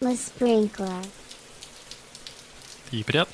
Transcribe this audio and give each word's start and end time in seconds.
Le 0.00 0.14
sprinkler. 0.14 0.84
Il 2.92 3.00
est 3.00 3.04
prêt. 3.04 3.24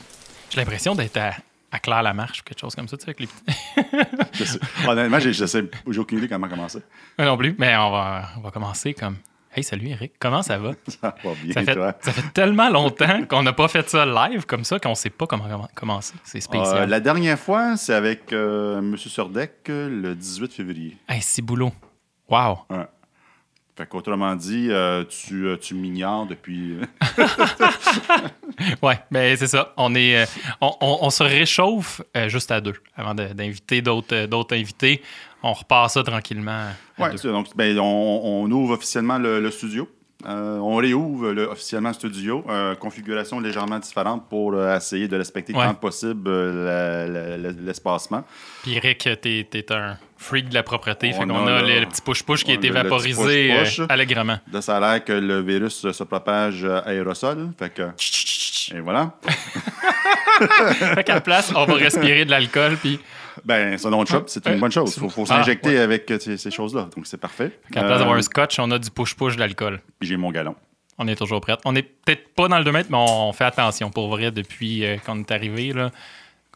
J'ai 0.48 0.60
l'impression 0.60 0.94
d'être 0.94 1.16
à, 1.18 1.32
à 1.70 1.78
Claire 1.78 2.02
Lamarche 2.02 2.40
ou 2.40 2.42
quelque 2.44 2.58
chose 2.60 2.74
comme 2.74 2.88
ça, 2.88 2.96
tu 2.96 3.04
sais, 3.04 3.10
avec 3.10 3.20
les 3.20 3.26
petits- 3.26 4.26
Je 4.32 4.44
sais- 4.44 4.58
Honnêtement, 4.88 5.18
j'ai 5.18 5.34
je 5.34 5.44
sais- 5.44 5.68
j'ai 5.90 5.98
aucune 5.98 6.18
idée 6.18 6.28
comment 6.28 6.48
commencer. 6.48 6.78
Moi 7.18 7.26
non 7.28 7.36
plus, 7.36 7.54
mais 7.58 7.76
on 7.76 7.90
va, 7.90 8.28
on 8.38 8.40
va 8.40 8.50
commencer 8.50 8.94
comme. 8.94 9.16
Hey, 9.54 9.62
salut 9.62 9.88
Eric, 9.88 10.14
comment 10.18 10.42
ça 10.42 10.56
va? 10.56 10.72
Ça 10.88 11.14
va 11.22 11.34
bien, 11.42 11.52
Ça 11.52 11.62
fait, 11.64 11.74
toi? 11.74 11.94
ça 12.00 12.12
fait 12.12 12.32
tellement 12.32 12.70
longtemps 12.70 13.24
qu'on 13.28 13.42
n'a 13.42 13.52
pas 13.52 13.68
fait 13.68 13.88
ça 13.88 14.04
live 14.06 14.46
comme 14.46 14.64
ça 14.64 14.80
qu'on 14.80 14.94
sait 14.96 15.10
pas 15.10 15.26
comment 15.26 15.44
comment- 15.46 15.68
commencer. 15.74 16.14
C'est 16.24 16.38
Euh, 16.38 16.40
spécial. 16.40 16.88
la 16.88 16.98
dernière 17.00 17.38
fois, 17.38 17.76
c'est 17.76 17.92
avec 17.94 18.32
euh, 18.32 18.78
M. 18.78 18.96
Surdec 18.96 19.52
euh, 19.68 19.88
le 19.90 20.14
18 20.14 20.50
février. 20.52 20.96
Hey, 21.08 21.20
c'est 21.20 21.42
boulot. 21.42 21.72
Wow. 22.28 22.60
Ouais. 22.70 22.86
Fait 23.76 23.86
qu'autrement 23.88 24.36
dit, 24.36 24.68
euh, 24.70 25.02
tu, 25.04 25.46
euh, 25.46 25.56
tu 25.56 25.74
m'ignores 25.74 26.26
depuis. 26.26 26.76
Ouais, 28.82 28.98
mais 29.10 29.36
c'est 29.36 29.48
ça. 29.48 29.72
On, 29.76 29.94
est, 29.94 30.16
euh, 30.22 30.26
on, 30.60 30.70
on- 30.80 30.98
on 31.02 31.10
se 31.10 31.22
réchauffe 31.24 32.00
euh, 32.16 32.28
juste 32.28 32.50
à 32.52 32.60
deux 32.60 32.74
avant 32.96 33.14
de- 33.14 33.32
d'inviter 33.32 33.82
d'autres 33.82 34.14
euh, 34.14 34.26
d'autres 34.28 34.54
invités. 34.56 35.02
On 35.42 35.52
repart 35.52 35.90
ça 35.90 36.02
tranquillement. 36.04 36.68
Ouais, 36.98 37.10
donc, 37.16 37.48
ben, 37.56 37.76
on, 37.78 38.20
on 38.44 38.50
ouvre 38.52 38.74
officiellement 38.74 39.18
le, 39.18 39.40
le 39.40 39.50
studio. 39.50 39.88
Euh, 40.26 40.58
on 40.58 40.76
réouvre 40.76 41.32
le- 41.32 41.48
officiellement 41.48 41.90
le 41.90 41.94
studio. 41.94 42.44
Euh, 42.48 42.74
configuration 42.74 43.40
légèrement 43.40 43.78
différente 43.78 44.28
pour 44.28 44.54
euh, 44.54 44.76
essayer 44.76 45.06
de 45.08 45.16
respecter 45.16 45.52
Ouais. 45.54 45.64
tant 45.64 45.74
que 45.74 45.80
possible 45.80 46.30
l'espacement. 47.64 48.24
Puis 48.62 48.74
Eric, 48.76 49.08
t'es 49.20 49.46
es 49.52 49.72
un 49.72 49.96
freak 50.16 50.48
de 50.48 50.54
la 50.54 50.62
propreté. 50.62 51.10
On 51.14 51.20
fait 51.20 51.26
qu'on 51.26 51.46
a 51.46 51.52
a, 51.56 51.62
le- 51.62 51.80
le, 51.80 51.86
petit 51.86 52.00
push-push 52.02 52.44
qui 52.44 52.50
a 52.52 52.54
été 52.54 52.68
le 52.68 52.74
vaporisé 52.74 53.52
allègrement. 53.88 54.38
Là, 54.52 54.62
ça 54.62 54.76
a 54.76 54.80
l'air 54.80 55.04
que 55.04 55.12
le 55.12 55.40
virus 55.42 55.90
se 55.90 56.04
propage 56.04 56.64
euh, 56.64 56.80
aérosol. 56.86 57.50
Fait 57.58 57.70
que. 57.72 57.82
Et 58.74 58.80
voilà. 58.80 59.12
Fait 60.94 61.04
qu'à 61.04 61.14
la 61.14 61.20
place, 61.20 61.52
on 61.54 61.64
va 61.64 61.74
respirer 61.74 62.24
de 62.24 62.30
l'alcool. 62.30 62.76
Puis 62.76 62.98
Ben, 63.44 63.76
c'est 63.78 63.86
un 63.86 63.90
nom 63.90 64.02
de 64.02 64.08
shop, 64.08 64.24
c'est 64.26 64.46
une 64.46 64.60
bonne 64.60 64.70
chose. 64.72 64.92
Il 64.96 65.00
faut, 65.00 65.08
faut 65.08 65.22
Ah, 65.24 65.38
s'injecter 65.38 65.78
avec 65.78 66.10
euh, 66.10 66.18
ces, 66.18 66.36
ces 66.36 66.50
choses-là. 66.50 66.88
Donc, 66.94 67.06
c'est 67.06 67.16
parfait. 67.16 67.58
qu'à 67.72 67.80
la 67.80 67.86
place 67.86 67.98
d'avoir 67.98 68.16
Euh, 68.16 68.20
un 68.20 68.22
scotch, 68.22 68.58
on 68.58 68.70
a 68.70 68.78
du 68.78 68.90
push-push 68.90 69.36
d'alcool. 69.36 69.80
puis 69.98 70.08
j'ai 70.08 70.16
mon 70.16 70.30
galon. 70.30 70.54
On 70.98 71.08
est 71.08 71.16
toujours 71.16 71.40
prêt. 71.40 71.56
On 71.64 71.74
est 71.74 71.82
peut-être 71.82 72.34
pas 72.34 72.46
dans 72.48 72.58
le 72.58 72.64
2 72.64 72.70
mètres, 72.72 72.88
mais 72.90 72.98
on 72.98 73.32
fait 73.32 73.44
attention 73.44 73.90
pour 73.90 74.08
vrai 74.08 74.30
depuis 74.30 74.84
euh, 74.84 74.96
qu'on 74.98 75.18
est 75.20 75.30
arrivé. 75.32 75.72
Là. 75.72 75.90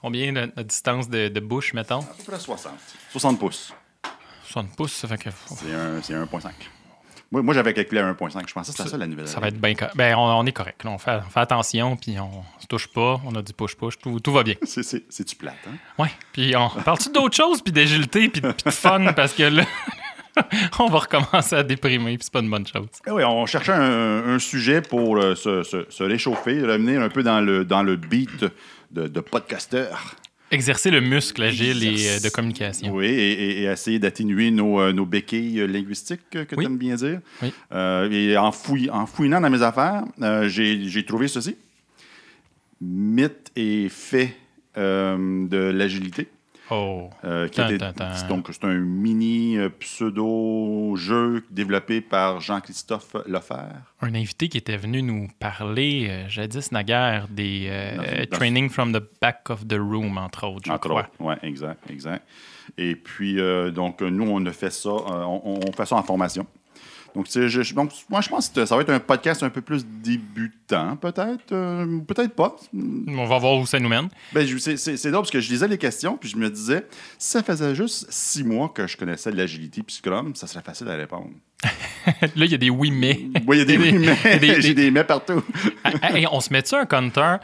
Combien 0.00 0.30
la, 0.30 0.46
la 0.54 0.62
distance 0.62 1.08
de, 1.08 1.26
de 1.28 1.40
bouche, 1.40 1.74
mettons? 1.74 2.00
À 2.00 2.04
peu 2.16 2.22
près 2.32 2.38
60. 2.38 2.72
60 3.10 3.38
pouces. 3.40 3.74
60 4.44 4.76
pouces, 4.76 4.92
ça 4.92 5.08
fait 5.08 5.18
que 5.18 5.30
C'est 5.48 5.74
un- 5.74 6.00
c'est 6.02 6.14
1,5. 6.14 6.50
Moi, 7.30 7.42
moi 7.42 7.52
j'avais 7.54 7.74
calculé 7.74 8.00
à 8.00 8.10
1,5. 8.12 8.48
Je 8.48 8.54
pensais 8.54 8.72
que 8.72 8.78
c'était 8.78 8.88
ça, 8.90 8.96
la 8.96 9.06
nouvelle. 9.06 9.28
ça 9.28 9.38
va 9.40 9.48
être 9.48 9.60
bien 9.60 9.74
correct. 9.74 9.94
Ben, 9.96 10.14
on, 10.16 10.20
on 10.22 10.46
est 10.46 10.52
correct. 10.52 10.82
là. 10.84 10.90
On, 10.90 10.98
fait, 10.98 11.20
on 11.26 11.30
fait 11.30 11.40
attention, 11.40 11.96
puis 11.96 12.18
on 12.18 12.42
se 12.60 12.66
touche 12.66 12.86
pas. 12.88 13.20
On 13.26 13.34
a 13.34 13.42
du 13.42 13.52
push-push. 13.52 13.98
Tout, 13.98 14.18
tout 14.20 14.32
va 14.32 14.42
bien. 14.42 14.54
C'est- 14.62 14.82
c'est- 14.82 15.04
C'est-tu 15.10 15.36
plate, 15.36 15.56
hein? 15.68 15.74
Ouais. 16.02 16.10
Puis 16.32 16.54
on 16.56 16.68
parle-tu 16.70 17.10
d'autres 17.10 17.36
choses, 17.36 17.60
puis 17.62 17.72
d'agilité, 17.72 18.28
puis 18.28 18.40
de, 18.40 18.52
puis 18.52 18.64
de 18.64 18.70
fun, 18.70 19.12
parce 19.12 19.34
que 19.34 19.42
là, 19.42 19.64
on 20.78 20.86
va 20.88 21.00
recommencer 21.00 21.56
à 21.56 21.62
déprimer, 21.62 22.16
puis 22.16 22.24
c'est 22.24 22.32
pas 22.32 22.40
une 22.40 22.50
bonne 22.50 22.66
chose. 22.66 22.86
Ah 23.06 23.12
oui, 23.14 23.22
on 23.24 23.44
cherchait 23.46 23.72
un, 23.72 24.28
un 24.34 24.38
sujet 24.38 24.80
pour 24.80 25.16
euh, 25.18 25.34
se, 25.34 25.62
se- 25.64 25.86
se 25.90 26.02
réchauffer, 26.04 26.62
revenir 26.62 27.02
un 27.02 27.08
peu 27.08 27.22
dans 27.22 27.40
le, 27.40 27.64
dans 27.64 27.82
le 27.82 27.96
beat 27.96 28.44
de, 28.92 29.06
de 29.06 29.20
podcasteur. 29.20 30.14
Exercer 30.50 30.90
le 30.90 31.00
muscle 31.00 31.42
agile 31.42 31.84
et 31.84 32.08
euh, 32.08 32.20
de 32.20 32.28
communication. 32.30 32.92
Oui, 32.94 33.06
et, 33.06 33.64
essayer 33.64 33.98
d'atténuer 33.98 34.50
nos, 34.50 34.80
euh, 34.80 34.92
nos 34.92 35.04
béquilles 35.04 35.66
linguistiques 35.66 36.22
que 36.30 36.38
Oui. 36.56 36.64
tu 36.64 36.64
aimes 36.64 36.78
bien 36.78 36.94
dire. 36.96 37.20
Oui. 37.42 37.52
Euh, 37.72 38.10
et 38.10 38.36
en, 38.38 38.50
fouinant 38.52 39.40
dans 39.40 39.50
mes 39.50 39.62
affaires, 39.62 40.04
euh, 40.22 40.48
j'ai 40.48 40.88
j'ai 40.88 41.04
trouvé 41.04 41.28
ceci. 41.28 41.56
Mythe 42.80 43.50
et 43.56 43.88
fait 43.90 44.36
euh, 44.76 45.46
de 45.48 45.58
l'agilité. 45.58 46.28
Oh. 46.70 47.08
Euh, 47.24 47.48
qui 47.48 47.60
était-. 47.60 47.78
Donc, 48.28 48.48
c'est 48.52 48.64
un 48.64 48.74
mini 48.78 49.56
euh, 49.56 49.68
pseudo-jeu 49.78 51.44
développé 51.50 52.00
par 52.00 52.40
Jean-Christophe 52.40 53.16
Lefebvre. 53.26 53.82
Un 54.00 54.14
invité 54.14 54.48
qui 54.48 54.58
était 54.58 54.76
venu 54.76 55.02
nous 55.02 55.28
parler 55.38 56.06
euh, 56.08 56.28
jadis 56.28 56.70
naguère 56.72 57.26
des 57.28 57.66
euh, 57.70 57.96
Dans- 57.96 58.02
dans- 58.30 58.36
training 58.36 58.68
from 58.68 58.92
the 58.92 59.02
back 59.20 59.50
of 59.50 59.66
the 59.66 59.74
room, 59.78 60.18
entre 60.18 60.46
autres, 60.46 60.66
je 60.66 60.72
Entre 60.72 60.88
crois. 60.88 61.08
Oui, 61.20 61.34
exact, 61.42 61.90
exact. 61.90 62.26
Et 62.76 62.94
puis, 62.94 63.40
euh, 63.40 63.70
donc, 63.70 64.00
nous, 64.02 64.28
on 64.30 64.44
a 64.46 64.52
fait 64.52 64.70
ça, 64.70 64.90
on, 64.90 65.60
on 65.66 65.72
fait 65.72 65.86
ça 65.86 65.96
en 65.96 66.02
formation. 66.02 66.46
Donc, 67.14 67.26
je, 67.30 67.74
moi, 68.08 68.20
je 68.20 68.28
pense 68.28 68.48
que 68.48 68.64
ça 68.64 68.76
va 68.76 68.82
être 68.82 68.90
un 68.90 69.00
podcast 69.00 69.42
un 69.42 69.50
peu 69.50 69.60
plus 69.60 69.84
débutant, 69.86 70.96
peut-être. 70.96 71.52
euh, 71.52 72.00
peut-être 72.06 72.34
pas. 72.34 72.56
On 72.74 73.26
va 73.26 73.38
voir 73.38 73.54
où 73.58 73.66
ça 73.66 73.78
nous 73.80 73.88
mène. 73.88 74.08
Ben, 74.32 74.46
c'est 74.58 74.76
c'est- 74.76 74.96
c'est 74.96 75.10
drôle 75.10 75.22
parce 75.22 75.30
que 75.30 75.40
je 75.40 75.50
lisais 75.50 75.68
les 75.68 75.78
questions, 75.78 76.16
puis 76.16 76.28
je 76.28 76.36
me 76.36 76.48
disais, 76.50 76.86
si 77.18 77.30
ça 77.30 77.42
faisait 77.42 77.74
juste 77.74 78.06
six 78.10 78.44
mois 78.44 78.68
que 78.68 78.86
je 78.86 78.96
connaissais 78.96 79.30
l'agilité 79.30 79.82
puis 79.82 79.94
Scrum, 79.96 80.34
ça 80.34 80.46
serait 80.46 80.62
facile 80.62 80.88
à 80.88 80.96
répondre. 80.96 81.30
Là, 82.22 82.44
il 82.44 82.50
y 82.50 82.54
a 82.54 82.58
des 82.58 82.70
oui, 82.70 82.90
mais. 82.90 83.18
Oui, 83.46 83.56
il 83.56 83.58
y 83.58 83.62
a 83.62 83.64
des 83.64 83.76
Des- 83.78 83.98
oui, 83.98 84.08
mais 84.24 84.38
des- 84.38 84.60
j'ai 84.62 84.74
des 84.74 84.90
mais 84.90 85.04
partout. 85.04 85.42
Ah, 85.84 86.16
hey, 86.16 86.26
on 86.30 86.40
se 86.40 86.52
met-tu 86.52 86.74
un 86.74 86.86
counter, 86.86 87.36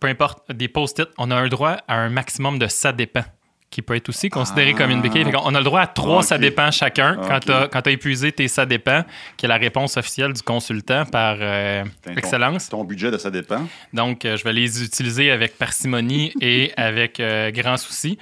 peu 0.00 0.06
importe, 0.08 0.50
des 0.52 0.68
post-it, 0.68 1.08
on 1.18 1.30
a 1.30 1.36
un 1.36 1.48
droit 1.48 1.76
à 1.86 1.96
un 2.00 2.08
maximum 2.08 2.58
de 2.58 2.66
ça 2.66 2.92
dépend, 2.92 3.24
qui 3.70 3.82
peut 3.82 3.94
être 3.96 4.08
aussi 4.08 4.30
considéré 4.30 4.72
comme 4.72 4.90
une 4.90 5.02
béquille. 5.02 5.24
Qu'on- 5.24 5.42
on 5.44 5.54
a 5.54 5.58
le 5.58 5.64
droit 5.64 5.82
à 5.82 5.86
trois 5.86 6.18
Ok. 6.18 6.24
ça 6.24 6.38
dépend 6.38 6.70
chacun 6.70 7.16
quand 7.16 7.40
tu 7.40 7.88
as, 7.88 7.92
épuisé 7.92 8.32
tes 8.32 8.48
ça 8.48 8.64
dépend, 8.64 9.04
qui 9.36 9.44
est 9.44 9.48
la 9.48 9.58
réponse 9.58 9.96
officielle 9.98 10.32
du 10.32 10.40
consultant 10.42 11.04
par 11.04 11.36
euh, 11.40 11.84
Ton- 12.02 12.12
excellence. 12.12 12.68
Ton 12.70 12.84
budget 12.84 13.10
de 13.10 13.18
ça 13.18 13.30
dépend. 13.30 13.66
Donc, 13.92 14.24
euh, 14.24 14.36
je 14.38 14.44
vais 14.44 14.52
les 14.54 14.82
utiliser 14.82 15.30
avec 15.30 15.58
parcimonie 15.58 16.32
et 16.40 16.72
avec 16.78 17.20
euh, 17.20 17.50
grand 17.50 17.76
souci. 17.76 18.18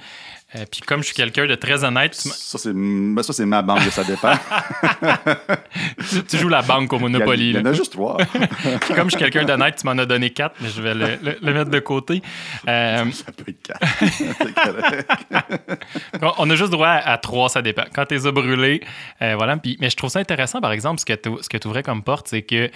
Euh, 0.57 0.65
Puis 0.71 0.81
comme 0.81 1.01
je 1.01 1.07
suis 1.07 1.15
quelqu'un 1.15 1.45
de 1.45 1.55
très 1.55 1.83
honnête, 1.83 2.17
tu, 2.21 2.29
Ça, 2.29 2.57
c'est 2.57 2.73
ben, 2.73 3.45
ma 3.45 3.61
banque 3.61 3.81
ça 3.91 4.03
dépend. 4.03 4.33
tu- 6.09 6.23
tu 6.23 6.37
joues 6.37 6.49
la 6.49 6.61
banque 6.61 6.91
au 6.93 6.99
Monopoly. 6.99 7.49
il 7.51 7.55
y 7.55 7.59
en 7.59 7.65
a 7.65 7.73
juste 7.73 7.91
trois. 7.93 8.17
Puis 8.81 8.93
comme 8.95 9.09
je 9.09 9.17
suis 9.17 9.19
quelqu'un 9.19 9.43
d'honnête, 9.45 9.75
tu 9.77 9.85
m'en 9.85 9.97
as 9.97 10.05
donné 10.05 10.29
quatre, 10.31 10.55
mais 10.61 10.69
je 10.69 10.81
vais 10.81 10.93
le, 10.93 11.17
le- 11.21 11.37
le 11.41 11.53
mettre 11.53 11.69
de 11.69 11.79
côté. 11.79 12.21
Euh, 12.67 13.05
ça 13.11 13.31
peut 13.31 13.45
être 13.47 13.61
quatre. 13.61 13.81
On- 16.21 16.33
on 16.39 16.49
a 16.49 16.55
juste 16.55 16.71
droit 16.71 16.87
à, 16.87 17.11
à 17.13 17.17
trois, 17.17 17.49
ça 17.49 17.61
dépend. 17.61 17.83
Quand 17.93 18.05
tu 18.05 18.15
les 18.15 18.27
as 18.27 18.31
brûlés, 18.31 18.81
euh, 19.21 19.35
voilà. 19.37 19.57
Puis, 19.57 19.77
mais 19.79 19.89
je 19.89 19.95
trouve 19.95 20.09
ça 20.09 20.19
intéressant, 20.19 20.61
par 20.61 20.71
exemple, 20.71 20.99
ce 20.99 21.05
que 21.05 21.57
tu 21.57 21.67
ouvrais 21.67 21.83
comme 21.83 22.03
porte, 22.03 22.27
c'est 22.29 22.41
que, 22.41 22.69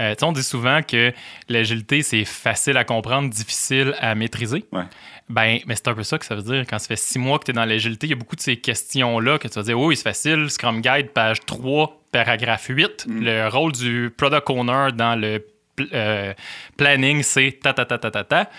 euh, 0.00 0.14
tu 0.14 0.20
sais, 0.20 0.24
on 0.24 0.32
dit 0.32 0.42
souvent 0.42 0.80
que 0.82 1.12
l'agilité, 1.48 2.02
c'est 2.02 2.24
facile 2.24 2.76
à 2.76 2.84
comprendre, 2.84 3.28
difficile 3.30 3.94
à 4.00 4.14
maîtriser. 4.14 4.64
Ouais. 4.72 4.82
Ben, 5.28 5.58
mais 5.66 5.74
c'est 5.76 5.88
un 5.88 5.94
peu 5.94 6.02
ça 6.02 6.18
que 6.18 6.24
ça 6.24 6.34
veut 6.34 6.42
dire. 6.42 6.64
Quand 6.68 6.78
ça 6.78 6.86
fait 6.88 6.96
six 6.96 7.18
mois 7.18 7.38
que 7.38 7.44
tu 7.44 7.50
es 7.50 7.54
dans 7.54 7.64
l'agilité, 7.64 8.06
il 8.06 8.10
y 8.10 8.12
a 8.14 8.16
beaucoup 8.16 8.36
de 8.36 8.40
ces 8.40 8.56
questions-là 8.56 9.38
que 9.38 9.46
tu 9.48 9.54
vas 9.54 9.62
dire, 9.62 9.78
oui, 9.78 9.94
c'est 9.96 10.02
facile, 10.04 10.48
Scrum 10.50 10.80
Guide, 10.80 11.10
page 11.10 11.40
3, 11.44 12.00
paragraphe 12.12 12.66
8. 12.68 13.06
Le 13.08 13.48
rôle 13.48 13.72
du 13.72 14.10
product 14.16 14.48
owner 14.50 14.88
dans 14.94 15.14
le 15.20 15.44
pl- 15.76 15.88
euh, 15.92 16.32
planning, 16.76 17.22
c'est 17.22 17.58
ta 17.62 17.72
ta 17.74 17.84
ta 17.84 17.98
ta 17.98 18.10
ta 18.10 18.24
ta. 18.24 18.50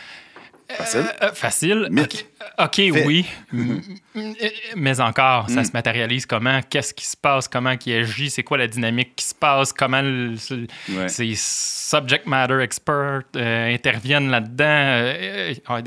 Facile. 0.72 1.06
Euh, 1.24 1.32
facile. 1.34 1.88
Mythe. 1.90 2.28
OK, 2.60 2.76
Fait. 2.76 2.92
oui. 3.08 3.26
M- 3.54 3.82
m- 4.16 4.36
Mais 4.76 5.02
encore, 5.02 5.50
ça 5.50 5.64
se 5.64 5.72
matérialise 5.72 6.28
comment? 6.28 6.60
Qu'est-ce 6.70 6.94
qui 6.94 7.08
se 7.08 7.18
passe? 7.18 7.48
Comment 7.48 7.76
qui 7.76 7.92
agit? 7.92 8.30
C'est 8.30 8.44
quoi 8.44 8.60
la 8.60 8.68
dynamique 8.68 9.16
qui 9.16 9.26
se 9.26 9.34
passe? 9.34 9.74
Comment 9.74 10.04
le- 10.04 10.38
ce- 10.38 10.68
Ouais. 10.90 11.08
ces 11.08 11.34
subject 11.36 12.28
matter 12.28 12.60
experts 12.62 13.22
euh, 13.36 13.74
interviennent 13.74 14.30
là-dedans? 14.30 14.66
Euh, 14.66 15.54
euh, 15.72 15.82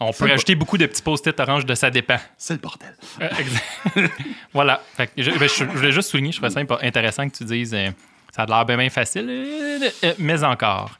on 0.00 0.12
peut 0.12 0.24
rajouter 0.30 0.54
beaucoup 0.54 0.78
de 0.78 0.86
petits 0.86 1.02
post-it 1.02 1.38
orange 1.38 1.66
de 1.66 1.74
ça 1.74 1.90
dépend. 1.90 2.18
C'est 2.38 2.54
le 2.54 2.60
bordel. 2.60 2.94
Euh, 3.20 3.28
exact. 3.38 4.12
voilà. 4.52 4.82
Fait 4.96 5.06
que 5.08 5.22
je, 5.22 5.30
ben, 5.30 5.48
je- 5.48 5.54
je 5.54 5.64
voulais 5.64 5.92
juste 5.92 6.10
souligner, 6.10 6.32
je 6.32 6.38
trouvais 6.40 6.50
ça 6.52 6.60
intéressant 6.82 7.28
que 7.28 7.36
tu 7.36 7.44
dises 7.44 7.74
euh, 7.74 7.90
ça 8.34 8.42
a 8.42 8.46
l'air 8.46 8.64
bien, 8.64 8.76
bien 8.76 8.90
facile, 8.90 9.26
euh, 9.28 10.12
mais 10.18 10.42
encore. 10.44 10.92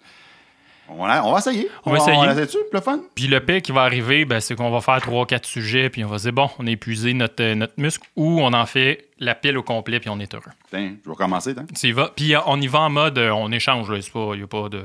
On 0.92 1.06
va, 1.06 1.24
on 1.24 1.32
va 1.32 1.38
essayer. 1.38 1.68
On 1.84 1.92
va 1.92 1.98
essayer. 1.98 2.16
On 2.16 2.24
va 2.24 2.32
essayer 2.32 2.46
dessus, 2.46 2.58
le 2.72 2.80
fun? 2.80 2.98
Puis 3.14 3.28
le 3.28 3.38
pire 3.38 3.62
qui 3.62 3.70
va 3.70 3.82
arriver, 3.82 4.24
ben, 4.24 4.40
c'est 4.40 4.56
qu'on 4.56 4.70
va 4.72 4.80
faire 4.80 5.00
trois, 5.00 5.24
quatre 5.24 5.46
sujets, 5.46 5.88
puis 5.88 6.04
on 6.04 6.08
va 6.08 6.18
se 6.18 6.24
dire, 6.24 6.32
bon, 6.32 6.50
on 6.58 6.66
a 6.66 6.70
épuisé 6.70 7.14
notre, 7.14 7.54
notre 7.54 7.74
muscle, 7.76 8.08
ou 8.16 8.40
on 8.40 8.52
en 8.52 8.66
fait 8.66 9.06
la 9.20 9.36
pile 9.36 9.56
au 9.56 9.62
complet, 9.62 10.00
puis 10.00 10.10
on 10.10 10.18
est 10.18 10.34
heureux. 10.34 10.42
Tiens, 10.68 10.94
je 11.04 11.08
vais 11.08 11.14
commencer. 11.16 11.54
tiens. 11.54 11.64
Tu 11.78 11.86
y 11.86 11.92
vas. 11.92 12.10
Puis 12.16 12.34
on 12.44 12.60
y 12.60 12.66
va 12.66 12.80
en 12.80 12.90
mode, 12.90 13.18
on 13.18 13.52
échange, 13.52 13.86
il 13.88 14.36
n'y 14.36 14.42
a 14.42 14.46
pas 14.48 14.68
de... 14.68 14.82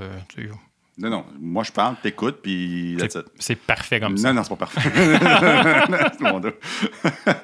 Non, 0.98 1.10
non. 1.10 1.26
Moi, 1.40 1.64
je 1.64 1.72
parle, 1.74 1.96
t'écoutes, 2.02 2.38
puis 2.42 2.96
that's 2.98 3.14
C'est 3.14 3.20
it. 3.20 3.26
c'est 3.38 3.56
parfait 3.60 4.00
comme 4.00 4.18
ça. 4.18 4.30
Non, 4.30 4.36
non, 4.36 4.44
c'est 4.44 4.56
pas 4.56 4.66
parfait. 4.66 4.90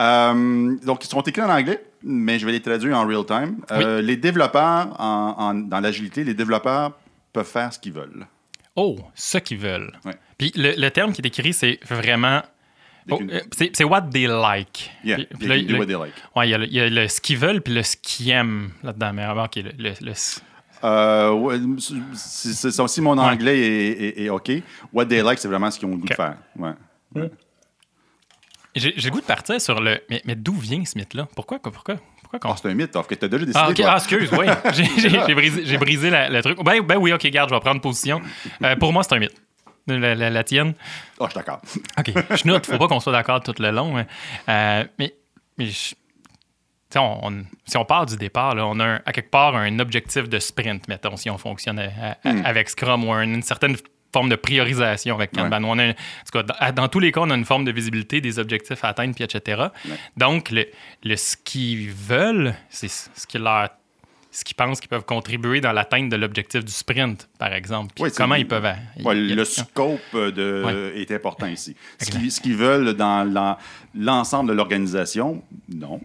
Euh, 0.00 0.76
donc, 0.84 1.04
ils 1.04 1.08
sont 1.08 1.22
écrits 1.22 1.42
en 1.42 1.50
anglais, 1.50 1.82
mais 2.04 2.38
je 2.38 2.46
vais 2.46 2.52
les 2.52 2.62
traduire 2.62 2.96
en 2.96 3.04
real 3.04 3.26
time. 3.26 3.56
Euh, 3.72 4.00
Les 4.00 4.16
développeurs, 4.16 4.94
en- 5.00 5.34
en- 5.36 5.54
dans 5.54 5.80
l'agilité, 5.80 6.22
les 6.22 6.34
développeurs 6.34 6.92
peuvent 7.32 7.44
faire 7.48 7.72
ce 7.72 7.80
qu'ils 7.80 7.94
veulent. 7.94 8.24
Oh, 8.76 8.96
ce 9.16 9.38
qu'ils 9.38 9.58
veulent. 9.58 9.90
Puis 10.38 10.52
le, 10.54 10.74
le 10.80 10.88
terme 10.90 11.12
qui 11.12 11.20
est 11.20 11.26
écrit, 11.26 11.52
c'est 11.52 11.80
vraiment... 11.84 12.42
Oh, 13.10 13.20
euh, 13.28 13.40
c'est 13.72 13.82
what 13.82 14.02
they 14.02 14.28
like. 14.28 14.92
Yeah, 15.02 15.16
Puis- 15.16 15.48
they 15.48 15.62
do 15.64 15.72
le- 15.72 15.78
what 15.80 15.86
they 15.86 15.96
like. 15.96 16.14
Ouais, 16.36 16.46
il 16.46 16.50
y 16.50 16.54
a 16.54 16.58
le, 16.58 16.66
il 16.66 16.74
y 16.74 16.80
a 16.80 16.88
le 16.88 17.08
ce 17.08 17.20
qu'ils 17.20 17.38
veulent 17.38 17.60
puis 17.62 17.74
le 17.74 17.82
ce 17.82 17.96
qu'ils 17.96 18.30
aiment 18.30 18.70
là-dedans. 18.84 19.12
Mais 19.14 19.22
avant, 19.24 19.46
OK, 19.46 19.56
le- 19.56 19.94
le- 20.00 20.12
Euh, 20.84 21.32
ouais, 21.32 21.58
c'est- 22.16 23.00
mon 23.00 23.18
anglais 23.18 23.58
est 24.24 24.28
OK, 24.28 24.50
what 24.92 25.06
they 25.06 25.22
like, 25.22 25.38
c'est 25.38 25.48
vraiment 25.48 25.70
ce 25.70 25.78
qu'ils 25.78 25.88
ont 25.88 25.92
le 25.92 25.96
goût 25.98 26.06
de 26.08 26.14
faire. 26.14 26.36
Ouais. 26.56 26.72
J'ai 28.74 28.92
j'ai 28.96 29.08
le 29.08 29.14
goût 29.14 29.20
de 29.20 29.26
partir 29.26 29.60
sur 29.60 29.80
le. 29.80 30.00
Mais, 30.08 30.22
mais 30.24 30.36
d'où 30.36 30.52
vient 30.54 30.84
ce 30.84 30.96
mythe-là? 30.96 31.26
Pourquoi? 31.34 31.58
Pourquoi? 31.58 31.96
Pourquoi 32.22 32.38
Ah, 32.44 32.54
c'est 32.60 32.68
un 32.68 32.74
mythe, 32.74 32.92
que 32.92 33.14
tu 33.14 33.24
as 33.24 33.28
déjà 33.28 33.44
décidé. 33.44 33.58
Ah, 33.64 33.70
ok. 33.70 33.76
toi. 33.76 33.90
Ah, 33.90 33.96
excuse, 33.96 34.30
oui. 34.38 34.46
J'ai- 34.98 35.34
brisé, 35.34 35.62
j'ai 35.64 35.78
brisé 35.78 36.10
le 36.10 36.40
truc. 36.42 36.62
Ben, 36.62 36.80
ben 36.82 36.96
oui, 36.98 37.12
ok, 37.12 37.26
garde, 37.28 37.48
je 37.50 37.54
vais 37.54 37.60
prendre 37.60 37.80
position. 37.80 38.20
Euh, 38.62 38.76
pour 38.76 38.92
moi, 38.92 39.02
c'est 39.02 39.14
un 39.14 39.18
mythe. 39.18 39.40
La, 39.86 40.14
la- 40.14 40.28
la 40.30 40.44
tienne. 40.44 40.74
Ah, 41.18 41.24
je 41.24 41.30
suis 41.30 41.34
d'accord. 41.38 41.60
OK. 41.98 42.12
Je 42.36 42.46
note, 42.46 42.66
faut 42.66 42.76
pas 42.76 42.86
qu'on 42.88 43.00
soit 43.00 43.12
d'accord 43.12 43.42
tout 43.42 43.54
le 43.58 43.70
long. 43.70 43.96
hein. 43.96 44.04
Euh, 44.48 44.84
mais 44.98 45.14
mais 45.56 45.66
je- 45.66 45.94
on- 46.96 47.20
on- 47.22 47.44
si 47.66 47.76
on 47.76 47.84
part 47.84 48.06
du 48.06 48.16
départ, 48.16 48.54
là, 48.54 48.66
on 48.66 48.78
a 48.80 48.84
un- 48.84 49.00
à 49.04 49.12
quelque 49.12 49.30
part 49.30 49.54
un 49.56 49.78
objectif 49.78 50.28
de 50.28 50.38
sprint, 50.38 50.88
mettons, 50.88 51.16
si 51.16 51.28
on 51.28 51.38
fonctionne 51.38 51.78
à- 51.78 52.16
à- 52.24 52.32
Hmm. 52.32 52.42
avec 52.46 52.68
Scrum 52.70 53.04
ou 53.04 53.12
un- 53.12 53.22
une 53.22 53.42
certaine 53.42 53.76
forme 54.12 54.30
de 54.30 54.36
priorisation 54.36 55.14
avec 55.16 55.32
Kanban. 55.32 55.62
On 55.64 55.78
a 55.78 55.84
un- 55.84 55.90
en 55.90 55.94
tout 56.32 56.42
cas, 56.42 56.72
dans, 56.72 56.88
tous 56.88 56.98
les 57.00 57.12
cas, 57.12 57.20
on 57.20 57.30
a 57.30 57.34
une 57.34 57.44
forme 57.44 57.66
de 57.66 57.72
visibilité 57.72 58.22
des 58.22 58.38
objectifs 58.38 58.82
à 58.82 58.88
atteindre, 58.88 59.14
puis 59.14 59.22
etc. 59.24 59.64
Donc, 60.16 60.50
le, 60.50 60.64
le- 61.04 61.16
ce 61.16 61.36
qu'ils 61.36 61.90
veulent, 61.90 62.54
c'est 62.70 62.88
ce 62.88 63.26
qui 63.26 63.36
leur 63.38 63.68
ce 64.30 64.44
qu'ils 64.44 64.56
pensent 64.56 64.78
qu'ils 64.78 64.90
peuvent 64.90 65.06
contribuer 65.06 65.60
dans 65.62 65.72
l'atteinte 65.72 66.10
de 66.10 66.16
l'objectif 66.16 66.62
du 66.62 66.70
sprint, 66.70 67.28
par 67.38 67.52
exemple. 67.54 67.94
Oui, 67.98 68.10
comment 68.14 68.34
ils 68.34 68.46
peuvent... 68.46 68.68
Ouais, 69.02 69.14
le 69.14 69.44
scope 69.44 70.14
de, 70.14 70.62
Ouais. 70.64 71.00
est 71.00 71.10
important 71.12 71.46
ici. 71.46 71.74
Ce 71.98 72.40
qu'ils, 72.40 72.54
veulent 72.54 72.92
dans 72.92 73.24
l'en- 73.24 73.56
l'ensemble 73.94 74.50
de 74.50 74.54
l'organisation, 74.54 75.42
non. 75.74 75.98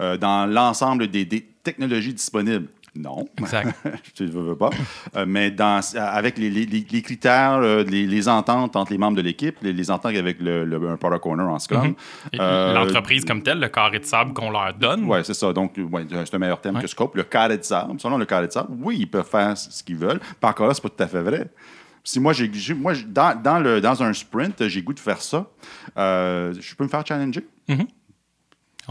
Euh, 0.00 0.16
dans 0.16 0.46
l'ensemble 0.50 1.08
des, 1.08 1.24
des 1.24 1.42
technologies 1.62 2.14
disponibles, 2.14 2.68
non. 2.96 3.28
Exact. 3.38 3.76
tu 4.14 4.24
ne 4.24 4.28
veux, 4.30 4.56
pas. 4.56 4.70
Euh, 5.14 5.24
mais 5.28 5.50
dans, 5.50 5.80
avec 5.96 6.38
les, 6.38 6.50
les- 6.50 6.66
les- 6.66 6.86
les 6.90 7.02
critères, 7.02 7.58
euh, 7.62 7.84
les, 7.84 8.06
les 8.06 8.28
ententes 8.28 8.74
entre 8.76 8.90
les 8.92 8.98
membres 8.98 9.16
de 9.16 9.22
l'équipe, 9.22 9.56
les, 9.62 9.90
ententes 9.90 10.16
avec 10.16 10.40
le, 10.40 10.64
le- 10.64 10.88
un 10.90 10.96
product 10.96 11.24
owner 11.26 11.42
en 11.44 11.58
Scrum. 11.60 11.94
Euh, 12.40 12.74
L'entreprise 12.74 13.24
comme 13.24 13.42
telle, 13.42 13.60
le 13.60 13.68
carré 13.68 14.00
de 14.00 14.04
sable 14.04 14.32
qu'on 14.32 14.50
leur 14.50 14.74
donne. 14.74 15.04
Oui, 15.04 15.18
c'est 15.22 15.34
ça. 15.34 15.52
Donc, 15.52 15.74
ouais, 15.76 16.06
c'est 16.24 16.34
un 16.34 16.38
meilleur 16.38 16.60
thème 16.60 16.74
Ouais. 16.76 16.82
que 16.82 16.88
scope. 16.88 17.14
Le 17.14 17.22
carré 17.24 17.58
de 17.58 17.62
sable, 17.62 18.00
selon 18.00 18.18
le 18.18 18.24
carré 18.24 18.46
de 18.48 18.52
sable, 18.52 18.70
oui, 18.80 18.96
ils 19.00 19.06
peuvent 19.10 19.28
faire 19.28 19.56
ce 19.56 19.84
qu'ils 19.84 19.96
veulent. 19.96 20.18
Puis 20.18 20.50
encore 20.50 20.66
là, 20.66 20.74
c'est 20.74 20.82
pas 20.82 20.88
tout 20.88 21.02
à 21.02 21.06
fait 21.06 21.22
vrai. 21.22 21.48
Si 22.02 22.18
moi, 22.18 22.32
j'ai, 22.32 22.50
dans, 23.06 23.40
dans, 23.40 23.60
le, 23.60 23.80
dans 23.80 24.02
un 24.02 24.12
sprint, 24.14 24.66
j'ai 24.66 24.82
goût 24.82 24.94
de 24.94 24.98
faire 25.00 25.20
ça, 25.20 25.46
euh, 25.98 26.54
je 26.58 26.74
peux 26.74 26.84
me 26.84 26.88
faire 26.88 27.06
challenger. 27.06 27.46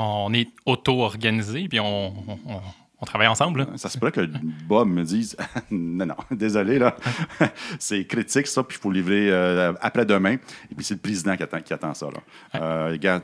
On 0.01 0.33
est 0.33 0.47
auto-organisé, 0.65 1.67
puis 1.67 1.79
on, 1.79 2.07
on- 2.27 2.39
on- 2.47 2.61
on 3.01 3.05
travaille 3.05 3.27
ensemble. 3.27 3.59
là. 3.61 3.67
Ça 3.77 3.87
se 3.89 3.97
pourrait 3.97 4.11
que 4.11 4.27
Bob 4.67 4.87
me 4.89 5.03
dise 5.03 5.37
Non, 5.71 6.05
non, 6.05 6.15
désolé, 6.31 6.79
là. 6.79 6.95
c'est 7.79 8.05
critique, 8.05 8.47
ça, 8.47 8.61
puis 8.63 8.77
il 8.77 8.81
faut 8.81 8.91
livrer 8.91 9.31
euh, 9.31 9.71
après-demain. 9.81 10.33
Et 10.69 10.75
puis 10.75 10.83
c'est 10.85 10.95
le 10.95 10.99
président 10.99 11.35
qui 11.37 11.43
attend, 11.43 11.61
qui 11.61 11.73
attend 11.73 11.93
ça. 11.93 12.07
Là. 12.07 12.59
Euh, 12.61 12.89
regarde, 12.91 13.23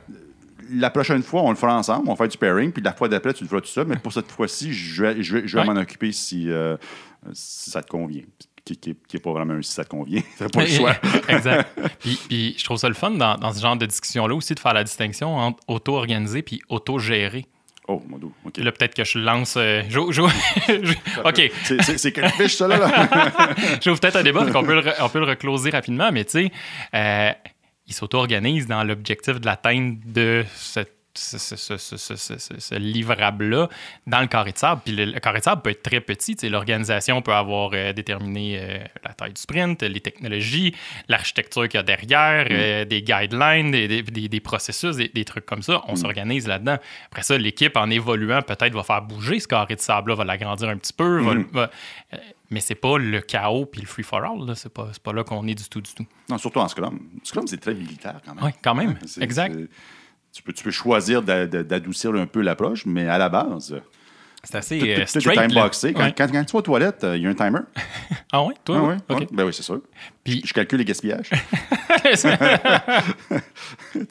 la 0.70 0.88
prochaine 0.90 1.22
fois, 1.22 1.42
on 1.42 1.50
le 1.50 1.56
fera 1.56 1.76
ensemble, 1.76 2.08
on 2.08 2.16
faire 2.16 2.26
du 2.28 2.38
pairing, 2.38 2.72
puis 2.72 2.82
la 2.82 2.92
fois 2.94 3.08
d'après, 3.08 3.34
tu 3.34 3.44
le 3.44 3.48
feras 3.48 3.60
tout 3.60 3.66
seul. 3.68 3.86
Mais 3.86 3.96
pour 3.96 4.12
cette 4.14 4.30
fois-ci, 4.32 4.72
je 4.72 5.02
vais, 5.02 5.22
je 5.22 5.36
vais, 5.36 5.46
je 5.46 5.56
vais 5.58 5.66
Ouais. 5.68 5.74
m'en 5.74 5.80
occuper 5.80 6.10
si, 6.10 6.50
euh, 6.50 6.76
si 7.34 7.70
ça 7.70 7.82
te 7.82 7.88
convient. 7.88 8.22
Qui 8.66 8.96
n'est 9.14 9.20
pas 9.20 9.30
vraiment 9.32 9.54
un 9.54 9.62
si 9.62 9.70
ça 9.72 9.84
te 9.84 9.90
convient. 9.90 10.22
C'est 10.36 10.52
pas 10.52 10.62
le 10.62 10.66
choix. 10.66 10.94
exact. 11.28 11.70
Puis, 12.00 12.18
puis 12.28 12.54
je 12.58 12.64
trouve 12.64 12.76
ça 12.78 12.88
le 12.88 12.94
fun 12.94 13.12
dans, 13.12 13.36
dans 13.36 13.52
ce 13.52 13.60
genre 13.62 13.76
de 13.76 13.86
discussion-là 13.86 14.34
aussi 14.34 14.54
de 14.54 14.60
faire 14.60 14.74
la 14.74 14.82
distinction 14.82 15.36
entre 15.36 15.62
auto-organisé 15.68 16.42
puis 16.42 16.60
auto-géré. 16.68 17.46
Oh, 17.88 18.02
mon 18.08 18.18
dos. 18.18 18.32
OK. 18.44 18.56
Là, 18.58 18.72
peut-être 18.72 18.94
que 18.94 19.04
je 19.04 19.20
lance. 19.20 19.54
euh, 19.56 19.82
OK. 21.24 21.50
C'est- 21.62 22.12
quelle 22.12 22.30
fiche, 22.30 22.56
ça, 22.56 22.66
là? 22.66 22.78
là? 22.78 23.08
J'ouvre 23.84 24.00
peut-être 24.00 24.16
un 24.16 24.24
débat, 24.24 24.44
donc 24.44 24.56
on 24.56 24.64
peut 24.64 24.74
le, 24.74 24.80
re- 24.80 24.94
on 25.00 25.08
peut 25.08 25.20
le 25.20 25.26
recloser 25.26 25.70
rapidement, 25.70 26.10
mais 26.10 26.24
tu 26.24 26.32
sais, 26.32 26.52
euh, 26.94 27.30
ils 27.86 27.94
s'auto-organisent 27.94 28.66
dans 28.66 28.82
l'objectif 28.82 29.40
de 29.40 29.46
l'atteinte 29.46 29.98
de 30.04 30.44
cette- 30.56 30.95
ce, 31.18 32.74
livrable-là 32.78 33.68
dans 34.06 34.20
le 34.20 34.26
carré 34.26 34.52
de 34.52 34.58
sable. 34.58 34.80
Puis 34.84 34.94
le, 34.94 35.04
le 35.06 35.20
carré 35.20 35.38
de 35.40 35.44
sable 35.44 35.62
peut 35.62 35.70
être 35.70 35.82
très 35.82 36.00
petit. 36.00 36.36
L'organisation 36.48 37.22
peut 37.22 37.34
avoir 37.34 37.70
euh, 37.74 37.92
déterminé 37.92 38.58
euh, 38.60 38.78
la 39.04 39.12
taille 39.14 39.32
du 39.32 39.40
sprint, 39.40 39.82
les 39.82 40.00
technologies, 40.00 40.74
l'architecture 41.08 41.68
qu'il 41.68 41.78
y 41.78 41.80
a 41.80 41.82
derrière, 41.82 42.46
euh, 42.50 42.84
des 42.84 43.02
guidelines, 43.02 43.70
des, 43.70 43.88
des- 43.88 44.02
des- 44.02 44.28
des 44.28 44.40
processus, 44.40 44.96
des, 44.96 45.24
trucs 45.24 45.46
comme 45.46 45.62
ça. 45.62 45.82
On 45.88 45.96
s'organise 45.96 46.46
là-dedans. 46.46 46.76
Après 47.10 47.22
ça, 47.22 47.36
l'équipe, 47.38 47.76
en 47.76 47.90
évoluant, 47.90 48.42
peut-être 48.42 48.74
va 48.74 48.82
faire 48.82 49.02
bouger 49.02 49.40
ce 49.40 49.48
carré 49.48 49.74
de 49.76 49.80
sable-là, 49.80 50.14
va 50.14 50.24
l'agrandir 50.24 50.68
un 50.68 50.76
petit 50.76 50.92
peu, 50.92 51.20
va 51.22 51.34
le- 51.34 51.46
va- 51.52 51.70
euh, 52.14 52.16
mais 52.50 52.60
c'est 52.60 52.76
pas 52.76 52.96
le 52.98 53.20
chaos 53.20 53.66
puis 53.66 53.80
le 53.80 53.86
free-for-all. 53.88 54.46
là. 54.46 54.54
C'est 54.54 54.72
pas, 54.72 54.88
pas 55.02 55.12
là 55.12 55.24
qu'on 55.24 55.46
est 55.48 55.54
du 55.54 55.68
tout, 55.68 55.80
du 55.80 55.92
tout. 55.92 56.06
Non, 56.28 56.38
surtout 56.38 56.60
en 56.60 56.68
Scrum. 56.68 57.00
Scrum, 57.24 57.46
c'est 57.48 57.56
très 57.60 57.74
militaire, 57.74 58.20
quand 58.24 58.34
même. 58.34 58.44
Oui, 58.44 58.50
quand 58.62 58.74
même. 58.74 58.96
Exact. 59.20 59.56
Tu 60.36 60.42
peux, 60.42 60.52
tu 60.52 60.62
peux 60.62 60.70
choisir 60.70 61.22
d'a- 61.22 61.46
d'a- 61.46 61.62
d'adoucir 61.62 62.12
un 62.14 62.26
peu 62.26 62.42
l'approche, 62.42 62.84
mais 62.84 63.08
à 63.08 63.16
la 63.16 63.30
base, 63.30 63.74
C'est 64.44 64.54
assez 64.56 64.78
tout, 64.78 64.84
euh, 64.84 65.04
tout 65.10 65.30
est 65.30 65.32
time-boxé. 65.48 65.94
Quand, 65.94 66.00
Ouais. 66.02 66.14
quand- 66.14 66.30
quand 66.30 66.44
tu 66.44 66.52
vas 66.52 66.58
aux 66.58 66.62
toilettes, 66.62 67.04
euh, 67.04 67.16
il 67.16 67.22
y 67.22 67.26
a 67.26 67.30
un 67.30 67.34
timer. 67.34 67.60
Ah 68.32 68.42
oui, 68.42 68.52
toi? 68.62 68.76
Ah 68.78 68.82
oui? 68.82 68.94
oui, 68.96 69.00
OK. 69.08 69.20
ouais. 69.20 69.26
Ben 69.32 69.44
oui, 69.46 69.54
c'est 69.54 69.62
sûr. 69.62 69.80
Puis- 70.26 70.42
Je, 70.44 70.52
calcule 70.52 70.78
les 70.78 70.84
gaspillages. 70.84 71.30
tu 72.06 72.16
sais, 72.16 72.36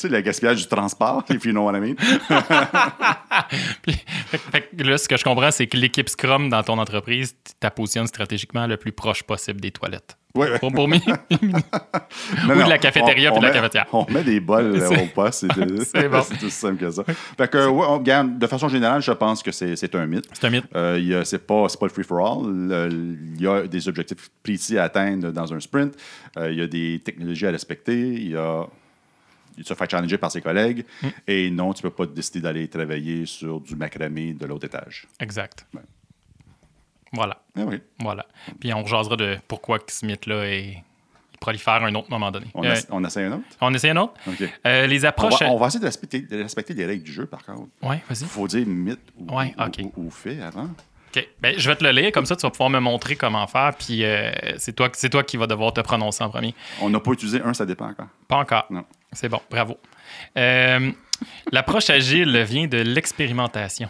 le 0.10 0.22
gaspillage 0.22 0.62
du 0.62 0.68
transport, 0.68 1.24
if 1.30 1.46
you 1.46 1.52
know 1.52 1.64
what 1.66 1.78
I 1.78 1.82
mean. 1.82 1.96
Puis, 3.84 3.94
fait- 4.28 4.38
fait 4.38 4.62
que 4.76 4.84
là, 4.84 4.98
ce 4.98 5.08
que 5.08 5.18
je 5.18 5.24
comprends, 5.24 5.52
c'est 5.52 5.68
que 5.68 5.78
l'équipe 5.78 6.10
Scrum 6.10 6.50
dans 6.50 6.64
ton 6.64 6.78
entreprise, 6.80 7.34
tu 7.44 7.54
la 7.62 7.72
positionnes 7.72 8.08
stratégiquement 8.08 8.68
le 8.68 8.78
plus 8.78 8.92
proche 8.92 9.24
possible 9.24 9.62
des 9.62 9.72
toilettes. 9.72 10.18
Ouais, 10.36 10.52
ouais. 10.52 10.60
Pour, 10.60 10.74
pour 10.74 10.90
Non, 10.90 10.98
Ou 10.98 12.64
de 12.66 12.70
la 12.70 12.78
cafétéria 12.78 13.32
on- 13.32 13.36
puis 13.36 13.42
de 13.42 13.48
la 13.48 13.54
cafetière. 13.54 13.86
On 13.94 14.06
met 14.12 14.22
des 14.22 14.42
bols 14.42 14.76
euh, 14.76 14.90
C'est- 14.90 15.04
au 15.04 15.06
poste. 15.08 15.46
C'est 15.86 16.10
bon. 16.10 16.22
c'est 16.22 16.36
aussi 16.44 16.52
simple 16.52 16.76
que 16.78 16.92
ça. 16.92 17.06
Fait 17.38 17.50
que, 17.50 17.68
ouais, 17.70 17.86
on- 17.88 18.00
regarde, 18.00 18.38
de 18.38 18.46
façon 18.48 18.68
générale, 18.68 19.02
je 19.02 19.14
pense 19.14 19.42
que 19.42 19.54
c'est 19.54 19.96
un 19.96 20.06
mythe. 20.06 20.26
C'est 20.34 20.46
un 20.46 20.50
mythe. 20.50 20.66
Euh, 20.76 21.24
c'est 21.24 21.48
pas, 21.48 21.68
pas 21.80 21.86
le 21.86 21.90
free-for-all. 21.90 22.52
Le- 22.52 22.90
Il 23.38 23.42
y 23.42 23.48
a 23.48 23.66
des 23.66 23.88
objectifs 23.88 24.30
précis 24.44 24.78
à 24.78 24.84
atteindre 24.84 25.32
dans 25.32 25.54
un 25.54 25.60
sprint. 25.62 25.94
Euh, 26.38 26.52
il 26.52 26.58
y 26.58 26.62
a 26.62 26.68
des 26.68 27.02
technologies 27.04 27.48
à 27.48 27.52
respecter. 27.52 28.14
Il 28.14 28.30
y 28.32 28.36
a. 28.36 28.66
Se 29.64 29.74
fait 29.74 29.90
challenger 29.90 30.18
par 30.18 30.32
ses 30.32 30.42
collègues. 30.42 30.84
Mm. 31.02 31.08
Et 31.28 31.50
non, 31.50 31.72
tu 31.74 31.82
peux 31.82 31.90
pas 31.90 32.06
décider 32.06 32.42
d'aller 32.42 32.68
travailler 32.68 33.26
sur 33.26 33.62
du 33.62 33.76
macramé 33.78 34.34
de 34.34 34.46
l'autre 34.46 34.66
étage. 34.66 35.08
Exact. 35.22 35.66
Voilà. 37.14 37.42
Ah 37.58 37.62
oui. 37.66 37.80
Voilà. 38.00 38.26
Puis 38.60 38.74
on 38.74 38.86
jasera 38.86 39.16
de 39.16 39.38
pourquoi 39.48 39.80
ce 39.88 40.06
mythe-là 40.06 40.46
est 40.46 40.84
prolifère 41.40 41.76
à 41.76 41.86
un 41.86 41.96
autre 41.96 42.10
moment 42.10 42.32
donné. 42.32 42.48
On, 42.54 42.64
Euh, 42.66 42.76
on 42.90 43.04
essaie 43.06 43.24
un 43.24 43.32
autre? 43.34 43.44
on 43.62 43.74
essaie 43.74 43.90
un 43.92 43.98
autre? 43.98 44.14
Euh, 44.66 44.88
les 44.88 45.06
On 45.06 45.08
approches. 45.08 45.40
va, 45.40 45.50
on 45.52 45.58
va 45.58 45.68
essayer 45.68 45.80
de 45.80 45.86
respecter, 45.86 46.20
de 46.22 46.42
respecter 46.42 46.74
les 46.74 46.86
règles 46.86 47.04
du 47.04 47.14
jeu, 47.14 47.26
par 47.26 47.44
contre. 47.46 47.70
Ouais, 47.82 48.02
vas-y. 48.10 48.22
Il 48.24 48.28
faut 48.28 48.48
dire 48.48 48.66
mythe 48.68 49.00
ou, 49.18 49.34
Ouais, 49.38 49.54
ou- 49.58 49.64
OK. 49.64 49.80
ou- 49.96 50.08
ou 50.08 50.10
fait 50.12 50.42
avant. 50.42 50.70
OK. 51.16 51.28
Ben, 51.42 51.56
je 51.58 51.70
vais 51.70 51.76
te 51.76 51.84
le 51.84 51.92
lire, 51.92 52.12
comme 52.12 52.26
ça 52.26 52.36
tu 52.36 52.42
vas 52.44 52.50
pouvoir 52.52 52.70
me 52.70 52.80
montrer 52.80 53.16
comment 53.16 53.46
faire, 53.48 53.74
puis 53.78 54.04
euh, 54.04 54.32
c'est 54.58 54.74
toi, 54.76 54.90
toi 54.90 55.24
qui 55.24 55.38
vas 55.38 55.48
devoir 55.48 55.74
te 55.74 55.82
prononcer 55.82 56.24
en 56.24 56.30
premier. 56.30 56.54
On 56.82 56.90
n'a 56.90 57.00
pas 57.00 57.12
utilisé 57.12 57.42
un, 57.44 57.54
ça 57.54 57.66
dépend 57.66 57.90
encore. 57.90 58.08
Pas 58.28 58.38
encore. 58.38 58.66
Non. 58.70 58.86
C'est 59.12 59.30
bon, 59.30 59.40
bravo. 59.50 59.78
Euh, 60.38 60.92
L'approche 61.52 61.90
agile 61.90 62.38
vient 62.44 62.68
de 62.68 62.78
l'expérimentation. 62.80 63.88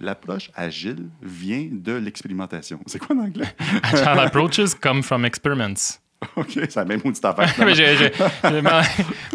L'approche 0.00 0.50
agile 0.54 1.08
vient 1.22 1.68
de 1.70 1.92
l'expérimentation. 1.92 2.80
C'est 2.86 2.98
quoi 2.98 3.14
en 3.16 3.20
anglais? 3.20 3.46
Agile 3.84 4.08
approaches 4.18 4.74
come 4.80 5.02
from 5.02 5.24
experiments. 5.24 5.98
OK, 6.36 6.50
c'est 6.54 6.76
la 6.76 6.84
même 6.84 7.00
maudite 7.04 7.24
affaire. 7.24 7.52
Ma, 8.62 8.82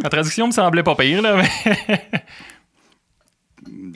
ma 0.03 0.09
traduction 0.09 0.47
me 0.47 0.51
semblait 0.51 0.83
pas 0.83 0.95
pire, 0.95 1.21
là. 1.21 1.37
mais- 1.37 2.01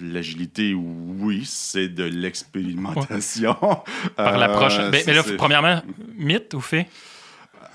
L'agilité, 0.01 0.73
oui, 0.73 1.43
c'est 1.45 1.87
de 1.89 2.03
l'expérimentation. 2.03 3.55
par 4.15 4.37
l'approche. 4.37 4.77
Euh, 4.79 4.89
mais, 4.91 5.03
mais 5.05 5.13
là, 5.13 5.23
premièrement, 5.37 5.81
mythe 6.15 6.53
ou 6.53 6.61
fait? 6.61 6.87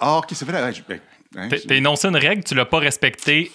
Ah, 0.01 0.19
OK, 0.19 0.27
c'est 0.33 0.45
vrai. 0.45 0.73
ben, 0.89 1.01
hein, 1.37 1.49
T'as 1.49 1.75
énoncé 1.75 2.09
une 2.09 2.17
règle, 2.17 2.45
tu 2.45 2.55
l'as 2.55 2.65
pas 2.67 2.79
respectée. 2.79 3.51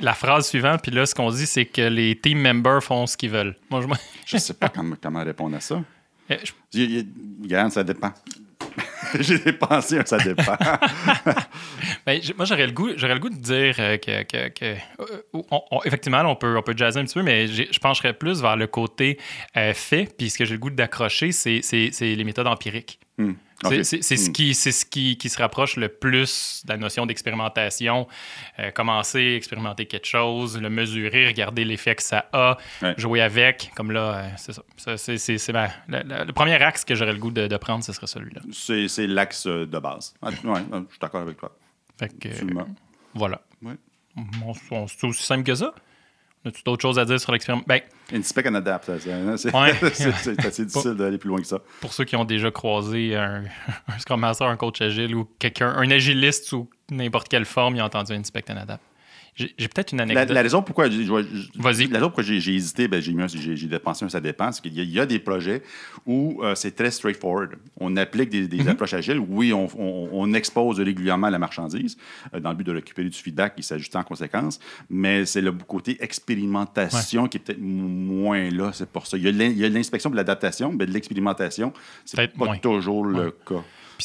La 0.00 0.12
phrase 0.12 0.48
suivante, 0.48 0.82
puis 0.82 0.90
là, 0.90 1.06
ce 1.06 1.14
qu'on 1.14 1.30
dit, 1.30 1.46
c'est 1.46 1.66
que 1.66 1.82
les 1.82 2.18
team 2.18 2.40
members 2.40 2.82
font 2.82 3.06
ce 3.06 3.16
qu'ils 3.16 3.30
veulent. 3.30 3.56
Moi, 3.70 3.80
je, 3.82 3.86
Je 4.26 4.38
sais 4.38 4.54
pas 4.54 4.68
comment, 4.74 4.96
comment 5.00 5.22
répondre 5.22 5.56
à 5.56 5.60
ça. 5.60 5.82
Euh, 6.30 6.36
je- 6.72 7.04
Regarde, 7.42 7.70
ça 7.70 7.84
dépend. 7.84 8.12
J'ai 9.20 9.38
dépensé 9.38 9.98
un 9.98 10.04
ça 10.04 10.18
dépend. 10.18 10.56
Ben, 12.06 12.20
moi, 12.36 12.44
j'aurais 12.44 12.66
le 12.66 12.72
goût, 12.72 12.90
j'aurais 12.96 13.14
le 13.14 13.20
goût 13.20 13.30
de 13.30 13.36
dire 13.36 13.74
euh, 13.78 13.96
que, 13.96 14.22
que- 14.24 14.48
que- 14.48 14.64
euh, 15.00 15.04
on- 15.32 15.62
on- 15.70 15.80
effectivement, 15.84 16.20
on 16.26 16.36
peut, 16.36 16.56
on 16.56 16.62
peut 16.62 16.74
jazzer 16.76 17.00
un 17.00 17.04
petit 17.04 17.14
peu, 17.14 17.22
mais 17.22 17.46
je 17.46 17.78
pencherais 17.80 18.12
plus 18.12 18.40
vers 18.42 18.56
le 18.56 18.66
côté 18.66 19.18
euh, 19.56 19.72
fait. 19.74 20.14
Puis 20.16 20.30
ce 20.30 20.38
que 20.38 20.44
j'ai 20.44 20.52
le 20.54 20.58
goût 20.58 20.70
d'accrocher, 20.70 21.32
c'est, 21.32 21.60
c'est- 21.62 21.90
c'est 21.92 22.14
les 22.14 22.24
méthodes 22.24 22.46
empiriques. 22.46 22.98
Hmm. 23.18 23.32
C'est 23.68 24.02
ce, 24.02 24.28
Hmm. 24.28 24.32
qui, 24.32 24.54
c'est 24.54 24.72
ce 24.72 24.84
qui, 24.86 25.16
qui 25.16 25.28
se 25.28 25.38
rapproche 25.40 25.76
le 25.76 25.88
plus 25.88 26.62
de 26.64 26.70
la 26.72 26.76
notion 26.76 27.06
d'expérimentation. 27.06 28.06
Euh, 28.58 28.70
commencer, 28.70 29.34
expérimenter 29.36 29.86
quelque 29.86 30.06
chose, 30.06 30.60
le 30.60 30.70
mesurer, 30.70 31.26
regarder 31.26 31.64
l'effet 31.64 31.94
que 31.94 32.02
ça 32.02 32.28
a, 32.32 32.56
Ouais. 32.82 32.94
jouer 32.96 33.20
avec. 33.22 33.70
Comme 33.76 33.90
là, 33.92 34.14
euh, 34.16 34.28
c'est 34.36 34.52
ça. 34.52 34.62
C'est- 34.96 35.38
le, 35.88 36.24
le- 36.26 36.32
premier 36.32 36.54
axe 36.62 36.84
que 36.84 36.94
j'aurais 36.94 37.12
le 37.12 37.18
goût 37.18 37.30
de, 37.30 37.46
de 37.46 37.56
prendre, 37.56 37.82
ce 37.84 37.92
serait 37.92 38.06
celui-là. 38.06 38.40
C'est 38.52 39.06
l'axe 39.06 39.46
de 39.46 39.78
base. 39.78 40.14
Ah, 40.22 40.28
ouais, 40.28 40.34
je 40.72 40.78
suis 40.90 40.98
d'accord 41.00 41.22
avec 41.22 41.36
toi. 41.36 41.56
Fait 41.98 42.08
que, 42.18 42.28
euh, 42.28 42.32
Absolument. 42.32 42.68
voilà. 43.14 43.40
Ouais. 43.62 43.74
C'est 44.88 45.06
aussi 45.06 45.22
simple 45.22 45.44
que 45.44 45.54
ça. 45.54 45.74
As-tu 46.46 46.62
d'autres 46.62 46.82
choses 46.82 46.98
à 46.98 47.04
dire 47.04 47.18
sur 47.18 47.32
l'expérimentation? 47.32 47.64
Ben, 48.10 48.18
Inspect 48.18 48.48
and 48.48 48.54
adapt. 48.54 48.84
ça, 48.84 48.98
C'est 49.38 49.54
Ouais. 49.54 49.72
assez 50.46 50.64
difficile 50.66 50.92
d'aller 50.94 51.16
plus 51.18 51.28
loin 51.28 51.38
que 51.40 51.46
ça. 51.46 51.58
pour 51.80 51.92
ceux 51.92 52.04
qui 52.04 52.16
ont 52.16 52.24
déjà 52.24 52.50
croisé 52.50 53.16
un, 53.16 53.44
un 53.88 53.98
Scrum 53.98 54.20
Master, 54.20 54.46
un 54.48 54.56
coach 54.56 54.80
agile 54.82 55.14
ou 55.14 55.28
quelqu'un, 55.38 55.68
un 55.70 55.90
agiliste 55.90 56.44
sous 56.44 56.68
n'importe 56.90 57.28
quelle 57.28 57.44
forme, 57.46 57.76
ils 57.76 57.80
ont 57.82 57.86
entendu 57.86 58.12
Inspect 58.12 58.44
and 58.50 58.56
Adapt. 58.58 58.82
J'ai 59.36 59.48
peut-être 59.68 59.92
une 59.92 60.00
anecdote. 60.00 60.30
la 60.30 60.42
raison 60.42 60.62
pourquoi 60.62 60.88
j'ai- 60.88 61.04
je 61.04 61.12
vais- 61.12 61.24
je- 61.24 61.60
Vas-y. 61.60 61.88
La 61.88 61.98
raison 61.98 62.06
pourquoi 62.06 62.22
j'ai 62.22 62.38
j'ai 62.38 62.54
hésité, 62.54 62.86
ben, 62.86 63.00
j'ai 63.02 63.66
dépensé 63.66 64.04
un 64.04 64.08
ça 64.08 64.20
dépend, 64.20 64.52
c'est 64.52 64.62
qu'il 64.62 64.74
y, 64.74 64.80
a- 64.80 64.84
il 64.84 64.90
y 64.92 65.00
a 65.00 65.06
des 65.06 65.18
projets 65.18 65.62
où 66.06 66.40
euh, 66.44 66.54
c'est 66.54 66.70
très 66.76 66.92
straightforward. 66.92 67.56
On 67.80 67.96
applique 67.96 68.30
des, 68.30 68.42
Mhm. 68.42 68.46
des 68.48 68.68
approches 68.68 68.94
agiles. 68.94 69.18
Oui, 69.18 69.52
on, 69.52 69.66
on- 69.76 70.08
on 70.12 70.32
expose 70.34 70.78
régulièrement 70.80 71.30
la 71.30 71.38
marchandise 71.40 71.96
euh, 72.32 72.38
dans 72.38 72.50
le 72.50 72.56
but 72.56 72.64
de 72.64 72.72
récupérer 72.72 73.08
du 73.08 73.18
feedback 73.18 73.54
et 73.58 73.62
s'ajuster 73.62 73.98
en 73.98 74.04
conséquence, 74.04 74.60
mais 74.88 75.26
c'est 75.26 75.40
le 75.40 75.50
côté 75.52 75.96
expérimentation 76.48 77.26
qui 77.28 77.38
est 77.38 77.40
peut-être 77.40 77.60
moins 77.60 78.50
là. 78.50 78.70
C'est 78.72 78.88
pour 78.88 79.06
ça. 79.06 79.16
Il 79.16 79.24
y 79.24 79.64
a 79.64 79.68
l'inspection 79.68 80.10
de 80.10 80.16
l'adaptation, 80.16 80.72
mais 80.72 80.86
de 80.86 80.92
l'expérimentation, 80.92 81.72
c'est 82.04 82.16
pas 82.36 82.44
moins. 82.44 82.58
toujours 82.58 83.04
le 83.04 83.32
cas. 83.46 83.62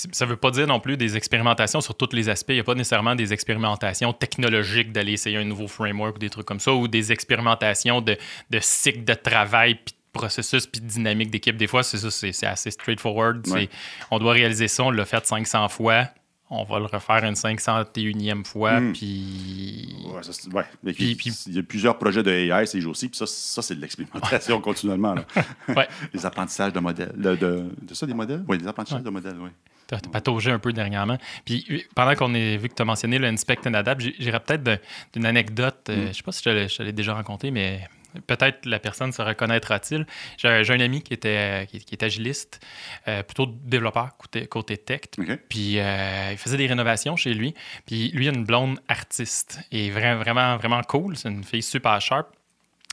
Puis 0.08 0.16
ça 0.16 0.26
veut 0.26 0.36
pas 0.36 0.52
dire 0.52 0.68
non 0.68 0.80
plus 0.80 0.98
des 0.98 1.18
expérimentations 1.18 1.82
sur 1.82 1.96
tous 1.96 2.14
les 2.14 2.30
aspects. 2.30 2.50
Il 2.50 2.56
n'y 2.56 2.62
a 2.62 2.64
pas 2.64 2.76
nécessairement 2.76 3.16
des 3.16 3.34
expérimentations 3.34 4.14
technologiques 4.14 4.92
d'aller 4.92 5.14
essayer 5.14 5.38
un 5.38 5.44
nouveau 5.44 5.68
framework 5.68 6.16
ou 6.16 6.20
des 6.20 6.30
trucs 6.30 6.46
comme 6.46 6.60
ça, 6.60 6.74
ou 6.74 6.88
des 6.88 7.12
expérimentations 7.12 8.02
de, 8.02 8.18
de 8.50 8.60
cycle 8.62 9.04
de 9.04 9.14
travail, 9.14 9.76
puis 9.76 9.94
de 9.94 10.20
processus, 10.20 10.66
puis 10.68 10.82
de 10.82 10.88
dynamique 10.88 11.32
d'équipe. 11.32 11.58
Des 11.58 11.68
fois, 11.68 11.84
c'est 11.84 11.98
ça, 11.98 12.12
c'est 12.12 12.46
assez 12.46 12.72
straightforward. 12.72 13.48
Ouais. 13.48 13.70
On 14.12 14.20
doit 14.20 14.34
réaliser 14.34 14.68
ça, 14.68 14.84
on 14.84 14.92
l'a 14.92 15.06
fait 15.06 15.26
500 15.26 15.70
fois. 15.70 16.08
On 16.52 16.64
va 16.64 16.80
le 16.80 16.86
refaire 16.86 17.24
une 17.26 17.36
501e 17.36 18.44
fois, 18.44 18.80
Mm. 18.80 18.94
puis... 18.94 19.96
Ouais, 20.06 20.54
ouais. 20.54 20.64
Mais 20.84 20.94
Puis- 20.94 21.18
il 21.48 21.54
y 21.56 21.60
a 21.60 21.64
plusieurs 21.64 21.98
projets 21.98 22.24
de 22.24 22.32
AI 22.32 22.66
ces 22.66 22.82
jours-ci, 22.82 23.08
puis 23.10 23.18
ça, 23.18 23.28
ça 23.28 23.62
c'est 23.62 23.76
de 23.76 23.82
l'expérimentation 23.82 24.60
continuellement. 24.62 25.16
Ouais. 25.70 25.88
Les 26.14 26.26
apprentissages 26.26 26.74
de 26.74 26.80
modèles. 26.80 27.14
De, 27.16 27.36
de, 27.36 27.66
de 27.82 27.94
ça, 27.94 28.06
des 28.08 28.14
modèles? 28.16 28.44
Oui, 28.48 28.58
des 28.58 28.68
apprentissages 28.68 29.04
de 29.04 29.10
modèles, 29.12 29.36
oui. 29.40 29.50
T'as 29.86 30.00
t'as 30.00 30.10
pataugé 30.10 30.52
un 30.52 30.60
peu 30.60 30.72
dernièrement. 30.74 31.18
Puis 31.46 31.66
euh, 31.72 31.80
pendant 31.96 32.14
qu'on 32.16 32.34
est 32.36 32.58
vu 32.58 32.70
que 32.70 32.76
tu 32.76 32.82
as 32.82 32.86
mentionné 32.86 33.18
le 33.20 33.28
Inspect 33.28 33.60
and 33.68 33.74
Adapt, 33.74 34.02
j'irais 34.20 34.40
peut-être 34.40 34.82
d'une 35.14 35.26
anecdote. 35.26 35.88
euh, 35.90 36.08
Je 36.10 36.14
sais 36.18 36.24
pas 36.24 36.32
si 36.32 36.44
je 36.46 36.78
te 36.78 36.84
l'ai 36.84 36.92
déjà 36.94 37.14
raconté, 37.16 37.50
mais 37.52 37.88
peut-être 38.28 38.66
la 38.66 38.80
personne 38.80 39.12
se 39.12 39.22
reconnaîtra-t-il. 39.22 40.06
J'ai 40.38 40.64
j'ai 40.64 40.74
un 40.74 40.80
ami 40.80 41.02
qui 41.02 41.14
était, 41.14 41.68
qui, 41.70 41.80
qui 41.80 41.96
est 41.96 42.04
agiliste, 42.04 42.60
euh, 43.08 43.24
plutôt 43.24 43.46
développeur 43.48 44.18
côté, 44.18 44.48
côté 44.48 44.78
tech. 44.78 45.02
Puis 45.50 45.80
euh, 45.80 46.30
il 46.32 46.38
faisait 46.38 46.58
des 46.58 46.68
rénovations 46.68 47.16
chez 47.16 47.34
lui. 47.34 47.54
Puis 47.86 48.10
lui, 48.12 48.26
il 48.26 48.30
a 48.30 48.34
une 48.34 48.46
blonde 48.46 48.80
artiste. 48.88 49.60
Et 49.72 49.90
vra- 49.92 50.16
vraiment, 50.18 50.58
vraiment 50.58 50.82
cool. 50.84 51.16
C'est 51.18 51.30
une 51.30 51.44
fille 51.44 51.62
super 51.64 52.02
sharp. 52.02 52.28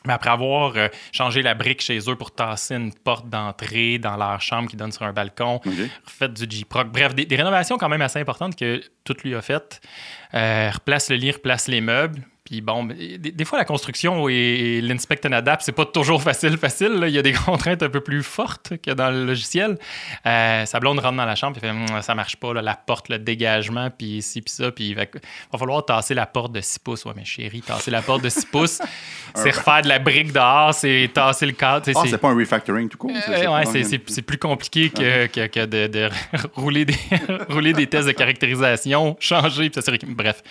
Mais 0.04 0.12
après 0.12 0.30
avoir 0.30 0.76
euh, 0.76 0.87
changé 1.11 1.42
la 1.42 1.54
brique 1.54 1.80
chez 1.82 1.99
eux 2.08 2.14
pour 2.14 2.32
tasser 2.32 2.76
une 2.76 2.92
porte 2.92 3.28
d'entrée 3.28 3.99
dans 3.99 4.16
leur 4.16 4.40
chambre 4.40 4.70
qui 4.70 4.76
donne 4.76 4.92
sur 4.92 5.02
un 5.02 5.12
balcon, 5.12 5.56
OK. 5.56 5.73
refait 6.04 6.28
du 6.28 6.46
J-Proc. 6.49 6.92
Bref, 6.92 7.12
des, 7.14 7.25
des 7.26 7.35
rénovations 7.37 7.76
quand 7.76 7.88
même 7.88 8.02
assez 8.02 8.20
importantes 8.20 8.54
que 8.54 8.80
tout 9.02 9.16
lui 9.25 9.35
a 9.35 9.42
faites. 9.42 9.80
Replace 10.32 11.11
le 11.11 11.16
lit, 11.16 11.32
replace 11.32 11.66
les 11.66 11.80
meubles. 11.80 12.23
Puis 12.46 12.60
bon, 12.60 12.84
des, 12.84 13.18
des 13.18 13.44
fois, 13.44 13.58
la 13.58 13.64
construction 13.64 14.28
et, 14.28 14.32
et 14.34 14.80
l'inspect 14.80 15.20
and 15.26 15.32
adapt, 15.32 15.62
c'est 15.64 15.72
pas 15.72 15.84
toujours 15.84 16.22
facile, 16.30 16.56
facile. 16.56 16.92
là. 16.92 17.08
Il 17.08 17.14
y 17.14 17.18
a 17.18 17.22
des 17.22 17.32
contraintes 17.46 17.82
un 17.82 17.88
peu 17.90 18.00
plus 18.00 18.22
fortes 18.22 18.74
que 18.78 18.92
dans 18.92 19.10
le 19.10 19.24
logiciel. 19.26 19.76
Euh, 20.24 20.64
sa 20.64 20.78
blonde 20.80 21.00
rentre 21.00 21.16
dans 21.16 21.24
la 21.24 21.34
chambre 21.34 21.56
et 21.58 21.60
fait 21.60 21.70
Hum, 21.70 21.84
ça 22.00 22.14
marche 22.14 22.36
pas, 22.36 22.54
là, 22.54 22.62
la 22.62 22.74
porte, 22.76 23.08
le 23.08 23.18
dégagement, 23.18 23.90
puis 23.90 24.22
ci, 24.22 24.40
puis 24.40 24.52
ça. 24.54 24.70
Puis 24.70 24.90
il 24.90 24.94
va, 24.94 25.02
va 25.52 25.58
falloir 25.58 25.84
tasser 25.84 26.14
la 26.14 26.26
porte 26.26 26.52
de 26.52 26.60
6 26.60 26.78
pouces. 26.78 27.04
Ouais, 27.04 27.12
mais 27.16 27.24
chérie, 27.24 27.60
tasser 27.60 27.90
la 27.90 28.00
porte 28.02 28.22
de 28.22 28.28
6 28.28 28.44
pouces, 28.46 28.80
c'est 29.34 29.50
refaire 29.50 29.82
de 29.82 29.88
la 29.88 29.98
brique 29.98 30.32
dehors, 30.32 30.72
c'est 30.72 31.10
tasser 31.12 31.46
le 31.46 31.52
cadre. 31.52 31.84
Ah, 31.94 32.00
c'est- 32.04 32.10
c'est 32.10 32.18
pas 32.18 32.28
un 32.28 32.36
refactoring 32.38 32.88
tout 32.88 32.98
court? 32.98 33.10
euh, 33.28 33.46
ouais, 33.72 33.84
c'est- 33.84 34.22
plus 34.22 34.38
compliqué 34.38 34.90
que, 34.90 35.26
que- 35.26 35.46
que 35.48 35.66
de, 35.66 35.86
de 35.88 36.08
rouler, 36.54 36.84
des, 36.84 36.94
rouler 37.48 37.72
des 37.72 37.88
tests 37.88 38.06
de 38.06 38.12
caractérisation, 38.12 39.16
changer, 39.18 39.68
puis 39.70 39.74
s'assurer 39.74 39.98
Bref. 40.06 40.42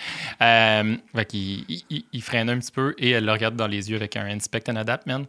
Euh, 0.42 0.96
fait 1.14 1.32
il, 1.34 1.64
il- 1.90 2.04
il 2.12 2.22
freine 2.22 2.48
un 2.50 2.58
petit 2.58 2.72
peu 2.72 2.94
et 2.98 3.10
elle 3.10 3.24
le 3.24 3.32
regarde 3.32 3.56
dans 3.56 3.66
les 3.66 3.90
yeux 3.90 3.96
avec 3.96 4.16
un 4.16 4.26
Inspect 4.26 4.64
and 4.70 4.76
Adapt, 4.76 5.06
man. 5.06 5.26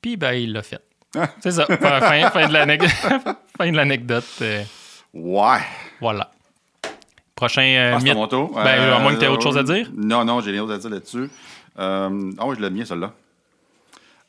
Puis, 0.00 0.16
ben, 0.16 0.32
il 0.32 0.52
l'a 0.52 0.62
fait. 0.62 0.80
Ah. 1.16 1.28
C'est 1.40 1.52
ça. 1.52 1.66
Fin, 1.66 1.76
de 2.48 3.76
l'anecdote. 3.76 4.24
euh, 4.42 4.62
Ouais. 5.12 5.58
voilà. 6.00 6.30
Prochain 7.36 7.62
euh, 7.62 7.94
Ah, 7.96 8.00
mythe. 8.00 8.14
mon 8.14 8.26
tour. 8.28 8.52
Ben, 8.54 8.92
à 8.92 8.98
moins 8.98 9.14
que 9.14 9.20
t'aies 9.20 9.28
autre 9.28 9.42
chose 9.42 9.56
à 9.58 9.62
dire. 9.62 9.90
Non, 9.96 10.24
non, 10.24 10.40
j'ai 10.40 10.50
rien 10.50 10.62
d'autre 10.62 10.74
à 10.74 10.78
dire 10.78 10.90
là-dessus. 10.90 11.28
Euh, 11.78 12.32
ah 12.38 12.46
oui, 12.46 12.54
je 12.56 12.62
l'aime 12.62 12.74
bien, 12.74 12.84
celle-là. 12.84 13.12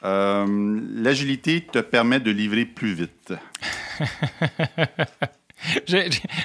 Euh, 0.04 0.80
L'agilité 0.96 1.62
te 1.62 1.80
permet 1.80 2.20
de 2.20 2.30
livrer 2.32 2.66
plus 2.66 2.94
vite. 2.94 3.34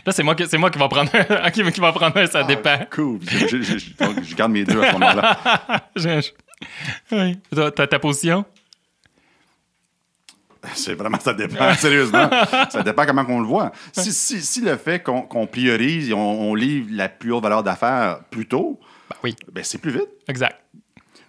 Là, 0.06 0.12
c'est 0.12 0.22
moi, 0.22 0.34
qui- 0.34 0.46
c'est 0.46 0.58
moi 0.58 0.70
qui 0.70 0.78
va 0.78 0.88
prendre 0.88 1.10
un, 1.14 1.50
qui, 1.50 1.62
qui 1.72 1.80
va 1.80 1.92
prendre 1.92 2.16
un, 2.16 2.26
ça 2.26 2.42
dépend. 2.44 2.76
Ah, 2.80 2.86
cool. 2.86 3.20
Je, 3.22 4.34
garde 4.34 4.52
mes 4.52 4.64
deux 4.64 4.80
à 4.82 4.88
ce 4.88 4.92
moment-là. 4.92 5.88
Oui. 7.12 7.38
T'as 7.54 7.70
t'as 7.70 7.86
ta 7.86 7.98
position? 7.98 8.44
C'est 10.74 10.92
vraiment, 10.94 11.18
ça 11.18 11.32
dépend, 11.32 11.72
sérieusement. 11.74 12.28
Ça 12.68 12.82
dépend 12.82 13.06
comment 13.06 13.24
on 13.28 13.40
le 13.40 13.46
voit. 13.46 13.72
Si, 13.92 14.12
si, 14.12 14.42
si 14.42 14.60
le 14.60 14.76
fait 14.76 15.02
qu'on 15.02 15.22
qu'on 15.22 15.46
priorise 15.46 16.10
et 16.10 16.12
on, 16.12 16.50
on 16.50 16.54
livre 16.54 16.88
la 16.92 17.08
plus 17.08 17.32
haute 17.32 17.42
valeur 17.42 17.62
d'affaires 17.62 18.20
plus 18.30 18.46
tôt, 18.46 18.78
Ben 19.08 19.16
oui, 19.24 19.34
ben 19.50 19.64
c'est 19.64 19.78
plus 19.78 19.90
vite. 19.92 20.08
exact. 20.28 20.59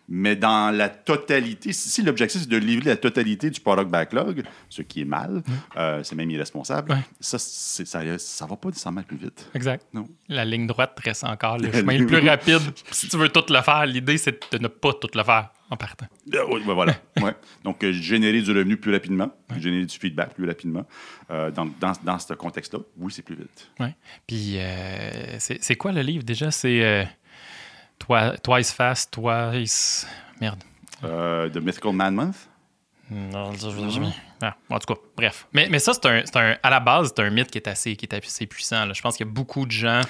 Mais 0.10 0.36
dans 0.36 0.75
la 0.75 0.89
totalité, 0.89 1.72
si, 1.74 1.89
si 1.89 2.01
l'objectif 2.03 2.41
c'est 2.41 2.50
de 2.50 2.58
livrer 2.58 2.89
la 2.89 2.98
totalité 2.98 3.50
du 3.50 3.60
product 3.62 3.89
backlog, 3.89 4.43
ce 4.70 4.81
qui 4.81 5.01
est 5.01 5.05
mal, 5.05 5.41
euh, 5.77 6.03
c'est 6.03 6.15
même 6.15 6.29
irresponsable, 6.31 6.91
Ouais. 6.91 7.00
ça, 7.20 7.38
ça, 7.39 8.17
ça 8.17 8.46
va 8.46 8.55
pas 8.58 8.70
nécessairement 8.70 9.03
plus 9.03 9.17
vite. 9.17 9.50
Exact. 9.53 9.86
Non. 9.93 10.08
La 10.27 10.43
ligne 10.46 10.67
droite 10.67 11.00
reste 11.03 11.24
encore 11.24 11.58
le 11.58 11.72
chemin 11.74 11.98
le 11.98 12.05
plus 12.08 12.27
rapide. 12.27 12.60
Si 12.91 13.08
tu 13.08 13.17
veux 13.17 13.29
tout 13.29 13.46
le 13.50 13.62
faire, 13.62 13.86
l'idée, 13.86 14.17
c'est 14.17 14.51
de 14.51 14.58
ne 14.58 14.67
pas 14.67 14.93
tout 14.93 15.10
le 15.13 15.24
faire 15.24 15.50
en 15.70 15.77
partant. 15.77 16.08
Euh, 16.34 16.46
oui, 16.51 16.62
ben 16.65 16.74
voilà. 16.74 16.96
Ouais. 17.22 17.34
Donc, 17.63 17.81
euh, 17.84 17.93
générer 17.93 18.41
du 18.41 18.51
revenu 18.51 18.75
plus 18.77 18.91
rapidement, 18.91 19.31
générer 19.58 19.86
du 19.86 19.98
feedback 19.98 20.34
plus 20.34 20.46
rapidement. 20.48 20.86
Euh, 21.29 21.51
dans, 21.51 21.65
dans, 21.79 21.93
dans 22.03 22.20
ce 22.20 22.34
contexte-là, 22.34 22.79
oui, 22.98 23.12
c'est 23.15 23.22
plus 23.22 23.36
vite. 23.36 23.70
Ouais. 23.79 23.96
Puis, 24.27 24.58
c'est 25.39 25.63
c'est 25.63 25.75
quoi 25.75 25.91
le 25.93 26.01
livre 26.01 26.24
déjà? 26.24 26.51
C'est 26.51 27.08
Twi- 28.08 28.38
Twice 28.43 28.72
Fast, 28.72 29.12
Twice. 29.12 30.08
Merde. 30.39 30.60
Euh, 31.03 31.50
The 31.50 31.58
Mythical 31.58 31.93
Man 31.93 32.13
Month? 32.15 32.36
Non, 33.10 33.51
je- 33.53 33.70
je- 33.70 33.89
je- 33.89 34.01
Ah, 34.43 34.55
en 34.70 34.79
tout 34.79 34.93
cas, 34.93 35.00
bref. 35.17 35.46
Mais, 35.53 35.67
mais 35.70 35.77
ça, 35.79 35.91
c'est 35.93 36.36
un, 36.38 36.55
à 36.63 36.70
la 36.70 36.79
base, 36.79 37.13
c'est 37.15 37.22
un 37.22 37.29
mythe 37.29 37.51
qui 37.51 37.58
est 37.60 37.67
assez, 37.67 37.96
qui 37.96 38.05
est 38.05 38.13
assez 38.15 38.48
puissant. 38.48 38.86
là. 38.86 38.93
Je 38.93 39.01
pense 39.01 39.17
qu'il 39.17 39.25
y 39.27 39.29
a 39.29 39.31
beaucoup 39.31 39.65
de 39.67 39.72
gens 39.72 40.01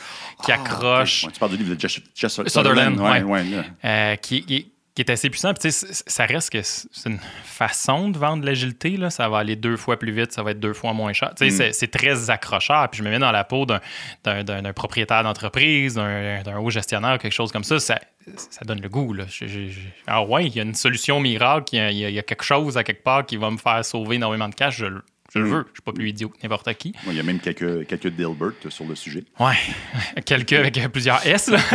qui 0.46 0.52
accrochent. 0.54 1.24
Ah, 1.24 1.28
Ouais, 1.28 1.34
tu 1.34 1.40
parles 1.40 1.52
du 1.52 1.58
livre 1.58 1.76
de 1.76 1.80
Jess, 1.80 2.00
Jess 2.16 2.42
Sutherland, 2.48 2.98
ouais. 3.00 3.24
ouais, 3.24 3.46
euh, 3.84 4.16
qui, 4.18 4.46
qui- 4.46 4.71
qui 4.94 5.02
est 5.02 5.10
assez 5.10 5.30
puissant. 5.30 5.54
Puis, 5.54 5.62
tu 5.62 5.72
sais, 5.72 5.94
c- 5.94 6.04
ça 6.06 6.26
reste 6.26 6.50
que 6.50 6.62
c'est 6.62 7.10
une 7.10 7.20
façon 7.46 8.10
de 8.10 8.18
vendre 8.18 8.46
l'agilité. 8.46 8.98
là. 8.98 9.10
Ça 9.10 9.30
va 9.30 9.38
aller 9.40 9.56
deux 9.56 9.78
fois 9.78 9.98
plus 9.98 10.12
vite, 10.12 10.32
ça 10.34 10.44
va 10.44 10.52
être 10.52 10.60
deux 10.60 10.74
fois 10.74 10.94
moins 10.94 11.14
cher. 11.14 11.32
Sais, 11.38 11.50
c'est- 11.50 11.72
c'est 11.74 11.88
très 11.88 12.30
accrocheur. 12.30 12.90
Puis 12.90 13.00
je 13.00 13.04
me 13.04 13.10
mets 13.10 13.20
dans 13.20 13.32
la 13.32 13.44
peau 13.44 13.66
d'un- 13.66 13.80
d'un 14.24 14.44
d'un- 14.44 14.62
d'un 14.62 14.74
propriétaire 14.74 15.24
d'entreprise, 15.24 15.96
d'un 15.96 16.42
d'un 16.44 16.58
haut 16.60 16.70
gestionnaire, 16.70 17.18
quelque 17.20 17.32
chose 17.34 17.52
comme 17.52 17.64
ça. 17.64 17.80
Ça, 17.80 18.00
ça 18.36 18.66
donne 18.66 18.82
le 18.82 18.90
goût. 18.90 19.14
Là. 19.14 19.26
Je- 19.30 19.48
je- 19.48 19.68
je- 19.70 19.80
Ah 20.08 20.24
ouais, 20.24 20.46
il 20.48 20.56
y 20.56 20.60
a 20.60 20.64
une 20.64 20.76
solution 20.76 21.20
miracle, 21.20 21.74
il 21.74 21.78
y, 21.78 21.80
a, 21.82 21.92
il 21.92 22.14
y 22.16 22.20
a- 22.20 22.24
quelque 22.24 22.44
chose 22.44 22.78
à 22.78 22.84
quelque 22.84 23.04
part 23.04 23.26
qui 23.26 23.38
va 23.38 23.50
me 23.50 23.58
faire 23.58 23.84
sauver 23.86 24.18
énormément 24.18 24.50
de 24.50 24.56
cash. 24.56 24.78
Je, 24.78 24.86
je 25.34 25.40
le 25.40 25.46
Mm. 25.46 25.50
veux. 25.54 25.64
Je 25.70 25.74
suis 25.74 25.82
pas 25.84 25.94
plus 25.94 26.10
idiot 26.10 26.30
que 26.30 26.38
n'importe 26.44 26.74
qui. 26.76 26.94
Il 27.08 27.14
y 27.14 27.20
a 27.20 27.24
même 27.24 27.40
quelques, 27.40 27.88
quelques 27.88 28.08
Dilbert 28.08 28.52
sur 28.70 28.86
le 28.86 28.96
sujet. 28.96 29.24
Ouais, 29.40 29.54
quelques 30.26 30.54
avec 30.54 30.78
plusieurs 30.92 31.26
S, 31.26 31.48
là. 31.48 31.58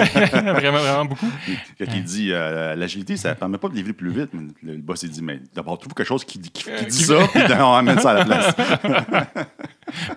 vraiment, 0.52 0.78
vraiment 0.78 1.04
beaucoup. 1.06 1.30
Quand 1.78 1.86
il 1.94 2.04
dit 2.04 2.30
euh, 2.32 2.75
l'agilité, 2.75 3.16
ça 3.16 3.30
ne 3.30 3.34
permet 3.34 3.58
pas 3.58 3.68
de 3.68 3.75
livrer 3.75 3.92
plus 3.92 4.10
vite. 4.10 4.30
Mais 4.32 4.42
le, 4.62 4.76
boss, 4.78 5.02
il 5.02 5.10
dit 5.10 5.22
mais 5.22 5.40
d'abord, 5.54 5.78
trouve 5.78 5.94
quelque 5.94 6.06
chose 6.06 6.25
qui, 6.25 6.38
dit- 6.38 6.50
qui, 6.50 6.64
qui 6.64 6.86
dit 6.86 7.04
ça, 7.04 7.26
puis 7.32 7.42
on 7.58 7.75
amène 7.75 7.98
ça 7.98 8.10
à 8.10 8.14
la 8.14 8.25
place. 8.25 8.54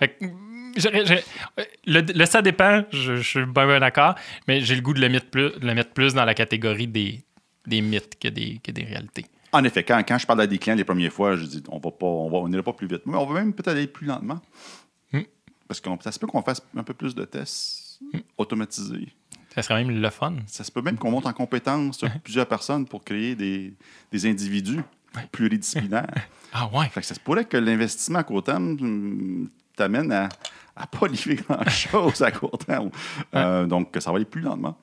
Fait 0.00 0.08
que, 0.08 0.24
le, 1.86 2.00
le 2.18 2.26
ça 2.26 2.42
dépend, 2.42 2.84
je, 2.92 3.16
je 3.16 3.22
suis 3.22 3.44
bien, 3.46 3.66
bien 3.66 3.80
d'accord, 3.80 4.14
mais 4.46 4.60
j'ai 4.60 4.74
le 4.74 4.80
goût 4.82 4.94
de 4.94 5.00
le 5.00 5.08
mettre 5.08 5.26
plus, 5.30 5.50
de 5.58 5.66
le 5.66 5.74
mettre 5.74 5.90
plus 5.92 6.14
dans 6.14 6.24
la 6.24 6.34
catégorie 6.34 6.86
des, 6.86 7.20
des 7.66 7.80
mythes 7.80 8.18
que 8.20 8.28
des, 8.28 8.60
que 8.62 8.70
des 8.70 8.84
réalités. 8.84 9.26
En 9.52 9.64
effet, 9.64 9.82
quand, 9.84 10.02
quand 10.06 10.18
je 10.18 10.26
parle 10.26 10.40
à 10.42 10.46
des 10.46 10.58
clients 10.58 10.76
les 10.76 10.84
premières 10.84 11.12
fois, 11.12 11.36
je 11.36 11.44
dis 11.44 11.62
on 11.68 11.78
va 11.78 11.90
pas, 11.90 12.06
on 12.06 12.30
va, 12.30 12.38
on 12.38 12.48
n'ira 12.48 12.62
pas 12.62 12.72
plus 12.72 12.86
vite. 12.86 13.02
Mais 13.06 13.16
on 13.16 13.26
va 13.26 13.34
même 13.34 13.52
peut-être 13.52 13.68
aller 13.68 13.86
plus 13.86 14.06
lentement. 14.06 14.40
Hmm. 15.12 15.22
Parce 15.66 15.80
que 15.80 15.90
ça 16.02 16.12
se 16.12 16.18
peut 16.18 16.26
qu'on 16.26 16.42
fasse 16.42 16.62
un 16.76 16.82
peu 16.82 16.94
plus 16.94 17.14
de 17.14 17.24
tests 17.24 18.00
automatisés. 18.38 19.08
Ça 19.54 19.62
serait 19.62 19.84
même 19.84 20.00
le 20.00 20.10
fun. 20.10 20.34
Ça 20.46 20.62
se 20.62 20.70
peut 20.70 20.82
même 20.82 20.96
qu'on 20.96 21.10
monte 21.10 21.26
en 21.26 21.32
compétence 21.32 21.98
sur 21.98 22.10
plusieurs 22.20 22.46
personnes 22.46 22.86
pour 22.86 23.02
créer 23.04 23.34
des, 23.34 23.74
des 24.12 24.26
individus 24.26 24.82
pluridisciplinaires. 25.32 26.06
Ah 26.52 26.68
ouais. 26.72 26.88
Fait 26.88 27.00
que 27.00 27.06
ça 27.06 27.14
se 27.14 27.20
pourrait 27.20 27.44
que 27.44 27.56
l'investissement 27.56 28.18
à 28.18 28.24
court 28.24 28.42
terme 28.42 28.76
hum, 28.80 29.48
t'amène 29.76 30.10
à, 30.10 30.28
à 30.74 30.88
pas 30.88 31.06
livrer 31.06 31.36
grand-chose 31.36 32.22
à 32.22 32.32
court 32.32 32.58
terme. 32.58 32.90
Euh, 33.36 33.66
donc, 33.66 33.96
ça 34.00 34.10
va 34.10 34.16
aller 34.16 34.24
plus 34.24 34.40
lentement. 34.40 34.76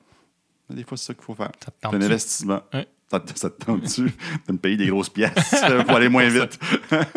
Des 0.70 0.82
fois, 0.82 0.96
c'est 0.96 1.04
ça 1.04 1.14
qu'il 1.14 1.24
faut 1.24 1.34
faire. 1.34 1.52
C'est 1.62 1.84
un 1.86 2.00
investissement. 2.00 2.62
Ouais. 2.72 2.88
Ça, 3.10 3.20
te- 3.20 3.38
ça 3.38 3.48
te 3.48 3.64
tente-tu 3.64 4.02
de 4.46 4.52
me 4.52 4.58
payer 4.58 4.76
des 4.76 4.88
grosses 4.88 5.08
pièces 5.08 5.32
euh, 5.64 5.82
pour 5.82 5.96
aller 5.96 6.10
moins 6.10 6.28
vite? 6.28 6.58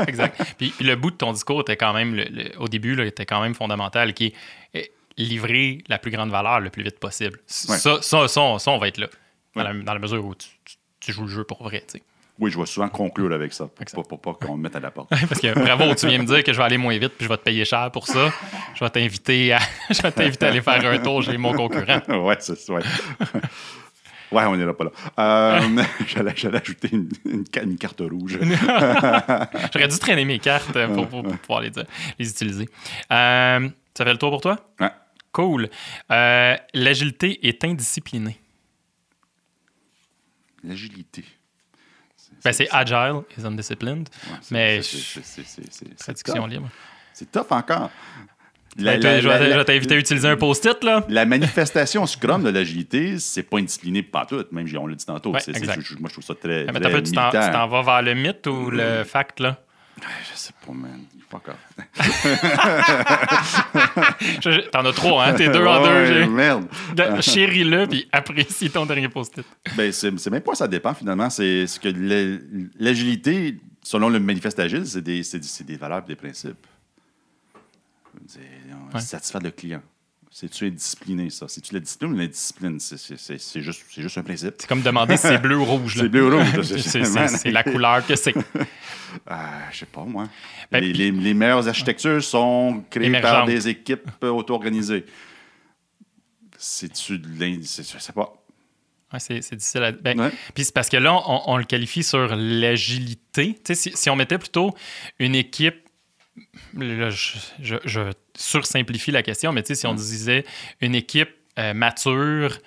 Exact. 0.07 0.41
Puis, 0.57 0.69
puis 0.69 0.85
le 0.85 0.95
bout 0.95 1.11
de 1.11 1.17
ton 1.17 1.33
discours 1.33 1.59
était 1.61 1.75
quand 1.75 1.91
même, 1.93 2.15
le- 2.15 2.23
le- 2.31 2.57
au 2.61 2.69
début, 2.69 2.95
là, 2.95 3.03
était 3.05 3.25
quand 3.25 3.41
même 3.41 3.53
fondamental, 3.55 4.13
qui 4.13 4.27
est 4.27 4.33
eh, 4.73 4.91
livrer 5.17 5.79
la 5.89 5.97
plus 5.99 6.09
grande 6.11 6.29
valeur 6.31 6.61
le 6.61 6.69
plus 6.69 6.83
vite 6.83 6.97
possible. 6.97 7.39
Ouais. 7.67 7.77
Ça, 7.77 8.01
ça, 8.01 8.27
ça, 8.29 8.41
on, 8.41 8.57
ça, 8.57 8.71
on 8.71 8.77
va 8.77 8.87
être 8.87 8.99
là. 8.99 9.07
Dans, 9.53 9.63
Ouais. 9.65 9.73
la, 9.73 9.83
dans 9.83 9.93
la 9.93 9.99
mesure 9.99 10.25
où 10.25 10.33
tu, 10.33 10.47
tu- 10.63 10.75
tu 11.01 11.11
joues 11.11 11.23
le 11.23 11.27
jeu 11.27 11.43
pour 11.43 11.61
vrai. 11.61 11.83
Oui, 12.39 12.49
je 12.49 12.57
vais 12.57 12.65
souvent 12.65 12.87
conclure 12.87 13.33
avec 13.33 13.51
ça, 13.51 13.67
pour, 13.93 14.07
pour- 14.07 14.21
pas 14.21 14.33
qu'on 14.47 14.55
me 14.55 14.63
mette 14.63 14.75
à 14.77 14.79
la 14.79 14.91
porte. 14.91 15.09
Parce 15.27 15.41
que 15.41 15.53
bravo, 15.53 15.93
tu 15.93 16.07
viens 16.07 16.19
me 16.19 16.25
dire 16.25 16.41
que 16.45 16.53
je 16.53 16.57
vais 16.57 16.63
aller 16.63 16.77
moins 16.77 16.97
vite 16.97 17.11
puis 17.17 17.25
je 17.25 17.27
vais 17.29 17.35
te 17.37 17.43
payer 17.43 17.65
cher 17.65 17.91
pour 17.91 18.07
ça. 18.07 18.31
Je 18.75 18.81
vais 18.81 18.89
t'inviter 18.89 19.51
à, 19.51 19.59
je 19.89 20.01
vais 20.01 20.11
t'inviter 20.13 20.45
à 20.45 20.49
aller 20.49 20.61
faire 20.61 20.85
un 20.89 20.97
tour 20.99 21.21
chez 21.21 21.37
mon 21.37 21.53
concurrent. 21.53 21.99
ouais, 22.23 22.37
c'est 22.39 22.57
ça. 22.57 22.73
Ouais. 22.75 22.81
Ouais, 24.31 24.43
on 24.45 24.55
là 24.55 24.73
pas 24.73 24.85
là. 24.85 24.91
Euh, 25.19 25.83
j'allais, 26.07 26.33
j'allais 26.35 26.61
ajouter 26.61 26.89
une, 26.91 27.09
une 27.25 27.43
ca- 27.53 27.63
une 27.63 27.77
carte 27.77 28.01
rouge. 28.01 28.39
J'aurais 29.73 29.87
dû 29.87 29.99
traîner 29.99 30.25
mes 30.25 30.39
cartes 30.39 30.71
pour, 30.93 31.07
pour- 31.07 31.23
pour 31.23 31.37
pouvoir 31.37 31.61
les, 31.61 31.71
les 32.19 32.29
utiliser. 32.29 32.67
Euh, 33.11 33.69
ça 33.97 34.05
fait 34.05 34.11
le 34.13 34.17
tour 34.17 34.31
pour 34.31 34.41
toi? 34.41 34.57
Ouais. 34.79 34.89
Cool. 35.31 35.69
Euh, 36.11 36.55
L'agilité 36.73 37.47
est 37.47 37.63
indisciplinée. 37.63 38.37
L'agilité. 40.63 41.25
Ben, 42.43 42.53
c'est 42.53 42.67
agile 42.71 43.21
is 43.37 43.45
undisciplined. 43.45 44.09
Ouais, 44.29 44.37
c'est- 44.41 44.53
mais 44.53 44.81
c'est- 44.81 44.97
c'est- 44.97 45.21
c'est- 45.23 45.43
c'est- 45.43 45.61
c'est- 45.71 45.85
c'est 45.89 45.95
Traduction 45.97 46.45
libre. 46.47 46.69
C'est 47.13 47.31
tough 47.31 47.47
encore. 47.51 47.91
La- 48.77 48.95
je 48.95 49.01
vais 49.01 49.21
la- 49.21 49.51
je 49.51 49.57
vais 49.57 49.65
t'inviter 49.65 49.95
à 49.95 49.97
utiliser 49.97 50.27
un 50.27 50.37
post-it, 50.37 50.81
là. 50.83 51.05
La 51.09 51.25
manifestation 51.25 52.05
Scrum 52.05 52.43
de 52.43 52.49
l'agilité, 52.49 53.19
c'est 53.19 53.43
pas 53.43 53.57
indiscipliné 53.57 54.01
pas 54.01 54.25
tout, 54.25 54.43
même 54.51 54.65
on 54.77 54.87
l'a 54.87 54.95
dit 54.95 55.05
tantôt. 55.05 55.31
Ouais, 55.31 55.39
C'est- 55.41 55.51
moi, 55.99 56.07
je 56.07 56.13
trouve 56.13 56.23
ça 56.23 56.35
très, 56.35 56.65
Mais 56.65 56.79
très 56.79 57.03
tu 57.03 57.11
t'en 57.11 57.67
vas 57.67 57.81
vers 57.81 58.01
le 58.01 58.13
mythe 58.13 58.47
ou 58.47 58.69
le 58.71 59.03
fact, 59.03 59.41
là? 59.41 59.57
Je 60.31 60.37
sais 60.37 60.53
pas, 60.65 60.71
man. 60.73 61.01
Fuck 61.29 61.49
off. 61.49 61.95
T'en 64.71 64.85
as 64.85 64.93
trois, 64.93 65.25
hein? 65.25 65.33
T'es 65.33 65.49
deux 65.49 65.65
en 65.65 65.83
deux. 65.83 66.25
Merde. 66.27 66.65
De- 66.95 67.21
Chéris-le, 67.21 67.87
puis 67.87 68.07
apprécie 68.11 68.69
ton 68.69 68.85
dernier 68.85 69.09
post-it. 69.09 69.45
Ben, 69.77 69.91
c'est 69.91 70.29
même 70.29 70.41
pas 70.41 70.55
ça 70.55 70.67
dépend 70.67 70.93
finalement. 70.93 71.29
C'est 71.29 71.67
ce 71.67 71.79
que 71.79 71.89
la- 71.89 72.39
l'agilité, 72.79 73.57
selon 73.83 74.09
le 74.09 74.19
manifeste 74.19 74.59
agile, 74.59 74.85
c'est 74.85 75.01
des, 75.01 75.23
c'est 75.23 75.39
des- 75.39 75.47
c'est 75.47 75.63
des 75.65 75.77
valeurs 75.77 76.03
et 76.05 76.07
des 76.07 76.15
principes. 76.15 76.65
Ouais. 78.95 79.01
satisfaire 79.01 79.41
le 79.41 79.51
client. 79.51 79.81
C'est-tu 80.33 80.65
indiscipliné, 80.67 81.29
ça? 81.29 81.47
C'est-tu 81.49 81.73
la 81.73 81.81
discipline 81.81 82.13
ou 82.13 82.15
l'indiscipline? 82.15 82.79
C'est- 82.79 82.97
C'est 83.17 83.61
juste, 83.61 83.81
c'est 83.93 84.01
juste 84.01 84.17
un 84.17 84.23
principe. 84.23 84.53
C'est 84.59 84.67
comme 84.67 84.81
demander 84.81 85.17
si 85.17 85.23
c'est 85.27 85.37
bleu 85.37 85.57
ou 85.57 85.65
rouge. 85.65 85.97
là. 85.97 86.03
C'est 86.03 86.09
bleu 86.09 86.33
ou 86.33 86.39
rouge, 86.39 86.61
C'est- 86.77 87.51
la 87.51 87.63
couleur 87.63 88.05
que 88.05 88.15
c'est. 88.15 88.33
Ah, 89.27 89.63
je 89.73 89.79
sais 89.79 89.85
pas, 89.87 90.05
moi. 90.05 90.29
Ben, 90.71 90.81
les, 90.81 90.93
les- 90.93 91.11
les 91.11 91.33
meilleures 91.33 91.67
architectures 91.67 92.23
sont 92.23 92.81
créées 92.89 93.19
par 93.19 93.45
des 93.45 93.67
équipes 93.67 94.09
euh, 94.23 94.29
auto-organisées. 94.29 95.05
C'est-tu 96.57 97.17
de 97.19 97.27
c'est- 97.63 97.91
Je 97.93 97.99
sais 97.99 98.13
pas. 98.13 98.33
Ouais, 99.11 99.19
c'est 99.19 99.41
c'est 99.41 99.57
difficile 99.57 99.83
à. 99.83 99.91
ben, 99.91 100.17
Ouais. 100.19 100.31
Puis 100.53 100.63
c'est 100.65 100.73
parce 100.73 100.87
que 100.87 100.95
là, 100.97 101.13
on, 101.27 101.41
on 101.47 101.57
le 101.57 101.65
qualifie 101.65 102.03
sur 102.03 102.33
l'agilité. 102.33 103.55
Tu 103.55 103.59
sais, 103.65 103.75
si, 103.75 103.91
si 103.97 104.09
on 104.09 104.15
mettait 104.15 104.37
plutôt 104.37 104.73
une 105.19 105.35
équipe. 105.35 105.80
Là, 106.77 107.09
je, 107.09 107.37
je- 107.61 107.75
je 107.85 108.01
sursimplifie 108.35 109.11
la 109.11 109.23
question, 109.23 109.51
mais 109.51 109.61
tu 109.63 109.67
sais, 109.67 109.75
si 109.75 109.87
on 109.87 109.93
disait 109.93 110.45
une 110.81 110.95
équipe 110.95 111.29
euh, 111.59 111.73
mature, 111.73 112.57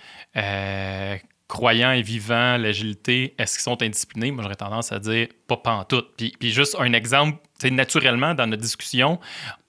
euh, 1.55 1.59
croyant 1.59 1.93
et 1.93 2.03
vivant 2.03 2.57
l'agilité, 2.57 3.35
est-ce 3.39 3.55
qu'ils 3.55 3.63
sont 3.63 3.83
indisciplinés? 3.83 4.31
Moi, 4.33 4.43
j'aurais 4.43 4.55
tendance 4.57 4.93
à 4.93 4.99
dire 4.99 5.29
pas 5.47 5.57
pantoute. 5.57 6.09
Puis, 6.17 6.33
puis 6.39 6.51
juste 6.51 6.77
un 6.79 6.93
exemple, 6.93 7.39
naturellement, 7.71 8.35
dans 8.35 8.47
notre 8.47 8.63
discussion, 8.63 9.19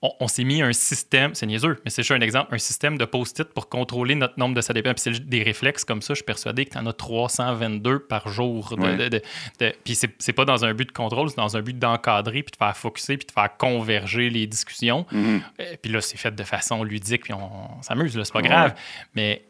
on, 0.02 0.10
on 0.20 0.28
s'est 0.28 0.44
mis 0.44 0.60
un 0.62 0.72
système, 0.72 1.34
c'est 1.34 1.46
niaiseux, 1.46 1.80
mais 1.84 1.90
c'est 1.90 2.02
juste 2.02 2.10
un 2.12 2.20
exemple, 2.20 2.54
un 2.54 2.58
système 2.58 2.98
de 2.98 3.04
post-it 3.04 3.44
pour 3.48 3.68
contrôler 3.68 4.14
notre 4.14 4.38
nombre 4.38 4.54
de 4.54 4.60
SADP. 4.60 4.84
Puis 4.84 4.94
c'est 4.98 5.28
des 5.28 5.42
réflexes 5.42 5.84
comme 5.84 6.02
ça, 6.02 6.12
je 6.14 6.16
suis 6.16 6.24
persuadé 6.24 6.64
que 6.66 6.70
tu 6.70 6.78
en 6.78 6.86
as 6.86 6.92
322 6.92 8.00
par 8.00 8.28
jour. 8.28 8.74
de- 8.76 8.82
Ouais. 8.82 8.96
de- 8.96 9.08
de- 9.08 9.22
de- 9.60 9.74
puis 9.84 9.94
c'est 9.94 10.10
c'est 10.18 10.32
pas 10.32 10.44
dans 10.44 10.64
un 10.64 10.74
but 10.74 10.86
de 10.88 10.92
contrôle, 10.92 11.30
c'est 11.30 11.36
dans 11.36 11.56
un 11.56 11.62
but 11.62 11.78
d'encadrer, 11.78 12.42
puis 12.42 12.52
de 12.52 12.56
faire 12.56 12.76
focuser, 12.76 13.16
puis 13.16 13.26
de 13.26 13.32
faire 13.32 13.56
converger 13.56 14.28
les 14.30 14.46
discussions. 14.46 15.06
Mhm. 15.12 15.42
Euh, 15.60 15.74
puis 15.80 15.90
là, 15.92 16.00
c'est 16.00 16.16
fait 16.18 16.34
de 16.34 16.42
façon 16.44 16.82
ludique, 16.84 17.22
puis 17.24 17.32
on, 17.32 17.78
on 17.78 17.82
s'amuse, 17.82 18.16
là, 18.16 18.24
c'est 18.24 18.32
pas 18.32 18.40
Ouais. 18.40 18.48
grave. 18.48 18.74
Mais 19.14 19.42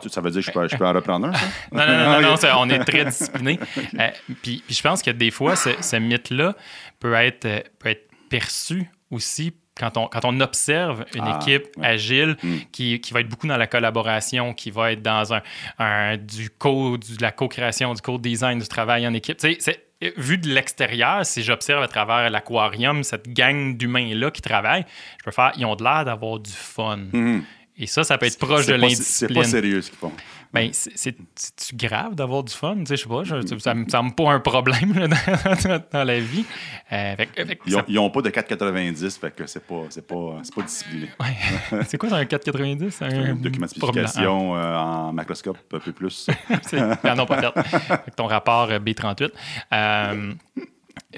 Tu- 0.00 0.08
ça 0.08 0.20
veut 0.20 0.30
dire 0.30 0.40
que 0.40 0.46
je 0.46 0.52
peux, 0.52 0.66
je 0.68 0.76
peux 0.76 0.86
en 0.86 0.92
reprendre 0.92 1.28
un, 1.28 1.32
ça? 1.34 1.46
non, 1.72 1.86
non, 1.86 2.20
non, 2.20 2.20
non, 2.22 2.36
on 2.58 2.70
est 2.70 2.84
très 2.84 3.04
discipliné. 3.04 3.58
Euh, 4.00 4.08
puis, 4.42 4.62
puis 4.66 4.74
je 4.74 4.82
pense 4.82 5.02
que 5.02 5.10
des 5.10 5.30
fois, 5.30 5.56
ce, 5.56 5.70
ce 5.80 5.96
mythe-là 5.96 6.54
peut 7.00 7.14
être, 7.14 7.44
euh, 7.44 7.60
peut 7.78 7.90
être 7.90 8.08
perçu 8.30 8.90
aussi 9.10 9.52
quand 9.78 9.96
on, 9.96 10.06
quand 10.06 10.24
on 10.24 10.40
observe 10.40 11.04
une 11.14 11.24
Ah, 11.26 11.38
équipe 11.40 11.66
ouais. 11.76 11.86
agile 11.86 12.36
Mm. 12.42 12.56
qui, 12.72 13.00
qui 13.00 13.12
va 13.12 13.20
être 13.20 13.28
beaucoup 13.28 13.46
dans 13.46 13.56
la 13.56 13.66
collaboration, 13.66 14.54
qui 14.54 14.70
va 14.70 14.92
être 14.92 15.02
dans 15.02 15.34
un, 15.34 15.42
un- 15.78 16.16
du 16.16 16.48
co, 16.50 16.96
du- 16.96 17.16
de 17.16 17.22
la 17.22 17.30
co-création, 17.32 17.92
du 17.92 18.00
co-design, 18.00 18.58
du 18.60 18.68
travail 18.68 19.06
en 19.06 19.12
équipe. 19.14 19.36
Tu 19.38 19.52
sais, 19.52 19.56
c'est- 19.60 20.14
vu 20.16 20.38
de 20.38 20.48
l'extérieur, 20.48 21.24
si 21.26 21.42
j'observe 21.42 21.82
à 21.82 21.88
travers 21.88 22.28
l'aquarium 22.30 23.02
cette 23.04 23.28
gang 23.32 23.76
d'humains-là 23.76 24.30
qui 24.30 24.42
travaillent, 24.42 24.84
je 25.18 25.24
peux 25.24 25.30
faire, 25.30 25.52
ils 25.56 25.64
ont 25.66 25.76
de 25.76 25.82
l'air 25.84 26.04
d'avoir 26.04 26.38
du 26.38 26.50
fun. 26.52 26.98
Mhm. 27.12 27.44
Et 27.76 27.86
ça, 27.88 28.04
ça 28.04 28.18
peut 28.18 28.26
être 28.26 28.38
proche 28.38 28.66
de 28.66 28.72
C'est 28.72 28.72
pas- 28.72 28.78
C'est 28.78 28.78
l'indiscipline. 28.94 29.42
pas 29.42 29.48
sérieux 29.48 29.82
ce 29.82 29.90
qu'ils 29.90 29.98
font. 29.98 30.12
Ben, 30.52 30.70
c'est- 30.72 30.92
c'est- 30.94 31.16
c'est-tu 31.34 31.74
grave 31.74 32.14
d'avoir 32.14 32.44
du 32.44 32.54
fun? 32.54 32.76
Tu 32.78 32.86
sais, 32.86 32.96
je 32.96 33.02
sais 33.02 33.08
pas, 33.08 33.24
je- 33.24 33.58
ça 33.58 33.74
me 33.74 33.88
semble 33.88 34.14
pas 34.14 34.30
un 34.30 34.38
problème 34.38 34.92
là, 34.94 35.08
dans, 35.64 35.82
dans 35.92 36.04
la 36.04 36.20
vie. 36.20 36.44
Euh, 36.92 37.16
fait 37.16 37.28
Ils 37.66 37.72
ça- 37.72 37.78
ont, 37.78 37.84
ils 37.88 37.98
ont 37.98 38.10
pas 38.10 38.22
de 38.22 38.30
4,90, 38.30 39.18
fait 39.18 39.34
que 39.34 39.46
c'est 39.48 39.66
pas, 39.66 39.82
c'est 39.90 40.06
pas, 40.06 40.38
c'est 40.44 40.54
pas 40.54 40.62
discipliné. 40.62 41.08
ouais. 41.18 41.82
c'est 41.88 41.98
quoi, 41.98 42.08
c'est 42.10 42.14
un 42.14 42.24
490? 42.24 43.02
Un 43.02 43.10
Une 43.32 43.40
documentification 43.40 44.56
euh, 44.56 44.76
en 44.76 45.12
macroscope 45.12 45.58
un 45.72 45.78
peu 45.80 45.90
plus. 45.92 46.30
C'est- 46.62 46.80
en 46.80 47.18
ont 47.18 47.26
pas 47.26 47.52
ton 48.16 48.26
rapport 48.26 48.70
euh, 48.70 48.78
B38. 48.78 49.30
Euh, 49.72 50.32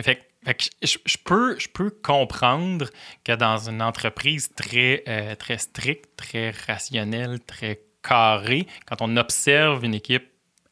fait, 0.00 0.14
que- 0.16 0.22
je 0.82 1.68
peux 1.72 1.90
comprendre 1.90 2.88
que 3.24 3.32
dans 3.32 3.68
une 3.68 3.82
entreprise 3.82 4.50
très, 4.54 5.02
euh, 5.08 5.34
très 5.34 5.58
stricte, 5.58 6.08
très 6.16 6.50
rationnelle, 6.50 7.40
très 7.40 7.80
carrée, 8.02 8.66
quand 8.86 9.02
on 9.02 9.16
observe 9.16 9.84
une 9.84 9.94
équipe 9.94 10.28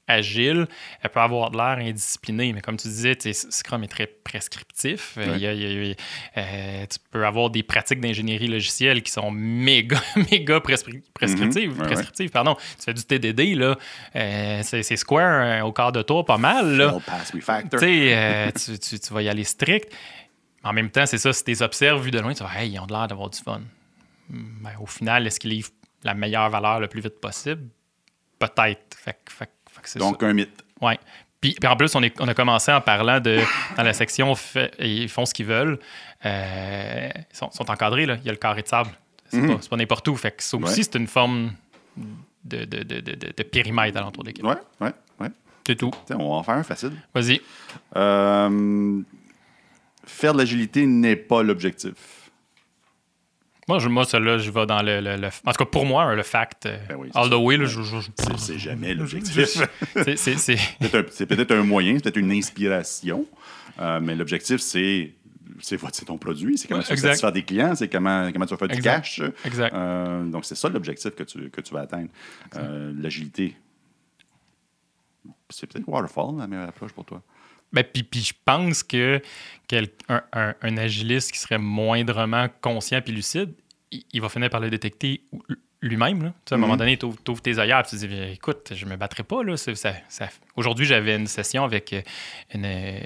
agile, 0.06 0.66
elle 1.02 1.10
peut 1.10 1.20
avoir 1.20 1.50
de 1.50 1.56
l'air 1.56 1.78
indisciplinée. 1.78 2.52
Mais 2.52 2.60
comme 2.60 2.76
tu 2.76 2.88
disais, 2.88 3.16
Scrum 3.32 3.84
est 3.84 3.88
très 3.88 4.06
prescriptif. 4.06 5.16
Ouais. 5.16 5.26
il 5.34 5.38
y 5.40 5.46
a- 5.46 5.52
il 5.52 5.86
y 5.88 5.92
a- 5.92 5.94
euh, 6.40 6.86
tu 6.86 6.98
peux 7.10 7.24
avoir 7.26 7.50
des 7.50 7.62
pratiques 7.62 8.00
d'ingénierie 8.00 8.48
logicielle 8.48 9.02
qui 9.02 9.10
sont 9.12 9.30
méga, 9.30 9.98
méga 10.30 10.58
prescri- 10.58 11.02
prescriptives. 11.14 11.70
Mhm. 11.78 11.86
Prescriptives, 11.86 12.30
pardon. 12.30 12.54
Tu 12.78 12.84
fais 12.84 12.94
du 12.94 13.02
TDD, 13.04 13.54
là, 13.54 13.76
euh, 14.16 14.60
c'est 14.62 14.96
Square 14.96 15.42
euh, 15.44 15.60
au 15.66 15.72
quart 15.72 15.92
de 15.92 16.02
tour, 16.02 16.24
pas 16.24 16.38
mal. 16.38 16.76
Là. 16.76 16.96
Pass. 17.06 17.32
Tu 17.32 17.78
euh, 17.82 18.50
tu, 18.52 19.12
vas 19.14 19.22
y 19.22 19.28
aller 19.28 19.44
strict. 19.44 19.90
En 20.62 20.72
même 20.72 20.90
temps, 20.90 21.06
c'est 21.06 21.18
ça, 21.18 21.32
si 21.32 21.44
tu 21.44 21.50
les 21.50 21.62
observes 21.62 22.02
vu 22.02 22.10
de 22.10 22.18
loin, 22.18 22.32
tu 22.34 22.42
vas 22.42 22.50
hey, 22.62 22.70
ils 22.72 22.78
ont 22.78 22.86
l'air 22.86 23.06
d'avoir 23.06 23.30
du 23.30 23.38
fun. 23.38 23.60
Ben, 24.28 24.70
au 24.80 24.86
final, 24.86 25.26
est-ce 25.26 25.38
qu'ils 25.40 25.50
livrent 25.50 25.70
la 26.02 26.14
meilleure 26.14 26.48
valeur 26.50 26.80
le 26.80 26.88
plus 26.88 27.00
vite 27.02 27.20
possible? 27.20 27.68
Peut-être. 28.38 28.96
Fait 28.96 29.50
Donc, 29.98 30.22
un 30.22 30.32
mythe. 30.32 30.64
ça. 30.80 30.86
Ouais. 30.86 30.98
Puis, 31.40 31.56
puis 31.60 31.68
en 31.68 31.76
plus, 31.76 31.94
on, 31.94 32.02
est- 32.02 32.18
on 32.20 32.28
a 32.28 32.34
commencé 32.34 32.72
en 32.72 32.80
parlant 32.80 33.20
de. 33.20 33.38
Dans 33.76 33.82
la 33.82 33.92
section, 33.92 34.34
fait- 34.34 34.72
ils 34.78 35.08
font 35.08 35.26
ce 35.26 35.34
qu'ils 35.34 35.46
veulent. 35.46 35.78
Euh, 36.24 37.08
ils 37.14 37.36
sont, 37.36 37.50
sont 37.50 37.70
encadrés, 37.70 38.06
là. 38.06 38.16
Il 38.20 38.24
y 38.24 38.28
a 38.30 38.32
le 38.32 38.38
carré 38.38 38.62
de 38.62 38.68
sable. 38.68 38.90
C'est 39.28 39.38
Mhm. 39.38 39.58
pas, 39.60 39.76
n'importe 39.76 40.08
où. 40.08 40.16
Fait 40.16 40.30
que 40.32 40.42
ça 40.42 40.56
aussi, 40.56 40.64
Ouais. 40.66 40.82
c'est 40.82 40.94
une 40.96 41.06
forme 41.06 41.52
de, 42.44 42.64
de, 42.64 42.82
de, 42.82 43.00
de, 43.00 43.42
périmètre 43.42 43.96
alentour 43.98 44.22
de 44.22 44.28
l'équipe. 44.28 44.44
Ouais, 44.44 44.54
ouais, 44.80 44.92
ouais. 45.20 45.28
C'est 45.66 45.76
tout. 45.76 45.90
Tiens, 46.06 46.16
on 46.18 46.28
va 46.30 46.34
en 46.36 46.42
faire 46.42 46.54
un 46.54 46.62
facile. 46.62 46.92
Vas-y. 47.14 47.40
Euh, 47.96 49.00
faire 50.06 50.32
de 50.34 50.38
l'agilité 50.38 50.86
n'est 50.86 51.16
pas 51.16 51.42
l'objectif. 51.42 52.23
Moi, 53.68 53.78
je, 53.78 53.88
moi 53.88 54.04
celle-là, 54.04 54.38
je 54.38 54.50
vais 54.50 54.66
dans 54.66 54.82
le, 54.82 55.00
le- 55.00 55.16
le- 55.16 55.28
En 55.46 55.52
tout 55.52 55.58
cas, 55.58 55.64
pour 55.64 55.86
moi, 55.86 56.14
le 56.14 56.22
fact. 56.22 56.66
euh, 56.66 56.76
Ben 56.88 56.96
oui, 56.96 57.10
all 57.14 57.30
the 57.30 57.34
way, 57.34 57.56
là, 57.56 57.64
je, 57.64 57.80
je- 57.82 58.00
je- 58.00 58.10
C'est- 58.16 58.38
C'est 58.38 58.58
jamais 58.58 58.94
l'objectif. 58.94 59.34
c'est- 59.94 60.16
c'est- 60.16 60.36
c'est- 60.36 60.58
Peut-être 60.78 60.94
un- 60.96 61.04
C'est 61.10 61.26
peut-être 61.26 61.52
un 61.52 61.62
moyen, 61.62 61.94
c'est 61.96 62.02
peut-être 62.04 62.16
une 62.18 62.32
inspiration, 62.32 63.26
euh, 63.80 64.00
mais 64.00 64.14
l'objectif, 64.14 64.60
c'est 64.60 65.12
c'est 65.60 65.78
ton 66.06 66.18
produit, 66.18 66.58
c'est 66.58 66.66
comment 66.68 66.80
tu 66.82 66.88
vas 66.88 66.92
exact. 66.94 67.08
satisfaire 67.10 67.32
des 67.32 67.42
clients, 67.44 67.74
c'est 67.74 67.88
comment, 67.88 68.30
comment 68.32 68.44
tu 68.44 68.50
vas 68.52 68.56
faire 68.58 68.68
du 68.68 68.74
Exact. 68.74 68.96
cash. 69.02 69.22
Exact. 69.44 69.72
Euh, 69.74 70.24
donc, 70.24 70.44
c'est 70.44 70.56
ça 70.56 70.68
l'objectif 70.68 71.10
que 71.14 71.22
tu, 71.22 71.48
que 71.48 71.60
tu 71.60 71.72
vas 71.72 71.80
atteindre. 71.82 72.08
Euh, 72.56 72.92
L'agilité. 72.98 73.54
C'est 75.48 75.66
peut-être 75.66 75.86
Waterfall, 75.88 76.36
la 76.38 76.46
meilleure 76.46 76.68
approche 76.68 76.92
pour 76.92 77.04
toi. 77.04 77.22
Ben, 77.74 77.84
puis, 77.84 78.02
puis 78.04 78.20
je 78.20 78.32
pense 78.44 78.82
que 78.82 79.20
un- 80.08 80.54
un 80.62 80.76
agiliste 80.76 81.32
qui 81.32 81.38
serait 81.38 81.58
moindrement 81.58 82.46
conscient 82.60 83.00
puis 83.02 83.12
lucide, 83.12 83.52
il, 83.90 84.04
il 84.12 84.20
va 84.20 84.28
finir 84.28 84.48
par 84.50 84.60
le 84.60 84.70
détecter 84.70 85.22
lui-même. 85.84 86.22
là. 86.22 86.28
Tu 86.30 86.34
sais, 86.50 86.54
à 86.54 86.56
un 86.56 86.60
moment 86.60 86.72
Mhm. 86.74 86.78
donné, 86.78 86.96
tu 86.96 87.06
ouvres 87.06 87.40
tes 87.42 87.58
œillères 87.58 87.80
et 87.80 87.82
tu 87.84 87.96
te 87.96 88.04
dis 88.06 88.32
Écoute, 88.32 88.72
je 88.74 88.86
me 88.86 88.96
battrai 88.96 89.22
pas. 89.22 89.42
Là. 89.42 89.56
C'est- 89.56 89.74
Ça, 89.74 89.92
ça- 90.08 90.28
Aujourd'hui, 90.56 90.86
j'avais 90.86 91.16
une 91.16 91.26
session 91.26 91.64
avec 91.64 91.92
euh, 91.92 92.00
une, 92.54 92.64
euh, 92.64 92.98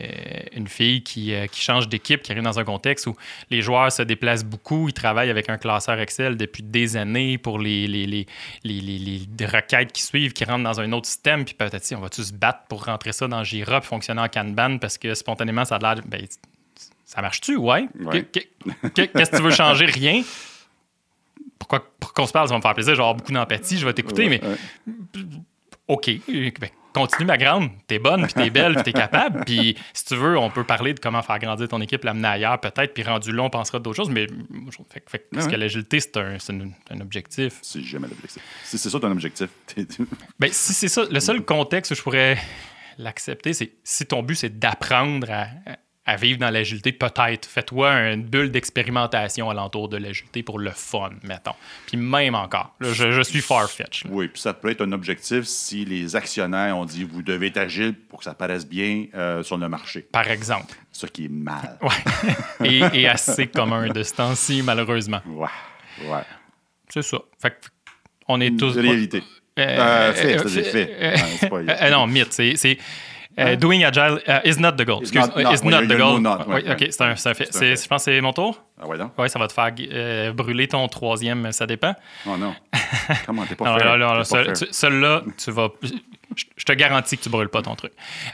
une 0.53 0.69
fille 0.69 1.03
qui, 1.03 1.33
euh, 1.35 1.47
qui 1.47 1.61
change 1.63 1.89
d'équipe, 1.89 2.23
qui 2.23 2.31
arrive 2.33 2.45
dans 2.45 2.59
un 2.59 2.65
contexte 2.65 3.07
où 3.07 3.17
les 3.51 3.63
joueurs 3.63 3.91
se 3.91 4.03
déplacent 4.03 4.45
beaucoup. 4.45 4.89
Ils 4.89 4.93
travaillent 4.93 5.31
avec 5.31 5.49
un 5.49 5.57
classeur 5.59 5.99
Excel 5.99 6.37
depuis 6.37 6.63
des 6.63 6.97
années 6.97 7.39
pour 7.39 7.59
les, 7.59 7.87
les, 7.87 8.07
les, 8.07 8.27
les, 8.65 8.81
les- 8.81 9.47
requêtes 9.47 9.93
qui 9.93 10.03
suivent, 10.03 10.33
qui 10.33 10.45
rentrent 10.45 10.65
dans 10.65 10.81
un 10.81 10.93
autre 10.93 11.07
système. 11.07 11.45
Puis 11.45 11.55
peut-être, 11.55 11.83
si 11.85 11.95
on 11.95 12.01
va-tu 12.01 12.23
se 12.23 12.33
battre 12.33 12.61
pour 12.69 12.85
rentrer 12.85 13.13
ça 13.13 13.27
dans 13.29 13.43
Jira 13.45 13.81
puis 13.81 13.89
fonctionner 13.89 14.21
en 14.21 14.29
Kanban 14.29 14.79
parce 14.79 14.99
que 14.99 15.15
spontanément, 15.15 15.65
ça 15.65 15.77
a 15.77 15.79
l'air. 15.95 16.05
Ben, 16.07 16.27
ça 17.07 17.23
marche-tu? 17.23 17.57
Ouais. 17.57 17.87
Ouais. 17.99 18.23
Que- 18.25 18.41
que- 18.41 18.89
que- 18.89 19.03
Qu'est-ce 19.07 19.31
que 19.31 19.37
tu 19.39 19.43
veux 19.43 19.51
changer? 19.51 19.87
Rien. 19.87 20.23
Qu'on 22.19 22.27
se 22.27 22.33
parle, 22.33 22.49
ça 22.49 22.55
va 22.55 22.59
me 22.59 22.63
faire 22.63 22.75
plaisir. 22.75 22.95
Avoir 22.95 23.15
beaucoup 23.15 23.31
d'empathie, 23.31 23.79
je 23.79 23.87
vais 23.87 23.93
t'écouter, 23.93 24.29
mais. 24.29 24.41
OK, 25.87 26.11
ben, 26.27 26.69
continue, 26.93 27.27
ma 27.27 27.39
grande. 27.39 27.71
T'es 27.87 28.01
bonne, 28.01 28.25
puis 28.25 28.35
t'es 28.35 28.51
belle, 28.51 28.75
puis 28.75 28.83
t'es 28.83 28.93
capable. 28.93 29.45
Puis 29.47 29.77
si 29.95 30.05
tu 30.05 30.17
veux, 30.17 30.37
on 30.37 30.51
peut 30.51 30.65
parler 30.65 30.95
de 30.95 30.99
comment 31.01 31.23
faire 31.23 31.39
grandir 31.39 31.69
ton 31.69 31.81
équipe, 31.81 32.03
l'amener 32.03 32.27
ailleurs 32.27 32.61
peut-être, 32.61 32.93
puis 32.93 33.05
rendu 33.05 33.31
là, 33.33 33.45
on 33.45 33.51
pensera 33.51 33.79
d'autres 33.79 33.97
choses. 33.97 34.11
Mais 34.11 34.27
fait, 34.91 35.05
fait, 35.09 35.27
est-ce 35.37 35.47
ouais. 35.47 35.53
que 35.53 35.57
l'agilité, 35.57 36.01
c'est 36.01 36.17
un, 36.17 36.39
c'est 36.41 36.53
un- 36.53 36.71
un 36.91 37.01
objectif? 37.01 37.59
C'est 37.63 37.83
jamais 37.83 38.09
l'objectif. 38.09 38.43
Si 38.65 38.79
c'est 38.79 38.91
ça 38.91 38.99
ton 38.99 39.13
objectif, 39.13 39.49
Ben, 40.41 40.51
si 40.53 40.75
c'est 40.75 40.89
ça, 40.89 41.05
le 41.09 41.21
seul 41.21 41.45
contexte 41.45 41.93
où 41.93 41.95
je 41.95 42.03
pourrais 42.03 42.37
l'accepter, 42.99 43.53
c'est 43.53 43.73
si 43.85 44.05
ton 44.07 44.23
but, 44.25 44.35
c'est 44.35 44.59
d'apprendre 44.59 45.31
à, 45.31 45.43
à 45.67 45.77
vivre 46.17 46.39
dans 46.39 46.51
l'agilité, 46.51 46.93
peut-être. 46.93 47.47
Fais-toi 47.47 48.13
une 48.13 48.23
bulle 48.25 48.51
d'expérimentation 48.51 49.51
alentour 49.51 49.89
de 49.89 49.97
l'agilité 49.97 50.43
pour 50.43 50.59
le 50.59 50.71
fun, 50.71 51.11
mettons. 51.23 51.55
Puis 51.87 51.97
même 51.97 52.35
encore, 52.35 52.75
là, 52.81 52.93
je, 52.93 53.11
je 53.11 53.23
suis 53.23 53.41
far-fetch. 53.41 54.05
là. 54.05 54.11
Oui, 54.13 54.29
puis 54.29 54.41
ça 54.41 54.55
peut 54.55 54.71
être 54.71 54.83
un 54.83 54.93
objectif 54.93 55.45
si 55.45 55.85
les 55.85 56.17
actionnaires 56.17 56.77
ont 56.77 56.85
dit 56.85 57.05
vous 57.05 57.23
devez 57.23 57.49
être 57.49 57.59
agile 57.59 57.95
pour 57.95 58.19
que 58.21 58.25
ça 58.25 58.35
paraisse 58.35 58.67
bien 58.67 59.07
euh, 59.15 59.43
sur 59.43 59.57
le 59.59 59.69
marché. 59.69 60.01
Par 60.11 60.29
exemple. 60.31 60.75
Ce 60.93 61.07
qui 61.07 61.27
est 61.27 61.31
mal. 61.31 61.79
Ouais. 61.83 62.67
et, 62.93 63.01
et 63.03 63.09
assez 63.09 63.47
commun 63.47 63.89
de 63.89 64.03
ce 64.03 64.15
temps-ci, 64.15 64.63
malheureusement. 64.63 65.21
Ouais. 65.27 65.47
Ouais. 66.07 66.23
C'est 66.89 67.03
ça. 67.03 67.19
Fait 67.41 67.51
que 67.51 67.57
on 68.29 68.41
est 68.41 68.57
tous. 68.59 68.77
Réalité. 68.77 69.23
Euh, 69.59 69.63
Euh, 69.79 70.13
fait, 70.13 70.35
euh, 70.37 70.39
c'est-à-dire 70.49 70.73
fait. 70.73 70.97
euh, 71.01 71.11
Ouais, 71.51 71.65
c'est 71.67 71.83
euh, 71.83 71.87
euh, 71.87 71.91
non, 71.91 72.07
mythe. 72.07 72.33
C'est. 72.33 72.79
Euh, 73.39 73.57
doing 73.57 73.85
agile 73.85 74.21
uh, 74.27 74.41
is 74.45 74.59
not 74.59 74.73
the 74.73 74.85
goal. 74.85 75.03
Is 75.03 75.11
Excuse, 75.11 75.29
not- 75.29 75.43
non, 75.43 75.53
is 75.53 75.63
not 75.65 75.83
the 75.87 75.97
goal. 75.99 76.21
not, 76.21 76.45
Oui, 76.49 76.61
ok, 76.71 76.87
c'est 76.91 77.01
un, 77.03 77.15
fait. 77.17 77.49
Je 77.53 77.89
pense 77.89 78.05
que 78.05 78.11
c'est 78.13 78.21
mon 78.21 78.33
tour. 78.33 78.63
Ah 78.81 78.87
ouais, 78.87 78.99
donc? 78.99 79.13
Oui, 79.19 79.29
ça 79.31 79.39
va 79.39 79.47
te 79.49 79.53
faire 79.53 79.71
euh, 79.93 80.33
brûler 80.33 80.69
ton 80.69 80.87
troisième, 80.89 81.51
ça 81.53 81.67
dépend. 81.67 81.95
Oh 82.27 82.37
non. 82.37 82.55
Comment 83.27 83.45
t'es 83.47 83.55
pas 83.55 83.79
fair? 83.79 84.27
Celui-là, 84.71 85.23
tu 85.37 85.51
vas. 85.51 85.69
Je 85.83 86.45
je 86.57 86.65
te 86.65 86.73
garantis 86.73 87.17
que 87.17 87.23
tu 87.23 87.29
brûles 87.31 87.49
pas 87.49 87.63
ton 87.63 87.75
truc. 87.75 87.93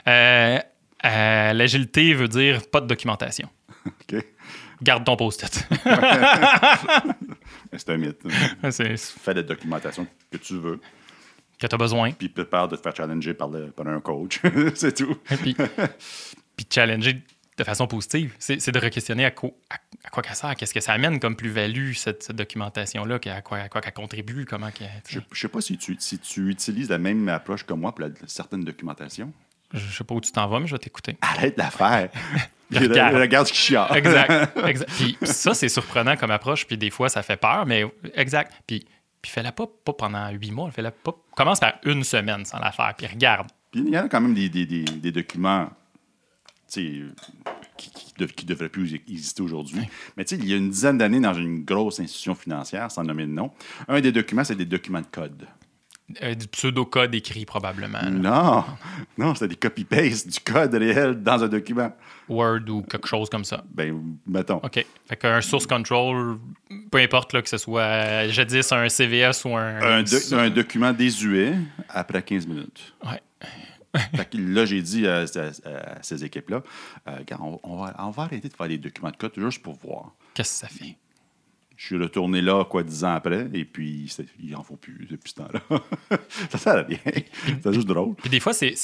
Euh, 0.08 0.58
euh, 1.04 1.52
L'agilité 1.52 2.12
veut 2.14 2.28
dire 2.28 2.60
pas 2.70 2.80
de 2.80 2.86
documentation. 2.86 3.48
OK. 3.86 4.22
Garde 4.82 5.04
ton 5.04 5.16
post-it. 5.16 5.66
C'est 7.76 7.90
un 7.90 7.96
mythe. 7.96 8.20
Fais 8.70 9.34
la 9.34 9.42
documentation 9.42 10.06
que 10.30 10.36
tu 10.36 10.58
veux, 10.58 10.80
que 11.58 11.66
tu 11.66 11.74
as 11.74 11.78
besoin. 11.78 12.12
puis 12.12 12.28
prépare 12.28 12.68
de 12.68 12.76
te 12.76 12.82
faire 12.82 12.94
challenger 12.96 13.34
par, 13.34 13.48
le- 13.48 13.70
par 13.70 13.86
un 13.86 14.00
coach. 14.00 14.40
c'est 14.74 14.94
tout. 14.94 15.16
Puis, 15.42 15.56
puis 16.56 16.66
challenger 16.72 17.22
de 17.56 17.62
façon 17.64 17.86
positive. 17.86 18.34
C'est 18.38 18.70
de 18.70 18.78
re-questionner 18.80 19.24
à, 19.24 19.30
quoi- 19.30 19.52
à, 19.70 19.74
à 20.04 20.10
quoi 20.10 20.22
qu'elle 20.24 20.34
sert, 20.34 20.54
qu'est-ce 20.56 20.74
que 20.74 20.80
ça 20.80 20.92
amène 20.92 21.20
comme 21.20 21.36
plus-value, 21.36 21.92
cette, 21.92 22.24
cette 22.24 22.36
documentation-là, 22.36 23.18
à 23.26 23.42
quoi, 23.42 23.58
à 23.58 23.68
quoi 23.68 23.80
qu'elle 23.80 23.92
contribue, 23.92 24.44
comment. 24.44 24.70
Je 25.08 25.18
ne 25.18 25.24
sais 25.32 25.48
pas 25.48 25.60
si 25.60 25.78
tu, 25.78 25.96
si 26.00 26.18
tu 26.18 26.50
utilises 26.50 26.90
la 26.90 26.98
même 26.98 27.28
approche 27.28 27.64
que 27.64 27.72
moi 27.72 27.94
pour 27.94 28.04
la, 28.06 28.10
certaines 28.26 28.64
documentations. 28.64 29.32
Je 29.72 29.78
sais 29.96 30.04
pas 30.04 30.14
où 30.14 30.20
tu 30.20 30.30
t'en 30.32 30.46
vas, 30.48 30.60
mais 30.60 30.66
je 30.66 30.74
vais 30.74 30.78
t'écouter. 30.78 31.16
Arrête 31.20 31.56
de 31.56 31.62
la 31.62 31.70
faire. 31.70 32.08
Regarde. 32.74 33.14
Regarde 33.16 33.46
ce 33.46 33.52
qui 33.52 33.58
chiale. 33.58 33.96
Exact. 33.96 34.58
exact. 34.66 34.90
Puis 34.92 35.16
ça, 35.22 35.54
c'est 35.54 35.68
surprenant 35.68 36.16
comme 36.16 36.30
approche, 36.32 36.66
puis 36.66 36.76
des 36.76 36.90
fois, 36.90 37.08
ça 37.08 37.22
fait 37.22 37.36
peur, 37.36 37.66
mais 37.66 37.84
exact. 38.14 38.52
Puis, 38.66 38.84
puis 39.24 39.30
fais-la 39.30 39.52
pas, 39.52 39.66
pas 39.66 39.94
pendant 39.94 40.28
huit 40.28 40.50
mois, 40.50 40.70
fais-la 40.70 40.90
pas. 40.90 41.16
Commence 41.34 41.58
par 41.58 41.72
une 41.86 42.04
semaine 42.04 42.44
sans 42.44 42.58
la 42.58 42.72
faire, 42.72 42.92
puis 42.94 43.06
regarde. 43.06 43.48
Puis 43.70 43.80
il 43.80 43.88
y 43.88 43.98
en 43.98 44.04
a 44.04 44.08
quand 44.10 44.20
même 44.20 44.34
des, 44.34 44.50
des, 44.50 44.66
des, 44.66 44.84
des 44.84 45.12
documents 45.12 45.70
qui, 46.68 47.04
qui 48.36 48.44
devraient 48.44 48.68
plus 48.68 48.92
exister 48.92 49.40
aujourd'hui. 49.42 49.80
Mais 50.18 50.24
il 50.24 50.46
y 50.46 50.52
a 50.52 50.58
une 50.58 50.68
dizaine 50.68 50.98
d'années, 50.98 51.20
dans 51.20 51.32
une 51.32 51.64
grosse 51.64 52.00
institution 52.00 52.34
financière, 52.34 52.90
sans 52.90 53.02
nommer 53.02 53.22
de 53.24 53.30
nom, 53.30 53.50
un 53.88 54.02
des 54.02 54.12
documents, 54.12 54.44
c'est 54.44 54.56
des 54.56 54.66
documents 54.66 55.00
de 55.00 55.06
code. 55.06 55.46
Euh, 56.22 56.34
du 56.34 56.46
pseudo-code 56.48 57.14
écrit 57.14 57.46
probablement. 57.46 58.02
là. 58.02 58.10
Non, 58.10 58.64
non, 59.16 59.34
c'était 59.34 59.48
des 59.48 59.56
copy-paste 59.56 60.28
du 60.28 60.38
code 60.40 60.74
réel 60.74 61.14
dans 61.22 61.42
un 61.42 61.48
document. 61.48 61.90
Word 62.28 62.68
ou 62.68 62.82
quelque 62.82 63.08
chose 63.08 63.30
comme 63.30 63.44
ça. 63.44 63.64
Ben, 63.72 64.16
mettons. 64.26 64.56
OK. 64.58 64.84
Fait 65.08 65.16
qu'un 65.16 65.40
source 65.40 65.66
control, 65.66 66.38
peu 66.90 66.98
importe 66.98 67.32
là, 67.32 67.40
que 67.40 67.48
ce 67.48 67.56
soit 67.56 68.28
jadis 68.28 68.70
un 68.72 68.88
CVS 68.90 69.44
ou 69.46 69.56
un. 69.56 69.80
Un, 69.80 70.02
do- 70.02 70.34
un 70.34 70.50
document 70.50 70.92
désuet 70.92 71.54
après 71.88 72.22
15 72.22 72.46
minutes. 72.46 72.92
Ouais. 73.02 73.20
Fait 74.16 74.28
que 74.28 74.36
là, 74.36 74.64
j'ai 74.66 74.82
dit 74.82 75.06
à, 75.06 75.20
à- 75.20 75.68
à 75.98 76.02
ces 76.02 76.22
équipes-là, 76.24 76.62
euh, 77.08 77.16
Regarde, 77.18 77.42
on, 77.42 77.60
on 77.62 77.82
va, 77.84 77.94
on 77.98 78.10
va 78.10 78.24
arrêter 78.24 78.48
de 78.48 78.54
faire 78.54 78.68
des 78.68 78.76
documents 78.78 79.10
de 79.10 79.16
code 79.16 79.32
juste 79.36 79.62
pour 79.62 79.74
voir. 79.76 80.10
Qu'est-ce 80.34 80.60
que 80.62 80.66
ça 80.66 80.68
fait? 80.68 80.96
Je 81.76 81.86
suis 81.86 81.96
retourné 81.96 82.40
là, 82.40 82.64
quoi, 82.64 82.82
dix 82.82 83.04
ans 83.04 83.14
après, 83.14 83.48
et 83.52 83.64
puis 83.64 84.12
il 84.40 84.50
n'en 84.50 84.62
faut 84.62 84.76
plus 84.76 85.06
depuis 85.10 85.30
ce 85.30 85.34
temps-là. 85.36 85.60
ça 86.50 86.58
sert 86.58 86.76
à 86.76 86.82
rien. 86.82 86.98
C'est 87.62 87.72
juste 87.72 87.88
drôle. 87.88 88.14
Puis 88.14 88.30
des 88.30 88.40
fois, 88.40 88.52
c'est. 88.52 88.74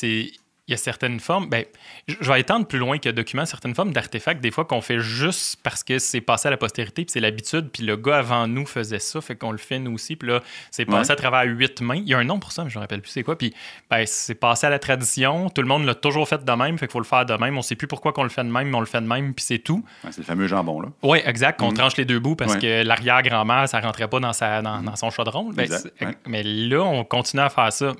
Il 0.71 0.75
y 0.75 0.75
a 0.75 0.77
certaines 0.77 1.19
formes, 1.19 1.49
ben, 1.49 1.65
je 2.07 2.31
vais 2.33 2.41
étendre 2.41 2.65
plus 2.65 2.79
loin 2.79 2.99
que 2.99 3.09
document, 3.09 3.45
certaines 3.45 3.75
formes 3.75 3.93
d'artefacts, 3.93 4.41
des 4.41 4.53
fois 4.53 4.65
qu'on 4.65 4.81
fait 4.81 5.01
juste 5.01 5.59
parce 5.65 5.83
que 5.83 5.99
c'est 5.99 6.21
passé 6.21 6.47
à 6.47 6.53
la 6.53 6.57
postérité, 6.57 7.05
puis 7.05 7.11
c'est 7.13 7.19
l'habitude, 7.19 7.71
puis 7.73 7.83
le 7.83 7.97
gars 7.97 8.19
avant 8.19 8.47
nous 8.47 8.65
faisait 8.67 9.01
ça, 9.01 9.21
fait 9.21 9.35
qu'on 9.35 9.51
le 9.51 9.59
fait 9.59 9.81
nous 9.81 9.95
aussi, 9.95 10.15
puis 10.15 10.29
là, 10.29 10.41
c'est 10.71 10.85
passé 10.85 11.09
Ouais. 11.09 11.13
à 11.13 11.17
travers 11.17 11.43
huit 11.43 11.81
mains. 11.81 11.97
Il 11.97 12.09
y 12.09 12.15
a 12.15 12.19
un 12.19 12.25
nom 12.25 12.39
pour 12.39 12.53
ça, 12.53 12.63
mais 12.63 12.71
je 12.71 12.77
ne 12.77 12.79
me 12.81 12.85
rappelle 12.85 13.03
plus 13.03 13.11
c'est 13.11 13.25
quoi, 13.25 13.37
puis 13.37 13.53
ben, 13.91 14.05
c'est 14.07 14.37
passé 14.37 14.69
à 14.69 14.71
la 14.71 14.79
tradition, 14.79 15.51
tout 15.51 15.61
le 15.61 15.67
monde 15.67 15.85
l'a 15.85 15.97
toujours 15.97 16.29
fait 16.29 16.45
de 16.45 16.53
même, 16.53 16.79
fait 16.79 16.87
qu'il 16.87 16.93
faut 16.93 17.01
le 17.01 17.05
faire 17.05 17.27
de 17.27 17.35
même. 17.35 17.59
On 17.59 17.63
sait 17.63 17.75
plus 17.75 17.89
pourquoi 17.89 18.13
qu'on 18.13 18.23
le 18.23 18.29
fait 18.29 18.45
de 18.45 18.49
même, 18.51 18.69
mais 18.69 18.77
on 18.77 18.81
le 18.81 18.87
fait 18.87 19.01
de 19.01 19.07
même, 19.09 19.35
puis 19.35 19.45
c'est 19.45 19.59
tout. 19.59 19.85
Ouais, 20.05 20.13
c'est 20.13 20.19
le 20.21 20.25
fameux 20.27 20.47
jambon, 20.47 20.81
là. 20.83 20.89
Oui, 21.03 21.19
exact, 21.25 21.59
qu'on 21.59 21.73
tranche 21.73 21.97
les 21.97 22.05
deux 22.05 22.21
bouts 22.21 22.37
parce 22.37 22.55
Ouais. 22.55 22.61
que 22.61 22.83
l'arrière-grand-mère, 22.85 23.69
ça 23.69 23.81
rentrait 23.81 24.07
pas 24.07 24.21
dans, 24.21 24.33
sa, 24.33 24.63
dans, 24.63 24.81
dans 24.83 24.95
son 24.95 25.11
chaudron. 25.11 25.51
Ben. 25.51 25.69
Mais 26.27 26.45
là, 26.45 26.83
on 26.85 27.03
continue 27.05 27.43
à 27.43 27.49
faire 27.51 27.73
ça. 27.73 27.93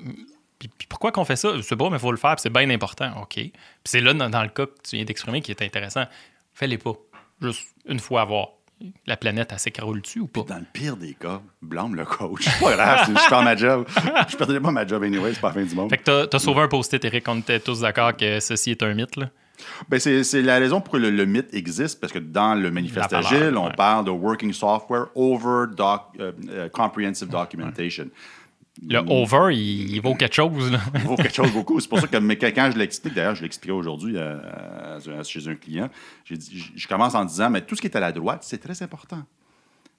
Puis, 0.61 0.69
puis 0.77 0.87
pourquoi 0.87 1.11
qu'on 1.11 1.25
fait 1.25 1.35
ça? 1.35 1.55
Je 1.57 1.61
sais 1.61 1.75
pas, 1.75 1.89
mais 1.89 1.95
il 1.95 1.99
faut 1.99 2.11
le 2.11 2.17
faire, 2.17 2.35
puis 2.35 2.43
c'est 2.43 2.51
bien 2.53 2.69
important. 2.69 3.11
OK. 3.23 3.33
Puis 3.33 3.51
c'est 3.83 3.99
là, 3.99 4.13
dans, 4.13 4.29
dans 4.29 4.43
le 4.43 4.49
cas 4.49 4.67
que 4.67 4.73
tu 4.87 4.95
viens 4.95 5.05
d'exprimer, 5.05 5.41
qui 5.41 5.49
est 5.49 5.61
intéressant. 5.63 6.03
Fais-les 6.53 6.77
pas. 6.77 6.93
Juste 7.41 7.63
une 7.87 7.99
fois 7.99 8.21
à 8.21 8.25
voir. 8.25 8.49
La 9.07 9.17
planète, 9.17 9.49
elle 9.51 9.59
s'écroule-tu 9.59 10.19
ou 10.19 10.27
pas? 10.27 10.41
Dans 10.47 10.57
le 10.59 10.65
pire 10.71 10.97
des 10.97 11.15
cas, 11.15 11.41
blâme 11.63 11.95
le 11.95 12.05
coach. 12.05 12.41
C'est 12.45 12.59
pas 12.63 12.75
grave, 12.75 13.07
je 13.09 13.29
perds 13.29 13.43
ma 13.43 13.55
job. 13.55 13.87
Je 14.29 14.37
perdrais 14.37 14.59
pas 14.59 14.71
ma 14.71 14.85
job 14.85 15.01
anyway, 15.03 15.33
c'est 15.33 15.39
pas 15.41 15.47
la 15.49 15.53
fin 15.53 15.63
du 15.63 15.75
monde. 15.75 15.89
Fait 15.89 15.97
que 15.97 16.03
t'as- 16.03 16.27
t'as 16.27 16.39
sauvé 16.39 16.61
un 16.61 16.67
post-it, 16.67 17.03
Eric. 17.05 17.27
On 17.27 17.39
était 17.39 17.59
tous 17.59 17.81
d'accord 17.81 18.15
que 18.15 18.39
ceci 18.39 18.71
est 18.71 18.83
un 18.83 18.93
mythe, 18.93 19.15
là. 19.17 19.29
Ben, 19.89 19.99
c'est 19.99 20.23
c'est 20.23 20.41
la 20.41 20.57
raison 20.57 20.81
pour 20.81 20.93
que 20.93 20.97
le, 20.97 21.11
le 21.11 21.25
mythe 21.25 21.53
existe, 21.53 21.99
parce 21.99 22.11
que 22.11 22.17
dans 22.19 22.55
le 22.55 22.71
manifeste 22.71 23.13
agile, 23.13 23.55
on 23.55 23.67
ouais. 23.67 23.73
parle 23.75 24.05
de 24.05 24.11
working 24.11 24.53
software 24.53 25.05
over 25.13 25.65
doc, 25.75 26.01
euh, 26.19 26.31
euh, 26.49 26.69
comprehensive 26.69 27.27
documentation. 27.27 28.07
Le 28.89 28.99
over, 29.07 29.53
il, 29.55 29.91
il 29.95 30.01
vaut 30.01 30.15
quelque 30.15 30.33
chose, 30.35 30.71
là. 30.71 30.79
Il 30.95 31.01
vaut 31.01 31.15
quelque 31.15 31.35
chose 31.35 31.51
beaucoup. 31.51 31.79
C'est 31.79 31.87
pour 31.87 31.99
ça 31.99 32.07
que 32.07 32.17
mais 32.21 32.35
quand 32.37 32.71
je 32.73 32.77
l'explique, 32.79 33.13
d'ailleurs, 33.13 33.35
je 33.35 33.43
l'expliquais 33.43 33.73
aujourd'hui 33.73 34.15
euh, 34.17 34.37
à- 35.19 35.23
chez 35.23 35.47
un 35.47 35.55
client, 35.55 35.87
dit- 36.29 36.71
je 36.75 36.87
commence 36.87 37.13
en 37.13 37.23
disant, 37.25 37.49
mais 37.51 37.61
tout 37.61 37.75
ce 37.75 37.81
qui 37.81 37.87
est 37.87 37.95
à 37.95 37.99
la 37.99 38.11
droite, 38.11 38.39
c'est 38.43 38.57
très 38.57 38.81
important. 38.81 39.21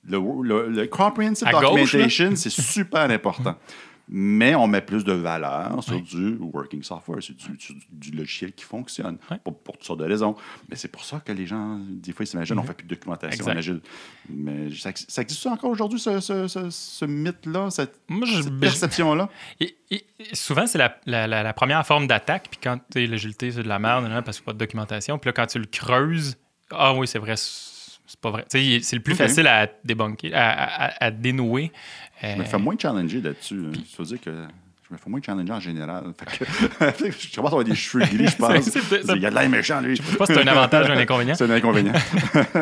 Le, 0.09 0.18
le- 0.42 0.68
le 0.68 0.87
comprehensive 0.88 1.47
À 1.47 1.53
documentation, 1.61 2.35
c'est 2.35 2.51
super 2.51 3.09
important. 3.11 3.55
Mais 4.09 4.55
on 4.55 4.67
met 4.67 4.81
plus 4.83 5.05
de 5.05 5.12
valeur 5.12 5.83
sur 5.83 6.01
du 6.01 6.37
working 6.41 6.83
software, 6.83 7.23
sur 7.23 7.35
du, 7.35 7.45
sur 7.59 7.75
du 7.91 8.11
logiciel 8.11 8.53
qui 8.53 8.65
fonctionne, 8.65 9.19
pour, 9.45 9.59
pour 9.59 9.77
toutes 9.79 9.87
sortes 9.87 10.01
de 10.01 10.05
raisons. 10.07 10.37
Mais 10.69 10.77
c'est 10.77 10.88
pour 10.88 11.05
ça 11.05 11.21
que 11.21 11.33
les 11.33 11.47
gens, 11.47 11.79
des 11.88 12.12
fois, 12.12 12.25
ils 12.25 12.27
s'imaginent, 12.27 12.59
on 12.59 12.62
ne 12.62 12.67
fait 12.67 12.75
plus 12.75 12.85
de 12.87 12.95
documentation 12.95 13.38
Exact. 13.47 13.55
Mais 14.29 14.71
ça, 14.75 14.91
ça 14.95 15.23
existe 15.23 15.47
encore 15.47 15.71
aujourd'hui, 15.71 15.99
ce, 15.99 16.21
ce- 16.21 16.49
ce- 16.49 16.71
ce 16.71 17.05
mythe-là, 17.05 17.71
cette, 17.71 18.01
perception-là? 18.61 19.29
Et, 19.61 19.77
et- 19.91 20.05
et 20.19 20.35
souvent, 20.35 20.67
c'est 20.67 20.79
la, 20.79 20.99
la- 21.07 21.27
la- 21.27 21.43
la 21.43 21.53
première 21.53 21.87
forme 21.87 22.07
d'attaque. 22.07 22.49
Puis 22.51 22.61
quand 22.62 22.77
tu 22.79 23.01
sais, 23.01 23.07
l'agilité, 23.07 23.51
c'est 23.53 23.62
de 23.62 23.69
la 23.69 23.79
merde, 23.79 24.05
parce 24.25 24.38
qu'il 24.38 24.43
n'y 24.43 24.45
a 24.45 24.47
pas 24.47 24.53
de 24.55 24.59
documentation. 24.59 25.19
Puis 25.19 25.29
là, 25.29 25.33
quand 25.33 25.47
tu 25.47 25.59
le 25.59 25.67
creuses, 25.67 26.37
Ah 26.71 26.95
oui, 26.95 27.07
c'est 27.07 27.19
vrai. 27.19 27.35
C'est 28.07 28.21
pas 28.21 28.31
vrai. 28.31 28.45
C'est 28.49 28.93
le 28.93 29.01
plus 29.01 29.15
facile 29.15 29.47
à 29.47 29.69
débunker, 29.85 30.33
à, 30.35 30.87
à- 30.87 31.05
à 31.07 31.11
dénouer. 31.11 31.73
Euh, 32.25 32.33
Je 32.35 32.38
me 32.41 32.45
fais 32.45 32.59
moins 32.59 32.75
challenger 32.81 33.21
là-dessus. 33.21 33.62
hein. 33.69 33.73
Ça 33.97 34.03
veut 34.03 34.05
dire 34.09 34.21
que 34.21 34.31
je 34.31 34.93
me 34.95 34.99
fais 34.99 35.09
moins 35.09 35.21
challenger 35.25 35.53
en 35.53 35.61
général. 35.61 36.05
Fait 36.19 36.38
que, 36.38 36.45
je 37.19 37.35
commence 37.35 37.53
à 37.53 37.55
avoir 37.55 37.65
des 37.65 37.75
cheveux 37.75 38.05
gris, 38.05 38.27
je 38.29 38.37
pense. 38.37 38.69
Il 39.17 39.23
y 39.23 39.27
a 39.27 39.31
de 39.31 39.35
l'air 39.35 39.49
méchant, 39.49 39.81
lui. 39.81 39.97
Je 39.97 40.03
sais 40.03 40.17
pas 40.17 40.27
si 40.27 40.35
c'est 40.35 40.43
un 40.43 40.47
avantage 40.47 40.88
ou 40.88 40.93
un 40.93 40.99
inconvénient. 40.99 41.35
C'est 41.38 41.45
un 41.45 41.51
inconvénient. 41.51 41.95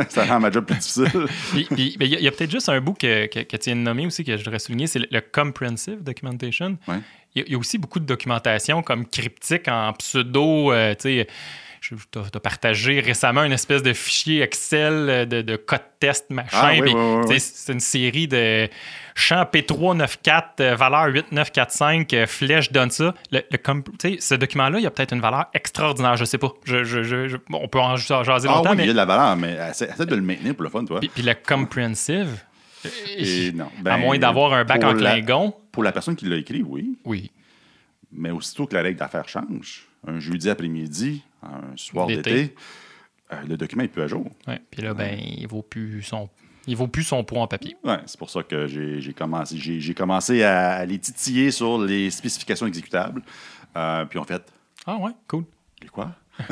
ça 0.08 0.24
rend 0.26 0.38
ma 0.40 0.50
job 0.50 0.64
plus 0.66 0.76
difficile. 0.76 1.08
Il 1.54 2.04
y 2.22 2.28
a, 2.28 2.30
peut-être 2.30 2.50
juste 2.50 2.68
un 2.68 2.80
bout 2.80 2.94
que, 2.94 3.26
que, 3.26 3.40
que 3.40 3.56
tu 3.56 3.70
viens 3.70 3.76
de 3.76 3.80
nommer 3.82 4.06
aussi 4.06 4.22
que 4.24 4.36
je 4.36 4.44
voudrais 4.44 4.60
souligner, 4.60 4.86
c'est 4.86 5.00
le, 5.00 5.08
le 5.10 5.20
comprehensive 5.20 6.02
documentation. 6.02 6.78
Ouais. 6.86 6.98
Il, 7.34 7.40
y 7.40 7.42
a, 7.42 7.46
il 7.48 7.52
y 7.52 7.54
a 7.54 7.58
aussi 7.58 7.78
beaucoup 7.78 7.98
de 8.00 8.06
documentation 8.06 8.82
comme 8.82 9.06
cryptique 9.06 9.66
en 9.68 9.92
pseudo, 9.94 10.72
euh, 10.72 10.94
tu 10.94 11.02
sais. 11.02 11.26
Je 11.80 11.94
t'ai 12.10 12.40
partagé 12.40 13.00
récemment 13.00 13.42
une 13.42 13.52
espèce 13.52 13.82
de 13.82 13.94
fichier 13.94 14.42
Excel 14.42 14.92
euh, 15.08 15.24
de, 15.24 15.40
de 15.40 15.56
code 15.56 15.80
test, 15.98 16.26
machin. 16.28 16.48
Ah, 16.52 16.72
oui, 16.78 16.92
oui, 16.94 17.22
oui. 17.26 17.40
C'est 17.40 17.72
une 17.72 17.80
série 17.80 18.28
de 18.28 18.68
champs 19.14 19.44
P394, 19.44 20.42
euh, 20.60 20.74
valeur 20.76 21.06
8945, 21.08 22.12
euh, 22.12 22.26
flèche 22.26 22.70
donne 22.70 22.90
ça. 22.90 23.14
Le, 23.32 23.40
ce 24.20 24.34
document-là, 24.34 24.78
il 24.78 24.82
y 24.82 24.86
a 24.86 24.90
peut-être 24.90 25.14
une 25.14 25.22
valeur 25.22 25.46
extraordinaire, 25.54 26.16
je 26.18 26.26
sais 26.26 26.36
pas. 26.38 26.52
Je, 26.64 26.84
je- 26.84 27.02
je- 27.02 27.28
je- 27.28 27.36
on 27.50 27.66
peut 27.66 27.80
en 27.80 27.96
jaser 27.96 28.48
Ah 28.50 28.56
longtemps, 28.56 28.74
mais 28.74 28.84
il 28.84 28.88
y 28.88 28.90
a 28.90 28.92
de 28.92 28.96
la 28.98 29.06
valeur, 29.06 29.36
mais 29.36 29.56
essaie, 29.70 29.88
de 30.04 30.14
le 30.14 30.20
maintenir 30.22 30.54
pour 30.54 30.64
le 30.64 30.70
fun, 30.70 30.84
toi. 30.84 31.00
puis, 31.00 31.08
puis 31.08 31.22
le 31.22 31.32
comprehensive, 31.34 32.44
Et 33.16 33.52
non. 33.52 33.64
à 33.66 33.82
Ben, 33.82 33.96
moins 33.98 34.18
d'avoir 34.18 34.52
un 34.52 34.64
bac 34.64 34.84
en 34.84 34.94
Klingon, 34.94 35.54
Pour 35.72 35.82
la 35.82 35.92
personne 35.92 36.14
qui 36.16 36.26
l'a 36.26 36.36
écrit, 36.36 36.62
oui. 36.62 36.98
oui. 37.06 37.30
Mais 38.12 38.30
aussitôt 38.30 38.66
que 38.66 38.74
la 38.74 38.82
règle 38.82 38.98
d'affaires 38.98 39.28
change, 39.28 39.86
un 40.06 40.18
jeudi 40.20 40.50
après-midi, 40.50 41.22
un 41.42 41.76
soir 41.76 42.06
D'été. 42.06 42.54
euh, 43.32 43.36
le 43.48 43.56
document 43.56 43.82
est 43.84 43.88
plus 43.88 44.02
à 44.02 44.06
jour. 44.06 44.26
Ouais. 44.46 44.60
Puis 44.70 44.82
là, 44.82 44.94
ben, 44.94 45.18
il 45.20 45.46
vaut 45.46 45.62
plus 45.62 46.02
son, 46.02 46.28
il 46.66 46.76
vaut 46.76 46.88
plus 46.88 47.04
son 47.04 47.24
poids 47.24 47.42
en 47.42 47.46
papier. 47.46 47.76
Ouais, 47.84 47.98
c'est 48.06 48.18
pour 48.18 48.30
ça 48.30 48.42
que 48.42 48.66
j'ai 48.66 49.12
commencé, 49.14 49.56
j'ai 49.58 49.94
commencé 49.94 50.42
à, 50.42 50.70
à 50.76 50.84
les 50.84 50.98
titiller 50.98 51.50
sur 51.50 51.78
les 51.78 52.10
spécifications 52.10 52.66
exécutables. 52.66 53.22
Euh, 53.76 54.04
puis 54.06 54.18
en 54.18 54.24
fait, 54.24 54.42
Ah 54.86 54.96
ouais, 54.96 55.12
cool. 55.28 55.44
les 55.82 55.88
quoi? 55.88 56.12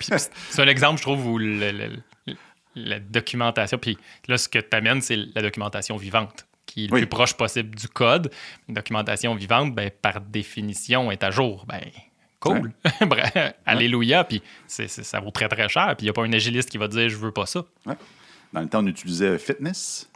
C'est 0.00 0.60
un 0.62 0.68
exemple, 0.68 0.98
je 0.98 1.02
trouve, 1.02 1.26
où 1.26 1.38
le- 1.38 1.70
le- 1.72 1.88
le- 2.26 2.34
la 2.74 2.98
documentation, 3.00 3.76
puis 3.78 3.98
là, 4.28 4.38
ce 4.38 4.48
que 4.48 4.58
tu 4.58 4.74
amènes, 4.76 5.00
c'est 5.02 5.16
la 5.34 5.42
documentation 5.42 5.96
vivante, 5.96 6.46
qui 6.64 6.84
est 6.84 6.88
le 6.88 6.94
Oui. 6.94 7.00
plus 7.00 7.08
proche 7.08 7.34
possible 7.34 7.74
du 7.74 7.86
code. 7.88 8.30
Une 8.68 8.74
documentation 8.74 9.34
vivante, 9.34 9.74
ben, 9.74 9.90
par 9.90 10.20
définition, 10.22 11.10
est 11.10 11.22
à 11.22 11.30
jour. 11.30 11.66
Ben, 11.68 11.82
cool. 12.42 12.72
Bref, 13.08 13.32
Alléluia. 13.64 14.24
Puis 14.24 14.42
c'est- 14.66 14.88
c'est- 14.88 15.02
ça 15.04 15.20
vaut 15.20 15.30
très, 15.30 15.48
très 15.48 15.68
cher. 15.68 15.94
Puis 15.96 16.04
il 16.04 16.04
n'y 16.06 16.10
a 16.10 16.12
pas 16.12 16.24
un 16.24 16.32
agiliste 16.32 16.70
qui 16.70 16.78
va 16.78 16.88
dire 16.88 17.08
je 17.08 17.16
veux 17.16 17.30
pas 17.32 17.46
ça. 17.46 17.64
Ouais. 17.86 17.94
Dans 18.52 18.60
le 18.60 18.68
temps, 18.68 18.80
on 18.82 18.86
utilisait 18.86 19.38
Fitness. 19.38 20.10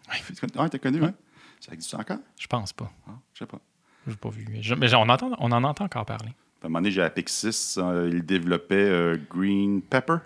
Ouais, 0.58 0.68
t'as 0.68 0.78
connu, 0.78 1.02
hein? 1.02 1.14
Ça 1.60 1.72
existe 1.72 1.94
encore? 1.94 2.18
Je 2.38 2.46
pense 2.46 2.72
pas. 2.72 2.90
Ah, 3.08 3.12
je 3.32 3.38
sais 3.40 3.46
pas. 3.46 3.58
Je 4.06 4.10
n'ai 4.12 4.16
pas 4.16 4.28
vu. 4.28 4.46
Je- 4.60 4.74
mais 4.74 4.94
on, 4.94 5.08
entend, 5.08 5.30
on 5.38 5.50
en 5.52 5.64
entend 5.64 5.84
encore 5.86 6.04
parler. 6.04 6.28
À 6.62 6.66
un 6.66 6.68
moment 6.68 6.80
donné, 6.80 6.90
j'ai 6.90 7.02
à 7.02 7.10
Pixis, 7.10 7.74
euh, 7.78 8.10
ils 8.12 8.24
développaient 8.24 8.74
euh, 8.76 9.16
Green 9.30 9.80
Pepper. 9.82 10.16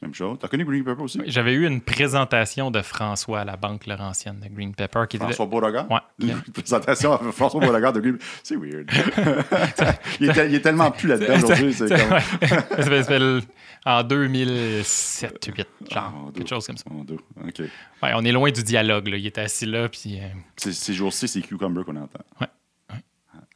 Ouais. 0.00 0.06
Même 0.08 0.14
chose. 0.14 0.38
T'as 0.40 0.48
connu 0.48 0.64
Green 0.64 0.84
Pepper 0.84 1.02
aussi? 1.02 1.20
J'avais 1.26 1.52
eu 1.54 1.66
une 1.66 1.80
présentation 1.80 2.70
de 2.70 2.80
François 2.82 3.40
à 3.40 3.44
la 3.44 3.56
Banque 3.56 3.86
Laurentienne 3.86 4.38
de 4.40 4.48
Green 4.48 4.74
Pepper 4.74 5.04
qui 5.08 5.16
était. 5.16 5.24
François 5.26 5.46
Beauregard? 5.46 5.90
Ouais. 5.90 5.98
Une 6.28 6.40
présentation 6.52 7.12
à 7.12 7.18
François 7.32 7.60
Beauregard 7.60 7.92
de 7.92 8.00
Green 8.00 8.18
C'est 8.42 8.56
weird. 8.56 8.88
il, 10.20 10.30
est, 10.30 10.32
tel- 10.32 10.50
il 10.50 10.54
est 10.56 10.60
tellement 10.60 10.90
plus 10.90 11.08
là-dedans 11.08 11.36
aujourd'hui. 11.36 11.72
C'est 11.74 11.88
comme... 11.88 12.12
Ouais. 12.12 13.40
En 13.86 14.02
2007, 14.02 15.50
8, 15.56 15.66
genre, 15.90 16.12
Oh, 16.26 16.30
quelque 16.32 16.48
chose 16.48 16.66
comme 16.66 16.76
ça. 16.76 16.84
Oh, 16.90 17.04
deux. 17.04 17.14
OK. 17.14 17.60
Ouais, 18.02 18.10
on 18.14 18.24
est 18.24 18.32
loin 18.32 18.50
du 18.50 18.62
dialogue. 18.62 19.06
Là. 19.08 19.16
Il 19.16 19.24
était 19.26 19.40
assis 19.42 19.66
là, 19.66 19.88
puis 19.88 20.18
euh, 20.18 20.26
C'est- 20.56 20.72
Ces 20.72 20.92
jours-ci, 20.92 21.28
c'est 21.28 21.40
Cucumber 21.42 21.84
qu'on 21.84 21.96
entend. 21.96 22.18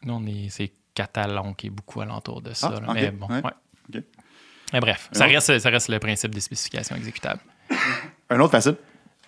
nous, 0.05 0.15
on 0.15 0.25
est, 0.27 0.49
c'est 0.49 0.73
Catalan 0.95 1.55
qui 1.55 1.67
est 1.67 1.71
beaucoup 1.71 2.01
alentour 2.01 2.41
de 2.41 2.53
ça. 2.53 2.73
Ah, 2.77 2.81
là. 2.81 2.93
Mais 2.95 3.11
bon, 3.11 3.27
ouais. 3.29 3.43
ouais. 3.43 4.03
Mais 4.73 4.81
bref, 4.81 5.09
ça 5.13 5.27
reste, 5.27 5.59
ça 5.59 5.71
reste 5.71 5.89
le 5.89 5.99
principe 5.99 6.35
des 6.35 6.41
spécifications 6.41 6.97
exécutables. 6.97 7.41
Un 8.31 8.41
autre 8.41 8.53
facile. 8.53 8.77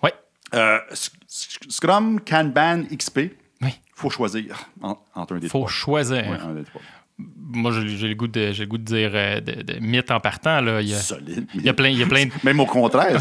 Ouais. 0.03 0.13
Euh, 0.55 0.79
Sc- 0.93 1.13
Sc- 1.29 1.71
Scrum, 1.71 2.21
Kanban, 2.21 2.85
XP. 2.91 3.31
Oui. 3.63 3.71
faut 3.95 4.11
choisir 4.11 4.59
en- 4.83 4.99
entre 5.15 5.35
un 5.35 5.39
des 5.39 5.49
faut 5.49 5.59
trois. 5.61 5.71
choisir. 5.71 6.29
Ouais, 6.29 6.39
un 6.41 6.55
des 6.55 6.65
trois. 6.65 6.81
Moi, 7.17 7.71
j'ai 7.87 8.09
le 8.09 8.15
goût 8.15 8.27
de, 8.27 8.51
j'ai 8.51 8.65
le 8.65 8.69
goût 8.69 8.79
de 8.79 8.83
dire 8.83 9.13
euh, 9.15 9.41
de, 9.41 9.63
de 9.63 9.79
mythe 9.79 10.11
en 10.11 10.19
partant. 10.19 10.61
Là. 10.61 10.81
Il, 10.83 10.89
y 10.89 10.95
a, 10.95 10.99
Solide. 10.99 11.47
il 11.55 11.63
y 11.63 11.69
a 11.69 11.73
plein, 11.73 11.89
il 11.91 11.99
y 11.99 12.03
a 12.03 12.07
plein 12.07 12.27
de 12.27 12.31
Même 12.43 12.59
au 12.59 12.67
contraire. 12.67 13.21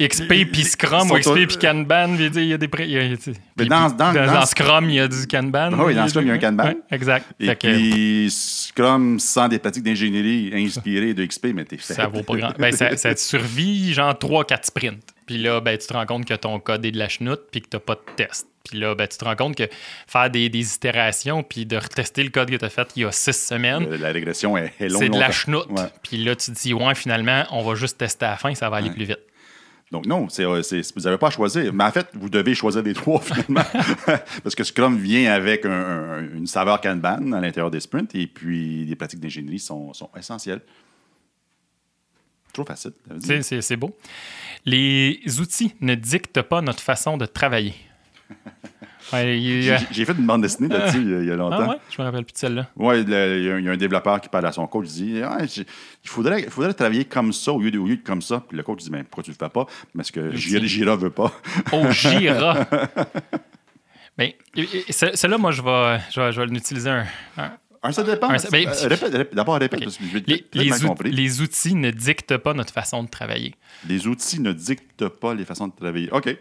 XP 0.00 0.50
puis 0.50 0.64
Scrum 0.64 1.08
ou 1.12 1.14
XP 1.14 1.46
puis 1.46 1.58
Kanban. 1.58 2.16
Il 2.18 2.22
y 2.22 2.52
a 2.52 2.58
des. 2.58 2.68
il 2.80 2.90
y 2.90 2.98
a-. 2.98 3.16
Mais 3.56 3.66
dans- 3.66 3.88
dans- 3.90 4.12
dans- 4.12 4.46
Scrum, 4.46 4.90
il 4.90 4.96
y 4.96 5.00
a 5.00 5.06
du 5.06 5.26
Kanban. 5.28 5.70
Ah 5.72 5.84
oui, 5.84 5.94
dans 5.94 6.08
Scrum, 6.08 6.24
il 6.24 6.28
y 6.28 6.30
a 6.32 6.34
un 6.34 6.38
Kanban. 6.38 6.72
Exact. 6.90 7.26
Et 7.38 7.46
que 7.54 7.54
puis, 7.72 8.28
Scrum 8.32 9.20
sans 9.20 9.46
des 9.46 9.60
pratiques 9.60 9.84
d'ingénierie 9.84 10.50
inspirées 10.52 11.14
de 11.14 11.24
XP, 11.24 11.48
mais 11.54 11.64
t'es 11.64 11.76
fait. 11.76 11.94
ça 11.94 12.08
vaut 12.08 12.24
pas 12.24 12.36
grand. 12.36 12.52
Ben, 12.58 12.72
ça, 12.72 12.96
ça 12.96 13.14
survit 13.14 13.92
genre 13.94 14.14
3-4 14.14 14.64
sprints. 14.66 15.13
Puis 15.26 15.38
là, 15.38 15.60
ben, 15.60 15.76
tu 15.78 15.86
te 15.86 15.92
rends 15.92 16.06
compte 16.06 16.24
que 16.26 16.34
ton 16.34 16.58
code 16.60 16.84
est 16.84 16.90
de 16.92 16.98
la 16.98 17.08
chenoute 17.08 17.42
puis 17.50 17.60
que 17.62 17.68
tu 17.68 17.78
pas 17.78 17.94
de 17.94 18.00
test. 18.16 18.46
Puis 18.68 18.78
là, 18.78 18.94
ben, 18.94 19.06
tu 19.06 19.18
te 19.18 19.24
rends 19.24 19.36
compte 19.36 19.56
que 19.56 19.64
faire 20.06 20.30
des, 20.30 20.48
des 20.48 20.74
itérations 20.74 21.42
puis 21.42 21.66
de 21.66 21.76
retester 21.76 22.22
le 22.22 22.30
code 22.30 22.50
que 22.50 22.56
tu 22.56 22.64
as 22.64 22.70
fait 22.70 22.88
il 22.96 23.02
y 23.02 23.04
a 23.04 23.12
6 23.12 23.32
semaines, 23.32 23.86
Euh, 23.90 23.98
La 23.98 24.10
régression 24.12 24.56
est, 24.56 24.72
est 24.80 24.88
longue. 24.88 25.02
c'est 25.02 25.08
de 25.10 25.18
la 25.18 25.30
chenoute. 25.30 25.66
Ouais. 25.70 25.84
Puis 26.02 26.16
là, 26.24 26.34
tu 26.36 26.50
te 26.52 26.56
dis, 26.58 26.72
ouais, 26.74 26.94
finalement, 26.94 27.44
on 27.50 27.62
va 27.62 27.74
juste 27.74 27.98
tester 27.98 28.24
à 28.26 28.30
la 28.30 28.36
fin, 28.36 28.54
ça 28.54 28.68
va 28.70 28.78
aller 28.78 28.90
plus 28.90 29.04
vite. 29.04 29.20
Donc, 29.92 30.06
non, 30.06 30.28
c'est, 30.28 30.44
euh, 30.44 30.60
vous 30.96 31.02
n'avez 31.02 31.18
pas 31.18 31.28
à 31.28 31.30
choisir. 31.30 31.72
Mais 31.72 31.84
en 31.84 31.90
fait, 31.92 32.08
vous 32.14 32.28
devez 32.30 32.54
choisir 32.54 32.82
les 32.82 32.94
trois, 32.94 33.20
finalement. 33.22 33.62
Parce 34.42 34.54
que 34.56 34.64
Scrum 34.64 34.96
vient 34.98 35.30
avec 35.32 35.66
un- 35.66 35.70
un- 35.70 36.34
une 36.34 36.46
saveur 36.46 36.80
Kanban 36.80 37.32
à 37.32 37.40
l'intérieur 37.40 37.70
des 37.70 37.80
sprints 37.80 38.14
et 38.14 38.26
puis 38.26 38.84
les 38.86 38.96
pratiques 38.96 39.20
d'ingénierie 39.20 39.58
sont, 39.60 39.92
sont 39.92 40.10
essentielles. 40.18 40.62
Trop 42.54 42.64
facile. 42.64 42.92
C'est- 43.20 43.76
beau. 43.76 43.94
Les 44.64 45.20
outils 45.40 45.74
ne 45.82 45.94
dictent 45.94 46.40
pas 46.40 46.62
notre 46.62 46.80
façon 46.82 47.18
de 47.18 47.26
travailler. 47.26 47.74
Ouais, 49.12 49.38
J'ai, 49.92 50.04
fait 50.06 50.14
une 50.14 50.24
bande 50.24 50.40
dessinée 50.40 50.66
là-dessus 50.74 51.02
il 51.02 51.26
y 51.26 51.30
a- 51.30 51.34
Ah 51.34 51.36
longtemps. 51.36 51.68
ouais, 51.68 51.76
je 51.90 52.00
me 52.00 52.06
rappelle 52.06 52.24
plus 52.24 52.32
de 52.32 52.38
celle-là. 52.38 52.68
Le- 52.74 53.02
il 53.02 53.10
y, 53.10 53.50
a 53.50 53.54
un- 53.54 53.58
il 53.58 53.64
y 53.66 53.68
a 53.68 53.72
un 53.72 53.76
développeur 53.76 54.18
qui 54.18 54.30
parle 54.30 54.46
à 54.46 54.52
son 54.52 54.66
coach, 54.66 54.86
il 54.88 54.92
dit 54.92 55.20
il 56.02 56.08
faudrait, 56.08 56.40
il 56.40 56.48
faudrait 56.48 56.72
travailler 56.72 57.04
comme 57.04 57.30
ça 57.34 57.52
au 57.52 57.60
lieu 57.60 57.70
de, 57.70 57.78
au 57.78 57.84
lieu 57.86 57.96
de 57.98 58.02
comme 58.02 58.22
ça. 58.22 58.42
Puis 58.48 58.56
le 58.56 58.62
coach 58.62 58.82
dit 58.82 58.90
Mais 58.90 59.02
pourquoi 59.02 59.22
tu 59.22 59.30
le 59.30 59.36
fais 59.38 59.50
pas 59.50 59.66
Parce 59.94 60.10
que 60.10 60.34
Gira, 60.34 60.64
Gira 60.64 60.96
veut 60.96 61.10
pas. 61.10 61.30
Oh. 61.72 61.82
Ben, 64.16 64.30
et- 64.56 64.92
ce- 64.92 65.14
celle-là, 65.14 65.36
moi, 65.36 65.50
je 65.50 65.60
vais, 65.60 65.98
je 66.10 66.20
vais, 66.22 66.32
je 66.32 66.40
vais 66.40 66.46
l'utiliser 66.46 66.88
un, 66.88 67.04
un- 67.36 67.52
Un, 67.84 67.92
ça 67.92 68.02
dépend. 68.02 68.28
Ben, 68.28 68.38
Euh, 68.82 69.24
d'abord, 69.32 69.54
répète, 69.58 69.78
Ok. 69.80 69.84
parce 69.84 69.96
que 69.98 70.04
je 70.04 70.12
vais 70.18 70.24
les, 70.26 70.44
les, 70.54 70.84
out- 70.84 71.02
les 71.04 71.40
outils 71.42 71.74
ne 71.74 71.90
dictent 71.90 72.36
pas 72.38 72.54
notre 72.54 72.72
façon 72.72 73.02
de 73.04 73.08
travailler. 73.08 73.54
Les 73.88 74.06
outils 74.06 74.40
ne 74.40 74.52
dictent 74.52 75.08
pas 75.08 75.34
les 75.34 75.44
façons 75.44 75.68
de 75.68 75.72
travailler. 75.76 76.08
OK. 76.10 76.36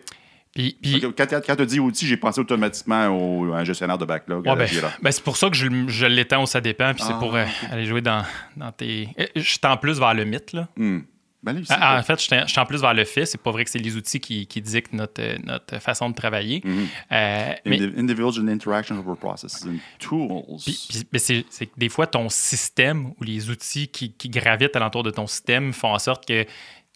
Puis, 0.55 0.77
Quand, 1.17 1.25
quand, 1.45 1.55
tu 1.55 1.65
dis 1.65 1.79
outils, 1.79 2.05
j'ai 2.07 2.15
pensé 2.17 2.39
automatiquement 2.39 3.07
au, 3.07 3.53
à 3.53 3.57
un 3.57 3.63
gestionnaire 3.63 3.97
de 3.97 4.05
backlog. 4.05 4.45
ouais, 4.45 4.55
la 4.55 4.65
ben, 4.65 4.91
ben, 5.01 5.11
c'est 5.11 5.23
pour 5.23 5.35
ça 5.35 5.49
que 5.49 5.55
je, 5.55 5.67
je 5.87 6.05
l'étends 6.05 6.43
au 6.43 6.45
ça 6.45 6.61
dépend, 6.61 6.93
puis 6.93 7.03
c'est 7.03 7.13
Ah, 7.13 7.19
pour 7.19 7.35
euh, 7.35 7.43
aller 7.71 7.85
jouer 7.85 8.01
dans, 8.01 8.23
dans 8.55 8.71
tes. 8.71 9.09
Euh, 9.19 9.25
Je 9.35 9.57
tends 9.57 9.77
plus 9.77 9.99
vers 9.99 10.13
le 10.13 10.25
mythe, 10.25 10.53
là. 10.53 10.67
Hmm. 10.77 10.99
Ben 11.43 11.61
Ah, 11.69 11.99
en 11.99 12.03
fait, 12.03 12.21
je 12.21 12.47
je 12.47 12.53
tends 12.55 12.65
plus 12.65 12.79
vers 12.81 12.93
le 12.93 13.03
fait. 13.05 13.25
C'est 13.25 13.37
pas 13.41 13.51
vrai 13.51 13.65
que 13.65 13.69
c'est 13.69 13.79
les 13.79 13.95
outils 13.97 14.19
qui, 14.21 14.47
qui 14.47 14.61
dictent 14.61 14.93
notre, 14.93 15.21
euh, 15.21 15.37
notre 15.43 15.79
façon 15.79 16.09
de 16.09 16.15
travailler. 16.15 16.61
Mhm. 16.63 16.87
Euh, 17.11 17.53
mais 17.65 17.77
Indi- 17.79 17.99
Individual 17.99 18.49
interaction 18.49 18.97
over 18.97 19.15
processes 19.19 19.65
and 19.65 19.77
tools. 19.99 20.57
Puis, 20.63 21.19
c'est 21.19 21.45
c'est 21.49 21.65
que 21.65 21.73
des 21.77 21.89
fois, 21.89 22.07
ton 22.07 22.29
système 22.29 23.07
ou 23.19 23.23
les 23.23 23.49
outils 23.49 23.89
qui, 23.89 24.13
qui 24.13 24.29
gravitent 24.29 24.75
alentour 24.75 25.03
de 25.03 25.11
ton 25.11 25.27
système 25.27 25.73
font 25.73 25.93
en 25.93 25.99
sorte 25.99 26.25
que 26.25 26.45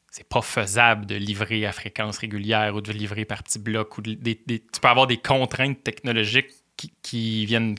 c'est 0.09 0.27
pas 0.27 0.41
faisable 0.41 1.05
de 1.05 1.15
livrer 1.15 1.65
à 1.65 1.71
fréquence 1.71 2.17
régulière 2.17 2.73
ou 2.73 2.81
de 2.81 2.91
livrer 2.91 3.25
par 3.25 3.43
petits 3.43 3.59
blocs. 3.59 3.97
Ou 3.97 4.01
de- 4.01 4.13
des- 4.13 4.41
des- 4.47 4.59
tu 4.59 4.79
peux 4.81 4.87
avoir 4.87 5.07
des 5.07 5.17
contraintes 5.17 5.83
technologiques 5.83 6.47
qui, 6.77 6.91
qui 7.01 7.45
viennent 7.45 7.75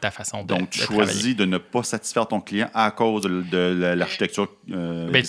ta 0.00 0.10
façon 0.10 0.42
de, 0.42 0.48
Donc, 0.48 0.70
tu 0.70 0.80
de 0.80 0.84
travailler. 0.84 1.10
choisis 1.12 1.36
de 1.36 1.44
ne 1.44 1.58
pas 1.58 1.82
satisfaire 1.82 2.26
ton 2.26 2.40
client 2.40 2.68
à 2.74 2.90
cause 2.90 3.22
de, 3.22 3.42
de 3.42 3.76
la- 3.78 3.94
l'architecture 3.96 4.48
euh, 4.72 5.10
Ben, 5.10 5.22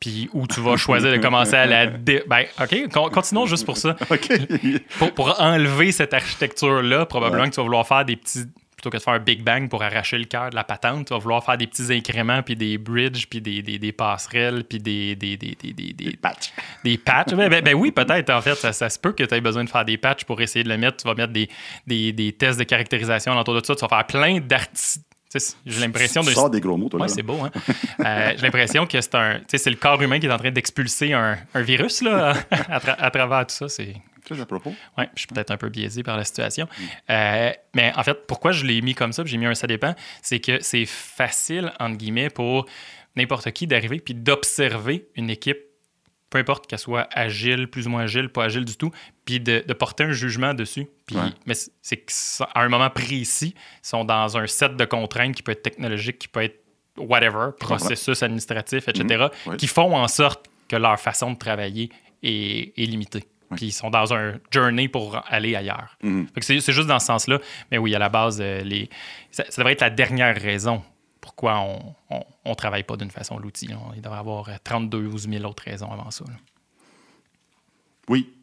puis, 0.00 0.28
où 0.32 0.46
tu 0.46 0.60
vas 0.60 0.76
choisir 0.76 1.12
de 1.12 1.16
commencer 1.18 1.54
à 1.54 1.66
la... 1.66 1.86
dé- 1.86 2.24
Ben, 2.26 2.44
OK, 2.60 2.88
con- 2.92 3.10
continuons 3.10 3.46
juste 3.46 3.64
pour 3.66 3.76
ça. 3.76 3.96
OK. 4.10 4.28
Pour, 4.98 5.12
pour 5.12 5.40
enlever 5.40 5.92
cette 5.92 6.14
architecture-là, 6.14 7.06
probablement 7.06 7.44
que 7.44 7.50
tu 7.50 7.56
vas 7.56 7.62
vouloir 7.64 7.86
faire 7.86 8.04
des 8.04 8.16
petits. 8.16 8.44
Plutôt 8.82 8.90
que 8.90 8.96
de 8.96 9.02
faire 9.04 9.14
un 9.14 9.18
Big 9.20 9.44
Bang 9.44 9.68
pour 9.68 9.80
arracher 9.84 10.18
le 10.18 10.24
cœur 10.24 10.50
de 10.50 10.56
la 10.56 10.64
patente, 10.64 11.06
tu 11.06 11.14
vas 11.14 11.20
vouloir 11.20 11.44
faire 11.44 11.56
des 11.56 11.68
petits 11.68 11.92
incréments, 11.94 12.42
puis 12.42 12.56
des 12.56 12.78
bridges, 12.78 13.28
puis 13.28 13.40
des, 13.40 13.62
des, 13.62 13.78
des 13.78 13.92
passerelles, 13.92 14.64
puis 14.64 14.78
des, 14.80 15.14
des, 15.14 15.36
des, 15.36 15.54
des, 15.54 15.72
des, 15.72 15.92
des- 15.92 16.16
Patch. 16.16 16.50
des 16.82 16.98
patchs. 16.98 17.32
Ben, 17.34 17.48
ben- 17.48 17.62
ben 17.62 17.74
oui, 17.74 17.92
peut-être, 17.92 18.30
en 18.30 18.40
fait. 18.42 18.56
Ça, 18.56 18.72
ça 18.72 18.90
se 18.90 18.98
peut 18.98 19.12
que 19.12 19.22
tu 19.22 19.32
aies 19.34 19.40
besoin 19.40 19.62
de 19.62 19.70
faire 19.70 19.84
des 19.84 19.98
patchs 19.98 20.24
pour 20.24 20.40
essayer 20.40 20.64
de 20.64 20.68
le 20.68 20.78
mettre. 20.78 20.96
Tu 20.96 21.06
vas 21.06 21.14
mettre 21.14 21.32
des, 21.32 21.48
des, 21.86 22.12
des 22.12 22.32
tests 22.32 22.58
de 22.58 22.64
caractérisation 22.64 23.38
autour 23.38 23.54
de 23.60 23.64
ça. 23.64 23.76
Tu 23.76 23.82
vas 23.82 23.88
faire 23.88 24.04
plein 24.06 24.40
d'arti- 24.40 24.98
J'ai 25.64 25.80
l'impression 25.80 26.22
de. 26.22 26.26
Tu 26.30 26.34
sors 26.34 26.50
des 26.50 26.60
gros 26.60 26.76
mots, 26.76 26.88
toi. 26.88 27.02
Oui, 27.02 27.08
c'est 27.08 27.22
beau. 27.22 27.38
Hein? 27.40 27.50
Euh, 28.04 28.32
J'ai 28.36 28.42
l'impression 28.42 28.84
que 28.86 29.00
c'est 29.00 29.14
un, 29.14 29.38
tu 29.38 29.44
sais, 29.48 29.58
c'est 29.58 29.70
le 29.70 29.76
corps 29.76 30.02
humain 30.02 30.18
qui 30.18 30.26
est 30.26 30.32
en 30.32 30.38
train 30.38 30.50
d'expulser 30.50 31.12
un, 31.12 31.38
un 31.54 31.60
virus 31.62 32.02
là, 32.02 32.34
à, 32.50 32.78
tra- 32.80 32.96
à 32.98 33.10
travers 33.12 33.46
tout 33.46 33.54
ça. 33.54 33.68
C'est 33.68 33.94
Très 34.32 34.42
à 34.42 34.46
propos? 34.46 34.74
Ouais, 34.98 35.08
je 35.14 35.20
suis 35.20 35.26
peut-être 35.28 35.50
un 35.50 35.56
peu 35.56 35.68
biaisé 35.68 36.02
par 36.02 36.16
la 36.16 36.24
situation. 36.24 36.68
Euh, 37.10 37.50
mais 37.74 37.92
en 37.96 38.02
fait, 38.02 38.26
pourquoi 38.26 38.52
je 38.52 38.64
l'ai 38.64 38.80
mis 38.82 38.94
comme 38.94 39.12
ça, 39.12 39.22
j'ai 39.24 39.36
mis 39.36 39.46
un 39.46 39.54
ça 39.54 39.66
dépend, 39.66 39.94
c'est 40.22 40.40
que 40.40 40.62
c'est 40.62 40.86
facile, 40.86 41.72
entre 41.80 41.96
guillemets, 41.96 42.30
pour 42.30 42.66
n'importe 43.16 43.50
qui 43.52 43.66
d'arriver 43.66 44.00
puis 44.00 44.14
d'observer 44.14 45.08
une 45.16 45.30
équipe, 45.30 45.58
peu 46.30 46.38
importe 46.38 46.66
qu'elle 46.66 46.78
soit 46.78 47.08
agile, 47.12 47.68
plus 47.68 47.86
ou 47.86 47.90
moins 47.90 48.04
agile, 48.04 48.30
pas 48.30 48.44
agile 48.44 48.64
du 48.64 48.76
tout, 48.76 48.90
puis 49.26 49.38
de, 49.38 49.62
de 49.66 49.72
porter 49.74 50.04
un 50.04 50.12
jugement 50.12 50.54
dessus. 50.54 50.86
Puis, 51.06 51.16
Ouais. 51.16 51.28
Mais 51.44 51.52
c'est- 51.54 51.96
qu'à 51.98 52.48
un 52.54 52.68
moment 52.70 52.88
précis, 52.88 53.54
ils 53.54 53.86
sont 53.86 54.04
dans 54.04 54.36
un 54.38 54.46
set 54.46 54.74
de 54.76 54.84
contraintes 54.86 55.34
qui 55.34 55.42
peut 55.42 55.52
être 55.52 55.62
technologique, 55.62 56.18
qui 56.18 56.28
peut 56.28 56.42
être 56.42 56.58
whatever, 56.96 57.50
processus 57.60 58.22
administratif, 58.22 58.88
etc., 58.88 59.26
ouais. 59.46 59.56
qui 59.58 59.66
font 59.66 59.94
en 59.96 60.08
sorte 60.08 60.46
que 60.68 60.76
leur 60.76 60.98
façon 60.98 61.32
de 61.32 61.38
travailler 61.38 61.90
est, 62.22 62.72
est 62.78 62.86
limitée. 62.86 63.24
Puis 63.56 63.66
ils 63.66 63.72
sont 63.72 63.90
dans 63.90 64.12
un 64.14 64.34
journey 64.50 64.88
pour 64.88 65.22
aller 65.26 65.54
ailleurs. 65.54 65.96
Mhm. 66.02 66.28
Que 66.30 66.42
C'est 66.42 66.60
juste 66.60 66.88
dans 66.88 66.98
ce 66.98 67.06
sens-là. 67.06 67.38
Mais 67.70 67.78
oui, 67.78 67.94
à 67.94 67.98
la 67.98 68.08
base, 68.08 68.40
euh, 68.40 68.62
les... 68.62 68.88
ça, 69.30 69.44
ça 69.48 69.62
devrait 69.62 69.72
être 69.72 69.80
la 69.80 69.90
dernière 69.90 70.36
raison 70.40 70.82
pourquoi 71.20 71.60
on 71.60 72.24
ne 72.44 72.54
travaille 72.54 72.82
pas 72.82 72.96
d'une 72.96 73.10
façon 73.10 73.38
l'outil. 73.38 73.68
Il 73.94 74.02
devrait 74.02 74.18
y 74.18 74.20
avoir 74.20 74.48
euh, 74.48 74.56
32 74.64 75.06
ou 75.06 75.16
000 75.16 75.44
autres 75.44 75.62
raisons 75.62 75.90
avant 75.90 76.10
ça. 76.10 76.24
là. 76.26 76.34
Oui. 78.08 78.34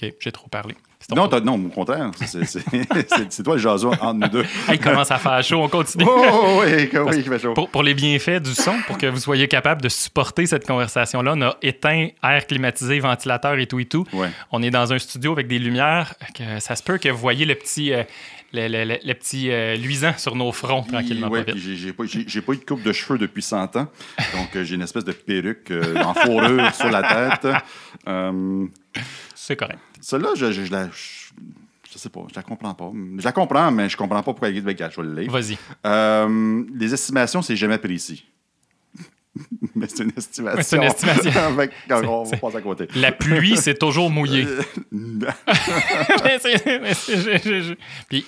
OK, 0.00 0.14
j'ai 0.20 0.32
trop 0.32 0.48
parlé. 0.48 0.76
Non, 1.14 1.28
non, 1.44 1.54
au 1.66 1.68
contraire. 1.68 2.10
C'est- 2.26 3.42
toi 3.42 3.54
le 3.54 3.60
jason 3.60 3.92
entre 3.92 4.12
nous 4.14 4.28
deux. 4.28 4.44
Il 4.72 4.78
commence 4.78 5.10
à 5.10 5.16
faire 5.18 5.42
chaud, 5.42 5.62
on 5.62 5.68
continue. 5.68 6.04
Oh, 6.06 6.22
oh, 6.32 6.60
oui, 6.62 6.88
que- 6.88 6.98
oui, 6.98 7.16
il 7.18 7.22
fait 7.24 7.38
chaud. 7.38 7.54
Pour, 7.54 7.70
pour 7.70 7.82
les 7.82 7.94
bienfaits 7.94 8.40
du 8.42 8.52
son, 8.52 8.74
pour 8.86 8.98
que 8.98 9.06
vous 9.06 9.18
soyez 9.18 9.48
capable 9.48 9.80
de 9.80 9.88
supporter 9.88 10.44
cette 10.46 10.66
conversation-là, 10.66 11.32
on 11.36 11.42
a 11.42 11.56
éteint 11.62 12.08
air 12.22 12.46
climatisé, 12.46 12.98
ventilateur 12.98 13.54
et 13.58 13.66
tout 13.66 13.78
et 13.78 13.86
tout. 13.86 14.04
Ouais. 14.12 14.28
On 14.52 14.62
est 14.62 14.70
dans 14.70 14.92
un 14.92 14.98
studio 14.98 15.32
avec 15.32 15.46
des 15.46 15.58
lumières. 15.58 16.14
Que 16.34 16.58
ça 16.60 16.76
se 16.76 16.82
peut 16.82 16.98
que 16.98 17.08
vous 17.08 17.18
voyez 17.18 17.44
le 17.46 17.54
petit, 17.54 17.92
euh, 17.92 18.02
le, 18.52 18.66
le- 18.68 18.84
le- 18.84 18.98
le 19.02 19.14
petit 19.14 19.50
euh, 19.50 19.76
luisant 19.76 20.12
sur 20.18 20.34
nos 20.36 20.52
fronts 20.52 20.82
tranquillement. 20.82 21.30
J'ai 21.56 21.92
pas, 21.92 22.04
j'ai- 22.06 22.24
j'ai 22.26 22.42
pas 22.42 22.52
eu 22.52 22.56
de 22.56 22.64
coupe 22.64 22.82
de 22.82 22.92
cheveux 22.92 23.18
depuis 23.18 23.42
100 23.42 23.76
ans. 23.76 23.86
Donc, 24.34 24.56
euh, 24.56 24.64
j'ai 24.64 24.74
une 24.74 24.82
espèce 24.82 25.04
de 25.04 25.12
perruque 25.12 25.70
euh, 25.70 25.96
en 26.02 26.12
fourrure 26.14 26.74
sur 26.74 26.90
la 26.90 27.02
tête. 27.38 27.46
C'est 29.34 29.56
correct. 29.56 29.78
Celle-là, 30.00 30.30
je, 30.36 30.52
je, 30.52 30.64
je 30.64 30.72
la. 30.72 30.86
Je, 30.86 31.32
je 31.92 31.98
sais 31.98 32.10
pas, 32.10 32.20
je 32.30 32.34
la 32.36 32.42
comprends 32.42 32.74
pas. 32.74 32.90
Je 33.18 33.24
la 33.24 33.32
comprends, 33.32 33.70
mais 33.70 33.88
je 33.88 33.96
comprends 33.96 34.16
pas 34.16 34.22
pourquoi 34.32 34.48
elle 34.48 34.56
est 34.56 34.60
avec 34.60 34.78
je 34.78 35.00
vais 35.00 35.06
le 35.08 35.20
lire. 35.22 35.30
Vas-y. 35.32 35.56
Euh, 35.86 36.64
les 36.74 36.92
estimations, 36.94 37.40
c'est 37.42 37.56
jamais 37.56 37.78
précis. 37.78 38.26
mais 39.74 39.86
c'est 39.88 40.02
une 40.04 40.12
estimation. 40.16 40.62
C'est 40.62 40.76
une 40.76 40.82
estimation. 40.82 41.30
On 41.90 42.24
C'est- 42.24 42.32
va 42.36 42.36
passer 42.38 42.56
à 42.56 42.60
côté. 42.60 42.88
La 42.96 43.12
pluie, 43.12 43.56
c'est 43.56 43.78
toujours 43.78 44.10
mouillé. 44.10 44.46
Mais 46.24 46.38
c'est- 46.40 46.58
je- 47.16 47.38
je- 47.44 47.60
je- 47.62 47.74
Puis, 48.08 48.24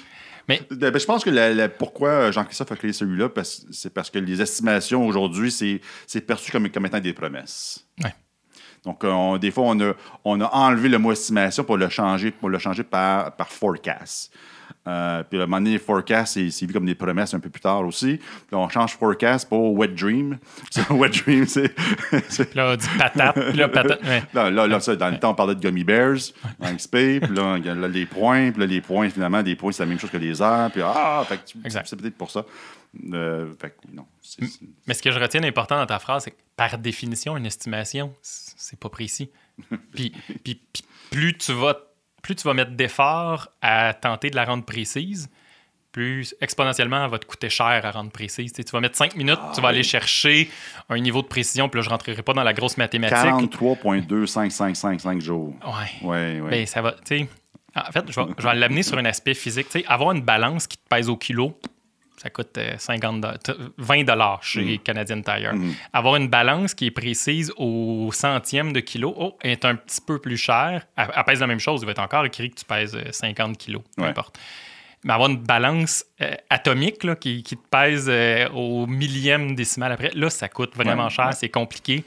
mais 0.49 0.63
Ben, 0.71 0.97
je 0.99 1.05
pense 1.05 1.25
que 1.25 1.31
la- 1.31 1.53
la- 1.55 1.69
pourquoi 1.69 2.31
Jean-Christophe 2.31 2.73
a 2.73 2.77
créé 2.77 2.93
celui-là, 2.93 3.29
c'est 3.71 3.93
parce 3.93 4.11
que 4.11 4.19
les 4.19 4.41
estimations 4.41 5.07
aujourd'hui, 5.07 5.51
c'est 5.51 5.81
c'est 6.07 6.21
perçu 6.21 6.51
comme, 6.51 6.69
comme 6.71 6.87
étant 6.87 7.01
des 7.01 7.13
promesses. 7.13 7.87
Ouais. 8.03 8.15
Donc, 8.85 9.05
euh, 9.05 9.11
on- 9.11 9.37
des 9.39 9.51
fois, 9.51 9.65
on 9.67 9.81
a, 9.81 9.93
on 10.25 10.41
a 10.41 10.47
enlevé 10.55 10.89
le 10.89 10.99
mot 10.99 11.13
estimation 11.13 11.65
pour 11.65 11.77
le 11.77 11.89
changer, 11.89 12.31
pour 12.31 12.49
le 12.49 12.59
changer 12.59 12.83
par, 12.83 13.33
par 13.37 13.49
forecast. 13.49 14.33
Euh, 14.89 15.23
puis, 15.29 15.39
à 15.39 15.43
un 15.43 15.47
moment 15.47 15.61
donné, 15.61 15.79
forecast, 15.79 16.39
c'est 16.51 16.65
vu 16.67 16.73
comme 16.73 16.87
des 16.87 16.95
promesses 16.95 17.35
un 17.35 17.41
peu 17.41 17.51
plus 17.51 17.61
tard 17.61 17.83
aussi. 17.87 18.17
Puis, 18.17 18.55
on 18.57 18.67
change 18.71 18.97
forecast 18.97 19.47
pour 19.49 19.75
wet 19.77 19.89
dream. 19.89 20.39
Wet 20.91 21.11
dream, 21.11 21.45
c'est. 21.47 21.75
là, 22.55 22.73
on 22.73 22.77
dit 22.77 22.87
patate. 22.99 23.35
Puis 23.51 23.59
là, 23.59 23.69
patate. 23.69 24.03
ouais. 24.03 24.23
Là, 24.33 24.51
là, 24.51 24.67
là, 24.67 24.81
ça, 24.81 24.97
dans 24.97 25.11
le 25.11 25.19
temps, 25.19 25.33
on 25.33 25.35
parlait 25.35 25.55
de 25.55 25.61
gummy 25.61 25.85
bears 25.85 26.17
dans 26.59 26.75
XP, 26.75 27.21
puis 27.21 27.35
là, 27.35 27.59
les 27.89 28.07
points, 28.07 28.51
puis 28.53 28.61
là, 28.61 28.67
les 28.67 28.81
points, 28.81 29.11
finalement, 29.11 29.43
des 29.43 29.55
points, 29.57 29.73
c'est 29.73 29.83
la 29.83 29.89
même 29.89 29.99
chose 29.99 30.11
que 30.11 30.17
les 30.17 30.41
heures, 30.41 30.71
puis 30.71 30.81
ah, 30.83 31.25
fait 31.29 31.37
que 31.37 31.45
tu- 31.47 31.59
Exact. 31.65 31.87
c'est 31.87 31.97
peut-être 32.01 32.17
pour 32.17 32.31
ça. 32.31 32.45
Euh, 33.13 33.53
fait 33.61 33.71
que, 33.71 33.75
non, 33.95 34.05
Mais 34.87 34.95
ce 34.95 35.03
que 35.03 35.11
je 35.13 35.19
retiens 35.19 35.41
d'important 35.43 35.77
dans 35.79 35.87
ta 35.87 35.99
phrase, 35.99 36.25
c'est 36.25 36.31
que 36.33 36.37
par 36.57 36.77
définition, 36.79 37.37
une 37.37 37.47
estimation, 37.47 38.13
c'est 38.61 38.79
pas 38.79 38.89
précis. 38.89 39.31
puis, 39.93 40.13
puis- 40.45 40.61
puis 40.73 40.83
plus 41.11 41.37
tu 41.37 41.53
vas 41.53 41.77
plus 42.23 42.37
tu 42.37 42.45
vas 42.47 42.55
mettre 42.55 42.73
d'efforts 42.73 43.49
à 43.63 43.95
tenter 43.95 44.31
de 44.31 44.37
la 44.37 44.45
rendre 44.45 44.65
précise, 44.65 45.29
plus 45.91 46.35
exponentiellement 46.41 47.05
elle 47.05 47.11
va 47.11 47.19
te 47.19 47.27
coûter 47.27 47.49
cher 47.49 47.81
à 47.85 47.91
rendre 47.91 48.11
précise. 48.11 48.53
Tu, 48.53 48.63
vas 48.73 48.81
mettre 48.81 48.97
5 48.97 49.17
minutes, 49.17 49.39
tu 49.55 49.61
vas 49.61 49.69
aller 49.69 49.83
chercher 49.83 50.51
un 50.89 50.99
niveau 50.99 51.23
de 51.23 51.27
précision, 51.27 51.69
puis 51.69 51.81
là, 51.81 51.85
je 51.85 51.91
rentrerai 51.91 52.23
pas 52.23 52.33
dans 52.35 52.45
la 52.45 52.53
grosse 52.53 52.77
mathématique. 52.77 53.17
43,25555 53.17 55.21
jours. 55.21 55.55
Ouais. 55.65 56.07
Ouais, 56.09 56.41
ouais. 56.41 56.51
Ben, 56.51 56.67
ça 56.67 56.83
va. 56.83 56.95
En 57.77 57.93
fait, 57.93 58.05
je 58.11 58.21
vais, 58.21 58.27
je 58.39 58.43
vais 58.47 58.55
l'amener 58.55 58.83
sur 58.83 58.99
un 58.99 59.05
aspect 59.05 59.35
physique. 59.35 59.69
Avoir 59.87 60.13
une 60.13 60.23
balance 60.23 60.67
qui 60.67 60.77
te 60.77 60.89
pèse 60.89 61.09
au 61.09 61.17
kilo, 61.17 61.59
ça 62.21 62.29
coûte 62.29 62.59
euh, 62.59 62.75
50 62.77 63.21
do- 63.23 63.29
t- 63.43 63.53
20 63.79 64.05
dollars 64.05 64.43
chez 64.43 64.77
Canadian 64.79 65.23
Tire. 65.23 65.55
Mhm. 65.55 65.73
Avoir 65.95 66.17
une 66.17 66.29
balance 66.29 66.75
qui 66.75 66.87
est 66.87 66.91
précise 66.91 67.51
au 67.57 68.11
centième 68.13 68.75
de 68.75 68.81
kilo 68.81 69.15
oh, 69.17 69.39
est 69.43 69.65
un 69.65 69.75
petit 69.75 70.01
peu 70.07 70.19
plus 70.19 70.37
cher. 70.37 70.87
Elle, 70.97 71.09
elle 71.17 71.25
pèse 71.25 71.41
la 71.41 71.47
même 71.47 71.61
chose. 71.61 71.81
Il 71.83 71.87
va 71.87 71.93
être 71.93 71.99
encore 72.03 72.27
écrit 72.27 72.51
que 72.51 72.57
tu 72.57 72.65
pèses 72.67 72.95
euh, 72.95 73.11
50 73.11 73.57
kilos, 73.57 73.83
peu 73.97 74.03
Ouais. 74.03 74.09
importe. 74.11 74.39
Mais 75.03 75.15
avoir 75.15 75.31
une 75.31 75.39
balance 75.39 76.05
euh, 76.21 76.35
atomique 76.51 77.05
là, 77.05 77.17
qui, 77.17 77.43
qui 77.43 77.57
te 77.57 77.67
pèse 77.71 78.07
euh, 78.11 78.51
au 78.51 78.87
millième 78.87 79.55
décimal 79.55 79.91
après, 79.93 80.11
là, 80.15 80.29
ça 80.29 80.51
coûte 80.51 80.77
vraiment 80.77 81.05
Ouais, 81.05 81.11
cher. 81.11 81.27
ouais. 81.29 81.33
C'est 81.33 81.49
compliqué, 81.49 82.05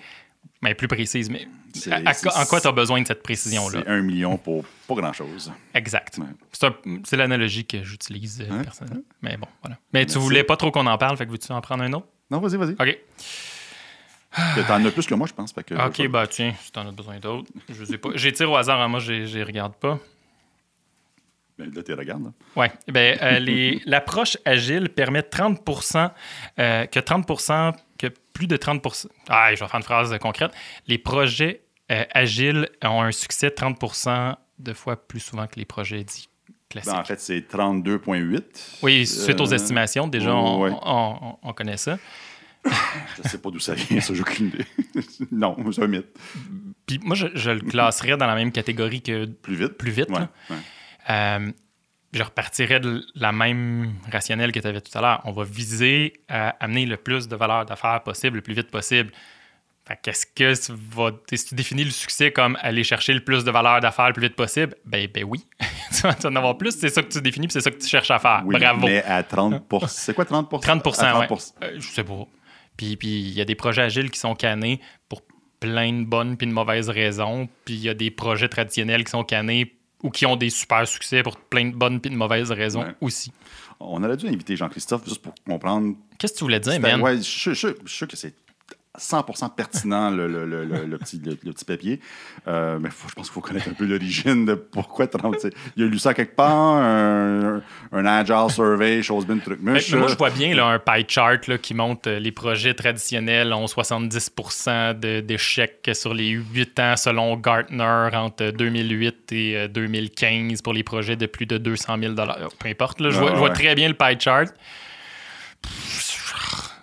mais 0.63 0.73
plus 0.73 0.87
précise. 0.87 1.29
Mais 1.29 1.47
à- 1.91 2.09
à- 2.09 2.41
en 2.41 2.45
quoi 2.45 2.59
tu 2.61 2.67
as 2.67 2.71
besoin 2.71 3.01
de 3.01 3.07
cette 3.07 3.21
précision-là? 3.21 3.81
C'est 3.85 3.91
un 3.91 4.01
million 4.01 4.37
pour 4.37 4.65
pas 4.87 4.95
grand-chose. 4.95 5.51
Exact. 5.73 6.17
Ouais. 6.17 6.69
C'est 7.03 7.17
l'analogie 7.17 7.65
que 7.65 7.83
j'utilise 7.83 8.41
euh, 8.41 8.63
personnellement. 8.63 9.01
Mais 9.21 9.37
bon, 9.37 9.47
voilà. 9.61 9.77
Mais 9.93 10.05
tu 10.05 10.17
voulais 10.17 10.43
pas 10.43 10.57
trop 10.57 10.71
qu'on 10.71 10.87
en 10.87 10.97
parle, 10.97 11.17
fait 11.17 11.25
que 11.25 11.31
veux-tu 11.31 11.51
en 11.51 11.61
prendre 11.61 11.83
un 11.83 11.93
autre? 11.93 12.07
Non, 12.31 12.39
vas-y, 12.39 12.57
vas-y. 12.57 12.71
OK. 12.73 12.97
T'en 14.67 14.83
as 14.83 14.91
plus 14.91 15.05
que 15.05 15.13
moi, 15.13 15.27
je 15.27 15.33
pense. 15.33 15.51
Fait 15.53 15.63
que, 15.63 15.75
OK, 15.75 16.07
bah 16.07 16.25
tiens, 16.25 16.53
si 16.59 16.71
t'en 16.71 16.87
as 16.87 16.91
besoin 16.91 17.19
d'autres. 17.19 17.51
Je 17.69 17.85
sais 17.85 17.99
pas. 17.99 18.09
J'ai 18.15 18.31
tiré 18.33 18.49
au 18.49 18.55
hasard, 18.55 18.81
hein, 18.81 18.87
moi, 18.87 18.99
je 18.99 19.11
les 19.13 19.43
regarde 19.43 19.75
pas. 19.75 19.99
Ben, 21.59 21.71
là, 21.71 21.83
tu 21.83 21.93
regardes. 21.93 22.31
Ouais. 22.55 22.71
Ben, 22.87 23.15
euh, 23.21 23.79
l'approche 23.85 24.37
agile 24.43 24.89
permet 24.89 25.21
30% 25.21 26.09
euh, 26.57 26.85
que 26.87 26.99
30% 26.99 27.73
que 27.99 28.07
plus 28.33 28.47
de 28.47 28.57
30% 28.57 29.07
Ah, 29.29 29.53
je 29.53 29.59
vais 29.59 29.67
faire 29.67 29.75
une 29.75 29.83
phrase 29.83 30.17
concrète. 30.19 30.51
Les 30.87 30.97
projets 30.97 31.61
euh, 31.91 32.03
agiles 32.11 32.69
ont 32.83 33.01
un 33.01 33.11
succès 33.11 33.49
30% 33.49 34.35
de 34.59 34.73
fois 34.73 34.95
plus 35.07 35.19
souvent 35.19 35.47
que 35.47 35.55
les 35.57 35.65
projets 35.65 36.03
dits 36.03 36.29
classiques. 36.69 36.91
Ben, 36.93 36.99
en 36.99 37.03
fait, 37.03 37.19
c'est 37.19 37.39
32,8. 37.41 38.79
oui, 38.81 39.05
suite 39.05 39.39
aux 39.41 39.51
Euh, 39.51 39.55
estimations, 39.55 40.07
déjà, 40.07 40.33
on, 40.35 40.61
ouais. 40.61 40.71
on- 40.71 41.17
on- 41.21 41.37
on 41.43 41.53
connaît 41.53 41.77
ça. 41.77 41.97
Je 43.23 43.27
sais 43.27 43.37
pas 43.39 43.49
d'où 43.49 43.59
ça 43.59 43.73
vient, 43.75 43.99
ça, 43.99 44.13
j'ai 44.13 44.21
aucune 44.21 44.47
idée. 44.47 44.65
non, 45.31 45.55
c'est 45.71 45.83
un 45.83 45.87
mythe. 45.87 46.07
Puis 46.85 46.99
moi, 47.03 47.15
je, 47.15 47.27
je 47.35 47.51
le 47.51 47.59
classerais 47.59 48.15
dans 48.15 48.25
la 48.25 48.35
même 48.35 48.51
catégorie 48.53 49.01
que 49.01 49.25
Plus 49.25 49.55
vite? 49.55 49.73
plus 49.73 49.91
vite. 49.91 50.09
Ouais, 50.09 50.19
là. 50.19 50.29
ouais. 50.49 50.55
Euh, 51.09 51.51
je 52.13 52.23
repartirais 52.23 52.79
de 52.79 53.03
la 53.15 53.31
même 53.31 53.93
rationnelle 54.11 54.51
que 54.51 54.59
tu 54.59 54.67
avais 54.67 54.81
tout 54.81 54.95
à 54.97 55.01
l'heure. 55.01 55.21
On 55.25 55.31
va 55.31 55.43
viser 55.43 56.13
à 56.29 56.49
amener 56.59 56.85
le 56.85 56.97
plus 56.97 57.27
de 57.27 57.35
valeur 57.35 57.65
d'affaires 57.65 58.01
possible, 58.03 58.37
le 58.37 58.41
plus 58.41 58.53
vite 58.53 58.69
possible. 58.69 59.11
Qu'est-ce 60.01 60.25
que 60.25 60.65
tu 60.65 60.71
vas. 60.95 61.11
t'sais, 61.11 61.35
Si 61.35 61.47
tu 61.47 61.55
définis 61.55 61.83
le 61.83 61.91
succès 61.91 62.31
comme 62.31 62.57
aller 62.61 62.85
chercher 62.85 63.13
le 63.13 63.19
plus 63.19 63.43
de 63.43 63.51
valeur 63.51 63.81
d'affaires 63.81 64.07
le 64.07 64.13
plus 64.13 64.23
vite 64.23 64.35
possible, 64.35 64.75
ben, 64.85 65.09
ben 65.13 65.25
oui. 65.25 65.45
tu 65.91 66.01
vas 66.03 66.15
en 66.23 66.35
avoir 66.35 66.57
plus, 66.57 66.71
c'est 66.71 66.89
ça 66.89 67.01
que 67.03 67.09
tu 67.09 67.21
définis, 67.21 67.47
c'est 67.49 67.59
ça 67.61 67.69
que 67.69 67.77
tu 67.79 67.87
cherches 67.87 68.11
à 68.11 68.19
faire. 68.19 68.43
Oui, 68.45 68.57
Bravo. 68.57 68.85
Mais 68.85 69.03
à 69.03 69.23
30 69.23 69.61
C'est 69.87 70.13
quoi 70.13 70.23
30% 70.23 70.61
30 70.61 70.99
À 70.99 71.19
ouais. 71.19 71.27
Euh, 71.63 71.75
Je 71.79 71.87
sais 71.87 72.03
pas. 72.03 72.27
Puis 72.77 72.95
puis 72.95 73.09
il 73.09 73.33
y 73.33 73.41
a 73.41 73.45
des 73.45 73.55
projets 73.55 73.81
agiles 73.81 74.09
qui 74.09 74.19
sont 74.19 74.35
cannés 74.35 74.79
pour 75.09 75.21
plein 75.59 75.91
de 75.91 76.05
bonnes 76.05 76.37
puis 76.37 76.47
de 76.47 76.53
mauvaises 76.53 76.89
raisons. 76.89 77.49
Puis 77.65 77.75
il 77.75 77.81
y 77.81 77.89
a 77.89 77.93
des 77.93 78.09
projets 78.09 78.47
traditionnels 78.47 79.03
qui 79.03 79.11
sont 79.11 79.23
cannés 79.23 79.77
ou 80.03 80.09
qui 80.09 80.25
ont 80.25 80.35
des 80.35 80.49
super 80.49 80.87
succès 80.87 81.23
pour 81.23 81.37
plein 81.37 81.65
de 81.69 81.75
bonnes 81.75 81.99
puis 81.99 82.11
de 82.11 82.15
mauvaises 82.15 82.51
raisons 82.51 82.83
Ouais. 82.83 82.93
aussi. 83.01 83.31
On 83.79 84.03
aurait 84.03 84.17
dû 84.17 84.27
inviter 84.27 84.55
Jean-Christophe 84.55 85.05
juste 85.07 85.21
pour 85.21 85.33
comprendre. 85.45 85.95
Qu'est-ce 86.19 86.33
que 86.33 86.37
tu 86.39 86.43
voulais 86.43 86.59
dire, 86.59 86.79
man? 86.79 87.01
ouais, 87.01 87.17
je, 87.17 87.21
je- 87.21 87.53
je- 87.53 87.67
je 87.83 87.87
suis 87.89 87.97
sûr 87.97 88.07
que 88.07 88.15
c'est 88.15 88.33
100% 88.99 89.49
pertinent, 89.55 90.11
le, 90.11 90.27
le- 90.27 90.45
le- 90.45 90.65
le- 90.65 90.97
petit, 90.99 91.17
petit 91.17 91.65
papier. 91.65 91.99
Euh, 92.47 92.77
mais 92.79 92.89
faut- 92.91 93.09
je 93.09 93.15
pense 93.15 93.25
qu'il 93.27 93.33
faut 93.33 93.41
connaître 93.41 93.67
un 93.67 93.73
peu 93.73 93.85
l'origine 93.85 94.45
de 94.45 94.53
pourquoi 94.53 95.07
30. 95.07 95.35
c'est- 95.39 95.53
Il 95.75 95.83
a 95.83 95.87
lu 95.87 95.97
ça 95.97 96.13
quelque 96.13 96.35
part, 96.35 96.51
un, 96.51 97.61
un 97.91 98.05
Agile 98.05 98.51
Survey, 98.51 99.01
chose 99.01 99.25
bien, 99.25 99.37
truc 99.39 99.59
Mais- 99.63 99.73
muche. 99.73 99.91
mais 99.91 99.97
moi, 99.97 100.07
je 100.09 100.15
vois 100.15 100.29
bien 100.29 100.53
là, 100.55 100.65
un 100.67 100.77
pie 100.79 101.05
chart 101.07 101.47
là, 101.47 101.57
qui 101.57 101.73
montre 101.73 102.07
euh, 102.07 102.19
les 102.19 102.31
projets 102.31 102.75
traditionnels 102.75 103.51
ont 103.53 103.65
70 103.65 104.29
de- 104.99 105.21
d'échecs 105.21 105.89
sur 105.93 106.13
les 106.13 106.29
8 106.29 106.79
ans 106.79 106.95
selon 106.95 107.35
Gartner 107.37 108.09
entre 108.13 108.51
2008 108.51 109.31
et 109.31 109.57
euh, 109.57 109.67
2015 109.67 110.61
pour 110.61 110.73
les 110.73 110.83
projets 110.83 111.15
de 111.15 111.25
plus 111.25 111.47
de 111.47 111.57
200 111.57 111.97
000 111.99 112.13
Peu 112.59 112.69
importe, 112.69 112.99
là, 113.01 113.09
je, 113.09 113.17
vois, 113.17 113.29
Ah, 113.31 113.33
je 113.33 113.39
vois 113.39 113.49
très 113.49 113.73
bien 113.73 113.87
le 113.87 113.95
pie 113.95 114.19
chart. 114.19 114.47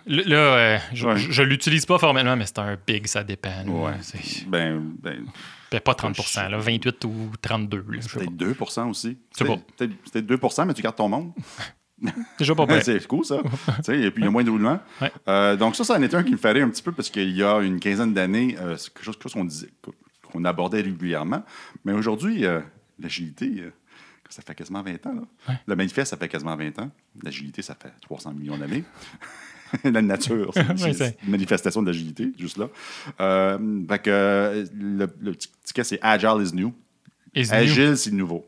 Là, 0.07 0.23
là, 0.25 0.35
euh, 0.37 0.77
je, 0.93 1.07
Ouais. 1.07 1.17
je- 1.17 1.31
je 1.31 1.43
l'utilise 1.43 1.85
pas 1.85 1.97
formellement, 1.99 2.35
mais 2.35 2.45
c'est 2.45 2.59
un 2.59 2.77
big, 2.87 3.07
ça 3.07 3.23
dépend. 3.23 3.63
là. 3.65 3.71
Ouais. 3.71 3.93
Ben, 4.47 4.81
ben 5.01 5.25
ben, 5.71 5.79
pas 5.79 5.93
30 5.95 6.17
là, 6.35 6.57
28 6.57 7.05
ou 7.05 7.31
32. 7.41 7.77
là, 7.77 7.83
je 8.01 8.07
sais 8.07 8.19
peut-être 8.19 8.35
2 8.35 8.55
aussi. 8.89 9.17
Peut-être 9.37 9.93
peut-être 10.11 10.25
2 10.25 10.39
mais 10.65 10.73
tu 10.73 10.81
gardes 10.81 10.95
ton 10.97 11.07
monde. 11.07 11.31
Déjà 12.39 12.55
pas 12.55 12.65
prêt. 12.65 12.81
c'est 12.83 13.05
cool, 13.07 13.23
ça. 13.23 13.37
Et 13.93 14.09
puis, 14.11 14.21
il 14.21 14.25
y 14.25 14.27
a 14.27 14.31
moins 14.31 14.43
de 14.43 14.49
roulement. 14.49 14.79
Ouais. 14.99 15.11
Euh, 15.27 15.55
donc, 15.55 15.75
ça, 15.75 15.83
ça 15.83 15.93
en 15.97 16.01
était 16.01 16.15
un 16.17 16.23
qui 16.23 16.31
me 16.31 16.37
rire 16.51 16.65
un 16.65 16.69
petit 16.69 16.81
peu 16.81 16.91
parce 16.91 17.09
qu'il 17.11 17.29
y 17.29 17.43
a 17.43 17.59
une 17.61 17.79
quinzaine 17.79 18.13
d'années, 18.13 18.57
euh, 18.59 18.75
c'est 18.75 18.91
quelque 18.93 19.05
chose, 19.21 19.33
qu'on 19.33 19.45
disait, 19.45 19.69
qu'on 20.31 20.43
abordait 20.45 20.81
régulièrement. 20.81 21.43
Mais 21.85 21.93
aujourd'hui, 21.93 22.43
euh, 22.43 22.59
l'agilité, 22.99 23.63
ça 24.29 24.41
fait 24.41 24.55
quasiment 24.55 24.81
20 24.81 25.05
ans. 25.05 25.13
là. 25.47 25.55
Le 25.67 25.75
manifeste, 25.75 26.09
ça 26.09 26.17
fait 26.17 26.27
quasiment 26.27 26.55
20 26.55 26.79
ans. 26.79 26.89
L'agilité, 27.21 27.61
ça 27.61 27.75
fait 27.75 27.93
300 28.01 28.33
millions 28.33 28.57
d'années. 28.57 28.83
La 29.83 30.01
nature, 30.01 30.51
c'est 30.77 30.93
c'est- 30.93 31.17
une 31.23 31.31
manifestation 31.31 31.81
d'agilité, 31.81 32.31
juste 32.37 32.57
là. 32.57 32.69
Euh, 33.19 33.81
fait 33.87 33.99
que 33.99 34.65
le, 34.73 35.07
le 35.21 35.31
petit 35.33 35.49
ticket, 35.63 35.83
c'est 35.83 35.99
Agile 36.01 36.41
is 36.45 36.53
new. 36.55 36.73
Agile, 37.35 37.95
c'est 37.97 38.11
nouveau. 38.11 38.45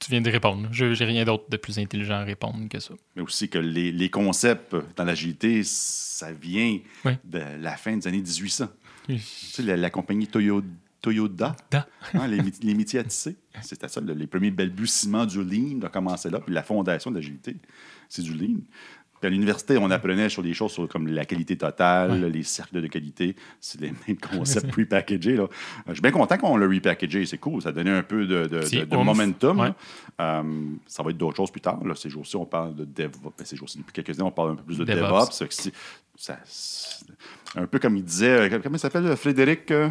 Tu 0.00 0.10
viens 0.10 0.20
de 0.20 0.30
répondre. 0.30 0.68
Je 0.70 0.92
j'ai 0.92 1.04
rien 1.06 1.24
d'autre 1.24 1.44
de 1.48 1.56
plus 1.56 1.78
intelligent 1.78 2.14
à 2.16 2.24
répondre 2.24 2.68
que 2.68 2.78
ça. 2.78 2.92
mais 3.16 3.22
aussi 3.22 3.48
que 3.48 3.58
les, 3.58 3.90
les 3.90 4.10
concepts 4.10 4.76
dans 4.96 5.04
l'agilité, 5.04 5.62
ça 5.64 6.30
vient 6.32 6.78
Oui. 7.06 7.12
de 7.24 7.40
la 7.60 7.76
fin 7.76 7.96
des 7.96 8.06
années 8.06 8.18
1800. 8.18 8.68
Oui. 9.08 9.16
Tu 9.16 9.22
sais, 9.22 9.62
la, 9.62 9.76
la 9.76 9.88
compagnie 9.90 10.26
Toyo- 10.26 10.62
Toyota, 11.04 11.54
hein, 12.14 12.26
les, 12.26 12.74
métiers 12.74 12.98
à 13.00 13.04
tisser, 13.04 13.36
c'était 13.62 13.88
ça, 13.88 14.00
le- 14.00 14.14
les 14.14 14.26
premiers 14.26 14.50
balbutiements 14.50 15.26
du 15.26 15.42
lean 15.44 15.84
ont 15.84 15.90
commencé 15.90 16.30
là, 16.30 16.40
puis 16.40 16.54
la 16.54 16.62
fondation 16.62 17.10
de 17.10 17.16
l'agilité, 17.16 17.56
c'est 18.08 18.22
du 18.22 18.32
lean. 18.34 18.60
Puis 19.20 19.28
à 19.28 19.30
l'université, 19.30 19.78
on 19.78 19.90
apprenait 19.90 20.28
sur 20.28 20.42
des 20.42 20.52
choses 20.52 20.72
sur- 20.72 20.86
comme 20.88 21.06
la 21.06 21.24
qualité 21.24 21.56
totale, 21.56 22.26
les 22.26 22.42
cercles 22.42 22.82
de 22.82 22.86
qualité. 22.88 23.36
C'est 23.60 23.80
les 23.80 23.92
mêmes 24.06 24.18
concepts 24.18 24.66
prepackagés. 24.72 25.36
Là. 25.36 25.44
Euh, 25.44 25.48
Je 25.88 25.92
suis 25.94 26.02
bien 26.02 26.10
content 26.10 26.36
qu'on 26.36 26.56
l'a 26.58 26.66
repackagé. 26.66 27.24
C'est 27.24 27.38
cool. 27.38 27.62
Ça 27.62 27.70
a 27.70 27.72
donné 27.72 27.90
un 27.90 28.02
peu 28.02 28.26
de, 28.26 28.46
de- 28.46 28.58
Petit 28.58 28.80
de- 28.80 28.84
de 28.84 28.96
oomph. 28.96 29.04
momentum. 29.06 29.60
Ouais. 29.60 29.70
Euh, 30.20 30.42
ça 30.86 31.02
va 31.02 31.10
être 31.10 31.16
d'autres 31.16 31.36
choses 31.36 31.50
plus 31.50 31.60
tard. 31.62 31.82
Là. 31.86 31.94
Ces 31.94 32.10
jours-ci, 32.10 32.36
on 32.36 32.44
parle 32.44 32.74
de 32.74 32.84
DevOps. 32.84 33.32
Ben, 33.38 33.44
ces 33.46 33.56
jours-ci, 33.56 33.78
depuis 33.78 33.92
quelques 33.94 34.10
années, 34.18 34.28
on 34.28 34.32
parle 34.32 34.50
un 34.52 34.56
peu 34.56 34.64
plus 34.64 34.78
de 34.78 34.84
DevOps. 34.84 35.30
Ça, 36.16 36.38
un 37.56 37.66
peu 37.66 37.78
comme 37.78 37.96
il 37.96 38.04
disait, 38.04 38.50
euh, 38.52 38.60
comment 38.62 38.76
il 38.76 38.80
s'appelle, 38.80 39.16
Frédéric 39.16 39.70
euh, 39.70 39.88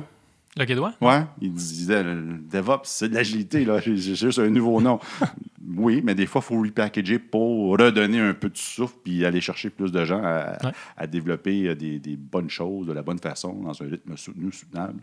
Le 0.55 0.65
Quédois? 0.65 0.93
Ouais, 1.01 1.23
il 1.41 1.51
disait 1.51 2.03
le 2.03 2.37
DevOps, 2.51 2.81
c'est 2.83 3.09
de 3.09 3.15
l'agilité, 3.15 3.65
là. 3.65 3.79
J'ai 3.79 3.97
juste 3.97 4.37
un 4.37 4.49
nouveau 4.49 4.79
nom. 4.81 4.99
oui, 5.77 6.01
mais 6.03 6.13
des 6.13 6.27
fois, 6.27 6.41
il 6.43 6.47
faut 6.55 6.61
repackager 6.61 7.17
pour 7.17 7.71
redonner 7.79 8.19
un 8.19 8.35
peu 8.35 8.49
de 8.49 8.57
souffle 8.57 8.93
puis 9.03 9.25
aller 9.25 9.41
chercher 9.41 9.71
plus 9.71 9.91
de 9.91 10.05
gens 10.05 10.21
à, 10.23 10.57
Ouais. 10.63 10.71
à 10.95 11.07
développer 11.07 11.69
euh, 11.69 11.75
des, 11.75 11.97
des 11.97 12.15
bonnes 12.15 12.49
choses 12.51 12.85
de 12.85 12.93
la 12.93 13.01
bonne 13.01 13.17
façon, 13.17 13.53
dans 13.63 13.81
un 13.81 13.87
rythme 13.89 14.15
soutenu, 14.15 14.51
soutenable. 14.51 14.99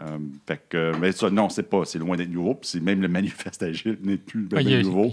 Euh, 0.00 0.18
fait 0.46 0.60
que, 0.68 0.92
mais 1.00 1.12
ça, 1.12 1.30
non, 1.30 1.48
c'est 1.48 1.68
pas, 1.68 1.84
c'est 1.84 1.98
loin 2.00 2.16
d'être 2.16 2.30
nouveau. 2.32 2.54
Puis 2.54 2.68
c'est 2.72 2.80
même 2.80 3.00
le 3.00 3.08
manifeste 3.08 3.62
agile 3.62 3.98
n'est 4.02 4.16
plus 4.16 4.42
ben, 4.46 4.64
Ah, 4.66 4.68
a- 4.68 4.82
nouveau. 4.82 5.12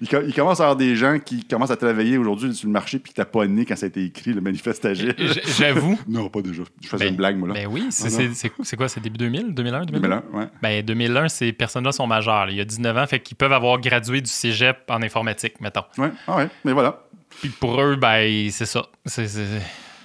Il, 0.00 0.08
co- 0.08 0.22
il 0.26 0.32
commence 0.34 0.60
à 0.60 0.62
y 0.62 0.66
avoir 0.66 0.76
des 0.76 0.96
gens 0.96 1.18
qui 1.18 1.44
commencent 1.44 1.70
à 1.70 1.76
travailler 1.76 2.16
aujourd'hui 2.16 2.54
sur 2.54 2.66
le 2.66 2.72
marché 2.72 2.98
puis 2.98 3.10
qui 3.10 3.16
t'as 3.16 3.24
pas 3.26 3.46
né 3.46 3.66
quand 3.66 3.76
ça 3.76 3.84
a 3.86 3.88
été 3.88 4.04
écrit, 4.04 4.32
le 4.32 4.40
manifeste 4.40 4.84
agile. 4.86 5.14
J'avoue. 5.58 5.98
non, 6.08 6.28
pas 6.30 6.40
déjà. 6.40 6.62
Je 6.82 6.88
faisais 6.88 7.04
Ben- 7.04 7.10
une 7.10 7.16
blague, 7.16 7.36
moi, 7.38 7.48
là. 7.48 7.54
Ben 7.54 7.66
oui, 7.70 7.86
c'est 7.90 8.06
Ah, 8.06 8.10
c'est- 8.10 8.34
c'est 8.34 8.52
c'est 8.62 8.76
quoi? 8.76 8.88
C'est 8.88 9.01
début 9.02 9.18
2000? 9.18 9.54
2001? 9.54 9.84
2002? 9.84 10.08
2001, 10.08 10.22
ouais. 10.38 10.46
Ben 10.62 10.82
2001, 10.84 11.28
ces 11.28 11.52
personnes-là 11.52 11.92
sont 11.92 12.06
majeures. 12.06 12.48
Il 12.50 12.56
y 12.56 12.60
a 12.60 12.64
19 12.64 12.96
ans, 12.96 13.06
fait 13.06 13.20
qu'ils 13.20 13.36
peuvent 13.36 13.52
avoir 13.52 13.78
gradué 13.80 14.20
du 14.20 14.30
cégep 14.30 14.78
en 14.90 15.02
informatique, 15.02 15.60
mettons. 15.60 15.84
Ouais, 15.98 16.10
ah 16.26 16.36
ouais, 16.36 16.48
mais 16.64 16.72
voilà. 16.72 16.98
Puis 17.40 17.48
pour 17.50 17.80
eux, 17.82 17.96
ben 17.96 18.50
c'est 18.50 18.66
ça. 18.66 18.86
C'est- 19.06 19.26
c'est- 19.28 19.60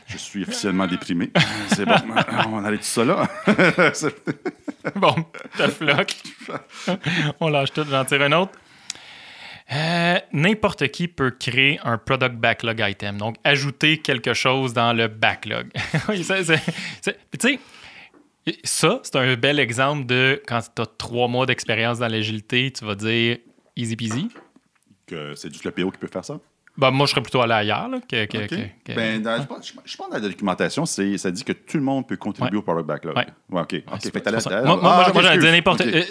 Je 0.08 0.18
suis 0.18 0.44
officiellement 0.44 0.88
déprimé. 0.88 1.32
C'est 1.68 1.86
bon, 1.86 1.94
on 2.52 2.64
arrête 2.64 2.80
tout 2.80 2.86
ça 2.86 3.04
là. 3.06 3.28
Bon, 4.96 5.14
tough 5.58 5.82
luck. 5.82 6.14
On 7.42 7.50
lâche 7.50 7.74
tout, 7.74 7.86
j'en 7.90 8.06
tire 8.06 8.22
un 8.22 8.32
autre. 8.32 8.54
Euh, 9.74 10.18
N'importe 10.32 10.88
qui 10.90 11.10
peut 11.10 11.32
créer 11.32 11.78
un 11.84 11.98
product 11.98 12.36
backlog 12.36 12.80
item. 12.88 13.18
Donc, 13.18 13.36
ajouter 13.44 13.98
quelque 13.98 14.34
chose 14.34 14.74
dans 14.74 14.94
le 14.94 15.10
backlog. 15.10 15.68
Tu 16.10 16.24
sais, 16.24 17.60
ça, 18.64 19.00
c'est 19.04 19.16
un 19.16 19.36
bel 19.36 19.60
exemple 19.60 20.06
de 20.06 20.42
quand 20.48 20.60
tu 20.76 20.82
as 20.82 20.86
trois 20.98 21.28
mois 21.28 21.46
d'expérience 21.46 22.00
dans 22.00 22.08
l'agilité, 22.08 22.72
tu 22.72 22.86
vas 22.86 22.96
dire 22.96 23.38
easy 23.76 23.96
peasy. 23.96 24.30
que 25.06 25.36
c'est 25.36 25.52
juste 25.52 25.64
le 25.64 25.72
PO 25.72 25.92
qui 25.92 25.98
peut 26.00 26.08
faire 26.08 26.26
ça? 26.26 26.38
Ben, 26.78 26.92
moi, 26.92 27.06
je 27.08 27.12
serais 27.12 27.22
plutôt 27.22 27.42
allé 27.42 27.54
ailleurs. 27.54 27.88
Là, 27.88 28.00
que, 28.02 28.26
que- 28.26 28.38
OK. 28.38 28.48
que- 28.50 28.56
que- 28.92 28.94
Ben, 28.96 29.22
dans- 29.22 29.42
je, 29.42 29.48
pense, 29.48 29.74
je 29.86 29.98
pense 29.98 30.08
que 30.08 30.12
dans 30.12 30.18
la 30.22 30.28
documentation, 30.30 30.86
c'est- 30.86 31.18
ça 31.18 31.32
dit 31.32 31.44
que 31.44 31.54
tout 31.54 31.78
le 31.78 31.84
monde 31.84 32.08
peut 32.08 32.18
contribuer 32.18 32.52
Ouais. 32.52 32.58
au 32.60 32.62
product 32.62 32.88
backlog. 32.88 33.16
Ouais. 33.18 33.26
OK. 33.52 33.60
OK. 33.88 33.98
c'est 34.00 34.12
Fait 34.14 34.22
que. 34.22 34.30
Moi, 34.30 34.76
moi, 34.76 34.80
Ah, 35.08 35.12
moi, 35.14 35.24
excuse. 35.34 35.52
n'importe. 35.52 35.82
Euh, 35.82 36.04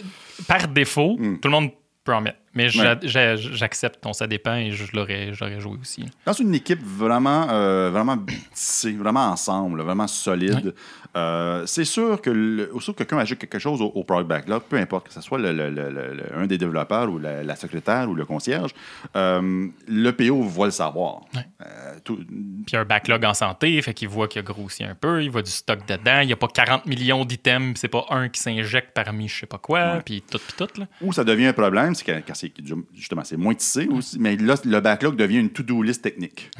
par 0.49 0.67
défaut, 0.69 1.17
Hmm. 1.19 1.39
tout 1.39 1.49
le 1.49 1.53
monde 1.53 1.71
peut 2.03 2.15
en 2.15 2.21
mettre. 2.21 2.39
Mais 2.57 2.69
j'a- 2.71 2.95
Ouais. 2.95 2.99
j'a- 3.03 3.37
j'accepte 3.37 4.01
ton 4.01 4.13
ça 4.13 4.27
dépend 4.27 4.55
et 4.57 4.73
je 4.73 4.85
l'aurais 4.95 5.33
joué 5.61 5.77
aussi. 5.81 6.05
Dans 6.25 6.33
une 6.33 6.55
équipe 6.55 6.81
vraiment, 6.83 7.47
euh, 7.51 7.91
vraiment 7.91 8.17
tissée, 8.55 8.93
vraiment 8.93 9.27
ensemble, 9.31 9.83
vraiment 9.83 10.07
solide, 10.09 10.75
euh, 11.17 11.65
c'est 11.67 11.85
sûr 11.85 12.21
que 12.21 12.31
le, 12.31 12.67
que 12.75 12.91
quelqu'un 12.93 13.19
ajoute 13.19 13.39
quelque 13.39 13.59
chose 13.59 13.81
au, 13.83 13.87
au 13.87 14.05
product 14.05 14.29
backlog, 14.29 14.63
peu 14.69 14.77
importe 14.77 15.09
que 15.09 15.13
ce 15.13 15.21
soit 15.21 15.39
le- 15.39 16.33
un 16.35 16.47
des 16.47 16.59
développeurs 16.59 17.11
ou 17.11 17.19
la, 17.19 17.43
la 17.43 17.57
secrétaire 17.57 18.09
ou 18.09 18.15
le 18.15 18.25
concierge, 18.25 18.71
euh, 19.17 19.69
le 19.87 20.11
PO 20.13 20.43
va 20.43 20.65
le 20.67 20.71
savoir. 20.71 21.23
Euh, 21.37 21.95
tout- 22.05 22.19
Puis 22.67 22.77
un 22.77 22.85
backlog 22.85 23.25
en 23.25 23.35
santé, 23.35 23.81
fait 23.83 23.95
qu'il 23.95 24.09
voit 24.09 24.29
qu'il 24.29 24.41
a 24.41 24.43
grossi 24.43 24.85
un 24.85 24.95
peu, 24.95 25.23
il 25.23 25.31
voit 25.31 25.43
du 25.43 25.51
stock 25.51 25.81
dedans, 25.87 26.21
il 26.21 26.27
n'y 26.27 26.33
a 26.33 26.37
pas 26.37 26.49
40 26.49 26.87
millions 26.87 27.25
d'items, 27.25 27.79
c'est 27.81 27.89
pas 27.89 28.05
un 28.11 28.29
qui 28.29 28.41
s'injecte 28.41 28.91
parmi 28.95 29.29
je 29.29 29.41
sais 29.41 29.47
pas 29.47 29.59
quoi, 29.59 29.95
Ouais. 29.95 30.01
puis 30.05 30.23
tout, 30.23 30.39
puis 30.39 30.55
tout. 30.57 30.81
Là. 30.81 30.87
Où 31.01 31.13
ça 31.13 31.25
devient 31.25 31.47
un 31.47 31.53
problème, 31.53 31.95
c'est 31.95 32.05
quand, 32.05 32.21
quand 32.27 32.35
c'est 32.57 32.75
justement 32.95 33.25
c'est 33.25 33.37
moins 33.37 33.55
tissé 33.55 33.87
aussi, 33.89 34.19
mais 34.19 34.37
là, 34.37 34.55
le 34.65 34.81
backlog 34.81 35.17
devient 35.17 35.39
une 35.39 35.51
to-do 35.51 35.83
list 35.83 36.03
technique. 36.03 36.51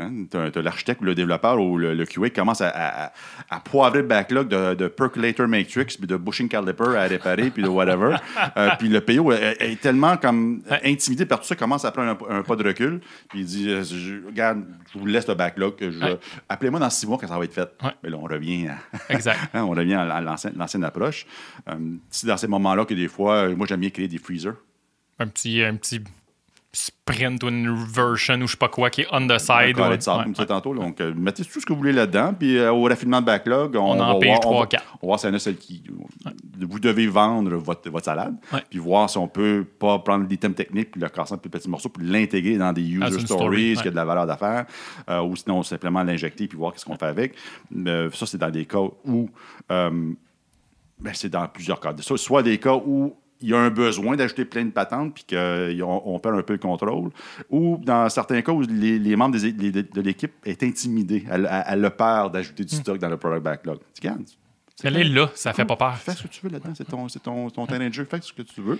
Hein, 0.00 0.26
t'as, 0.30 0.52
t'as 0.52 0.62
l'architecte 0.62 1.00
ou 1.00 1.04
le 1.06 1.16
développeur 1.16 1.60
ou 1.60 1.76
le, 1.76 1.92
le 1.92 2.06
QA 2.06 2.28
qui 2.28 2.34
commence 2.36 2.60
à, 2.60 2.68
à- 2.68 3.12
à 3.50 3.58
poivrer 3.58 4.02
le 4.02 4.06
backlog 4.06 4.46
de, 4.46 4.74
de 4.74 4.86
percolator 4.86 5.48
matrix, 5.48 5.86
puis 5.98 6.06
de 6.06 6.16
bushing 6.16 6.48
caliper 6.48 6.94
à 6.96 7.02
réparer, 7.08 7.50
puis 7.50 7.64
de 7.64 7.68
whatever. 7.68 8.14
Euh, 8.56 8.70
puis 8.78 8.88
le 8.88 9.00
PO 9.00 9.32
est, 9.32 9.56
est 9.60 9.80
tellement 9.80 10.16
comme 10.16 10.62
intimidé 10.84 11.26
par 11.26 11.40
tout 11.40 11.46
ça, 11.46 11.56
commence 11.56 11.84
à 11.84 11.90
prendre 11.90 12.16
un, 12.30 12.38
un 12.38 12.42
pas 12.44 12.54
de 12.54 12.62
recul, 12.64 13.00
puis 13.28 13.40
il 13.40 13.44
dit 13.44 13.68
euh, 13.70 13.82
je- 13.82 14.24
Regarde, 14.24 14.64
je 14.94 14.98
vous 15.00 15.06
laisse 15.06 15.26
le 15.26 15.34
backlog, 15.34 15.74
Ouais. 15.80 16.18
appelez-moi 16.48 16.78
dans 16.78 16.90
six 16.90 17.06
mois 17.08 17.18
quand 17.20 17.26
ça 17.26 17.36
va 17.36 17.44
être 17.44 17.52
fait. 17.52 17.68
Ouais. 17.82 17.90
Mais 18.04 18.10
là, 18.10 18.16
on 18.18 18.22
revient 18.22 18.68
à. 18.68 18.76
Exact. 19.12 19.38
Hein, 19.52 19.64
on 19.64 19.70
revient 19.70 19.94
à 19.94 20.20
l'ancienne, 20.20 20.84
approche. 20.84 21.26
Euh, 21.68 21.74
c'est 22.08 22.28
dans 22.28 22.36
ces 22.36 22.46
moments-là 22.46 22.84
que 22.84 22.94
des 22.94 23.08
fois, 23.08 23.48
euh, 23.48 23.56
moi, 23.56 23.66
j'aime 23.66 23.80
bien 23.80 23.90
créer 23.90 24.06
des 24.06 24.18
freezers. 24.18 24.54
Un 25.18 25.26
petit, 25.26 25.62
un 25.62 25.74
petit 25.76 26.00
sprint 26.70 27.42
ou 27.42 27.48
une 27.48 27.74
version 27.86 28.34
ou 28.36 28.46
je 28.46 28.52
sais 28.52 28.56
pas 28.58 28.68
quoi 28.68 28.90
qui 28.90 29.00
est 29.00 29.06
on 29.10 29.26
the 29.26 29.38
side. 29.38 29.50
ouais. 29.78 29.88
Ouais, 29.88 29.98
comme 29.98 30.34
ouais. 30.38 30.46
tantôt. 30.46 30.74
Donc, 30.74 31.00
euh, 31.00 31.14
mettez 31.16 31.42
tout 31.44 31.60
ce 31.60 31.66
que 31.66 31.72
vous 31.72 31.78
voulez 31.78 31.92
là-dedans. 31.94 32.34
Puis, 32.38 32.58
euh, 32.58 32.70
au 32.70 32.82
raffinement 32.84 33.20
de 33.22 33.26
backlog, 33.26 33.74
on, 33.74 33.80
On 33.92 33.96
va 33.96 34.04
en 34.14 34.18
pige 34.18 34.28
voir, 34.28 34.40
trois, 34.40 34.56
on 34.56 34.60
va- 34.60 34.66
quatre. 34.66 34.84
on 35.02 35.06
va 35.06 35.08
voir 35.08 35.18
s'il 35.18 35.30
y 35.30 35.32
en 35.32 35.36
a 35.36 35.38
celle 35.38 35.56
qui. 35.56 35.82
Vous 36.60 36.78
devez 36.78 37.06
vendre 37.06 37.56
votre, 37.56 37.88
votre 37.90 38.04
salade. 38.04 38.36
Puis, 38.68 38.78
voir 38.78 39.08
si 39.08 39.16
on 39.16 39.26
peut 39.26 39.64
pas 39.78 39.98
prendre 40.00 40.28
l'item 40.28 40.52
technique 40.54 40.90
puis 40.92 41.00
le 41.00 41.08
casser 41.08 41.32
en 41.34 41.38
plus 41.38 41.48
petits 41.50 41.70
morceaux 41.70 41.88
puis 41.88 42.06
l'intégrer 42.06 42.58
dans 42.58 42.72
des 42.72 42.82
user 42.82 43.00
Ah, 43.02 43.10
stories, 43.10 43.24
story, 43.74 43.74
qui 43.82 43.88
a 43.88 43.90
de 43.90 43.96
la 43.96 44.04
valeur 44.04 44.26
d'affaires. 44.26 44.66
euh, 45.08 45.22
ou 45.22 45.34
sinon, 45.36 45.62
simplement 45.62 46.02
l'injecter 46.02 46.46
puis 46.46 46.58
voir 46.58 46.72
qu'est-ce 46.74 46.84
qu'on 46.84 46.98
fait 46.98 47.06
avec. 47.06 47.34
Euh, 47.86 48.10
ça, 48.12 48.26
c'est 48.26 48.38
dans 48.38 48.50
des 48.50 48.66
cas 48.66 48.78
où. 49.06 49.30
ben, 49.68 51.12
c'est 51.14 51.28
dans 51.30 51.46
plusieurs 51.48 51.80
cas. 51.80 51.94
So- 52.00 52.16
Soit 52.16 52.42
des 52.42 52.58
cas 52.58 52.74
où 52.74 53.16
il 53.40 53.48
y 53.50 53.54
a 53.54 53.58
un 53.58 53.70
besoin 53.70 54.16
d'ajouter 54.16 54.44
plein 54.44 54.64
de 54.64 54.70
patentes 54.70 55.14
puis 55.14 55.24
qu'on 55.28 56.02
on 56.04 56.18
perd 56.18 56.36
un 56.38 56.42
peu 56.42 56.54
le 56.54 56.58
contrôle, 56.58 57.10
ou 57.50 57.78
dans 57.82 58.08
certains 58.08 58.42
cas 58.42 58.52
où 58.52 58.62
les, 58.62 58.98
les 58.98 59.16
membres 59.16 59.38
des- 59.38 59.52
les- 59.52 59.70
de 59.82 60.00
l'équipe 60.00 60.32
est 60.44 60.62
intimidé, 60.62 61.24
elle, 61.30 61.48
elle- 61.66 61.84
a 61.84 61.90
peur 61.90 62.30
d'ajouter 62.30 62.64
Hmm. 62.64 62.66
du 62.66 62.74
stock 62.76 62.98
dans 62.98 63.08
le 63.08 63.16
product 63.16 63.42
backlog. 63.44 63.78
Tu 63.94 64.08
Elle 64.86 64.96
est 64.96 65.04
là, 65.04 65.28
ça 65.34 65.52
fait 65.52 65.64
pas 65.64 65.74
peur. 65.74 65.96
Fais 65.96 66.12
ce 66.12 66.22
que 66.22 66.28
tu 66.28 66.40
veux 66.44 66.50
là-dedans, 66.52 66.72
c'est 66.76 66.84
ton, 66.84 67.06
ton, 67.08 67.50
ton 67.50 67.66
terrain 67.66 67.88
de 67.88 67.92
jeu, 67.92 68.04
fais 68.08 68.20
ce 68.20 68.32
que 68.32 68.42
tu 68.42 68.60
veux. 68.60 68.78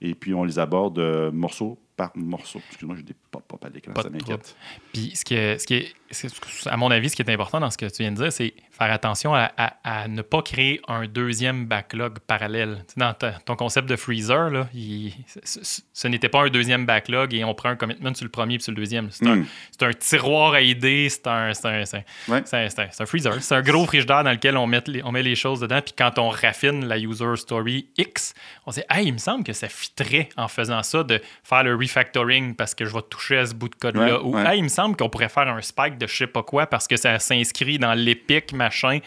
Et 0.00 0.14
puis 0.14 0.32
on 0.32 0.44
les 0.44 0.60
aborde 0.60 0.98
euh, 1.00 1.32
morceau 1.32 1.76
par 2.00 2.12
morceau. 2.14 2.60
Excuse-moi, 2.70 2.96
pop-up 3.30 3.62
à 3.64 3.68
l'écran, 3.68 3.92
ça 4.00 4.08
m'inquiète. 4.08 4.56
Puis, 4.92 5.12
ce 5.14 5.24
qui 5.24 5.34
est, 5.34 5.58
ce 5.58 5.66
qui 5.66 5.74
est, 5.74 5.92
c'est- 6.10 6.30
à 6.66 6.76
mon 6.78 6.90
avis, 6.90 7.10
ce 7.10 7.16
qui 7.16 7.22
est 7.22 7.30
important 7.30 7.60
dans 7.60 7.70
ce 7.70 7.76
que 7.76 7.84
tu 7.86 8.02
viens 8.02 8.10
de 8.12 8.16
dire, 8.16 8.32
c'est 8.32 8.54
faire 8.70 8.90
attention 8.90 9.34
à, 9.34 9.52
à- 9.58 9.76
à 9.84 10.08
ne 10.08 10.22
pas 10.22 10.40
créer 10.42 10.80
un 10.88 11.06
deuxième 11.06 11.66
backlog 11.66 12.18
parallèle. 12.20 12.84
Tu 12.88 12.94
sais, 12.94 13.00
dans 13.00 13.14
ton 13.44 13.54
concept 13.56 13.86
de 13.88 13.96
freezer, 13.96 14.48
là, 14.50 14.68
il- 14.74 15.12
ce, 15.44 16.08
n'était 16.08 16.28
pas 16.30 16.42
un 16.44 16.48
deuxième 16.48 16.86
backlog 16.86 17.34
et 17.34 17.44
on 17.44 17.54
prend 17.54 17.68
un 17.68 17.76
commitment 17.76 18.14
sur 18.14 18.24
le 18.24 18.30
premier 18.30 18.56
puis 18.56 18.64
sur 18.64 18.72
le 18.72 18.76
deuxième. 18.78 19.10
C'est 19.10 19.26
un, 19.26 19.36
Mm. 19.36 19.46
c'est 19.72 19.82
un 19.86 19.92
tiroir 19.92 20.54
à 20.54 20.60
idées, 20.62 21.08
c'est 21.10 21.26
un, 21.26 21.50
un, 21.52 21.82
Ouais. 22.28 22.42
un- 22.52 23.06
freezer. 23.06 23.42
C'est 23.42 23.54
un 23.54 23.62
gros 23.62 23.84
frigidaire 23.86 24.24
dans 24.24 24.32
lequel 24.32 24.56
on 24.56 24.66
met, 24.66 24.82
les, 24.86 25.02
on 25.04 25.12
met 25.12 25.22
les 25.22 25.34
choses 25.36 25.60
dedans. 25.60 25.80
Puis 25.82 25.92
quand 25.96 26.18
on 26.18 26.30
raffine 26.30 26.86
la 26.86 26.98
user 26.98 27.36
story 27.36 27.88
X, 27.98 28.34
on 28.66 28.70
se 28.72 28.80
dit, 28.80 28.86
hey, 28.90 29.06
il 29.08 29.12
me 29.12 29.18
semble 29.18 29.44
que 29.44 29.52
ça 29.52 29.68
fitterait 29.68 30.28
en 30.36 30.48
faisant 30.48 30.82
ça 30.82 31.04
de 31.04 31.20
faire 31.44 31.62
le 31.64 31.74
refactoring 31.90 32.54
parce 32.54 32.74
que 32.74 32.84
je 32.84 32.94
vais 32.94 33.02
toucher 33.08 33.38
à 33.38 33.46
ce 33.46 33.54
bout 33.54 33.68
de 33.68 33.74
code-là. 33.74 34.18
Ouais, 34.18 34.24
Ou, 34.24 34.34
ouais. 34.34 34.44
Hey, 34.46 34.58
il 34.58 34.64
me 34.64 34.68
semble 34.68 34.96
qu'on 34.96 35.08
pourrait 35.08 35.28
faire 35.28 35.48
un 35.48 35.60
spike 35.60 35.98
de 35.98 36.06
je 36.06 36.16
sais 36.16 36.26
pas 36.26 36.42
quoi 36.42 36.66
parce 36.66 36.86
que 36.86 36.96
ça 36.96 37.18
s'inscrit 37.18 37.78
dans 37.78 37.94
l'épic, 37.94 38.52
machin. 38.52 39.00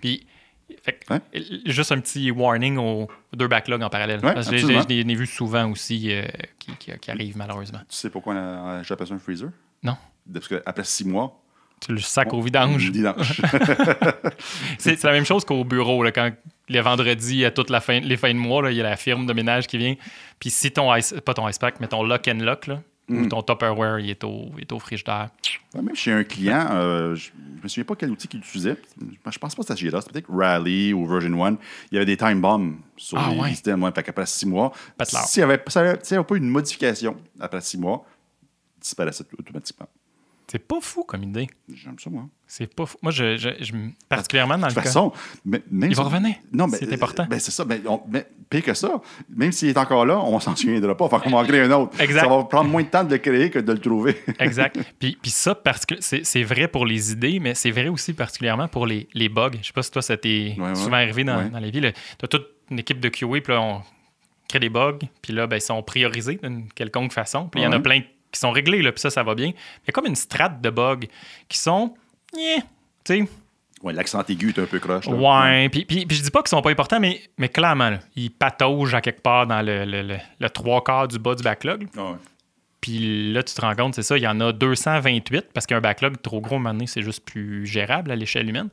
Puis, 0.00 0.26
fait 0.82 0.92
que, 0.92 1.14
Ouais. 1.14 1.20
juste 1.66 1.92
un 1.92 2.00
petit 2.00 2.30
warning 2.30 2.78
aux 2.78 3.08
deux 3.34 3.48
backlogs 3.48 3.82
en 3.82 3.90
parallèle. 3.90 4.20
Parce 4.20 4.48
que 4.48 4.56
je 4.58 4.66
l'ai 4.66 5.14
vu 5.14 5.26
souvent 5.26 5.70
aussi 5.70 6.12
euh, 6.12 6.22
qui, 6.58 6.72
qui, 6.76 6.92
qui 6.98 7.10
arrivent 7.10 7.36
malheureusement. 7.36 7.80
Tu 7.88 7.96
sais 7.96 8.10
pourquoi 8.10 8.82
j'appelle 8.82 9.06
ça 9.06 9.14
un 9.14 9.18
freezer? 9.18 9.50
Non. 9.82 9.96
Parce 10.32 10.48
qu'après 10.48 10.84
six 10.84 11.04
mois, 11.06 11.40
Tu 11.80 11.92
le 11.92 11.98
sacs 11.98 12.32
au 12.32 12.40
vidange. 12.42 12.90
vidange. 12.90 13.40
C'est 14.78 14.96
c'est 14.96 15.06
la 15.06 15.12
même 15.14 15.24
chose 15.24 15.44
qu'au 15.44 15.64
bureau, 15.64 16.02
là, 16.02 16.12
quand 16.12 16.30
les 16.70 16.80
vendredis, 16.80 17.44
à 17.44 17.50
toutes 17.50 17.68
la 17.68 17.80
fin, 17.80 18.00
les 18.00 18.16
fins 18.16 18.32
de 18.32 18.38
mois, 18.38 18.62
là, 18.62 18.70
il 18.70 18.76
y 18.76 18.80
a 18.80 18.84
la 18.84 18.96
firme 18.96 19.26
de 19.26 19.32
ménage 19.34 19.66
qui 19.66 19.76
vient. 19.76 19.94
Puis 20.38 20.48
si 20.50 20.70
ton 20.70 20.94
ice, 20.94 21.14
pas 21.24 21.34
ton 21.34 21.46
ice 21.48 21.58
pack, 21.58 21.80
mais 21.80 21.88
ton 21.88 22.02
lock 22.02 22.26
and 22.28 22.38
lock, 22.42 22.66
là, 22.68 22.80
Mm. 23.08 23.22
ou 23.24 23.28
ton 23.28 23.42
Tupperware, 23.42 23.98
il 23.98 24.08
est 24.10 24.22
au, 24.22 24.52
il 24.56 24.60
est 24.60 24.70
au 24.72 24.78
frigidaire. 24.78 25.30
Ouais, 25.74 25.82
Même 25.82 25.96
chez 25.96 26.12
un 26.12 26.22
client, 26.22 26.68
euh, 26.70 27.16
je 27.16 27.30
ne 27.56 27.60
me 27.64 27.66
souviens 27.68 27.82
pas 27.82 27.96
quel 27.96 28.08
outil 28.12 28.28
qu'il 28.28 28.38
utilisait. 28.38 28.76
Je 29.00 29.38
pense 29.38 29.54
pas 29.56 29.62
que 29.62 29.68
c'était 29.68 29.76
Jira, 29.80 30.00
c'était 30.00 30.22
peut-être 30.22 30.30
Rally 30.32 30.92
ou 30.92 31.04
Version 31.08 31.44
1. 31.44 31.56
Il 31.90 31.94
y 31.94 31.96
avait 31.96 32.06
des 32.06 32.16
time 32.16 32.40
bombs 32.40 32.76
sur 32.96 33.18
Ah, 33.18 33.30
les 33.32 33.40
ouais. 33.40 33.48
systèmes. 33.50 33.82
Ouais, 33.82 33.90
fait 33.92 34.04
qu'après 34.04 34.26
six 34.26 34.46
mois, 34.46 34.72
s'il 35.02 35.40
n'y 35.40 35.44
avait, 35.44 35.60
avait- 35.74 35.96
pas 36.22 36.34
eu 36.34 36.38
une 36.38 36.50
modification 36.50 37.16
après 37.40 37.60
six 37.62 37.78
mois, 37.78 38.04
il 38.78 38.80
disparaissait 38.82 39.24
automatiquement. 39.36 39.88
C'est 40.50 40.58
pas 40.58 40.80
fou 40.80 41.04
comme 41.04 41.22
idée. 41.22 41.48
J'aime 41.72 41.96
ça, 41.98 42.10
moi. 42.10 42.24
C'est 42.46 42.74
pas 42.74 42.84
fou. 42.84 42.96
Moi, 43.02 43.12
je, 43.12 43.36
je- 43.36 43.50
je- 43.62 43.72
particulièrement 44.08 44.58
dans 44.58 44.62
De 44.66 44.72
le 44.72 44.74
toute 44.74 44.82
cas. 44.82 44.88
façon, 44.88 45.12
mais- 45.44 45.62
même 45.70 45.90
Il 45.90 45.96
va 45.96 46.02
si- 46.02 46.08
revenir. 46.08 46.34
Non, 46.52 46.66
mais, 46.66 46.78
C'est 46.78 46.92
important. 46.92 47.24
Ben, 47.30 47.38
c'est 47.38 47.52
ça. 47.52 47.64
Ben, 47.64 47.80
on- 47.86 48.00
mais 48.10 48.26
pire 48.48 48.64
que 48.64 48.74
ça, 48.74 49.00
même 49.28 49.52
s'il 49.52 49.68
est 49.68 49.78
encore 49.78 50.04
là, 50.04 50.18
on 50.18 50.40
s'en 50.40 50.56
souviendra 50.56 50.96
pas. 50.96 51.08
Fait 51.08 51.20
qu'on 51.20 51.30
va 51.30 51.38
en 51.38 51.44
créer 51.44 51.60
un 51.60 51.70
autre. 51.70 52.00
Exact. 52.00 52.22
Ça 52.22 52.26
va 52.28 52.42
prendre 52.44 52.68
moins 52.68 52.82
de 52.82 52.88
temps 52.88 53.04
de 53.04 53.10
le 53.12 53.18
créer 53.18 53.50
que 53.50 53.60
de 53.60 53.72
le 53.72 53.78
trouver. 53.78 54.16
Exact. 54.40 54.76
puis, 54.98 55.16
puis 55.22 55.30
ça, 55.30 55.54
parce 55.54 55.86
que 55.86 55.94
c'est 56.00 56.24
c'est 56.24 56.42
vrai 56.42 56.66
pour 56.66 56.84
les 56.84 57.12
idées, 57.12 57.38
mais 57.38 57.54
c'est 57.54 57.70
vrai 57.70 57.86
aussi 57.88 58.12
particulièrement 58.12 58.66
pour 58.66 58.86
les, 58.86 59.08
les 59.14 59.28
bugs. 59.28 59.50
Je 59.62 59.68
sais 59.68 59.72
pas 59.72 59.84
si 59.84 59.92
toi, 59.92 60.02
ça 60.02 60.16
t'est 60.16 60.56
Ouais, 60.58 60.64
ouais. 60.70 60.74
souvent 60.74 60.96
arrivé 60.96 61.22
dans, 61.22 61.38
Ouais. 61.38 61.48
dans 61.48 61.60
les 61.60 61.70
villes. 61.70 61.92
Tu 62.18 62.24
as 62.24 62.28
toute 62.28 62.46
une 62.72 62.80
équipe 62.80 62.98
de 62.98 63.08
QA, 63.08 63.40
puis 63.40 63.52
là, 63.52 63.60
on 63.60 63.82
crée 64.48 64.58
des 64.58 64.68
bugs, 64.68 64.98
puis 65.22 65.32
là, 65.32 65.46
ben, 65.46 65.56
ils 65.58 65.60
sont 65.60 65.80
priorisés 65.84 66.40
d'une 66.42 66.68
quelconque 66.72 67.12
façon. 67.12 67.46
Puis 67.48 67.60
il 67.60 67.64
y 67.64 67.66
en 67.68 67.72
a 67.72 67.78
plein 67.78 68.00
qui 68.32 68.38
sont 68.40 68.50
réglés, 68.50 68.82
là, 68.82 68.92
puis 68.92 69.00
ça, 69.00 69.10
ça 69.10 69.22
va 69.22 69.34
bien. 69.34 69.48
Il 69.48 69.86
y 69.86 69.90
a 69.90 69.92
comme 69.92 70.06
une 70.06 70.16
strate 70.16 70.60
de 70.60 70.70
bugs 70.70 71.06
qui 71.48 71.58
sont. 71.58 71.94
Yeah, 72.36 72.60
tu 73.04 73.24
sais, 73.24 73.28
Ouais, 73.82 73.94
L'accent 73.94 74.22
aigu 74.28 74.50
est 74.50 74.58
un 74.58 74.66
peu 74.66 74.78
croche. 74.78 75.06
là. 75.06 75.14
Ouais, 75.14 75.68
puis, 75.70 75.86
puis, 75.86 76.04
puis 76.04 76.14
je 76.18 76.22
dis 76.22 76.30
pas 76.30 76.40
qu'ils 76.42 76.50
sont 76.50 76.60
pas 76.60 76.70
importants, 76.70 77.00
mais, 77.00 77.22
mais 77.38 77.48
clairement, 77.48 77.88
là, 77.88 77.98
ils 78.14 78.30
pataugent 78.30 78.94
à 78.94 79.00
quelque 79.00 79.22
part 79.22 79.46
dans 79.46 79.62
le, 79.62 79.86
le- 79.86 80.02
le- 80.02 80.18
le 80.38 80.50
trois 80.50 80.84
quarts 80.84 81.08
du 81.08 81.18
bas 81.18 81.34
du 81.34 81.42
backlog. 81.42 81.88
Ah 81.96 82.10
ouais. 82.10 82.16
Puis 82.82 83.32
là, 83.32 83.42
tu 83.42 83.54
te 83.54 83.60
rends 83.62 83.74
compte, 83.74 83.94
c'est 83.94 84.02
ça, 84.02 84.18
il 84.18 84.22
y 84.22 84.26
en 84.28 84.38
a 84.40 84.52
228 84.52 85.46
parce 85.54 85.66
qu'un 85.66 85.80
backlog 85.80 86.20
trop 86.20 86.40
gros, 86.42 86.58
maintenant, 86.58 86.86
c'est 86.86 87.00
juste 87.02 87.24
plus 87.24 87.66
gérable 87.66 88.10
à 88.10 88.16
l'échelle 88.16 88.48
humaine. 88.50 88.68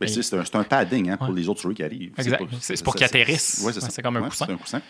Mais- 0.00 0.06
c'est 0.06 0.34
un, 0.36 0.60
un 0.60 0.64
padding 0.64 1.10
hein, 1.10 1.16
pour 1.16 1.28
Ouais. 1.30 1.34
les 1.34 1.48
autres 1.48 1.60
souris 1.60 1.74
qui 1.74 1.82
arrivent. 1.82 2.12
C'est 2.60 2.82
pour 2.84 2.94
qu'ils 2.94 3.04
atterrissent. 3.06 3.62
Ouais, 3.66 3.72
c'est. 3.72 3.82
Ouais, 3.84 4.02
comme 4.02 4.16
un 4.16 4.22
coussin. 4.28 4.46
C'est 4.46 4.52
un 4.52 4.56
coussin. 4.56 4.82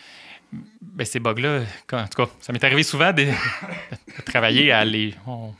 Ben, 0.81 1.05
ces 1.05 1.19
bugs-là, 1.19 1.61
en 1.93 2.07
tout 2.07 2.25
cas, 2.25 2.31
ça 2.39 2.53
m'est 2.53 2.63
arrivé 2.63 2.83
souvent 2.83 3.11
de, 3.13 3.23
de 3.25 4.21
travailler 4.25 4.71
à 4.71 4.85
les. 4.85 5.13
on- 5.27 5.53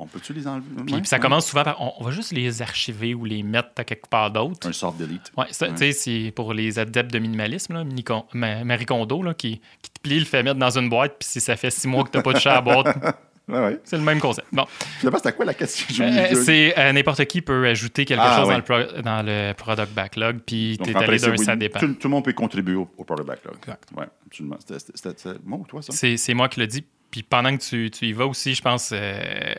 On 0.00 0.06
peut-tu 0.06 0.32
les 0.32 0.46
enlever? 0.46 0.66
puis, 0.86 0.94
Ouais, 0.94 1.00
ça 1.04 1.16
ouais. 1.16 1.22
commence 1.22 1.46
souvent 1.46 1.64
par. 1.64 1.80
On, 1.80 1.92
on 1.98 2.04
va 2.04 2.10
juste 2.12 2.32
les 2.32 2.62
archiver 2.62 3.14
ou 3.14 3.24
les 3.24 3.42
mettre 3.42 3.70
à 3.78 3.84
quelque 3.84 4.08
part 4.08 4.30
d'autre. 4.30 4.68
Un 4.68 4.72
soft 4.72 4.98
delete. 4.98 5.32
Ouais, 5.36 5.46
ça, 5.50 5.68
tu 5.68 5.76
sais, 5.76 5.92
c'est 5.92 6.32
pour 6.34 6.54
les 6.54 6.78
adeptes 6.78 7.12
de 7.12 7.18
minimalisme, 7.18 7.74
là, 7.74 7.84
Marie 8.64 8.86
Kondo, 8.86 9.22
là, 9.22 9.34
qui, 9.34 9.60
qui 9.82 9.90
te 9.90 10.00
plie, 10.00 10.18
le 10.20 10.24
fait 10.24 10.42
mettre 10.42 10.58
dans 10.58 10.76
une 10.78 10.88
boîte, 10.88 11.16
puis 11.18 11.28
si 11.28 11.40
ça 11.40 11.56
fait 11.56 11.70
six 11.70 11.86
mois 11.88 12.04
que 12.04 12.10
tu 12.10 12.16
n'as 12.18 12.22
pas 12.22 12.32
touché 12.32 12.48
à 12.50 12.54
la 12.54 12.60
boîte, 12.60 12.86
Ouais, 13.48 13.58
ouais. 13.60 13.80
c'est 13.84 13.96
le 13.96 14.02
même 14.02 14.20
concept. 14.20 14.46
Bon. 14.52 14.66
Finalement, 14.98 15.18
c'était 15.18 15.32
quoi 15.32 15.44
la 15.46 15.54
question? 15.54 16.04
Euh, 16.04 16.34
c'est 16.44 16.78
euh, 16.78 16.92
n'importe 16.92 17.24
qui 17.24 17.40
peut 17.40 17.66
ajouter 17.66 18.04
quelque 18.04 18.20
Ah, 18.22 18.36
chose 18.40 18.48
ouais. 18.48 18.60
dans, 18.66 18.76
le 18.96 19.02
dans 19.02 19.22
le 19.24 19.52
product 19.54 19.92
backlog, 19.94 20.38
puis 20.44 20.76
Donc, 20.76 20.86
tu 20.88 20.92
es 20.92 20.96
en 20.96 21.00
allé 21.00 21.18
d'un 21.18 21.36
ça 21.38 21.56
dépend. 21.56 21.80
Tout, 21.80 21.94
tout 21.94 22.08
le 22.08 22.10
monde 22.10 22.24
peut 22.24 22.32
contribuer 22.34 22.74
au, 22.74 22.88
au 22.96 23.04
product 23.04 23.26
backlog. 23.26 23.54
Exact. 23.62 23.84
Oui, 23.96 24.04
absolument. 24.26 24.58
C'était- 24.66 25.38
moi 25.44 25.58
ou 25.60 25.64
toi, 25.66 25.80
ça? 25.82 25.92
C'est 25.92 26.16
c'est 26.18 26.34
moi 26.34 26.48
qui 26.48 26.60
le 26.60 26.66
dis. 26.66 26.84
Puis 27.10 27.22
pendant 27.22 27.56
que 27.56 27.62
tu, 27.62 27.90
tu 27.90 28.06
y 28.06 28.12
vas 28.12 28.26
aussi, 28.26 28.54
je 28.54 28.60
pense, 28.60 28.90
euh, 28.92 29.54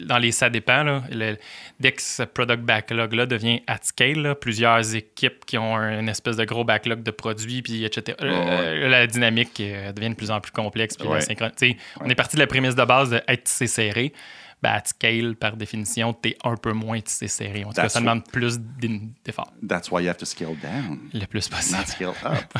dans 0.00 0.16
les 0.18 0.32
ça 0.32 0.48
dépend, 0.48 0.82
là, 0.82 1.02
le- 1.10 1.36
dès 1.78 1.92
que 1.92 2.00
ce 2.00 2.22
product 2.22 2.62
backlog-là 2.62 3.26
devient 3.26 3.60
at 3.66 3.80
scale, 3.82 4.18
là, 4.22 4.34
plusieurs 4.34 4.94
équipes 4.94 5.44
qui 5.44 5.58
ont 5.58 5.76
un- 5.76 6.00
une 6.00 6.08
espèce 6.08 6.36
de 6.36 6.44
gros 6.44 6.64
backlog 6.64 7.02
de 7.02 7.10
produits, 7.10 7.60
puis 7.62 7.84
etc., 7.84 8.16
euh, 8.22 8.88
la 8.88 9.06
dynamique 9.06 9.60
euh, 9.60 9.92
devient 9.92 10.10
de 10.10 10.14
plus 10.14 10.30
en 10.30 10.40
plus 10.40 10.52
complexe. 10.52 10.96
Puis 10.96 11.06
la 11.14 11.20
synchron- 11.20 11.50
On 12.00 12.08
est 12.08 12.14
parti 12.14 12.36
de 12.36 12.40
la 12.40 12.46
prémisse 12.46 12.74
de 12.74 12.84
base 12.84 13.10
d'être 13.10 13.44
tissé 13.44 13.66
serré. 13.66 14.12
Ben, 14.66 14.72
at 14.74 14.86
scale, 14.86 15.36
par 15.36 15.56
définition, 15.56 16.12
tu 16.12 16.30
es 16.30 16.36
un 16.42 16.56
peu 16.56 16.72
moins 16.72 17.00
tissé 17.00 17.28
serré. 17.28 17.64
En 17.64 17.68
tout 17.68 17.74
cas, 17.74 17.88
ça 17.88 18.00
demande 18.00 18.24
plus 18.28 18.58
d'efforts, 18.58 19.52
That's 19.66 19.90
why 19.90 20.02
you 20.02 20.08
have 20.08 20.16
to 20.16 20.26
scale 20.26 20.56
down, 20.60 20.98
le 21.12 21.24
plus 21.26 21.48
possible. 21.48 21.78
not 21.78 21.86
scale 21.86 22.14
up. 22.24 22.52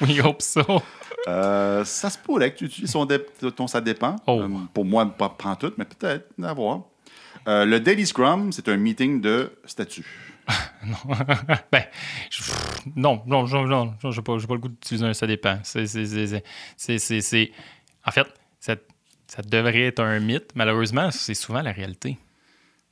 We 0.00 0.20
hope 0.20 0.40
so. 0.40 0.62
Euh, 1.26 1.84
ça 1.84 2.08
se 2.08 2.16
pourrait 2.18 2.52
que 2.52 2.58
tu 2.58 2.64
utilises 2.64 2.96
dé- 3.06 3.50
ton 3.54 3.66
ça 3.66 3.80
dépend. 3.82 4.16
Oh. 4.26 4.40
Euh, 4.40 4.48
pour 4.72 4.84
moi, 4.86 5.04
pas 5.06 5.28
prend 5.28 5.54
tout, 5.54 5.72
mais 5.76 5.84
peut-être, 5.84 6.28
à 6.42 6.52
voir. 6.54 6.84
Euh, 7.46 7.66
le 7.66 7.78
Daily 7.80 8.06
Scrum, 8.06 8.50
c'est 8.50 8.68
un 8.68 8.76
meeting 8.76 9.20
de 9.20 9.52
statut. 9.66 10.06
ben, 11.70 11.84
je- 12.30 12.42
non, 12.96 13.22
non, 13.26 13.46
non, 13.46 13.66
non, 13.66 13.94
non, 14.02 14.10
j'ai 14.10 14.22
pas, 14.22 14.38
pas 14.38 14.54
le 14.54 14.60
goût 14.60 14.68
d'utiliser 14.68 15.04
un 15.04 15.12
ça 15.12 15.26
dépend. 15.26 15.58
C'est, 15.62 15.84
En 18.06 18.10
fait, 18.10 18.26
ça, 18.60 18.76
ça 19.28 19.42
devrait 19.42 19.82
être 19.82 20.00
un 20.00 20.18
mythe. 20.20 20.50
Malheureusement, 20.56 21.10
c'est 21.12 21.34
souvent 21.34 21.62
la 21.62 21.70
réalité. 21.72 22.18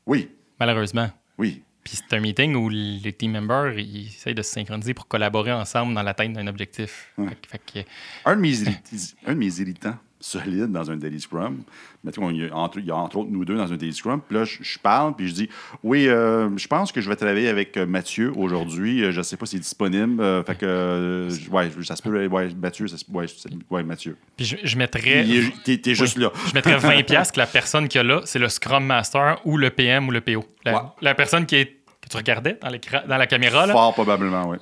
Oui, 0.07 0.31
Malheureusement. 0.61 1.11
oui. 1.39 1.63
Puis 1.83 1.97
c'est 1.97 2.17
un 2.17 2.21
meeting 2.21 2.57
où 2.57 2.69
les 2.69 3.13
team 3.13 3.31
members 3.33 3.79
ils 3.79 4.09
essayent 4.09 4.35
de 4.35 4.43
se 4.43 4.51
synchroniser 4.51 4.93
pour 4.93 5.07
collaborer 5.07 5.53
ensemble 5.53 5.95
dans 5.95 6.03
l'atteinte 6.03 6.33
d'un 6.33 6.49
objectif. 6.49 7.13
Ouais. 7.17 7.29
Fait 7.29 7.37
que- 7.37 7.49
fait 7.49 7.85
que- 7.85 7.89
Un 8.25 8.35
de 8.37 8.41
mes, 8.41 8.53
irrit- 8.63 9.15
un 9.25 9.35
de 9.35 9.39
mes 9.39 9.61
irritants 9.61 9.97
solides 10.21 10.73
dans 10.73 10.91
un 10.91 10.97
Daily 10.97 11.21
Scrum, 11.21 11.59
mettons, 12.05 12.31
il 12.31 12.37
y, 12.47 12.49
a 12.49 12.55
entre, 12.57 12.79
il 12.79 12.87
y 12.87 12.91
a 12.91 12.97
entre 12.97 13.19
autres 13.19 13.31
nous 13.31 13.45
deux 13.45 13.57
dans 13.57 13.73
un 13.73 13.77
Daily 13.77 13.93
Scrum, 13.93 14.21
puis 14.27 14.37
là, 14.37 14.45
je, 14.45 14.57
je 14.63 14.79
parle, 14.79 15.15
puis 15.15 15.29
je 15.29 15.35
dis 15.35 15.49
Oui, 15.83 16.09
euh, 16.09 16.49
je 16.57 16.67
pense 16.69 16.91
que 16.93 17.01
je 17.01 17.09
vais 17.09 17.17
travailler 17.17 17.49
avec 17.49 17.77
euh, 17.77 17.87
Mathieu 17.87 18.33
aujourd'hui. 18.37 19.05
Euh, 19.05 19.13
Je 19.13 19.19
ne 19.19 19.23
sais 19.23 19.37
pas 19.37 19.47
s'il 19.47 19.59
est 19.59 19.63
disponible. 19.63 20.21
euh, 20.21 20.43
fait 20.43 20.57
que, 20.57 20.67
euh, 20.67 21.31
ouais, 21.51 21.71
ça 21.85 21.97
se 21.97 22.03
peut, 22.03 22.27
ouais, 22.27 22.49
Mathieu, 22.61 22.89
ça 22.89 22.97
se- 22.99 23.05
ouais, 23.11 23.27
ouais, 23.71 23.83
Mathieu. 23.83 24.17
Puis 24.37 24.47
je, 24.47 24.57
je 24.63 24.77
mettrais. 24.79 25.25
T'es 25.65 25.79
t'es 25.79 25.95
juste 25.95 26.17
là. 26.19 26.31
Je 26.49 26.55
mettrais 26.55 26.79
20 26.79 27.03
pièces 27.07 27.31
que 27.33 27.39
la 27.39 27.47
personne 27.47 27.89
qui 27.89 27.99
a 27.99 28.03
là, 28.03 28.23
c'est 28.25 28.39
le 28.39 28.49
Scrum 28.49 28.85
Master 28.85 29.41
ou 29.45 29.57
le 29.59 29.71
PM 29.71 30.09
ou 30.09 30.11
le 30.11 30.21
PO. 30.21 30.45
La, 30.65 30.75
Ouais. 30.75 30.81
la 31.03 31.15
personne 31.15 31.47
qui 31.47 31.57
est, 31.57 31.67
que 32.01 32.09
tu 32.11 32.17
regardais 32.17 32.59
dans, 32.63 33.17
la 33.19 33.27
caméra, 33.27 33.67
là. 33.67 33.73
Fort 33.73 33.93
probablement, 33.95 34.49
oui. 34.51 34.57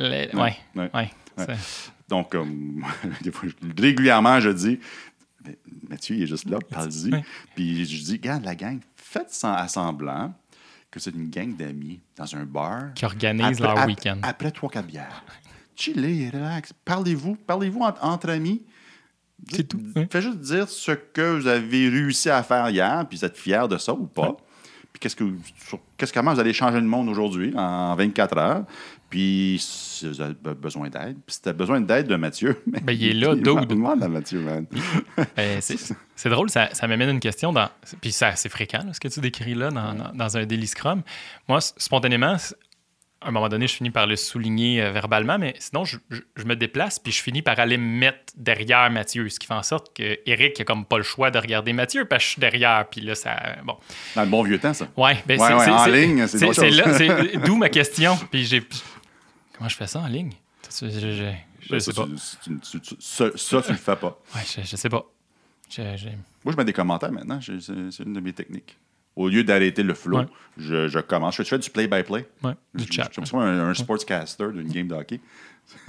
C'est- 1.36 1.52
Donc, 2.08 2.34
régulièrement, 3.78 4.40
je 4.40 4.50
dis 4.50 4.78
Mais 5.44 5.58
Mathieu, 5.88 6.16
il 6.16 6.22
est 6.22 6.26
juste 6.26 6.48
là, 6.48 6.58
parle-y. 6.70 7.10
Puis 7.54 7.84
je 7.86 8.04
dis 8.04 8.12
Regarde, 8.12 8.44
la 8.44 8.54
gang, 8.54 8.80
faites 8.96 9.38
à 9.42 9.68
semblant 9.68 10.34
que 10.90 11.00
c'est 11.00 11.10
une 11.14 11.28
gang 11.28 11.54
d'amis 11.56 12.00
dans 12.16 12.34
un 12.36 12.44
bar. 12.44 12.94
Qui 12.94 13.04
organisent 13.04 13.60
leur 13.60 13.86
week-end. 13.86 14.18
Après 14.22 14.50
trois, 14.50 14.70
quatre 14.70 14.86
bières. 14.86 15.24
Chillez, 15.76 16.30
relax. 16.30 16.72
Parlez-vous. 16.84 17.34
Parlez-vous 17.46 17.80
en- 17.80 17.94
entre 18.00 18.30
amis. 18.30 18.62
C'est 19.50 19.66
tout. 19.68 19.80
Faites 20.10 20.20
juste 20.22 20.38
dire 20.40 20.68
ce 20.68 20.92
que 20.92 21.36
vous 21.40 21.46
avez 21.48 21.88
réussi 21.88 22.30
à 22.30 22.42
faire 22.42 22.70
hier, 22.70 23.04
puis 23.08 23.18
vous 23.18 23.24
êtes 23.24 23.36
fier 23.36 23.66
de 23.68 23.76
ça 23.76 23.92
ou 23.92 24.06
pas. 24.06 24.36
Puis 24.94 25.00
qu'est-ce 25.00 25.16
que, 25.16 25.24
sur- 25.68 25.80
qu'est-ce 25.98 26.12
comment 26.12 26.32
vous 26.32 26.38
allez 26.40 26.52
changer 26.52 26.78
le 26.78 26.86
monde 26.86 27.08
aujourd'hui 27.08 27.52
en 27.56 27.94
24 27.96 28.38
heures? 28.38 28.64
Puis 29.10 29.58
si 29.60 30.08
vous 30.08 30.20
avez 30.20 30.34
be- 30.34 30.54
besoin 30.54 30.88
d'aide. 30.88 31.16
Puis 31.26 31.34
si 31.34 31.42
tu 31.42 31.48
as 31.48 31.52
besoin 31.52 31.80
d'aide 31.80 32.06
de 32.06 32.14
Mathieu. 32.16 32.62
Ben, 32.66 32.92
il 32.92 33.08
est 33.08 33.12
là, 33.12 33.34
dude. 33.34 33.66
Demande 33.68 34.02
à 34.04 34.08
Mathieu, 34.08 34.40
man. 34.40 34.66
Ben, 35.36 35.60
c'est 35.60 35.76
c'est 36.16 36.28
drôle, 36.28 36.48
ça, 36.48 36.68
ça 36.72 36.86
m'amène 36.86 37.10
une 37.10 37.18
question 37.20 37.52
dans. 37.52 37.68
Puis 38.00 38.12
c'est 38.12 38.26
assez 38.26 38.48
fréquent, 38.48 38.82
là, 38.86 38.92
ce 38.92 39.00
que 39.00 39.08
tu 39.08 39.18
décris 39.20 39.54
là, 39.54 39.70
dans, 39.70 39.94
dans- 39.94 40.12
dans 40.14 40.36
un 40.36 40.46
daily 40.46 40.66
scrum. 40.68 41.02
Moi, 41.48 41.60
spontanément, 41.60 42.36
à 43.24 43.28
un 43.28 43.30
moment 43.32 43.48
donné, 43.48 43.66
je 43.66 43.74
finis 43.74 43.90
par 43.90 44.06
le 44.06 44.16
souligner 44.16 44.82
euh, 44.82 44.92
verbalement, 44.92 45.38
mais 45.38 45.54
sinon, 45.58 45.84
je, 45.84 45.96
je- 46.10 46.20
je 46.36 46.44
me 46.44 46.54
déplace, 46.56 46.98
puis 46.98 47.10
je 47.12 47.22
finis 47.22 47.42
par 47.42 47.58
aller 47.58 47.76
me 47.78 47.84
mettre 47.98 48.32
derrière 48.36 48.90
Mathieu, 48.90 49.28
ce 49.28 49.38
qui 49.40 49.46
fait 49.46 49.54
en 49.54 49.62
sorte 49.62 49.96
que 49.96 50.18
Eric 50.26 50.60
a 50.60 50.64
comme 50.64 50.84
pas 50.84 50.98
le 50.98 51.02
choix 51.02 51.30
de 51.30 51.38
regarder 51.38 51.72
Mathieu, 51.72 52.04
parce 52.04 52.22
que 52.22 52.26
je 52.26 52.30
suis 52.32 52.40
derrière, 52.40 52.86
puis 52.90 53.00
là, 53.00 53.14
ça. 53.14 53.36
Bon. 53.64 53.76
Dans 54.14 54.22
le 54.22 54.28
bon 54.28 54.42
vieux 54.42 54.58
temps, 54.58 54.74
ça. 54.74 54.86
Ouais, 54.96 55.22
ben 55.26 55.40
Ouais, 55.40 55.52
en 55.52 55.86
ligne, 55.86 56.26
c'est 56.26 56.52
c'est, 56.52 56.70
là, 56.70 56.84
d'où 57.46 57.56
ma 57.56 57.68
question. 57.70 58.16
Puis 58.30 58.44
j'ai. 58.44 58.62
Comment 59.56 59.68
je 59.68 59.76
fais 59.76 59.86
ça 59.86 60.00
en 60.00 60.06
ligne? 60.06 60.32
Je, 60.80 60.88
je- 60.88 61.70
Ben, 61.70 61.80
sais 61.80 61.92
ça, 61.92 62.02
pas. 62.02 62.08
tu- 62.42 62.80
tu- 62.80 62.96
ça, 63.00 63.26
ça, 63.36 63.62
tu 63.62 63.72
le 63.72 63.78
fais 63.78 63.96
pas. 63.96 64.18
Ouais, 64.34 64.40
je, 64.64 64.76
sais 64.76 64.88
pas. 64.88 65.04
Moi, 66.44 66.52
je 66.52 66.56
mets 66.56 66.64
des 66.64 66.72
commentaires 66.72 67.10
maintenant. 67.12 67.40
C'est 67.40 68.02
une 68.02 68.12
de 68.12 68.20
mes 68.20 68.32
techniques. 68.32 68.76
Au 69.16 69.28
lieu 69.28 69.44
d'arrêter 69.44 69.82
le 69.84 69.94
flow, 69.94 70.18
Ouais. 70.18 70.26
je, 70.58 70.88
je 70.88 70.98
commence. 70.98 71.36
Je 71.36 71.42
fais, 71.44 71.58
du 71.58 71.70
play-by-play. 71.70 72.26
ouais, 72.42 72.52
du 72.74 72.84
Je- 72.84 72.92
chat. 72.92 73.08
Je, 73.16 73.24
suis 73.24 73.36
un, 73.36 73.68
un 73.68 73.74
sportscaster 73.74 74.46
d'une 74.52 74.68
game 74.68 74.88
de 74.88 74.94
hockey. 74.94 75.20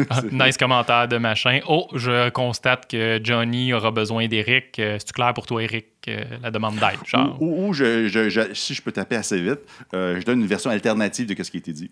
Ah, 0.09 0.21
nice 0.31 0.57
commentaire 0.57 1.07
de 1.07 1.17
machin. 1.17 1.59
Oh, 1.67 1.87
je 1.95 2.29
constate 2.29 2.89
que 2.89 3.19
Johnny 3.23 3.73
aura 3.73 3.91
besoin 3.91 4.27
d'Eric. 4.27 4.77
Euh, 4.79 4.97
C'est-tu 4.99 5.11
clair 5.13 5.33
pour 5.33 5.45
toi, 5.47 5.61
Eric, 5.63 5.87
euh, 6.07 6.23
la 6.41 6.51
demande 6.51 6.75
d'aide? 6.75 6.99
Genre. 7.05 7.35
Ou, 7.41 7.73
je- 7.73 8.49
si 8.53 8.73
je 8.75 8.81
peux 8.81 8.91
taper 8.91 9.15
assez 9.15 9.41
vite, 9.41 9.59
euh, 9.93 10.19
je 10.19 10.25
donne 10.25 10.39
une 10.41 10.47
version 10.47 10.69
alternative 10.69 11.25
de 11.27 11.43
ce 11.43 11.49
qui 11.51 11.57
a 11.57 11.59
été 11.59 11.73
dit. 11.73 11.91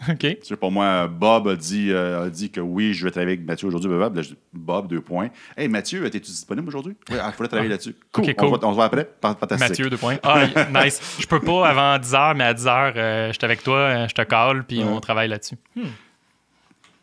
OK. 0.08 0.18
Tu 0.18 0.36
sais, 0.42 0.56
pour 0.56 0.72
moi, 0.72 1.06
Bob 1.08 1.48
a 1.48 1.56
dit, 1.56 1.90
euh, 1.90 2.24
a 2.26 2.30
dit 2.30 2.50
que 2.50 2.60
oui, 2.60 2.94
je 2.94 3.04
vais 3.04 3.10
travailler 3.10 3.34
avec 3.34 3.46
Mathieu 3.46 3.68
aujourd'hui. 3.68 3.88
blablabla. 3.88 4.16
Là, 4.16 4.22
je 4.22 4.28
dis, 4.34 4.38
Bob, 4.52 4.88
deux 4.88 5.00
points. 5.00 5.28
Hey, 5.56 5.68
Mathieu, 5.68 6.04
es-tu 6.06 6.20
disponible 6.20 6.68
aujourd'hui? 6.68 6.96
Oui, 7.10 7.16
il 7.16 7.32
faudrait 7.32 7.48
travailler 7.48 7.68
là-dessus. 7.68 7.94
Cool. 8.12 8.24
Ok, 8.24 8.30
On, 8.30 8.40
cool. 8.40 8.48
se 8.54 8.58
voit, 8.60 8.68
on 8.68 8.70
se 8.70 8.74
voit 8.76 8.84
après. 8.86 9.10
Fantastique. 9.20 9.68
Mathieu, 9.68 9.90
deux 9.90 9.96
points. 9.98 10.16
Ah, 10.22 10.44
nice. 10.84 11.18
Je 11.20 11.26
peux 11.26 11.40
pas 11.40 11.68
avant 11.68 11.98
10h, 12.02 12.34
mais 12.36 12.44
à 12.44 12.54
10h, 12.54 12.92
euh, 12.96 13.28
je 13.28 13.32
suis 13.34 13.44
avec 13.44 13.62
toi, 13.62 13.76
euh, 13.76 14.08
je 14.08 14.14
te 14.14 14.22
call, 14.22 14.64
puis 14.64 14.78
Ouais. 14.78 14.84
on 14.84 15.00
travaille 15.00 15.28
là-dessus. 15.28 15.56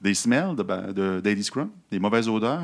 Des 0.02 0.14
smells 0.14 0.56
de, 0.56 0.92
de 0.94 1.20
Daily 1.22 1.44
Scrum? 1.44 1.70
Des 1.92 2.00
mauvaises 2.00 2.28
odeurs? 2.30 2.62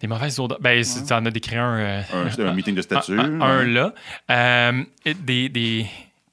Des 0.00 0.06
mauvaises 0.06 0.38
odeurs. 0.38 0.58
Ben, 0.60 0.82
si 0.84 1.04
tu 1.04 1.12
en 1.12 1.24
as 1.24 1.30
décrit 1.30 1.56
un. 1.56 1.78
euh, 1.78 2.02
Un, 2.12 2.46
un 2.46 2.52
meeting 2.54 2.74
de 2.74 2.82
statut? 2.82 3.18
un, 3.18 3.40
un 3.40 3.58
ouais. 3.60 3.66
là. 3.66 3.94
Euh, 4.30 4.82
des, 5.24 5.48
des, 5.48 5.86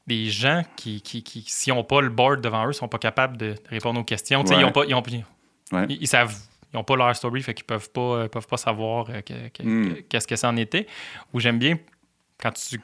des 0.07 0.25
gens 0.29 0.63
qui, 0.75 1.01
qui, 1.01 1.23
qui 1.23 1.43
s'ils 1.47 1.73
n'ont 1.73 1.83
pas 1.83 2.01
le 2.01 2.09
board 2.09 2.41
devant 2.41 2.67
eux, 2.67 2.73
sont 2.73 2.87
pas 2.89 2.97
capables 2.97 3.37
de 3.37 3.55
répondre 3.69 3.99
aux 3.99 4.03
questions. 4.03 4.43
Ouais. 4.43 4.57
Ils 4.59 4.65
ont 4.65 4.71
pas. 4.71 4.85
Ils, 4.85 4.93
ont, 4.95 5.03
Ouais. 5.71 5.85
ils, 5.89 6.01
ils 6.01 6.07
savent. 6.07 6.35
Ils 6.73 6.77
n'ont 6.77 6.83
pas 6.83 6.95
leur 6.95 7.15
story, 7.15 7.41
fait 7.43 7.53
qu'ils 7.53 7.65
peuvent 7.65 7.89
pas, 7.91 8.01
euh, 8.01 8.27
peuvent 8.27 8.47
pas 8.47 8.57
savoir 8.57 9.05
euh, 9.09 9.21
que- 9.21 9.63
Mm. 9.63 9.93
que- 9.95 9.99
qu'est-ce 10.01 10.27
que 10.27 10.35
ça 10.35 10.49
en 10.49 10.57
était. 10.57 10.87
Ou 11.33 11.39
j'aime 11.39 11.59
bien 11.59 11.77
quand 12.41 12.51
tu. 12.51 12.81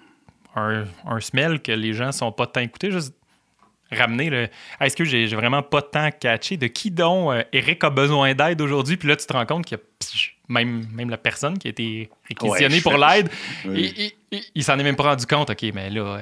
Un, 0.56 0.86
un 1.06 1.20
smell 1.20 1.62
que 1.62 1.72
les 1.72 1.94
gens 1.94 2.12
sont 2.12 2.32
pas 2.32 2.48
tant 2.48 2.62
écoutés, 2.62 2.90
juste 2.92 3.14
ramener 3.92 4.30
le. 4.30 4.48
Ah, 4.80 4.86
Est-ce 4.88 4.96
que 4.96 5.04
j'ai 5.06 5.26
vraiment 5.28 5.62
pas 5.64 5.82
tant 5.82 6.10
catché 6.12 6.58
de 6.58 6.68
qui 6.68 6.92
donc 6.92 7.32
euh, 7.34 7.44
Eric 7.54 7.84
a 7.84 7.90
besoin 7.90 8.34
d'aide 8.34 8.62
aujourd'hui? 8.62 8.98
Puis 8.98 9.08
là, 9.08 9.16
tu 9.16 9.26
te 9.26 9.34
rends 9.34 9.46
compte 9.46 9.66
qu'il 9.66 9.78
y 9.78 9.82
a 9.82 9.84
psh, 10.00 10.36
même, 10.48 10.88
même 10.94 11.10
la 11.10 11.18
personne 11.18 11.58
qui 11.60 11.68
a 11.68 11.72
été 11.72 12.10
réquisitionnée 12.28 12.76
Ouais, 12.76 12.82
pour 12.82 12.94
fais- 12.94 13.18
l'aide, 13.18 13.30
Oui. 13.66 13.94
il, 13.98 14.04
il- 14.06 14.12
il- 14.32 14.44
il 14.56 14.64
s'en 14.64 14.78
est 14.80 14.84
même 14.84 14.96
pas 14.96 15.04
rendu 15.04 15.26
compte. 15.26 15.50
OK, 15.50 15.64
mais 15.74 15.90
là, 15.90 16.02
euh, 16.02 16.22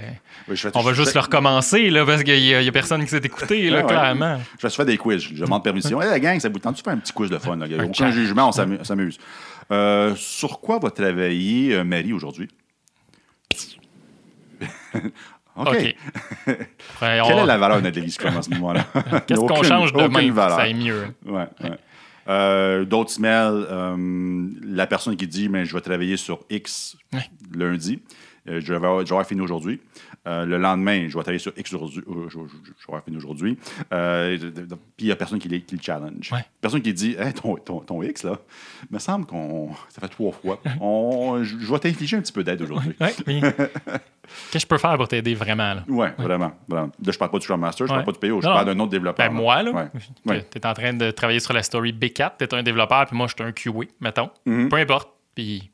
Oui, 0.49 0.57
fais- 0.57 0.69
on 0.75 0.81
va 0.81 0.93
juste 0.93 1.11
fais- 1.11 1.19
le 1.19 1.23
recommencer 1.23 1.89
là, 1.89 2.05
parce 2.05 2.23
qu'il 2.23 2.39
y, 2.39 2.53
a 2.53 2.71
personne 2.71 3.01
qui 3.03 3.09
s'est 3.09 3.17
écouté, 3.23 3.69
là, 3.69 3.77
Ouais, 3.77 3.83
ouais. 3.83 3.89
clairement. 3.89 4.39
Je 4.61 4.67
faire 4.75 4.85
des 4.85 4.97
quiz. 4.97 5.21
Je 5.33 5.43
demande 5.43 5.63
permission. 5.63 6.01
Hey, 6.01 6.09
la 6.09 6.19
gang, 6.19 6.39
ça 6.39 6.49
vous 6.49 6.59
tente 6.59 6.77
de 6.77 6.81
faire 6.81 6.93
un 6.93 6.97
petit 6.97 7.13
quiz 7.13 7.29
de 7.29 7.37
fun? 7.37 7.55
Là? 7.57 7.67
Aucun 7.85 8.11
jugement, 8.11 8.49
on 8.49 8.51
s'amu- 8.51 8.79
s'amuse. 8.83 9.17
Euh, 9.71 10.13
sur 10.15 10.59
quoi 10.61 10.79
va 10.79 10.89
travailler 10.91 11.83
Marie 11.83 12.13
aujourd'hui? 12.13 12.47
OK. 15.57 15.95
Après, 16.47 16.67
Quelle 16.99 17.21
on- 17.35 17.43
est 17.43 17.45
la 17.45 17.57
valeur 17.57 17.81
de 17.81 17.89
Daily 17.89 18.11
Scrum 18.11 18.37
à 18.37 18.41
ce 18.41 18.49
moment-là? 18.51 18.85
Qu'est-ce 19.27 19.39
qu'on 19.41 19.63
change 19.63 19.93
demain 19.93 20.31
valeur. 20.31 20.57
ça 20.57 20.63
aille 20.63 20.73
mieux? 20.73 21.07
Ouais, 21.25 21.45
ouais. 21.63 21.71
Euh, 22.29 22.83
D'autres 22.85 23.11
smells, 23.11 23.65
euh, 23.69 24.47
la 24.63 24.85
personne 24.85 25.15
qui 25.15 25.27
dit 25.27 25.47
mais 25.49 25.63
je 25.65 25.73
vais 25.73 25.81
travailler 25.81 26.17
sur 26.17 26.39
X 26.49 26.97
lundi, 27.53 28.01
euh, 28.49 28.59
je, 28.61 28.67
vais 28.67 28.75
avoir, 28.75 28.99
je 28.99 29.05
vais 29.05 29.11
avoir 29.11 29.25
fini 29.27 29.41
aujourd'hui. 29.41 29.79
Euh, 30.27 30.45
le 30.45 30.57
lendemain, 30.57 31.01
je 31.07 31.13
vais 31.17 31.21
travailler 31.21 31.39
sur 31.39 31.53
X 31.57 31.73
aujourd'hui. 31.73 32.03
euh, 32.09 32.25
je, 32.29 32.37
je- 32.37 32.37
je 32.65 32.71
vais 32.71 32.75
avoir 32.89 33.03
fini 33.03 33.17
aujourd'hui. 33.17 33.55
Puis 33.55 33.89
il 34.99 35.05
n'y 35.05 35.11
a 35.11 35.15
personne 35.15 35.39
qui, 35.39 35.47
les- 35.49 35.61
qui 35.61 35.75
le 35.75 35.81
challenge. 35.81 36.31
Ouais. 36.31 36.43
Personne 36.61 36.81
qui 36.81 36.93
dit 36.93 37.15
hey, 37.19 37.33
ton, 37.33 37.55
ton, 37.55 37.79
ton 37.79 38.01
X, 38.03 38.23
là, 38.23 38.37
il 38.89 38.93
me 38.93 38.99
semble 38.99 39.25
qu'on. 39.25 39.69
Ça 39.89 40.01
fait 40.01 40.07
trois 40.09 40.31
fois. 40.31 40.59
On, 40.81 41.43
je, 41.43 41.55
vais 41.71 41.79
t'infliger 41.79 42.17
un 42.17 42.21
petit 42.21 42.33
peu 42.33 42.43
d'aide 42.43 42.61
aujourd'hui. 42.61 42.93
Ouais, 42.99 43.13
oui. 43.27 43.41
Qu'est-ce 44.51 44.53
que 44.53 44.59
je 44.59 44.67
peux 44.67 44.77
faire 44.77 44.97
pour 44.97 45.07
t'aider 45.07 45.33
vraiment? 45.35 45.73
Là? 45.75 45.83
Ouais, 45.87 46.13
vraiment, 46.17 46.51
vraiment. 46.67 46.91
Là, 47.03 47.11
je 47.13 47.17
parle 47.17 47.31
pas 47.31 47.37
du 47.37 47.43
Scrum 47.45 47.61
Master, 47.61 47.87
je 47.87 47.91
Ouais. 47.93 48.03
parle 48.03 48.05
pas 48.05 48.11
du 48.11 48.19
PO, 48.31 48.41
je 48.41 48.47
Non, 48.47 48.53
parle 48.55 48.65
d'un 48.65 48.79
autre 48.79 48.91
développeur. 48.91 49.25
Ben, 49.29 49.33
moi, 49.33 49.63
là, 49.63 49.89
Ouais. 50.25 50.41
t'es 50.49 50.65
en 50.65 50.73
train 50.73 50.93
de 50.93 51.11
travailler 51.11 51.39
sur 51.39 51.53
la 51.53 51.63
story 51.63 51.93
B4, 51.93 52.31
t'es 52.37 52.53
un 52.53 52.61
développeur, 52.63 53.05
puis 53.05 53.15
moi, 53.15 53.27
je 53.27 53.33
suis 53.35 53.43
un 53.43 53.53
QA, 53.53 53.87
mettons. 54.01 54.29
Mhm. 54.45 54.67
Peu 54.69 54.75
importe. 54.77 55.09
Puis, 55.33 55.69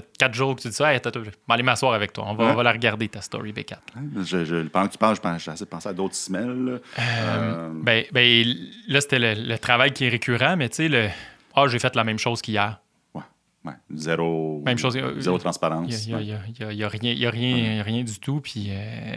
fait 0.00 0.06
quatre 0.18 0.34
jours 0.34 0.54
que 0.56 0.62
tu 0.62 0.68
dis 0.68 0.74
ça, 0.74 0.92
hey, 0.94 1.00
je 1.04 1.18
vais 1.20 1.30
aller 1.48 1.62
m'asseoir 1.62 1.92
avec 1.92 2.12
toi. 2.12 2.24
On 2.28 2.34
va, 2.34 2.44
on 2.46 2.54
va 2.54 2.62
la 2.62 2.72
regarder, 2.72 3.08
ta 3.08 3.20
story 3.20 3.52
B4. 3.52 3.78
Je, 4.24 4.44
je- 4.44 4.68
pendant 4.68 4.86
que 4.88 4.92
tu 4.92 4.98
parles, 4.98 5.16
je 5.16 5.20
pense- 5.20 5.42
j'essaie 5.44 5.64
de 5.64 5.70
penser 5.70 5.88
à 5.88 5.92
d'autres 5.92 6.14
smells. 6.14 6.64
là. 6.64 6.78
Euh, 6.98 7.70
Ben, 7.82 8.04
ben, 8.12 8.46
là, 8.88 9.00
c'était 9.00 9.18
le, 9.18 9.34
le 9.34 9.58
travail 9.58 9.92
qui 9.92 10.04
est 10.04 10.08
récurrent, 10.08 10.56
mais 10.56 10.68
tu 10.68 10.76
sais, 10.76 10.88
le. 10.88 11.08
Ah, 11.54 11.66
j'ai 11.68 11.78
fait 11.78 11.94
la 11.96 12.04
même 12.04 12.18
chose 12.18 12.42
qu'hier. 12.42 12.80
ouais, 13.14 13.22
ouais. 13.64 13.72
Zéro, 13.94 14.62
Même 14.66 14.76
chose, 14.78 14.96
euh, 14.96 15.18
zéro 15.20 15.36
Il 15.38 15.40
transparence. 15.40 16.06
n'y 16.06 16.12
a, 16.14 16.88
rien, 16.88 17.12
y 17.14 18.04
du 18.04 18.18
tout, 18.20 18.40
puis, 18.40 18.66
euh, 18.70 19.16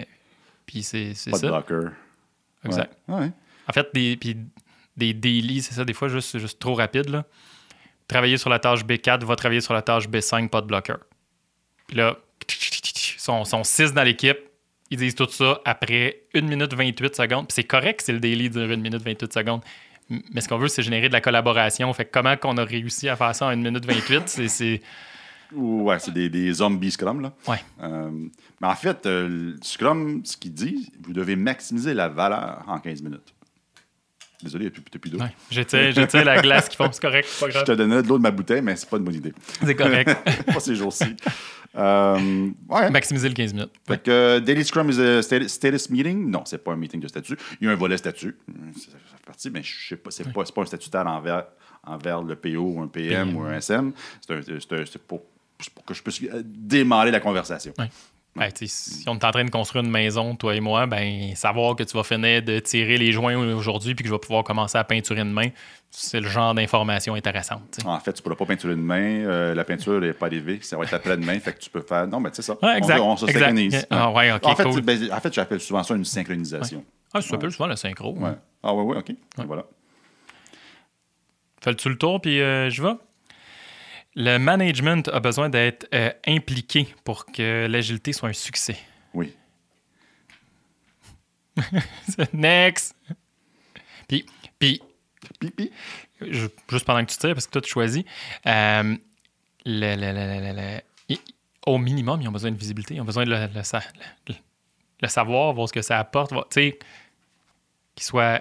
puis 0.66 0.84
c'est 0.84 1.14
Pas 1.30 1.38
de 1.38 1.42
ça. 1.42 1.48
blocker. 1.50 1.90
Exact. 2.66 2.94
En 3.10 3.74
fait, 3.74 3.88
des, 3.94 4.16
puis 4.18 4.38
des 4.98 5.14
daily, 5.14 5.62
c'est 5.62 5.74
ça, 5.74 5.84
des 5.86 5.94
fois, 5.94 6.08
juste, 6.08 6.38
juste 6.40 6.60
trop 6.60 6.74
rapide. 6.76 7.10
Là. 7.10 7.26
Travailler 8.10 8.36
sur 8.38 8.49
la 8.49 8.60
tâche 8.60 8.84
B4, 8.84 9.24
va 9.24 9.36
travailler 9.38 9.62
sur 9.62 9.74
la 9.74 9.82
tâche 9.82 10.10
B5, 10.10 10.49
pas 10.49 10.60
de 10.62 10.68
bloqueur. 10.68 10.99
Puis 11.88 11.95
là, 11.95 12.18
ils 12.49 13.20
sont, 13.20 13.45
sont 13.45 13.64
six 13.64 13.93
dans 13.93 14.03
l'équipe. 14.03 14.38
Ils 14.91 14.97
disent 14.97 15.16
tout 15.16 15.28
ça 15.30 15.62
après 15.64 16.24
1 16.36 16.41
minute 16.41 16.74
28 16.74 17.16
secondes. 17.16 17.47
Puis 17.47 17.53
c'est 17.55 17.64
correct 17.64 18.01
si 18.01 18.12
le 18.12 18.20
daily 18.20 18.49
dure 18.49 18.70
1 18.72 18.76
minute 18.78 19.01
28 19.03 19.32
secondes. 19.32 19.62
Mais 20.34 20.41
ce 20.41 20.49
qu'on 20.49 20.57
veut, 20.57 20.68
c'est 20.68 20.82
générer 20.82 21.07
de 21.07 21.14
la 21.14 21.22
collaboration. 21.22 21.93
Fait 21.93 22.05
que 22.05 22.10
comment 22.12 22.36
qu'on 22.36 22.57
a 22.57 22.66
réussi 22.66 23.07
à 23.07 23.16
faire 23.16 23.34
ça 23.36 23.45
en 23.45 23.49
1 23.49 23.55
minute 23.57 23.86
28, 23.86 24.24
c'est- 24.28 24.47
c'est. 24.47 24.82
Ouais, 25.51 25.97
c'est 25.99 26.12
des, 26.14 26.30
des 26.30 26.53
zombies 26.53 26.91
Scrum. 26.91 27.22
Là. 27.22 27.34
Ouais. 27.47 27.57
Euh, 27.82 28.10
mais 28.62 28.68
en 28.68 28.76
fait, 28.76 29.05
euh, 29.07 29.55
Scrum, 29.64 30.22
ce 30.24 30.38
qu'il 30.38 30.53
dit, 30.53 30.91
vous 31.01 31.14
devez 31.14 31.36
maximiser 31.36 31.93
la 31.95 32.07
valeur 32.07 32.64
en 32.68 32.80
15 32.80 33.01
minutes. 33.01 33.34
Désolé, 34.42 34.66
il 34.66 34.72
n'y 34.72 34.78
a 34.78 35.00
plus, 35.00 35.10
d'eau. 35.10 35.20
Ouais. 35.20 35.34
J'étais 35.50 36.24
la 36.24 36.42
glace 36.42 36.70
qui 36.70 36.78
font, 36.78 36.90
c'est 36.92 37.02
correct, 37.02 37.28
pas 37.40 37.50
Je 37.50 37.64
te 37.64 37.72
donnais 37.74 38.02
de 38.02 38.08
l'eau 38.08 38.18
de 38.18 38.24
ma 38.24 38.32
bouteille, 38.32 38.62
mais 38.62 38.76
c'est 38.76 38.90
pas 38.90 38.98
une 38.98 39.04
bonne 39.04 39.16
idée. 39.16 39.34
C'est 39.64 39.76
correct. 39.76 40.16
pas 40.46 40.60
ces 40.60 40.76
jours-ci. 40.76 41.16
Euh, 41.76 42.50
ouais. 42.70 42.90
Maximiser 42.90 43.28
le 43.28 43.36
15 43.36 43.54
minutes. 43.54 43.72
Fait 43.88 44.02
que 44.02 44.10
euh, 44.10 44.40
Daily 44.40 44.64
Scrum 44.64 44.90
is 44.90 45.00
a 45.00 45.22
status, 45.22 45.90
meeting? 45.90 46.30
Non, 46.30 46.44
c'est 46.46 46.64
pas 46.64 46.72
un 46.72 46.78
meeting 46.78 47.00
de 47.02 47.08
statut. 47.08 47.38
Il 47.60 47.68
y 47.68 47.70
a 47.70 47.74
un 47.74 47.76
volet 47.76 47.98
statut. 47.98 48.38
Ça 48.76 48.92
ça 48.92 48.98
fait 49.18 49.26
partie, 49.26 49.50
mais 49.50 49.62
je 49.62 49.90
sais 49.90 49.98
pas, 49.98 50.10
c'est 50.10 50.32
pas, 50.32 50.46
c'est 50.46 50.56
pas 50.56 50.62
un 50.62 50.66
statutaire 50.66 51.06
envers, 51.06 51.46
envers 51.84 52.22
le 52.24 52.36
PO 52.36 52.60
ou 52.60 52.82
un 52.82 52.88
PM, 52.88 53.28
PM. 53.28 53.36
ou 53.36 53.44
un 53.44 53.54
SM. 53.58 53.92
C'est 54.26 54.98
pour, 55.00 55.22
pour 55.76 55.86
que 55.86 55.94
je 55.94 56.02
puisse 56.02 56.24
euh, 56.24 56.42
démarrer 56.44 57.12
la 57.12 57.20
conversation. 57.20 57.74
Ouais. 57.78 57.90
Tu 58.56 58.68
sais, 58.68 59.00
si 59.02 59.10
on 59.10 59.16
est 59.18 59.24
en 59.26 59.32
train 59.32 59.44
de 59.44 59.50
construire 59.50 59.84
une 59.84 59.92
maison, 59.92 60.36
toi 60.36 60.56
et 60.56 60.60
moi, 60.60 60.86
ben 60.86 61.36
savoir 61.36 61.76
que 61.76 61.84
tu 61.84 61.96
vas 61.98 62.04
finir 62.04 62.42
de 62.42 62.60
tirer 62.60 62.98
les 62.98 63.12
joints 63.12 63.36
aujourd'hui 63.38 63.96
puis 63.96 64.04
que 64.04 64.10
je 64.10 64.14
vais 64.14 64.20
pouvoir 64.20 64.44
commencer 64.44 64.78
à 64.78 64.84
peinturer 64.84 65.22
une 65.22 65.32
main, 65.34 65.50
c'est 65.92 66.20
le 66.22 66.28
genre 66.30 66.54
d'information 66.54 67.16
intéressante. 67.16 67.64
tu 67.72 67.82
sais. 67.82 67.88
En 67.88 68.00
fait, 68.00 68.14
tu 68.14 68.20
ne 68.20 68.24
pourras 68.24 68.36
pas 68.36 68.46
peinturer 68.46 68.74
une 68.74 68.82
main. 68.84 69.02
euh, 69.26 69.54
la 69.54 69.64
peinture 69.64 70.00
n'est 70.00 70.14
pas 70.14 70.28
arrivée. 70.28 70.60
Ça 70.62 70.78
va 70.78 70.84
être 70.86 70.94
après-demain. 70.94 71.40
Fait 71.40 71.54
que 71.54 71.60
tu 71.60 71.70
peux 71.70 71.82
faire. 71.82 72.08
Non, 72.08 72.20
mais 72.20 72.30
c'est 72.34 72.42
ça. 72.42 72.56
Ouais, 72.62 72.78
exact, 72.78 73.00
On, 73.00 73.12
on 73.12 73.18
se 73.18 73.26
exact. 73.26 73.40
synchronise. 73.42 73.88
Ah, 73.90 74.12
ouais, 74.12 74.32
ok, 74.32 74.46
en 74.46 74.56
fait, 74.56 74.64
cool. 74.64 74.74
tu- 74.76 74.82
ben, 74.82 75.12
en 75.12 75.20
fait, 75.20 75.34
j'appelle 75.34 75.60
souvent 75.60 75.84
ça 75.84 75.96
une 75.96 76.06
synchronisation. 76.06 76.84
Ah, 77.14 77.22
ça 77.22 77.30
s'appelle 77.30 77.52
souvent 77.52 77.68
le 77.68 77.76
synchro. 77.76 78.14
Ouais. 78.18 78.32
Ah, 78.64 78.74
ouais, 78.74 78.84
ouais, 78.84 78.98
OK. 78.98 79.12
Voilà. 79.46 79.64
Fais-tu 81.62 81.90
le 81.90 81.98
tour 81.98 82.22
puis 82.22 82.42
euh, 82.42 82.70
je 82.70 82.82
vais? 82.82 82.94
Le 84.16 84.38
management 84.38 85.07
a 85.10 85.20
besoin 85.20 85.49
d'être 85.49 85.88
euh, 85.93 86.12
impliqué 86.28 86.88
pour 87.03 87.26
que 87.26 87.68
l'agilité 87.70 88.12
soit 88.14 88.30
un 88.30 88.34
succès. 88.34 88.78
Oui. 89.14 89.34
Next! 92.34 92.95
Puis, 94.07 94.26
puis 94.57 94.82
Pipi. 95.39 95.72
je- 96.22 96.47
juste 96.70 96.86
pendant 96.86 97.05
que 97.05 97.12
tu 97.12 97.18
tires, 97.18 97.34
parce 97.34 97.45
que 97.45 97.51
toi, 97.51 97.62
tu 97.62 97.70
choisis, 97.70 98.03
euh, 98.45 98.95
le- 99.66 99.95
le- 99.95 100.12
le- 100.14 100.53
le- 100.53 100.62
le- 100.62 100.82
i- 101.16 101.20
au 101.68 101.78
minimum, 101.78 102.22
ils 102.22 102.28
ont 102.28 102.32
besoin 102.32 102.51
de 102.51 102.57
visibilité. 102.57 102.95
Ils 102.95 103.01
ont 103.01 103.05
besoin 103.05 103.26
de 103.26 103.30
le, 103.32 103.47
le 103.53 103.64
sa- 103.64 103.84
le- 104.28 104.36
le 105.01 105.07
savoir, 105.07 105.53
voir 105.53 105.68
ce 105.68 105.74
que 105.74 105.82
ça 105.82 105.99
apporte. 105.99 106.32
Tu 106.32 106.38
sais, 106.51 106.80
qu'ils 107.95 108.05
soient 108.05 108.39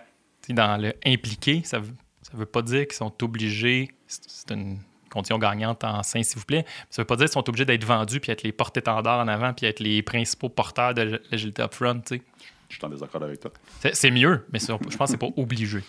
dans 0.48 0.80
le 0.80 0.94
impliqué, 1.04 1.62
ça 1.64 1.78
veut, 1.78 1.94
ça 2.22 2.32
veut 2.34 2.46
pas 2.46 2.62
dire 2.62 2.86
qu'ils 2.86 2.96
sont 2.96 3.12
obligés. 3.22 3.90
C'est 4.06 4.50
une 4.52 4.78
condition 5.08 5.38
gagnante 5.38 5.84
en 5.84 6.02
sein, 6.02 6.22
s'il 6.22 6.38
vous 6.38 6.44
plaît. 6.44 6.64
Ça 6.90 7.02
veut 7.02 7.06
pas 7.06 7.16
dire 7.16 7.26
qu'ils 7.26 7.32
sont 7.34 7.48
obligés 7.48 7.64
d'être 7.64 7.84
vendus 7.84 8.20
puis 8.20 8.32
être 8.32 8.42
les 8.42 8.52
porte-étendards 8.52 9.20
en 9.20 9.28
avant 9.28 9.52
puis 9.52 9.66
être 9.66 9.80
les 9.80 10.02
principaux 10.02 10.48
porteurs 10.48 10.94
de 10.94 11.20
l'agilité 11.30 11.62
upfront. 11.62 12.00
tu 12.00 12.16
sais. 12.16 12.22
Je 12.68 12.76
suis 12.76 12.84
en 12.84 12.88
désaccord 12.90 13.22
avec 13.22 13.40
toi. 13.40 13.50
C'est 13.92 14.10
mieux, 14.10 14.46
mais 14.52 14.58
je 14.58 14.66
pense 14.72 14.96
que 14.96 15.06
c'est 15.06 15.16
pas 15.16 15.30
obligé. 15.36 15.80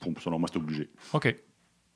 Pour- 0.00 0.12
Selon 0.20 0.38
moi, 0.38 0.48
c'est 0.52 0.58
obligé. 0.58 0.88
OK. 1.12 1.34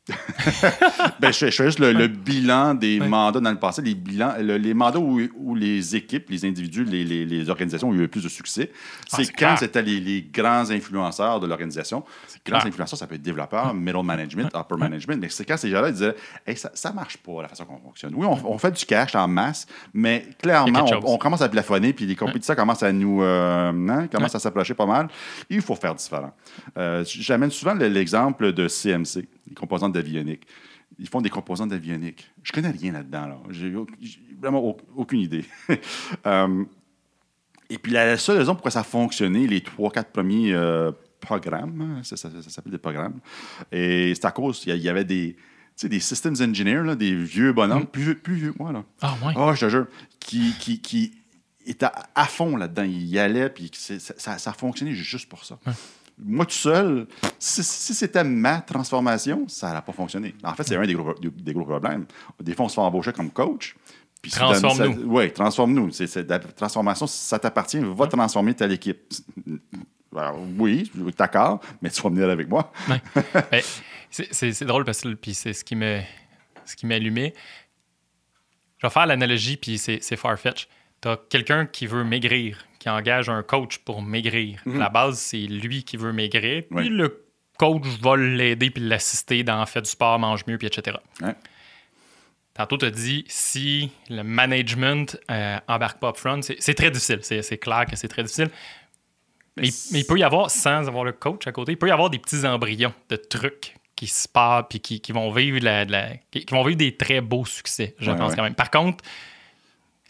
ben, 1.21 1.33
je, 1.33 1.39
fais, 1.39 1.51
je 1.51 1.57
fais 1.57 1.65
juste 1.67 1.79
le, 1.79 1.93
le 1.93 2.09
bilan 2.09 2.75
des 2.75 3.01
Ouais. 3.01 3.07
mandats 3.09 3.41
dans 3.41 3.51
le 3.53 3.59
passé, 3.59 3.83
les 3.83 3.95
bilans, 3.95 4.35
le- 4.41 4.57
les 4.57 4.75
mandats 4.75 4.99
où, 4.99 5.21
où 5.37 5.55
les 5.55 5.95
équipes, 5.97 6.29
les 6.29 6.45
individus, 6.45 6.85
les, 6.85 7.05
les- 7.05 7.25
les 7.25 7.49
organisations 7.51 7.89
ont 7.89 7.95
eu 7.95 7.99
le 7.99 8.09
plus 8.09 8.23
de 8.25 8.29
succès. 8.29 8.71
Ah, 9.13 9.17
c'est 9.17 9.33
quand 9.33 9.57
c'était 9.59 9.81
les, 9.83 10.01
les 10.01 10.23
grands 10.23 10.69
influenceurs 10.71 11.39
de 11.41 11.47
l'organisation. 11.47 12.01
Grands 12.45 12.59
clair. 12.59 12.67
influenceurs, 12.67 12.99
ça 12.99 13.07
peut 13.07 13.15
être 13.15 13.23
développeur, 13.23 13.73
middle 13.75 14.03
management, 14.03 14.51
upper 14.55 14.77
management. 14.77 15.21
Mais 15.21 15.29
c'est 15.29 15.45
quand 15.45 15.57
ces 15.57 15.71
gens-là 15.71 15.93
disaient 15.93 16.15
hey, 16.47 16.57
ça, 16.57 16.71
ça 16.75 16.93
marche 16.93 17.17
pas 17.19 17.43
la 17.43 17.49
façon 17.49 17.65
qu'on 17.65 17.79
fonctionne. 17.79 18.13
Oui, 18.17 18.27
on, 18.27 18.39
on 18.53 18.59
fait 18.59 18.73
du 18.73 18.85
cash 18.85 19.15
en 19.15 19.29
masse, 19.29 19.67
mais 19.95 20.27
clairement, 20.43 20.85
on, 21.05 21.17
commence 21.17 21.43
à 21.43 21.49
plafonner, 21.49 21.93
puis 21.93 22.07
les 22.07 22.17
compétiteurs 22.17 22.57
commencent 22.57 22.83
à 22.83 22.93
nous 22.93 23.23
euh, 23.23 23.71
hein, 23.89 24.09
commencent 24.09 24.35
à 24.35 24.41
s'approcher 24.41 24.75
pas 24.75 24.87
mal. 24.87 25.09
Il 25.49 25.61
faut 25.63 25.77
faire 25.77 25.95
différent. 25.95 26.33
Euh, 26.77 27.05
J'amène 27.07 27.51
souvent 27.53 27.75
le- 27.75 27.87
l'exemple 27.89 28.53
de 28.53 28.67
CMC, 28.67 29.29
les 29.49 29.55
composantes 29.55 29.93
d'avionique. 29.93 30.47
Ils 30.99 31.09
font 31.09 31.21
des 31.21 31.31
composantes 31.31 31.71
d'avionique. 31.71 32.31
Je 32.43 32.53
connais 32.53 32.71
rien 32.71 32.93
là-dedans. 32.93 33.27
Là. 33.27 33.39
J'ai 33.51 33.73
vraiment 34.41 34.63
au- 34.65 34.77
aucune 34.97 35.21
idée. 35.21 35.45
Euh, 36.27 36.65
et 37.71 37.79
puis 37.79 37.93
la 37.93 38.17
seule 38.19 38.37
raison 38.39 38.55
pourquoi 38.55 38.71
ça 38.71 38.81
a 38.81 38.85
fonctionné, 38.85 39.47
les 39.47 39.63
trois, 39.63 39.91
quatre 39.91 40.11
premiers 40.13 40.53
euh, 40.53 40.93
programmes, 41.21 42.01
ça, 42.05 42.17
ça- 42.17 42.31
ça 42.43 42.51
s'appelle 42.51 42.73
des 42.73 42.79
programmes, 42.79 43.19
et 43.71 44.13
c'est 44.15 44.25
à 44.27 44.31
cause, 44.31 44.63
il 44.67 44.77
y 44.77 44.89
avait 44.89 45.05
des, 45.05 45.35
tu 45.37 45.43
sais, 45.77 45.89
des 45.89 46.01
systems 46.01 46.35
engineers, 46.41 46.83
là, 46.85 46.95
des 46.95 47.15
vieux 47.15 47.53
bonhommes, 47.53 47.87
plus, 47.87 48.03
vieux- 48.03 48.15
plus 48.19 48.35
vieux 48.35 48.53
que 48.53 48.59
moi, 48.59 48.73
là. 48.73 48.85
Ah, 49.01 49.15
ouais. 49.25 49.33
Oh, 49.37 49.53
je 49.55 49.61
te 49.65 49.71
jure, 49.71 49.87
qui, 50.21 50.53
qui, 50.61 50.81
qui 50.81 51.13
était 51.65 51.87
à, 52.15 52.27
fond 52.27 52.57
là-dedans. 52.57 52.83
Il 52.83 53.05
y 53.07 53.19
allait, 53.19 53.49
puis 53.49 53.71
c'est- 53.73 53.99
ça, 54.01 54.15
ça, 54.19 54.37
ça 54.39 54.51
a 54.51 54.53
fonctionné 54.53 54.93
juste 54.93 55.29
pour 55.29 55.45
ça. 55.45 55.59
Moi, 56.25 56.47
tout 56.47 56.53
seul, 56.53 57.07
si, 57.39 57.63
si 57.63 57.95
c'était 57.95 58.25
ma 58.25 58.61
transformation, 58.61 59.47
ça 59.49 59.69
n'aurait 59.69 59.83
pas 59.83 59.93
fonctionné. 59.93 60.35
En 60.43 60.55
fait, 60.55 60.65
c'est 60.65 60.77
un 60.77 60.87
des 60.87 60.95
gros, 60.95 61.15
des, 61.15 61.53
gros 61.53 61.65
problèmes. 61.65 62.07
Des 62.41 62.55
fois, 62.55 62.67
on 62.67 62.69
se 62.69 62.75
fait 62.75 62.81
embaucher 62.81 63.13
comme 63.13 63.31
coach. 63.31 63.77
Transforme-nous. 64.31 65.05
Oui, 65.07 65.33
transforme-nous. 65.33 65.91
La 66.29 66.39
transformation, 66.39 67.07
ça 67.07 67.39
t'appartient. 67.39 67.81
Va 67.81 68.07
transformer 68.07 68.55
ta 68.55 68.67
équipe. 68.69 69.13
Alors, 70.17 70.39
oui, 70.59 70.91
d'accord, 71.17 71.61
mais 71.81 71.91
tu 71.91 72.03
vas 72.03 72.11
venir 72.11 72.29
avec 72.29 72.49
moi. 72.49 72.71
Ouais. 72.89 73.01
Ben, 73.51 73.63
c'est- 74.33 74.65
drôle 74.65 74.85
parce 74.85 75.01
que 75.01 75.15
puis 75.15 75.33
c'est 75.33 75.55
ce 75.55 75.65
qui 75.65 75.75
qui 76.77 76.87
m'allumait. 76.87 77.33
Je 78.79 78.87
vais 78.87 78.91
faire 78.91 79.07
l'analogie, 79.07 79.57
puis 79.57 79.79
c'est 79.79 80.03
c'est 80.03 80.17
far-fetch. 80.17 80.69
Tu 81.01 81.09
as 81.09 81.17
quelqu'un 81.29 81.67
qui 81.67 81.87
veut 81.87 82.05
maigrir, 82.05 82.67
qui 82.83 82.89
engage 82.91 83.29
un 83.29 83.43
coach 83.45 83.79
pour 83.79 84.03
maigrir. 84.03 84.61
À 84.67 84.71
la 84.77 84.89
base, 84.89 85.19
c'est 85.19 85.39
lui 85.39 85.85
qui 85.85 85.97
veut 85.97 86.13
maigrir, 86.13 86.65
puis 86.69 86.77
Oui. 86.77 86.89
le 86.89 87.25
coach 87.57 87.85
va 88.01 88.17
l'aider 88.17 88.71
puis 88.71 88.83
l'assister 88.83 89.45
dans 89.45 89.65
faire 89.67 89.83
du 89.83 89.89
sport, 89.91 90.19
mange 90.19 90.45
mieux, 90.49 90.59
puis 90.59 90.67
etc. 90.67 90.97
Ouais. 91.21 91.35
Tantôt, 92.55 92.77
tu 92.77 92.85
as 92.85 92.91
dit 92.91 93.25
si 93.29 93.91
le 94.11 94.23
management 94.23 95.17
euh, 95.31 95.59
embarque 95.69 96.01
pas 96.01 96.11
upfront, 96.11 96.43
c'est 96.43 96.57
c'est 96.61 96.75
très 96.75 96.91
difficile. 96.91 97.21
C'est 97.23 97.59
clair 97.59 97.87
que 97.87 97.97
c'est 97.97 98.09
très 98.09 98.23
difficile. 98.25 98.51
Mais, 99.57 99.69
il- 99.69 99.75
mais 99.93 100.01
il 100.01 100.05
peut 100.07 100.19
y 100.19 100.23
avoir, 100.23 100.51
sans 100.51 100.89
avoir 100.89 101.05
le 101.05 101.13
coach 101.13 101.47
à 101.47 101.53
côté, 101.53 101.73
il 101.73 101.77
peut 101.79 101.89
y 101.89 101.93
avoir 101.93 102.11
des 102.11 102.19
petits 102.19 102.45
embryons 102.45 102.93
de 103.09 103.17
trucs 103.17 103.77
qui 103.95 104.07
se 104.07 104.27
passent 104.29 104.65
puis 104.69 104.81
qui, 104.81 105.01
qui 105.01 105.13
vont 105.13 105.31
vivre 105.31 105.61
la, 105.63 105.85
la- 105.85 106.17
qui, 106.31 106.45
qui 106.45 106.53
vont 106.55 106.65
vivre 106.65 106.79
des 106.79 106.97
très 106.97 107.21
beaux 107.21 107.45
succès, 107.47 107.95
je 107.99 108.11
Ouais, 108.11 108.17
pense 108.17 108.31
ouais. 108.31 108.37
quand 108.37 108.43
même. 108.43 108.55
Par 108.55 108.71
contre, 108.71 109.03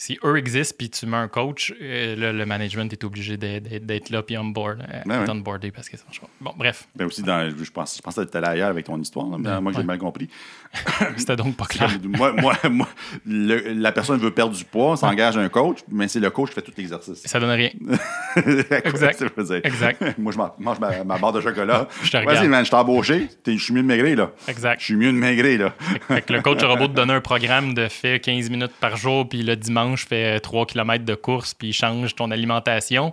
si 0.03 0.19
eux 0.25 0.37
existent 0.37 0.75
puis 0.77 0.91
tu 0.91 1.07
mets 1.07 1.17
un 1.17 1.29
coach, 1.29 1.73
euh, 1.81 2.17
là, 2.17 2.33
le 2.33 2.45
management 2.45 2.93
est 2.93 3.05
obligé 3.05 3.37
d'être- 3.37 4.11
là 4.11 4.23
puis 4.25 4.37
on 4.37 4.47
board, 4.47 4.81
euh, 4.81 5.01
Ben 5.07 5.23
ouais. 5.23 5.31
onboardé 5.31 5.71
parce 5.71 5.89
que 5.89 5.97
ça 5.97 6.03
marche 6.05 6.21
pas. 6.21 6.27
Bon, 6.41 6.53
bref, 6.57 6.89
Ben 6.97 7.05
aussi, 7.07 7.23
dans, 7.23 7.49
je, 7.57 7.71
pense, 7.71 7.97
je 7.99 8.03
pensais 8.03 8.27
que 8.27 8.31
tu 8.33 8.37
allais 8.37 8.49
ailleurs 8.49 8.71
avec 8.71 8.87
ton 8.87 9.01
histoire, 9.01 9.29
là, 9.29 9.37
mais 9.39 9.61
moi, 9.61 9.71
j'ai 9.71 9.79
ouais. 9.79 9.85
mal 9.85 9.99
compris. 9.99 10.29
c'était 11.17 11.37
donc 11.37 11.57
pas 11.57 11.67
clair. 11.67 11.89
Moi, 12.03 12.33
moi, 12.33 12.57
moi, 12.69 12.89
le- 13.25 13.75
la 13.75 13.93
personne 13.93 14.19
veut 14.19 14.33
perdre 14.33 14.57
du 14.57 14.65
poids, 14.65 14.91
on 14.93 14.97
s'engage 14.97 15.37
un 15.37 15.49
coach, 15.49 15.79
mais 15.89 16.09
c'est 16.09 16.19
le 16.19 16.31
coach 16.31 16.49
qui 16.49 16.55
fait 16.57 16.63
tout 16.63 16.73
l'exercice. 16.77 17.23
Ça 17.25 17.39
donne 17.39 17.51
rien. 17.51 17.71
exact. 18.85 19.23
Exact. 19.65 20.03
moi, 20.19 20.33
je 20.33 20.39
mange 20.39 20.81
ma, 20.81 21.05
ma 21.05 21.19
barre 21.19 21.33
de 21.33 21.41
chocolat. 21.41 21.87
Je 22.03 22.11
te 22.11 22.25
Vas-y, 22.25 22.49
man, 22.49 22.65
je 22.65 22.71
t'ai 22.71 22.77
embauché. 22.77 23.29
Je 23.47 23.57
suis 23.57 23.73
mieux 23.73 23.83
de 23.83 23.87
maigrir, 23.87 24.17
là. 24.17 24.31
Exact. 24.49 24.81
Je 24.81 24.87
suis 24.87 24.97
mieux 24.97 25.13
de 25.13 25.17
maigrir, 25.17 25.61
là. 25.61 25.75
Fait 26.09 26.23
que 26.23 26.33
le 26.33 26.41
coach 26.43 26.61
aura 26.65 26.75
beau 26.75 26.89
te 26.89 26.95
donner 26.95 27.13
un 27.15 27.21
programme 27.21 27.75
de 27.75 27.87
fait 27.87 28.19
15 28.19 28.51
minutes 28.51 28.73
par 28.81 28.97
jour, 28.97 29.29
puis 29.29 29.43
le 29.43 29.55
dimanche, 29.55 29.91
fait 30.01 30.40
3 30.40 30.66
km 30.66 31.05
de 31.05 31.14
course, 31.14 31.55
puis 31.55 31.68
il 31.68 31.72
change 31.72 32.14
ton 32.14 32.30
alimentation. 32.30 33.12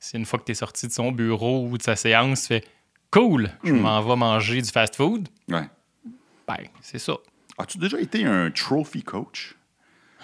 C'est 0.00 0.16
une 0.18 0.24
fois 0.26 0.38
que 0.38 0.44
tu 0.44 0.52
es 0.52 0.54
sorti 0.54 0.86
de 0.86 0.92
son 0.92 1.10
bureau 1.12 1.66
ou 1.66 1.76
de 1.78 1.82
sa 1.82 1.96
séance, 1.96 2.42
tu 2.42 2.46
fais 2.48 2.64
Cool, 3.10 3.50
je 3.64 3.72
Hmm. 3.72 3.80
m'en 3.80 4.02
vais 4.02 4.16
manger 4.16 4.60
du 4.60 4.68
fast-food. 4.70 5.28
Ouais. 5.48 5.62
Ben, 6.46 6.56
c'est 6.82 6.98
ça. 6.98 7.14
As-tu 7.56 7.78
déjà 7.78 7.98
été 7.98 8.24
un 8.26 8.50
trophy 8.50 9.02
coach? 9.02 9.54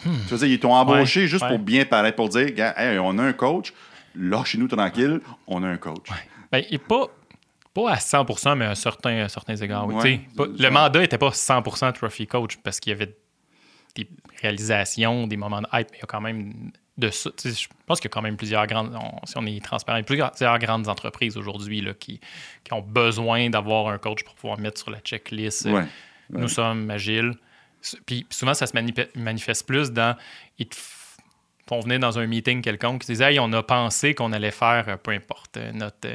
Tu 0.03 0.09
veux 0.11 0.37
dire, 0.39 0.49
ils 0.49 0.61
t'ont 0.61 0.75
embauché 0.75 1.23
Ouais, 1.23 1.27
juste 1.27 1.43
ouais. 1.45 1.49
pour 1.49 1.59
bien 1.59 1.85
paraître, 1.87 2.17
pour 2.17 2.29
dire, 2.29 2.49
hey, 2.77 2.99
on 2.99 3.17
a 3.19 3.23
un 3.23 3.33
coach, 3.33 3.73
lâchez-nous 4.15 4.69
tranquille, 4.69 5.21
on 5.47 5.63
a 5.63 5.69
un 5.69 5.77
coach. 5.79 6.09
Ben, 6.53 6.63
et 6.71 6.77
pas, 6.79 7.07
pas 7.73 7.91
à 7.93 7.97
100%, 7.97 8.55
mais 8.55 8.67
à 8.67 8.75
certains, 8.75 9.25
à 9.25 9.29
certains 9.31 9.57
égards. 9.57 9.87
oui. 9.87 10.21
Tu 10.29 10.37
pas- 10.37 10.47
le 10.47 10.69
mandat 10.71 11.01
n'était 11.01 11.17
pas 11.19 11.31
100% 11.33 11.91
trophy 11.93 12.27
coach 12.27 12.59
parce 12.63 12.81
qu'il 12.81 12.91
y 12.91 12.95
avait 12.95 13.17
des 13.97 14.07
réalisations, 14.43 15.27
des 15.27 15.37
moments 15.37 15.61
de 15.63 15.67
hype, 15.73 15.89
mais 15.93 15.99
il 15.99 16.01
y 16.01 16.05
a 16.05 16.07
quand 16.07 16.21
même 16.21 16.71
de 16.97 17.11
ça. 17.11 17.31
Je 17.45 17.67
pense 17.87 18.01
qu'il 18.01 18.09
y 18.09 18.13
a 18.13 18.15
quand 18.15 18.23
même 18.23 18.37
plusieurs 18.37 18.67
grandes, 18.67 18.95
on- 18.95 19.27
si 19.27 19.37
on 19.37 19.45
est 19.47 19.65
transparent, 19.65 19.97
il 19.99 20.03
y 20.17 20.21
a 20.23 20.31
plusieurs 20.31 20.59
grandes 20.59 20.89
entreprises 20.89 21.37
aujourd'hui 21.37 21.85
qui, 21.99 22.21
qui 22.63 22.73
ont 22.73 22.83
besoin 22.83 23.51
d'avoir 23.51 23.89
un 23.89 23.99
coach 23.99 24.23
pour 24.25 24.35
pouvoir 24.37 24.59
mettre 24.59 24.81
sur 24.81 24.91
la 24.91 25.01
checklist. 25.01 25.67
euh, 25.67 25.73
Ouais. 25.73 26.41
Nous 26.41 26.49
sommes 26.49 26.91
agiles. 26.91 27.35
Puis 28.07 28.27
souvent, 28.31 28.55
ça 28.55 28.67
se 28.67 28.73
manifeste 29.17 29.67
plus 29.67 29.91
dans. 29.93 30.17
Te 30.59 30.65
font 31.69 31.81
venir 31.81 31.99
dans 31.99 32.19
un 32.19 32.27
meeting 32.27 32.63
quelconque 32.63 33.03
qui 33.03 33.09
disait 33.13 33.33
Hey, 33.33 33.39
on 33.41 33.53
a 33.53 33.63
pensé 33.63 34.15
qu'on 34.15 34.33
allait 34.33 34.51
faire, 34.51 34.85
euh, 34.89 34.97
peu 34.97 35.11
importe, 35.11 35.57
euh, 35.57 35.73
notre, 35.73 36.09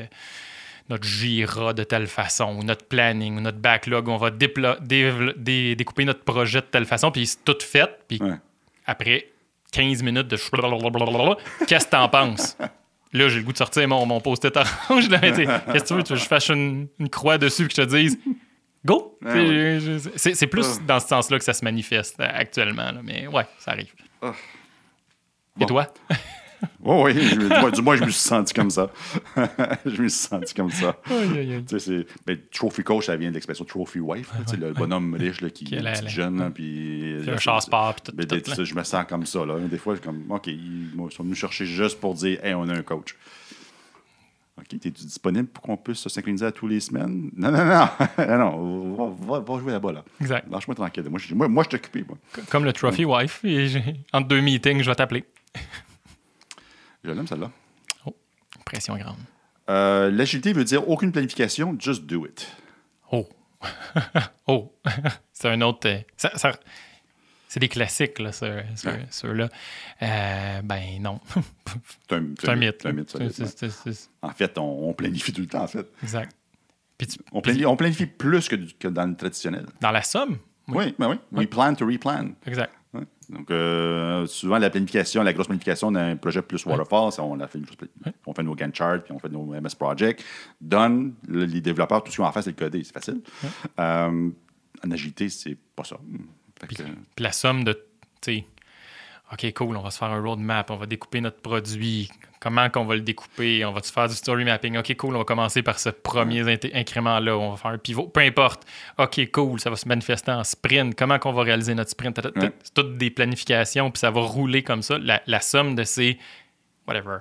notre 0.90 1.04
Jira 1.06 1.74
de 1.74 1.84
telle 1.84 2.08
façon, 2.08 2.56
ou 2.58 2.64
notre 2.64 2.86
planning, 2.86 3.38
ou 3.38 3.42
notre 3.42 3.60
backlog, 3.60 4.08
on 4.08 4.18
va 4.18 4.30
dé- 5.38 5.76
découper 5.76 6.06
notre 6.06 6.24
projet 6.24 6.62
de 6.62 6.66
telle 6.66 6.86
façon, 6.86 7.12
puis 7.12 7.26
c'est 7.28 7.44
tout 7.46 7.58
fait. 7.62 7.90
Puis 8.08 8.18
Ouais. 8.22 8.36
après 8.86 9.28
15 9.72 10.02
minutes 10.04 10.28
de 10.28 10.36
qu'est-ce 11.68 11.86
que 11.86 11.92
t'en 11.92 12.10
penses? 12.10 12.58
Là, 13.14 13.28
j'ai 13.28 13.38
le 13.40 13.44
goût 13.44 13.54
de 13.54 13.58
sortir 13.58 13.88
mon, 13.88 14.06
mon 14.06 14.20
post-it 14.22 14.56
orange. 14.56 15.10
Qu'est-ce 15.10 15.84
que 15.84 15.88
tu 15.88 15.94
veux? 15.96 16.04
Tu 16.04 16.14
veux 16.14 16.16
que 16.18 16.24
je 16.24 16.28
fasse 16.28 16.50
une, 16.50 16.88
une 17.00 17.10
croix 17.10 17.38
dessus 17.38 17.64
et 17.66 17.68
que 17.68 17.72
je 17.76 17.82
te 17.82 17.86
dise 17.88 18.20
Go! 18.86 19.18
Ouais, 19.22 19.80
ouais. 19.80 19.98
C'est 20.16 20.36
c'est 20.36 20.48
plus 20.48 20.78
Ah. 20.80 20.84
dans 20.88 21.00
ce 21.00 21.08
sens-là 21.08 21.38
que 21.38 21.44
ça 21.44 21.54
se 21.54 21.64
manifeste 21.66 22.20
euh, 22.20 22.28
actuellement. 22.32 22.92
là, 22.92 23.02
mais 23.04 23.28
ouais, 23.28 23.46
ça 23.58 23.72
arrive. 23.72 23.94
Ah. 24.22 24.34
Et 25.60 25.66
toi? 25.66 25.88
Oui, 26.82 27.14
oui. 27.14 27.22
je- 27.22 27.36
du 27.40 27.48
moins- 27.48 27.72
Du 27.72 27.82
moins, 27.82 27.96
je 27.96 28.04
me 28.04 28.10
suis 28.10 28.20
senti 28.22 28.54
comme 28.54 28.70
ça. 28.70 28.90
je 29.86 30.02
me 30.02 30.08
suis 30.08 30.12
senti 30.28 30.54
comme 30.54 30.72
ça. 30.72 30.98
Tu 31.68 31.80
sais, 31.80 32.06
ben, 32.26 32.38
trophy 32.52 32.84
coach, 32.84 33.06
ça 33.06 33.16
vient 33.16 33.30
de 33.30 33.34
l'expression 33.36 33.66
trophy 33.66 34.00
wife. 34.00 34.32
là, 34.34 34.68
le 34.68 34.74
bonhomme 34.74 35.14
riche 35.14 35.42
là, 35.42 35.50
qui, 35.50 35.74
est 35.76 35.80
la- 35.80 35.92
petite 35.92 36.04
la- 36.06 36.10
jeune. 36.10 36.40
là, 36.40 36.50
puis, 36.50 37.16
un 37.28 37.38
chasse-part, 37.38 37.96
ben, 38.14 38.26
je 38.64 38.76
me 38.76 38.84
sens 38.84 39.06
comme 39.08 39.26
ça. 39.26 39.46
Là. 39.46 39.58
Des 39.60 39.78
fois, 39.78 39.94
je 39.96 40.00
suis 40.00 40.08
comme, 40.08 40.24
OK, 40.32 40.48
ils 40.48 40.90
sont 41.12 41.24
venus 41.24 41.38
chercher 41.38 41.66
juste 41.66 42.00
pour 42.00 42.14
dire, 42.16 42.44
hey, 42.44 42.54
on 42.54 42.68
a 42.70 42.74
un 42.78 42.82
coach. 42.84 43.16
OK, 44.58 44.74
es-tu 44.74 44.90
disponible 44.92 45.48
pour 45.48 45.64
qu'on 45.64 45.78
puisse 45.78 46.00
se 46.00 46.10
synchroniser 46.10 46.46
à 46.46 46.52
tous 46.52 46.68
les 46.68 46.82
semaines? 46.82 47.32
Non, 47.38 47.50
non, 47.50 47.64
non. 47.64 47.88
non, 48.38 48.94
va, 48.94 49.40
va- 49.40 49.40
va 49.54 49.60
jouer 49.60 49.72
là-bas. 49.72 49.94
Là. 49.94 50.04
Exact. 50.20 50.52
Lâche-moi 50.52 50.76
tranquille. 50.76 51.04
Moi, 51.10 51.18
je, 51.20 51.34
moi, 51.34 51.48
moi, 51.48 51.64
je. 51.72 51.78
Moi. 52.06 52.18
Comme 52.50 52.66
le 52.66 52.74
Trophy 52.74 53.06
Wife. 53.06 53.40
et 53.46 53.68
entre 54.12 54.28
deux 54.28 54.42
meetings, 54.42 54.82
je 54.82 54.90
vais 54.90 54.96
t'appeler. 54.96 55.24
Je 57.04 57.12
l'aime, 57.12 57.28
celle-là. 57.28 57.52
Pression 58.66 58.98
grande. 58.98 59.18
Euh, 59.70 60.10
L'agilité 60.12 60.54
veut 60.54 60.64
dire 60.64 60.88
aucune 60.90 61.12
planification, 61.12 61.76
just 61.80 62.06
do 62.06 62.26
it. 62.26 62.48
Oh. 63.12 63.28
oh. 64.48 64.74
c'est 65.34 65.50
un 65.50 65.62
autre. 65.62 65.88
euh, 65.88 66.00
ça- 66.18 66.36
ça- 66.38 66.60
c'est 67.48 67.60
des 67.60 67.68
classiques, 67.68 68.20
là, 68.20 68.32
ceux- 68.32 68.62
ceux- 68.76 68.90
Ouais. 68.90 69.06
ceux-là. 69.10 69.50
Euh, 70.04 70.62
ben 70.64 71.02
non. 71.02 71.20
C'est 72.08 72.16
un, 72.16 72.20
mythe. 72.22 72.46
Un 72.86 72.92
mythe, 72.94 73.16
c'est- 73.32 74.10
En 74.22 74.30
fait, 74.30 74.58
on, 74.58 74.90
on 74.90 74.94
planifie 74.94 75.32
tout 75.34 75.42
le 75.42 75.48
temps, 75.48 75.64
en 75.64 75.68
fait. 75.68 75.88
Exact. 76.04 76.36
Puis 76.98 77.08
tu- 77.08 77.20
On 77.32 77.42
planifie, 77.42 77.66
on 77.66 77.76
planifie 77.76 78.06
plus 78.08 78.48
que, 78.50 78.56
que 78.56 78.88
dans 78.88 79.06
le 79.06 79.16
traditionnel. 79.16 79.66
dans 79.82 79.92
la 79.92 80.04
somme? 80.04 80.38
Oui, 80.68 80.94
ben 81.00 81.10
oui. 81.10 81.16
We 81.32 81.48
plan 81.48 81.74
to 81.74 81.86
replan. 81.88 82.30
Exact. 82.46 82.72
Ouais. 82.94 83.04
Donc, 83.30 83.52
euh, 83.52 84.26
souvent, 84.26 84.58
la 84.58 84.70
planification, 84.72 85.22
la 85.22 85.32
grosse 85.34 85.46
planification 85.46 85.92
d'un 85.92 86.16
projet 86.16 86.42
plus 86.42 86.66
waterfall, 86.66 87.12
ça, 87.12 87.24
on, 87.24 87.40
a 87.40 87.48
fait 87.48 87.60
une 87.60 87.66
chose- 87.68 87.78
on 88.26 88.34
fait 88.34 88.42
nos 88.44 88.56
Gantt 88.56 88.74
charts, 88.76 89.04
puis 89.04 89.14
on 89.14 89.20
fait 89.20 89.30
nos 89.30 89.54
MS 89.54 89.76
Project. 89.78 90.24
Donne, 90.60 91.14
le- 91.28 91.46
les 91.46 91.62
développeurs, 91.62 92.04
tout 92.04 92.10
ce 92.12 92.16
qu'ils 92.16 92.24
ont 92.26 92.28
à 92.28 92.32
faire, 92.32 92.44
c'est 92.44 92.50
le 92.50 92.56
coder, 92.56 92.84
c'est 92.84 92.94
facile. 92.94 93.22
Euh, 93.80 94.30
en 94.84 94.92
agilité, 94.92 95.30
c'est 95.30 95.56
pas 95.76 95.84
ça. 95.84 95.98
Que, 96.60 96.66
Puis 97.16 97.24
la 97.24 97.32
somme 97.32 97.64
de. 97.64 97.80
OK, 99.32 99.54
cool, 99.54 99.78
on 99.78 99.82
va 99.82 99.92
se 99.92 100.00
faire 100.00 100.08
un 100.10 100.22
roadmap, 100.24 100.72
on 100.72 100.76
va 100.78 100.86
découper 100.88 101.22
notre 101.22 101.40
produit. 101.40 102.10
Comment 102.40 102.70
qu'on 102.70 102.86
va 102.86 102.96
le 102.96 103.02
découper? 103.02 103.64
On 103.64 103.72
va 103.74 103.84
se 103.84 103.92
faire 103.92 104.08
du 104.08 104.16
story 104.16 104.44
mapping? 104.44 104.78
OK, 104.78 104.96
cool, 104.96 105.16
on 105.16 105.20
va 105.20 105.24
commencer 105.26 105.62
par 105.62 105.78
ce 105.78 105.90
premier 105.90 106.42
incrément-là. 106.74 107.38
On 107.38 107.52
va 107.52 107.58
faire 107.58 107.72
un 107.72 107.78
pivot. 107.78 108.08
Peu 108.08 108.22
importe. 108.22 108.66
OK, 108.98 109.30
cool, 109.32 109.60
ça 109.60 109.70
va 109.70 109.76
se 109.76 109.88
manifester 109.88 110.32
en 110.32 110.44
sprint. 110.44 110.96
Comment 110.96 111.20
qu'on 111.20 111.34
va 111.34 111.44
réaliser 111.44 111.76
notre 111.76 111.92
sprint? 111.92 112.18
Ouais. 112.38 112.52
C'est 112.64 112.74
toutes 112.74 112.98
des 112.98 113.12
planifications, 113.12 113.92
puis 113.92 114.00
ça 114.00 114.10
va 114.10 114.22
rouler 114.22 114.64
comme 114.64 114.82
ça. 114.82 114.98
La, 114.98 115.22
la 115.28 115.42
somme 115.42 115.76
de 115.76 115.84
ces, 115.84 116.18
whatever, 116.88 117.18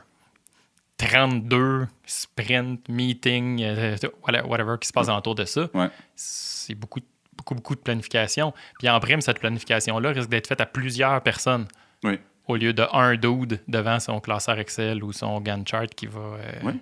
32 0.97 1.87
sprint, 2.07 2.89
meetings, 2.89 3.63
euh, 3.63 3.97
whatever, 4.27 4.49
whatever 4.49 4.75
qui 4.81 4.89
se 4.89 4.93
passe 4.93 5.09
autour 5.09 5.35
de 5.35 5.45
ça, 5.45 5.69
Ouais. 5.75 5.89
c'est 6.15 6.75
beaucoup, 6.75 7.01
beaucoup, 7.37 7.55
beaucoup 7.55 7.75
de 7.75 7.81
planification. 7.81 8.53
Puis 8.79 8.89
en 8.89 8.99
prime, 8.99 9.21
cette 9.21 9.39
planification-là 9.41 10.11
risque 10.11 10.29
d'être 10.29 10.47
faite 10.49 10.61
à 10.61 10.67
plusieurs 10.67 11.21
personnes 11.23 11.67
Oui. 12.05 12.19
au 12.47 12.57
lieu 12.57 12.73
de 12.73 12.85
un 12.93 13.17
dude 13.17 13.61
devant 13.67 13.99
son 13.99 14.21
classeur 14.21 14.59
Excel 14.59 15.03
ou 15.03 15.13
son 15.13 15.41
Gantt 15.41 15.67
chart 15.69 15.89
qui 15.95 16.07
va 16.07 16.21
euh, 16.21 16.53
Oui. 16.63 16.73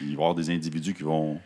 Il 0.00 0.06
va 0.06 0.10
y 0.10 0.14
avoir 0.14 0.34
des 0.34 0.50
individus 0.50 0.94
qui 0.94 1.02
vont, 1.02 1.40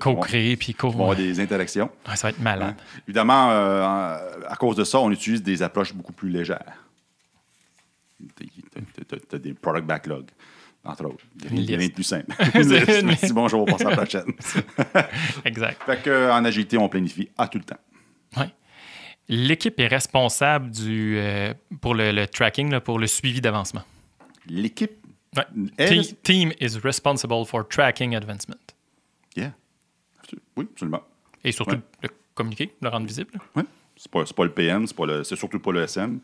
co-créer 0.00 0.56
puis 0.56 0.74
co 0.74 0.88
avoir 0.88 1.16
des 1.16 1.40
interactions. 1.40 1.90
Ouais, 2.06 2.16
ça 2.16 2.28
va 2.28 2.30
être 2.30 2.40
malade. 2.40 2.76
Hein? 2.78 3.00
Évidemment, 3.06 3.50
euh, 3.50 4.22
à 4.46 4.56
cause 4.56 4.76
de 4.76 4.84
ça, 4.84 5.00
on 5.00 5.10
utilise 5.10 5.42
des 5.42 5.62
approches 5.62 5.94
beaucoup 5.94 6.12
plus 6.12 6.28
légères. 6.28 6.84
Tu 8.36 9.34
as 9.34 9.38
des 9.38 9.54
product 9.54 9.86
backlog, 9.86 10.26
entre 10.84 11.06
autres. 11.06 11.24
Il 11.50 11.64
n'y 11.64 11.74
a 11.74 11.78
rien 11.78 11.88
de 11.88 11.92
plus 11.92 12.04
simple. 12.04 12.34
Merci, 13.04 13.32
bonjour, 13.32 13.62
on 13.62 13.64
passe 13.64 13.82
à 13.82 13.90
la 13.90 13.96
prochaine. 13.96 14.32
Exact. 15.44 15.82
fait 15.84 16.02
que, 16.02 16.30
en 16.30 16.44
agilité, 16.44 16.76
on 16.76 16.88
planifie 16.88 17.28
à 17.38 17.48
tout 17.48 17.58
le 17.58 17.64
temps. 17.64 17.78
Ouais. 18.36 18.52
L'équipe 19.28 19.78
est 19.78 19.86
responsable 19.88 20.70
du, 20.70 21.18
euh, 21.18 21.52
pour 21.80 21.94
le, 21.94 22.12
le 22.12 22.26
tracking, 22.26 22.70
là, 22.70 22.80
pour 22.80 22.98
le 22.98 23.06
suivi 23.06 23.40
d'avancement. 23.40 23.82
L'équipe, 24.46 24.92
Ouais. 25.36 25.44
elle, 25.76 26.06
Te- 26.06 26.14
Team 26.22 26.52
is 26.58 26.78
responsible 26.82 27.44
for 27.44 27.68
tracking 27.68 28.16
advancement. 28.16 28.56
yeah. 29.36 29.52
Oui, 30.56 30.66
absolument. 30.72 31.02
Et 31.44 31.52
surtout 31.52 31.76
Ouais. 31.76 31.80
le 32.02 32.08
communiquer, 32.34 32.74
le 32.80 32.88
rendre 32.88 33.06
visible. 33.06 33.32
Oui. 33.54 33.62
C'est 33.96 34.10
pas, 34.10 34.24
pas 34.24 34.44
le 34.44 34.52
PM, 34.52 34.86
c'est, 34.86 35.36
surtout 35.36 35.58
pas 35.58 35.72
le 35.72 35.82
SM. 35.82 36.20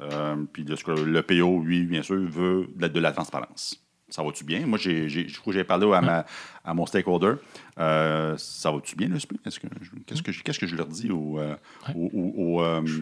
Euh, 0.00 0.36
puis 0.52 0.64
le, 0.64 1.04
le 1.04 1.22
PO, 1.22 1.60
lui, 1.62 1.84
bien 1.86 2.02
sûr, 2.02 2.16
veut 2.16 2.68
de 2.74 2.82
la, 2.82 2.88
de 2.88 3.00
la 3.00 3.10
transparence. 3.12 3.82
Ça 4.10 4.22
va-tu 4.22 4.44
bien? 4.44 4.66
Moi, 4.66 4.78
j'ai, 4.78 5.08
j'ai, 5.08 5.28
je 5.28 5.38
crois 5.40 5.52
que 5.52 5.58
j'ai 5.58 5.64
parlé 5.64 5.86
à, 5.94 6.00
ma, 6.00 6.26
à 6.64 6.74
mon 6.74 6.84
stakeholder. 6.84 7.34
Euh, 7.78 8.34
ça 8.36 8.70
va-tu 8.70 8.96
bien, 8.96 9.08
le 9.08 9.18
que, 9.58 9.68
je- 9.80 9.90
qu'est-ce, 10.06 10.22
que, 10.22 10.32
je- 10.32 10.42
qu'est-ce 10.42 10.58
que 10.58 10.66
je 10.66 10.74
leur 10.76 10.86
dis 10.86 11.10
au, 11.10 11.38
euh, 11.38 11.54
au, 11.94 12.10
au- 12.12 12.34
au, 12.58 12.62
euh, 12.62 12.82
Je 12.84 12.98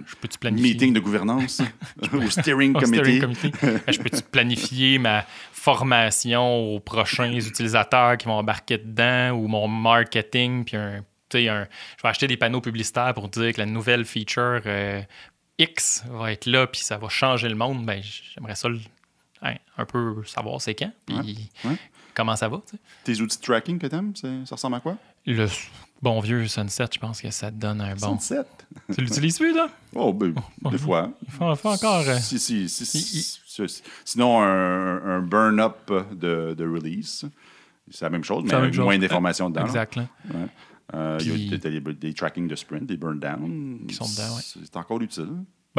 meeting 0.63 0.93
de 0.93 1.01
gouvernance, 1.01 1.61
au 2.13 2.31
steering 2.31 2.75
committee? 2.75 3.21
Ben, 3.63 3.81
je 3.93 3.99
peux-tu 3.99 4.23
planifier 4.23 4.99
ma 4.99 5.25
formation 5.53 6.75
aux 6.75 6.81
prochains 6.81 7.33
utilisateurs 7.33 8.17
qui 8.17 8.27
vont 8.27 8.35
embarquer 8.39 8.79
dedans 8.79 9.33
ou 9.33 9.49
mon 9.49 9.67
marketing, 9.69 10.65
puis 10.65 10.77
un, 10.77 11.03
un- 11.49 11.67
je 11.97 12.03
vais 12.03 12.09
acheter 12.09 12.27
des 12.27 12.37
panneaux 12.37 12.61
publicitaires 12.61 13.13
pour 13.15 13.29
dire 13.29 13.53
que 13.53 13.59
la 13.61 13.67
nouvelle 13.67 14.05
feature 14.05 14.61
euh, 14.67 15.01
X 15.59 16.05
va 16.11 16.33
être 16.33 16.47
là, 16.47 16.67
puis 16.67 16.81
ça 16.81 16.99
va 16.99 17.09
changer 17.09 17.49
le 17.49 17.55
monde. 17.57 17.85
Ben, 17.85 18.01
j'aimerais 18.03 18.55
ça 18.55 18.69
le- 18.69 18.79
hein, 19.43 19.55
un 19.77 19.85
peu 19.85 20.23
savoir 20.25 20.61
c'est 20.61 20.75
quand, 20.75 20.91
puis 21.07 21.51
Ouais, 21.65 21.77
comment 22.15 22.37
ça 22.37 22.49
va. 22.49 22.61
tu 22.69 22.77
sais. 22.77 22.83
Tes 23.05 23.21
outils 23.21 23.39
de 23.39 23.43
tracking 23.43 23.79
que 23.79 23.87
t'aimes, 23.87 24.13
ça 24.17 24.29
ressemble 24.55 24.77
à 24.77 24.81
quoi? 24.81 24.97
Le 25.27 25.47
bon 26.01 26.21
vieux 26.21 26.47
Sunset, 26.49 26.87
je 26.95 26.99
pense 26.99 27.21
que 27.21 27.31
ça 27.31 27.51
te 27.51 27.57
donne 27.57 27.81
un 27.81 27.95
bon. 27.95 28.19
107. 28.19 28.47
Tu 28.95 29.01
l'utilises 29.03 29.39
plus, 29.39 29.55
là? 29.55 29.69
Oh, 29.95 30.13
ben, 30.13 30.33
des 30.71 30.79
fois. 30.79 31.11
Il 31.27 31.31
faut, 31.33 31.55
faut 31.57 31.69
encore. 31.71 32.05
euh, 32.09 32.19
Si, 32.19 32.39
si, 32.39 32.69
si, 32.69 32.87
si- 32.87 32.99
il- 33.19 33.69
si- 33.69 33.83
sinon, 34.05 34.41
un, 34.41 35.03
un 35.19 35.21
burn-up 35.21 35.91
de, 36.13 36.55
de 36.57 36.65
release, 36.69 37.27
c'est 37.91 38.05
la 38.05 38.11
même 38.11 38.25
chose, 38.25 38.45
mais 38.45 38.55
avec 38.55 38.77
moins 38.79 38.99
d'informations 38.99 39.51
dedans. 39.51 39.67
Exact. 39.67 39.99
Euh, 40.95 41.19
il 41.21 41.51
y 41.51 41.55
a 41.55 41.59
des, 41.93 42.15
tracking 42.15 42.49
de 42.49 42.55
sprint, 42.57 42.87
des 42.87 42.97
burn 42.97 43.19
down. 43.21 43.81
Qui 43.87 43.95
sont 43.95 44.07
dedans, 44.09 44.37
ouais. 44.37 44.43
C'est 44.65 44.77
encore 44.77 45.01
utile. 45.03 45.29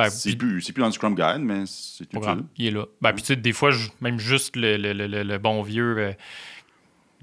Ben, 0.04 0.10
c'est, 0.10 0.36
plus, 0.36 0.62
c'est 0.62 0.74
plus 0.74 0.82
dans 0.82 0.88
le 0.88 0.93
Scrum 0.93 1.16
Guide, 1.16 1.39
mais 1.41 1.64
c'est 1.66 2.04
utile. 2.06 2.20
grave, 2.20 2.43
il 2.58 2.66
est 2.68 2.72
là. 2.72 2.86
Ben, 3.02 3.14
puis 3.14 3.22
tu 3.22 3.28
sais, 3.28 3.36
des 3.36 3.54
fois, 3.54 3.72
je- 3.72 3.89
même 4.02 4.20
juste 4.20 4.56
le, 4.56 4.78
le- 4.78 4.93
le- 4.93 5.24
le- 5.24 5.38
bon 5.38 5.62
vieux 5.62 5.97
euh, 5.97 6.14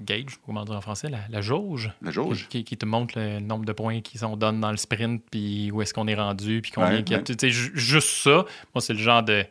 gauge, 0.01 0.37
comment 0.45 0.63
dire 0.63 0.75
en 0.75 0.81
français, 0.81 1.09
la, 1.09 1.19
la 1.29 1.41
jauge, 1.41 1.91
La 2.01 2.11
jauge. 2.11 2.47
qui, 2.49 2.63
qui 2.63 2.77
te 2.77 2.85
montre 2.85 3.17
le 3.19 3.39
nombre 3.39 3.65
de 3.65 3.71
points 3.73 4.01
qui 4.01 4.17
sont 4.19 4.37
donnés 4.37 4.59
dans 4.59 4.71
le 4.71 4.77
sprint, 4.77 5.23
puis 5.31 5.71
où 5.71 5.81
est-ce 5.81 5.93
qu'on 5.93 6.07
est 6.07 6.15
rendu, 6.15 6.61
puis 6.61 6.71
combien 6.71 6.97
Ouais, 6.97 7.03
qu'il 7.03 7.13
y 7.13 7.15
a. 7.15 7.23
ouais. 7.23 7.35
Tu 7.35 7.49
juste 7.51 8.09
ça, 8.23 8.45
moi, 8.75 8.81
c'est 8.81 8.93
le 8.93 8.99
genre 8.99 9.23
de 9.23 9.43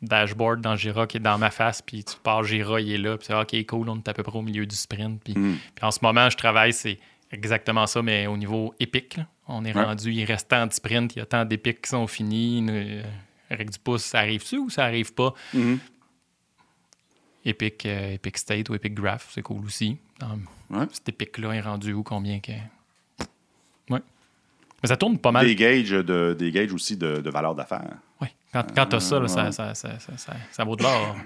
dashboard 0.00 0.60
dans 0.60 0.76
Jira 0.76 1.08
qui 1.08 1.16
est 1.16 1.20
dans 1.20 1.38
ma 1.38 1.50
face, 1.50 1.82
puis 1.82 2.04
tu 2.04 2.14
pars 2.22 2.44
Jira, 2.44 2.80
il 2.80 2.92
est 2.92 2.98
là, 2.98 3.16
puis 3.18 3.26
c'est 3.26 3.34
OK, 3.34 3.66
cool, 3.66 3.88
on 3.88 3.96
est 3.96 4.08
à 4.08 4.12
peu 4.14 4.22
près 4.22 4.38
au 4.38 4.42
milieu 4.42 4.64
du 4.66 4.76
sprint. 4.76 5.20
Puis, 5.24 5.34
Mm. 5.36 5.56
puis 5.74 5.84
en 5.84 5.90
ce 5.90 5.98
moment, 6.02 6.30
je 6.30 6.36
travaille, 6.36 6.72
c'est 6.72 6.98
exactement 7.30 7.86
ça, 7.86 8.02
mais 8.02 8.26
au 8.26 8.36
niveau 8.36 8.74
épique. 8.80 9.16
là. 9.16 9.26
On 9.48 9.64
est 9.64 9.74
Ouais. 9.74 9.82
rendu, 9.84 10.12
il 10.12 10.24
reste 10.24 10.48
tant 10.48 10.66
de 10.66 10.72
sprints, 10.72 11.16
il 11.16 11.20
y 11.20 11.22
a 11.22 11.26
tant 11.26 11.44
d'épiques 11.44 11.82
qui 11.82 11.88
sont 11.90 12.06
finis. 12.06 12.66
euh, 12.68 13.02
Règle 13.50 13.70
du 13.72 13.78
pouce, 13.78 14.02
ça 14.04 14.18
arrive-tu 14.18 14.58
ou 14.58 14.68
ça 14.68 14.84
arrive 14.84 15.14
pas? 15.14 15.32
Epic, 17.44 17.86
euh, 17.86 18.14
Epic 18.14 18.36
State 18.36 18.68
ou 18.68 18.74
Epic 18.74 18.94
Graph, 18.94 19.28
c'est 19.30 19.42
cool 19.42 19.64
aussi. 19.64 19.96
Ouais. 20.70 20.84
Cet 20.92 21.08
Epic-là 21.08 21.52
est 21.54 21.60
rendu 21.60 21.92
où, 21.94 22.02
combien 22.02 22.40
que... 22.40 22.52
Ouais. 23.88 24.02
Mais 24.82 24.88
ça 24.88 24.96
tourne 24.98 25.16
pas 25.18 25.32
mal. 25.32 25.46
Des 25.46 25.54
gauges, 25.56 25.90
de, 25.90 26.36
des 26.38 26.50
gauges 26.52 26.72
aussi 26.74 26.96
de, 26.96 27.20
de 27.22 27.30
valeur 27.30 27.54
d'affaires. 27.54 27.96
Ouais. 28.20 28.32
Quand, 28.52 28.64
quand 28.74 28.86
t'as 28.86 29.00
ça, 29.00 29.18
là, 29.18 29.28
ça, 29.28 29.44
ouais. 29.46 29.52
ça, 29.52 29.74
ça, 29.74 29.98
ça, 29.98 30.16
ça- 30.18 30.36
ça 30.50 30.64
vaut 30.64 30.76
de 30.76 30.82
l'or. 30.82 31.16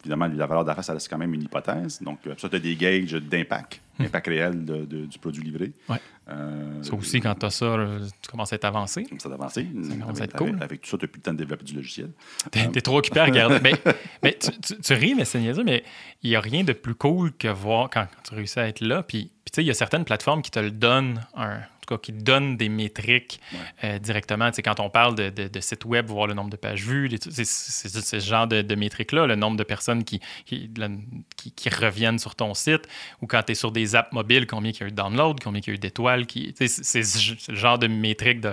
Évidemment, 0.00 0.26
la 0.26 0.46
valeur 0.46 0.64
d'affaires, 0.64 0.82
ça 0.84 0.92
reste 0.94 1.08
quand 1.08 1.18
même 1.18 1.32
une 1.32 1.42
hypothèse. 1.42 2.00
Donc, 2.02 2.18
euh, 2.26 2.34
ça, 2.38 2.48
tu 2.48 2.56
as 2.56 2.58
des 2.58 2.74
gauges 2.74 3.12
d'impact, 3.14 3.80
impact 4.00 4.26
réel 4.26 4.64
de- 4.64 4.84
de- 4.84 5.06
du 5.06 5.18
produit 5.18 5.44
livré. 5.44 5.72
Hmm. 5.88 5.92
Ouais. 5.92 6.00
Euh, 6.28 6.82
Ça 6.82 6.94
aussi, 6.94 7.20
quand 7.20 7.34
t'as 7.36 7.50
ça, 7.50 7.76
là, 7.76 7.86
tu 8.20 8.28
commences 8.28 8.52
à 8.52 8.56
être 8.56 8.64
avancé. 8.64 9.06
Ça 9.18 9.28
d'avancer. 9.28 9.64
commence 9.64 10.20
à 10.20 10.24
être 10.24 10.36
cool. 10.36 10.48
avec- 10.48 10.62
avec 10.62 10.80
tout 10.80 10.90
ça, 10.90 10.98
tu 10.98 11.04
n'as 11.04 11.08
plus 11.08 11.18
le 11.18 11.22
temps 11.22 11.32
de 11.32 11.38
développer 11.38 11.64
du 11.64 11.74
logiciel. 11.74 12.10
T'es 12.50 12.66
t'es 12.68 12.80
trop 12.80 12.98
occupé 12.98 13.20
à 13.20 13.26
regarder. 13.26 13.60
mais 13.62 13.74
mais 14.24 14.36
tu, 14.36 14.50
tu- 14.60 14.80
tu 14.80 14.92
ris, 14.94 15.14
mais 15.14 15.24
c'est 15.24 15.38
niaiseux, 15.38 15.62
mais 15.62 15.84
il 16.24 16.30
n'y 16.30 16.36
a 16.36 16.40
rien 16.40 16.64
de 16.64 16.72
plus 16.72 16.96
cool 16.96 17.32
que 17.32 17.46
voir 17.46 17.88
quand, 17.88 18.06
quand 18.12 18.22
tu 18.28 18.34
réussis 18.34 18.58
à 18.58 18.66
être 18.66 18.80
là. 18.80 19.04
Puis, 19.04 19.30
puis 19.44 19.52
tu 19.52 19.56
sais, 19.56 19.62
il 19.62 19.68
y 19.68 19.70
a 19.70 19.74
certaines 19.74 20.04
plateformes 20.04 20.42
qui 20.42 20.50
te 20.50 20.58
le 20.58 20.72
donnent, 20.72 21.20
un, 21.36 21.60
tout 21.86 21.94
cas, 21.94 21.98
qui 22.00 22.12
te 22.12 22.22
donnent 22.22 22.56
des 22.56 22.68
métriques 22.68 23.40
euh, 23.84 23.98
directement. 23.98 24.50
Tu 24.50 24.56
sais, 24.56 24.62
quand 24.62 24.80
on 24.80 24.90
parle 24.90 25.14
de, 25.14 25.30
de, 25.30 25.48
de 25.48 25.60
sites 25.60 25.84
web, 25.84 26.06
voir 26.06 26.26
le 26.26 26.34
nombre 26.34 26.50
de 26.50 26.56
pages 26.56 26.82
vues, 26.84 27.10
c'est 27.30 27.44
ce 27.44 28.20
genre 28.20 28.46
de, 28.46 28.62
de 28.62 28.74
métriques-là, 28.74 29.26
le 29.26 29.36
nombre 29.36 29.56
de 29.56 29.64
personnes 29.64 30.04
qui, 30.04 30.20
qui, 30.44 30.70
la- 30.76 30.88
qui- 31.36 31.52
qui 31.52 31.68
reviennent 31.68 32.18
sur 32.18 32.34
ton 32.34 32.54
site, 32.54 32.88
ou 33.22 33.26
quand 33.26 33.42
tu 33.44 33.52
es 33.52 33.54
sur 33.54 33.72
des 33.72 33.94
apps 33.94 34.12
mobiles, 34.12 34.46
combien 34.46 34.70
il 34.72 34.80
y 34.80 34.82
a 34.82 34.86
eu 34.86 34.90
de 34.90 34.96
downloads, 34.96 35.36
combien 35.42 35.60
il 35.60 35.66
y 35.68 35.70
a 35.70 35.74
eu 35.74 35.78
d'étoiles. 35.78 36.26
C'est 36.56 37.02
le 37.48 37.54
genre 37.54 37.78
de 37.78 37.86
métrique 37.86 38.40
de, 38.40 38.50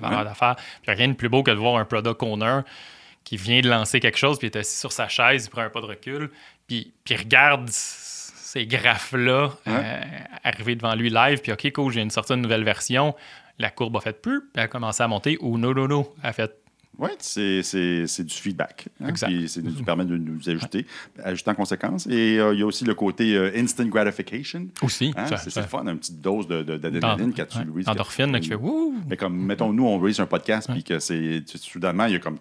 valeur 0.00 0.18
Ouais. 0.18 0.24
d'affaires. 0.24 0.56
Puis 0.56 0.66
il 0.86 0.90
n'y 0.90 0.94
a 0.94 0.96
rien 0.96 1.08
de 1.08 1.14
plus 1.14 1.28
beau 1.28 1.42
que 1.42 1.50
de 1.50 1.56
voir 1.56 1.76
un 1.76 1.84
product 1.84 2.22
owner 2.22 2.60
qui 3.24 3.36
vient 3.36 3.60
de 3.60 3.68
lancer 3.68 4.00
quelque 4.00 4.18
chose, 4.18 4.38
puis 4.38 4.48
il 4.48 4.50
est 4.50 4.58
assis 4.58 4.78
sur 4.80 4.90
sa 4.90 5.06
chaise, 5.08 5.44
il 5.46 5.50
prend 5.50 5.62
un 5.62 5.70
pas 5.70 5.80
de 5.80 5.86
recul, 5.86 6.28
puis, 6.66 6.92
puis 7.04 7.14
regarde 7.14 7.68
ces 8.52 8.66
graphes-là 8.66 9.50
euh, 9.66 10.00
arriver 10.44 10.76
devant 10.76 10.94
lui 10.94 11.08
live, 11.08 11.40
puis 11.40 11.52
OK, 11.52 11.72
cool, 11.72 11.90
je 11.90 12.00
viens 12.00 12.06
de 12.06 12.32
une 12.34 12.42
nouvelle 12.42 12.64
version, 12.64 13.14
la 13.58 13.70
courbe 13.70 13.96
a 13.96 14.00
fait 14.00 14.20
plus, 14.20 14.40
puis 14.40 14.50
elle 14.56 14.64
a 14.64 14.68
commencé 14.68 15.02
à 15.02 15.08
monter, 15.08 15.38
ou 15.40 15.56
non, 15.56 15.72
non, 15.72 15.88
non, 15.88 16.12
elle 16.22 16.28
a 16.28 16.32
fait 16.34 16.61
Oui, 17.02 17.10
c'est 17.18 18.24
du 18.24 18.34
feedback. 18.34 18.88
hein, 19.00 19.08
Exact. 19.08 19.28
puis 19.28 19.48
c'est 19.48 19.62
nous 19.62 19.82
permet 19.84 20.04
de 20.04 20.16
nous 20.16 20.48
ajuster, 20.48 20.86
ajuster 21.22 21.50
en 21.50 21.54
conséquence. 21.54 22.06
Et 22.06 22.38
euh, 22.38 22.54
il 22.54 22.60
y 22.60 22.62
a 22.62 22.66
aussi 22.66 22.84
le 22.84 22.94
côté 22.94 23.34
euh, 23.36 23.50
instant 23.56 23.84
gratification. 23.86 24.68
aussi. 24.82 25.12
Hein, 25.16 25.26
ça- 25.26 25.36
c'est 25.36 25.50
ça- 25.50 25.62
le 25.62 25.66
fun, 25.66 25.84
une 25.86 25.98
petite 25.98 26.20
dose 26.20 26.46
de- 26.46 26.62
de- 26.62 26.76
d'adrénaline 26.76 27.34
quand 27.34 27.46
tu 27.46 27.58
ouais, 27.58 27.88
endorphine, 27.88 28.38
qui 28.40 28.48
fait 28.48 28.54
wouh! 28.54 28.94
Mais 29.08 29.16
comme, 29.16 29.36
mettons, 29.36 29.72
nous, 29.72 29.84
on 29.86 29.98
release 29.98 30.20
un 30.20 30.26
podcast, 30.26 30.68
puis 30.72 30.84
que 30.84 30.98
c'est, 30.98 31.42
soudainement, 31.46 32.06
il 32.06 32.12
y 32.12 32.16
a 32.16 32.20
comme 32.20 32.38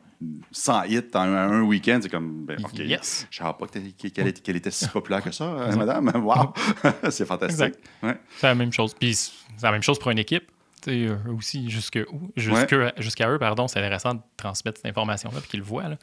100 0.51 0.83
hits 0.83 1.01
en 1.15 1.19
un, 1.21 1.51
un 1.51 1.61
week-end. 1.63 1.99
C'est 2.01 2.09
comme, 2.09 2.45
ben, 2.45 2.57
OK. 2.63 2.77
Yes. 2.79 3.27
Je 3.31 3.37
savais 3.39 3.53
pas 3.59 3.65
qu'elle 3.67 3.87
était, 3.87 4.41
qu'elle 4.41 4.55
était 4.55 4.71
si 4.71 4.87
populaire 4.87 5.23
que 5.23 5.31
ça, 5.31 5.45
euh, 5.45 5.75
madame. 5.75 6.11
Wow! 6.23 6.53
c'est 7.09 7.25
fantastique. 7.25 7.73
Ouais. 8.03 8.17
C'est 8.37 8.47
la 8.47 8.55
même 8.55 8.71
chose. 8.71 8.93
Puis 8.93 9.15
c'est 9.15 9.31
la 9.63 9.71
même 9.71 9.81
chose 9.81 9.97
pour 9.97 10.11
une 10.11 10.19
équipe. 10.19 10.43
Eux 10.87 11.17
aussi, 11.37 11.69
jusque 11.69 11.99
où- 12.11 12.31
jusque- 12.35 12.75
jusqu'à 12.97 13.29
eux, 13.29 13.37
pardon, 13.37 13.67
c'est 13.67 13.79
intéressant 13.79 14.15
de 14.15 14.19
transmettre 14.37 14.77
cette 14.77 14.87
information-là, 14.89 15.39
puis 15.41 15.49
qu'ils 15.49 15.59
le 15.59 15.65
voient. 15.65 15.87
Là. 15.89 15.95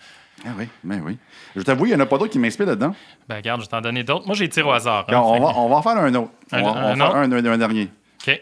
Ah 0.46 0.50
oui, 0.56 0.68
ben 0.84 1.02
oui. 1.04 1.18
Je 1.56 1.62
t'avoue, 1.62 1.86
il 1.86 1.88
n'y 1.88 1.94
en 1.96 2.00
a 2.00 2.06
pas 2.06 2.16
d'autres 2.18 2.30
qui 2.32 2.38
m'inspirent 2.38 2.66
là-dedans. 2.66 2.94
Ben, 3.28 3.36
regarde, 3.36 3.60
je 3.60 3.66
vais 3.66 3.70
t'en 3.70 3.80
donner 3.80 4.04
d'autres. 4.04 4.26
Moi, 4.26 4.36
j'ai 4.36 4.48
tiré 4.48 4.66
au 4.68 4.70
hasard. 4.72 5.04
hein. 5.08 5.16
On, 5.16 5.40
va, 5.40 5.48
on 5.58 5.68
va 5.68 5.76
en 5.76 5.82
faire 5.82 5.96
un 5.96 6.14
autre. 6.14 6.30
On 6.52 6.56
Un- 6.56 6.62
va, 6.62 6.68
on 6.70 6.74
va 6.74 6.80
un 6.90 6.96
faire 6.96 7.08
autre? 7.08 7.48
un, 7.50 7.58
dernier. 7.58 7.88
OK. 8.26 8.40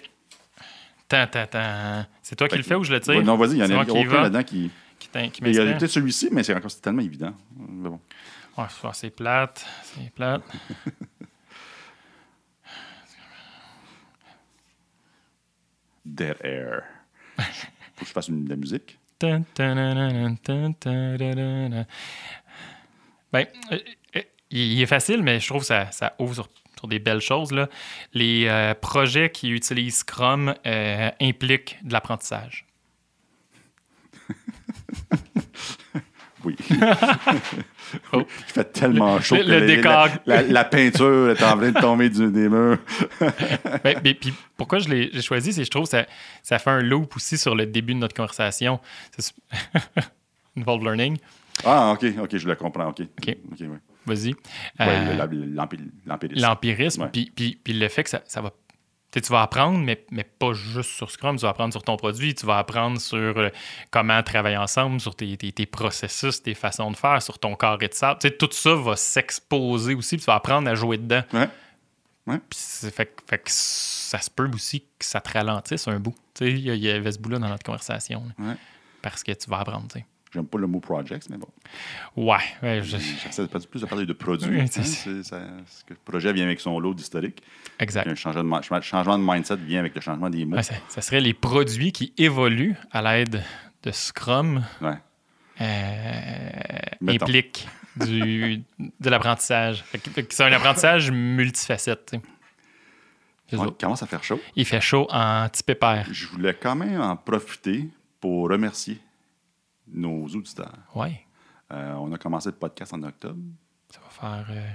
Tant, 1.08 1.26
tant, 1.26 1.46
tant. 1.46 2.04
C'est 2.22 2.36
toi 2.36 2.48
qui 2.48 2.56
le 2.56 2.62
fais 2.64 2.74
ou 2.74 2.84
je 2.84 2.92
le 2.92 3.00
tire? 3.00 3.22
Non, 3.22 3.36
vas-y, 3.36 3.52
il 3.52 3.56
y 3.58 3.62
en 3.62 3.70
a 3.78 3.82
aucun 3.82 4.22
là-dedans 4.22 4.42
qui. 4.42 4.70
qui, 4.98 5.08
qui 5.08 5.40
Il 5.44 5.54
y 5.54 5.58
a 5.60 5.64
peut-être 5.72 5.86
celui-ci, 5.86 6.28
mais 6.32 6.42
c'est 6.42 6.54
encore 6.54 6.70
tellement 6.82 7.02
évident. 7.02 7.32
Mais 7.56 7.88
bon. 7.88 8.00
Ouais, 8.58 8.64
c'est 8.92 9.10
plate. 9.10 9.64
C'est 9.84 10.10
plate. 10.10 10.42
Dead 16.06 16.36
Air. 16.42 16.82
Faut 17.94 18.04
que 18.04 18.06
je 18.06 18.12
fasse 18.12 18.28
une, 18.28 18.44
de 18.44 18.50
la 18.50 18.56
musique. 18.56 18.98
Ben, 23.32 23.46
il 24.50 24.80
est 24.80 24.86
facile, 24.86 25.22
mais 25.22 25.40
je 25.40 25.48
trouve 25.48 25.62
que 25.62 25.66
ça, 25.66 25.90
ça 25.90 26.14
ouvre 26.18 26.34
sur, 26.34 26.48
sur 26.78 26.88
des 26.88 26.98
belles 26.98 27.20
choses. 27.20 27.52
Là. 27.52 27.68
Les 28.12 28.46
euh, 28.46 28.74
projets 28.74 29.30
qui 29.30 29.50
utilisent 29.50 29.98
Scrum 29.98 30.54
euh, 30.66 31.10
impliquent 31.20 31.78
de 31.82 31.92
l'apprentissage. 31.92 32.66
Oui. 36.46 36.56
Oh. 38.12 38.22
Il 38.48 38.52
fait 38.52 38.72
tellement 38.72 39.20
chaud. 39.20 39.36
le- 39.36 39.42
que 39.44 39.48
le 39.48 39.58
la- 39.60 39.66
décor. 39.66 40.08
La, 40.26 40.42
la- 40.42 40.48
la 40.48 40.64
peinture 40.64 41.30
est 41.30 41.42
en 41.42 41.56
train 41.56 41.70
de 41.70 41.80
tomber 41.80 42.08
du- 42.10 42.30
des 42.32 42.48
murs. 42.48 42.78
Ben, 43.84 44.00
puis 44.02 44.34
pourquoi 44.56 44.78
je 44.80 44.88
l'ai 44.88 45.22
choisi, 45.22 45.52
c'est 45.52 45.60
que 45.60 45.66
je 45.66 45.70
trouve 45.70 45.84
que 45.84 45.90
ça, 45.90 46.06
ça 46.42 46.58
fait 46.58 46.70
un 46.70 46.80
loop 46.82 47.14
aussi 47.14 47.38
sur 47.38 47.54
le 47.54 47.64
début 47.66 47.94
de 47.94 48.00
notre 48.00 48.14
conversation. 48.16 48.80
Involved 50.56 50.82
learning. 50.84 51.18
Ah, 51.64 51.92
OK, 51.92 52.04
OK, 52.20 52.36
je 52.36 52.48
le 52.48 52.54
comprends. 52.56 52.88
OK. 52.88 53.00
OK. 53.02 53.36
OK, 53.52 53.60
ouais. 53.60 53.68
Vas-y. 54.06 54.34
Euh, 54.80 55.26
l'empirisme. 55.54 56.40
L'empirisme, 56.40 57.08
puis, 57.12 57.58
puis 57.62 57.72
le 57.72 57.88
fait 57.88 58.04
que 58.04 58.10
ça, 58.10 58.22
ça 58.26 58.40
va. 58.40 58.52
Tu 59.20 59.32
vas 59.32 59.42
apprendre, 59.42 59.78
mais, 59.78 60.04
mais 60.10 60.24
pas 60.24 60.52
juste 60.52 60.90
sur 60.90 61.10
Scrum, 61.10 61.36
tu 61.36 61.42
vas 61.42 61.48
apprendre 61.50 61.72
sur 61.72 61.82
ton 61.82 61.96
produit, 61.96 62.34
tu 62.34 62.44
vas 62.46 62.58
apprendre 62.58 63.00
sur 63.00 63.16
euh, 63.38 63.48
comment 63.90 64.22
travailler 64.22 64.56
ensemble, 64.56 65.00
sur 65.00 65.14
tes, 65.14 65.36
tes- 65.36 65.52
tes 65.52 65.66
processus, 65.66 66.42
tes 66.42 66.54
façons 66.54 66.90
de 66.90 66.96
faire, 66.96 67.22
sur 67.22 67.38
ton 67.38 67.54
carré 67.56 67.88
de 67.88 67.94
sable. 67.94 68.18
Tout 68.38 68.48
ça 68.52 68.74
va 68.74 68.94
s'exposer 68.96 69.94
aussi, 69.94 70.16
puis 70.16 70.24
tu 70.24 70.26
vas 70.26 70.34
apprendre 70.36 70.68
à 70.68 70.74
jouer 70.74 70.98
dedans. 70.98 71.22
Ouais. 71.32 71.48
C'est- 72.50 72.90
fait, 72.94 73.16
fait 73.28 73.38
que 73.38 73.50
ça 73.50 74.18
se 74.20 74.30
peut 74.30 74.50
aussi 74.52 74.80
que 74.98 75.04
ça 75.04 75.20
te 75.20 75.32
ralentisse 75.32 75.86
un 75.88 75.98
bout. 76.00 76.14
Il 76.40 76.58
y, 76.58 76.90
avait 76.90 77.12
ce 77.12 77.18
bout-là 77.18 77.38
dans 77.38 77.48
notre 77.48 77.64
conversation. 77.64 78.24
là. 78.38 78.44
Ouais. 78.50 78.54
Parce 79.02 79.22
que 79.22 79.32
tu 79.32 79.48
vas 79.48 79.58
apprendre. 79.60 79.86
J'aime 80.34 80.46
pas 80.46 80.58
le 80.58 80.66
mot 80.66 80.80
projects, 80.80 81.30
mais 81.30 81.38
bon. 81.38 81.48
Ouais, 82.16 82.36
ouais, 82.62 82.82
je- 82.82 82.98
J'essaie 82.98 83.46
de- 83.46 83.66
plus 83.66 83.80
de 83.80 83.86
parler 83.86 84.04
de 84.04 84.12
produits. 84.12 84.50
Oui, 84.50 84.60
hein, 84.60 84.66
c'est- 84.68 85.22
ça- 85.22 85.40
que 85.86 85.94
projet 86.04 86.32
vient 86.32 86.44
avec 86.44 86.60
son 86.60 86.78
lot 86.80 86.92
d'historique. 86.92 87.42
Exact. 87.78 88.06
Un 88.08 88.14
changement 88.14 88.42
de, 88.42 88.48
ma- 88.48 88.80
changement 88.80 89.18
de 89.18 89.24
mindset 89.24 89.56
vient 89.56 89.80
avec 89.80 89.94
le 89.94 90.00
changement 90.00 90.30
des 90.30 90.44
mots. 90.44 90.56
Ouais, 90.56 90.62
ça, 90.62 90.74
ça 90.88 91.00
serait 91.00 91.20
les 91.20 91.34
produits 91.34 91.92
qui 91.92 92.12
évoluent 92.18 92.76
à 92.90 93.02
l'aide 93.02 93.42
de 93.82 93.90
Scrum 93.90 94.64
Ouais. 94.80 94.98
euh, 95.60 96.50
impliquent 97.08 97.68
du, 98.04 98.62
de 99.00 99.10
l'apprentissage. 99.10 99.84
C'est 100.30 100.42
un 100.44 100.52
apprentissage 100.52 101.10
multifacette. 101.10 102.16
On 103.52 103.70
commence 103.70 104.02
à 104.02 104.06
faire 104.06 104.24
chaud. 104.24 104.40
Il 104.56 104.64
fait 104.64 104.80
chaud 104.80 105.06
en 105.10 105.48
petit 105.48 105.62
pépère. 105.62 106.06
Je 106.10 106.26
voulais 106.26 106.54
quand 106.54 106.74
même 106.74 107.00
en 107.00 107.16
profiter 107.16 107.88
pour 108.20 108.48
remercier 108.50 109.00
nos 109.88 110.26
auditeurs. 110.26 110.72
Ouais, 110.94 111.20
Euh, 111.72 111.92
on 111.94 112.12
a 112.12 112.18
commencé 112.18 112.48
le 112.50 112.56
podcast 112.56 112.92
en 112.94 113.02
octobre. 113.04 113.38
ça 113.90 114.00
va 114.00 114.08
faire. 114.10 114.46
euh, 114.50 114.70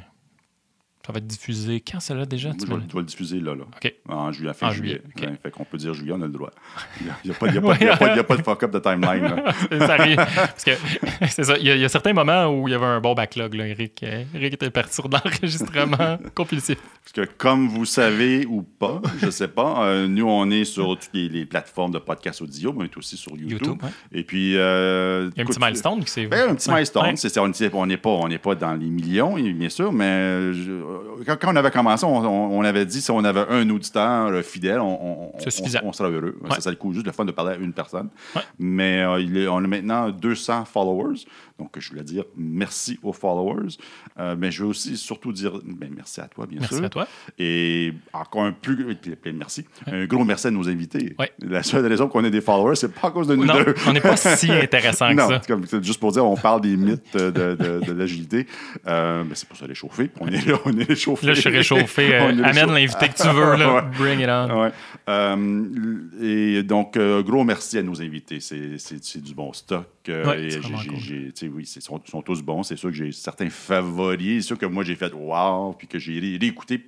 ça 1.05 1.11
va 1.13 1.17
être 1.17 1.27
diffusé 1.27 1.81
quand 1.81 1.99
cela 1.99 2.25
déjà? 2.25 2.49
Moi, 2.49 2.57
tu 2.59 2.65
je, 2.67 2.71
vais, 2.73 2.79
vais 2.79 2.99
le 2.99 3.03
diffuser 3.05 3.39
là, 3.39 3.55
là. 3.55 3.63
OK. 3.63 3.93
En 4.07 4.31
juillet, 4.31 4.53
fin 4.53 4.67
En 4.67 4.71
juillet. 4.71 5.01
juillet. 5.15 5.29
Ouais, 5.31 5.37
fait 5.41 5.51
qu'on 5.51 5.63
peut 5.65 5.77
dire 5.77 5.93
juillet, 5.93 6.13
on 6.15 6.21
a 6.21 6.25
le 6.27 6.31
droit. 6.31 6.51
Il 6.99 7.05
n'y 7.25 7.31
a, 7.31 7.33
pas- 7.33 7.47
a 7.47 7.49
a 7.49 8.33
a 8.33 8.37
de 8.37 8.43
fuck-up 8.43 8.71
de 8.71 8.79
timeline. 8.79 9.23
là. 9.23 9.53
Ça 9.87 9.93
arrive. 9.93 10.15
Parce 10.15 10.63
que 10.63 10.71
c'est 11.29 11.43
ça. 11.43 11.57
Il 11.57 11.65
y, 11.65 11.71
a, 11.71 11.75
il 11.75 11.81
y 11.81 11.85
a 11.85 11.89
certains 11.89 12.13
moments 12.13 12.47
où 12.47 12.67
il 12.67 12.71
y 12.71 12.75
avait 12.75 12.85
un 12.85 12.99
bon 13.01 13.13
backlog. 13.13 13.53
Là. 13.55 13.67
Eric, 13.67 14.03
euh, 14.03 14.23
Eric 14.35 14.53
était 14.53 14.69
parti 14.69 14.93
sur 14.95 15.07
l'enregistrement 15.09 16.17
compulsif. 16.35 16.77
Parce 17.03 17.27
que 17.27 17.33
comme 17.37 17.67
vous 17.67 17.85
savez 17.85 18.45
ou 18.45 18.61
pas, 18.61 19.01
je 19.19 19.25
ne 19.27 19.31
sais 19.31 19.47
pas, 19.47 19.85
euh, 19.85 20.07
nous, 20.07 20.27
on 20.27 20.49
est 20.51 20.65
sur 20.65 20.97
toutes 20.99 21.09
les, 21.13 21.29
les 21.29 21.45
plateformes 21.45 21.91
de 21.91 21.99
podcast 21.99 22.41
audio, 22.41 22.73
mais 22.73 22.81
on 22.81 22.85
est 22.85 22.97
aussi 22.97 23.17
sur 23.17 23.31
YouTube. 23.31 23.51
YouTube, 23.51 23.83
ouais. 23.83 23.89
Et 24.19 24.23
puis... 24.23 24.55
euh, 24.57 25.29
Il 25.33 25.37
y 25.37 25.39
a 25.39 25.41
un 25.41 25.43
écoute, 25.43 25.55
petit 25.55 25.65
milestone 25.65 26.03
qui 26.03 26.11
s'est. 26.11 26.27
Ben, 26.27 26.49
un 26.49 26.55
petit 26.55 26.69
Ouais, 26.69 26.75
milestone. 26.75 27.17
C'est 27.17 27.37
on 27.39 27.47
n'est 27.47 27.73
on 27.73 27.85
n'est 27.85 27.97
pas, 27.97 28.09
on 28.09 28.29
pas 28.37 28.55
dans 28.55 28.73
les 28.73 28.87
millions, 28.87 29.35
bien 29.35 29.69
sûr, 29.69 29.91
mais 29.91 30.53
je- 30.53 30.90
quand, 31.25 31.37
quand 31.39 31.53
on 31.53 31.55
avait 31.55 31.71
commencé, 31.71 32.05
on, 32.05 32.63
avait 32.63 32.85
dit 32.85 33.01
si 33.01 33.11
on 33.11 33.23
avait 33.23 33.45
un 33.49 33.69
auditeur 33.69 34.27
euh, 34.27 34.41
fidèle, 34.41 34.79
on, 34.79 35.31
on, 35.33 35.93
serait 35.93 36.09
heureux. 36.11 36.37
Ouais. 36.41 36.49
Ça, 36.51 36.61
c'est 36.61 36.69
le 36.69 36.75
coup 36.75 36.93
juste 36.93 37.05
le 37.05 37.11
fun 37.11 37.25
de 37.25 37.31
parler 37.31 37.53
à 37.53 37.57
une 37.57 37.73
personne. 37.73 38.09
Ouais. 38.35 38.41
Mais 38.59 39.01
euh, 39.01 39.19
il 39.19 39.37
est- 39.37 39.47
on 39.47 39.57
a 39.57 39.67
maintenant 39.67 40.09
200 40.09 40.65
followers. 40.65 41.25
Donc, 41.59 41.77
je 41.79 41.89
voulais 41.89 42.03
dire 42.03 42.23
merci 42.35 42.99
aux 43.03 43.13
followers. 43.13 43.77
Euh, 44.19 44.35
mais 44.37 44.51
je 44.51 44.63
veux 44.63 44.69
aussi 44.69 44.97
surtout 44.97 45.31
dire 45.31 45.59
ben, 45.63 45.91
merci 45.95 46.21
à 46.21 46.27
toi, 46.27 46.45
bien 46.45 46.59
Merci 46.59 46.75
sûr. 46.75 46.85
à 46.85 46.89
toi. 46.89 47.07
Et 47.39 47.93
encore 48.13 48.43
un 48.43 48.51
plus 48.51 48.95
puis, 48.95 49.33
merci. 49.33 49.65
Un 49.87 50.05
gros 50.05 50.23
merci 50.25 50.47
à 50.47 50.51
nos 50.51 50.67
invités. 50.67 51.15
Ouais. 51.19 51.31
La 51.41 51.63
seule 51.63 51.85
raison 51.85 52.07
qu'on 52.07 52.23
ait 52.23 52.31
des 52.31 52.41
followers, 52.41 52.75
c'est 52.75 52.93
pas 52.93 53.07
à 53.07 53.11
cause 53.11 53.27
de 53.27 53.35
nous 53.35 53.45
Non, 53.45 53.55
deux. 53.63 53.75
on 53.87 53.93
n'est 53.93 54.01
pas 54.01 54.15
si 54.17 54.51
intéressant 54.51 55.13
que 55.15 55.21
ça. 55.21 55.81
juste 55.81 55.99
pour 55.99 56.11
dire, 56.11 56.25
on 56.25 56.35
parle 56.35 56.61
des 56.61 56.75
mythes 56.75 57.15
de, 57.15 57.29
de, 57.29 57.85
de 57.85 57.91
l'agilité. 57.93 58.47
Euh, 58.87 59.23
mais 59.27 59.35
c'est 59.35 59.47
pour 59.47 59.57
ça 59.57 59.65
réchauffer. 59.65 60.09
On 60.19 60.27
est 60.27 60.45
là, 60.45 60.57
on 60.65 60.77
est 60.77 60.83
réchauffé. 60.83 61.27
Là, 61.27 61.33
je 61.33 61.41
suis 61.41 61.49
réchauffé. 61.49 62.01
Euh, 62.21 62.43
amène 62.43 62.71
l'invité 62.73 63.07
que 63.09 63.21
tu 63.21 63.27
veux. 63.27 63.55
Là. 63.55 63.75
Ouais. 63.75 63.81
Bring 63.97 64.19
it 64.19 64.29
on. 64.29 64.61
Ouais. 64.63 64.71
Euh, 65.09 65.97
et 66.21 66.63
donc, 66.63 66.97
euh, 66.97 67.21
gros 67.23 67.43
merci 67.43 67.77
à 67.77 67.83
nos 67.83 68.01
invités. 68.01 68.39
C'est, 68.39 69.21
du 69.21 69.33
bon 69.33 69.53
stock. 69.53 69.87
Ouais, 70.07 70.47
et 70.47 71.40
oui, 71.47 71.69
ils 71.75 71.81
sont, 71.81 71.99
tous 71.99 72.41
bons. 72.41 72.63
C'est 72.63 72.75
sûr 72.75 72.89
que 72.89 72.95
j'ai 72.95 73.11
certains 73.11 73.49
favoris. 73.49 74.43
C'est 74.43 74.47
sûr 74.47 74.57
que 74.57 74.65
moi, 74.65 74.83
j'ai 74.83 74.95
fait 74.95 75.13
wow, 75.13 75.73
puis 75.73 75.87
que 75.87 75.99
j'ai 75.99 76.19
ré- 76.19 76.37
réécouté 76.39 76.87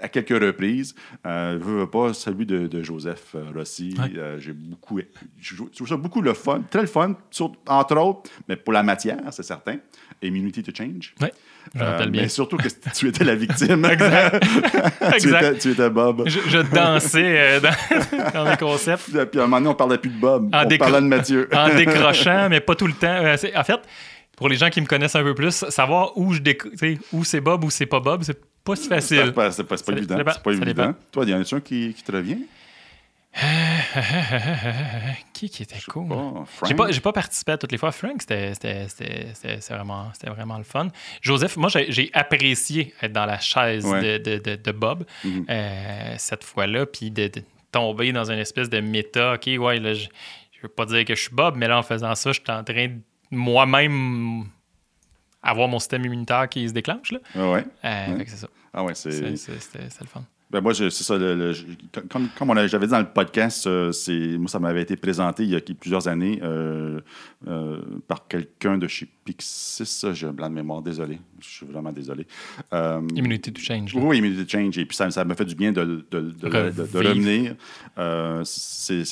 à 0.00 0.08
quelques 0.08 0.30
reprises. 0.42 0.94
Euh, 1.26 1.58
veux, 1.60 1.80
veux 1.80 1.90
pas, 1.90 2.12
celui 2.14 2.46
de, 2.46 2.66
de 2.66 2.82
Joseph 2.82 3.34
euh, 3.34 3.44
Rossi, 3.54 3.94
Ouais. 3.98 4.12
euh, 4.16 4.38
j'ai 4.38 4.52
beaucoup, 4.52 5.00
je 5.40 5.56
trouve 5.74 5.88
ça 5.88 5.96
beaucoup 5.96 6.20
le 6.22 6.34
fun, 6.34 6.62
très 6.70 6.80
le 6.82 6.86
fun, 6.86 7.14
sur- 7.30 7.52
entre 7.66 7.96
autres, 7.96 8.30
mais 8.48 8.56
pour 8.56 8.72
la 8.72 8.82
matière, 8.82 9.18
c'est 9.30 9.42
certain. 9.42 9.76
Immunity 10.22 10.62
to 10.64 10.72
Change. 10.76 11.14
Ouais, 11.20 11.32
je 11.74 11.80
Euh, 11.82 12.06
bien. 12.06 12.22
mais 12.22 12.28
surtout 12.28 12.56
que 12.56 12.66
tu 12.94 13.08
étais 13.08 13.22
la 13.24 13.34
victime. 13.36 13.84
Exact. 13.90 14.42
tu, 14.42 15.14
Exact. 15.14 15.42
étais, 15.44 15.58
tu 15.58 15.70
étais 15.70 15.90
Bob. 15.90 16.24
Je, 16.26 16.40
je 16.48 16.58
dansais 16.74 17.38
euh, 17.38 17.60
dans, 17.60 18.32
dans 18.44 18.50
mes 18.50 18.56
concepts. 18.56 19.10
Puis 19.26 19.38
à 19.40 19.44
un 19.44 19.46
moment 19.46 19.58
donné, 19.58 19.68
on 19.70 19.74
parlait 19.74 19.98
plus 19.98 20.10
de 20.10 20.18
Bob. 20.18 20.48
En 20.52 20.64
on 20.64 20.68
décro- 20.68 20.78
parlait 20.78 21.00
de 21.02 21.06
Mathieu. 21.06 21.48
en 21.52 21.74
décrochant, 21.74 22.48
mais 22.50 22.60
pas 22.60 22.74
tout 22.74 22.86
le 22.88 22.94
temps. 22.94 23.22
En 23.56 23.64
fait, 23.64 23.80
pour 24.36 24.48
les 24.48 24.56
gens 24.56 24.70
qui 24.70 24.80
me 24.80 24.86
connaissent 24.86 25.16
un 25.16 25.22
peu 25.22 25.34
plus, 25.34 25.52
savoir 25.68 26.16
où 26.16 26.32
je 26.32 26.40
où 27.12 27.24
c'est 27.24 27.40
Bob 27.40 27.64
ou 27.64 27.70
c'est 27.70 27.86
pas 27.86 28.00
Bob, 28.00 28.22
c'est 28.22 28.38
pas 28.68 28.76
si 28.76 28.82
C'est 28.84 28.88
facile. 28.88 29.32
pas, 29.32 29.50
c'est 29.50 29.64
pas, 29.64 29.76
pas 29.76 29.92
évident. 29.92 30.16
C'est 30.32 30.42
pas 30.42 30.52
évident. 30.52 30.94
Toi, 31.12 31.24
il 31.24 31.30
y 31.30 31.34
en 31.34 31.42
a 31.42 31.44
un 31.54 31.60
qui, 31.60 31.92
qui 31.94 32.02
te 32.02 32.12
revient? 32.12 32.38
qui 35.32 35.48
qui 35.50 35.62
était 35.62 35.80
cool? 35.88 36.08
J'ai 36.92 37.00
pas, 37.00 37.12
participé 37.12 37.52
à 37.52 37.58
toutes 37.58 37.72
les 37.72 37.78
fois. 37.78 37.92
Frank, 37.92 38.20
c'était, 38.20 38.52
vraiment, 39.68 40.58
le 40.58 40.64
fun. 40.64 40.88
Joseph, 41.20 41.56
moi, 41.56 41.68
j'ai, 41.70 42.10
apprécié 42.14 42.94
être 43.02 43.12
dans 43.12 43.26
la 43.26 43.38
chaise 43.38 43.84
Ouais. 43.84 44.18
de, 44.18 44.38
de- 44.38 44.50
de- 44.50 44.56
de 44.56 44.72
Bob 44.72 45.04
Mhm. 45.24 45.44
euh, 45.48 46.14
cette 46.18 46.44
fois-là, 46.44 46.86
puis 46.86 47.10
de, 47.10 47.28
de 47.28 47.42
tomber 47.70 48.12
dans 48.12 48.30
une 48.30 48.38
espèce 48.38 48.68
de 48.70 48.80
méta. 48.80 49.34
OK, 49.34 49.46
ouais, 49.58 49.78
là, 49.78 49.94
je, 49.94 50.06
je 50.52 50.62
veux 50.62 50.68
pas 50.68 50.86
dire 50.86 51.04
que 51.04 51.14
je 51.14 51.22
suis 51.22 51.34
Bob, 51.34 51.56
mais 51.56 51.68
là, 51.68 51.78
en 51.78 51.82
faisant 51.82 52.14
ça, 52.14 52.32
je 52.32 52.40
suis 52.40 52.50
en 52.50 52.64
train 52.64 52.88
de 52.88 52.94
moi-même 53.30 54.46
avoir 55.42 55.68
mon 55.68 55.78
système 55.78 56.04
immunitaire 56.04 56.48
qui 56.48 56.68
se 56.68 56.72
déclenche. 56.74 57.12
Là. 57.12 57.18
Ah 57.34 57.50
ouais? 57.50 57.64
Euh, 57.84 58.16
Ouais. 58.16 58.24
c'est 58.26 58.36
ça. 58.36 58.48
Ah 58.72 58.84
ouais, 58.84 58.94
c'est. 58.94 59.36
C'était, 59.36 59.84
le 60.00 60.06
fun. 60.06 60.22
Ben 60.50 60.62
moi, 60.62 60.72
je- 60.72 60.88
c'est 60.88 61.04
ça. 61.04 61.18
le- 61.18 61.52
comme, 62.08 62.28
comme 62.38 62.48
on 62.50 62.56
a- 62.56 62.66
j'avais 62.66 62.86
dit 62.86 62.92
dans 62.92 63.00
le 63.00 63.06
podcast, 63.12 63.66
euh, 63.66 63.92
c'est, 63.92 64.38
moi, 64.38 64.48
ça 64.48 64.58
m'avait 64.58 64.80
été 64.82 64.96
présenté 64.96 65.42
il 65.42 65.50
y 65.50 65.56
a 65.56 65.60
plusieurs 65.60 66.08
années 66.08 66.40
euh, 66.42 67.00
par 68.06 68.26
quelqu'un 68.28 68.78
de 68.78 68.86
chez 68.88 69.06
Pixis. 69.24 70.06
J'ai 70.12 70.26
un 70.26 70.32
blanc 70.32 70.48
de 70.48 70.54
mémoire, 70.54 70.80
désolé. 70.80 71.20
Je 71.40 71.48
suis 71.48 71.66
vraiment 71.66 71.92
désolé. 71.92 72.26
Euh, 72.72 73.00
Immunity 73.14 73.52
to 73.52 73.60
change. 73.60 73.94
là. 73.94 74.00
Oui, 74.02 74.18
Immunity 74.18 74.48
Change. 74.48 74.78
Et 74.78 74.86
puis 74.86 74.96
ça, 74.96 75.10
ça 75.10 75.24
m'a 75.24 75.34
fait 75.34 75.44
du 75.44 75.54
bien 75.54 75.72
de, 75.72 76.04
revenir. 76.94 77.54
Euh, 77.98 78.42
c'est 78.44 79.04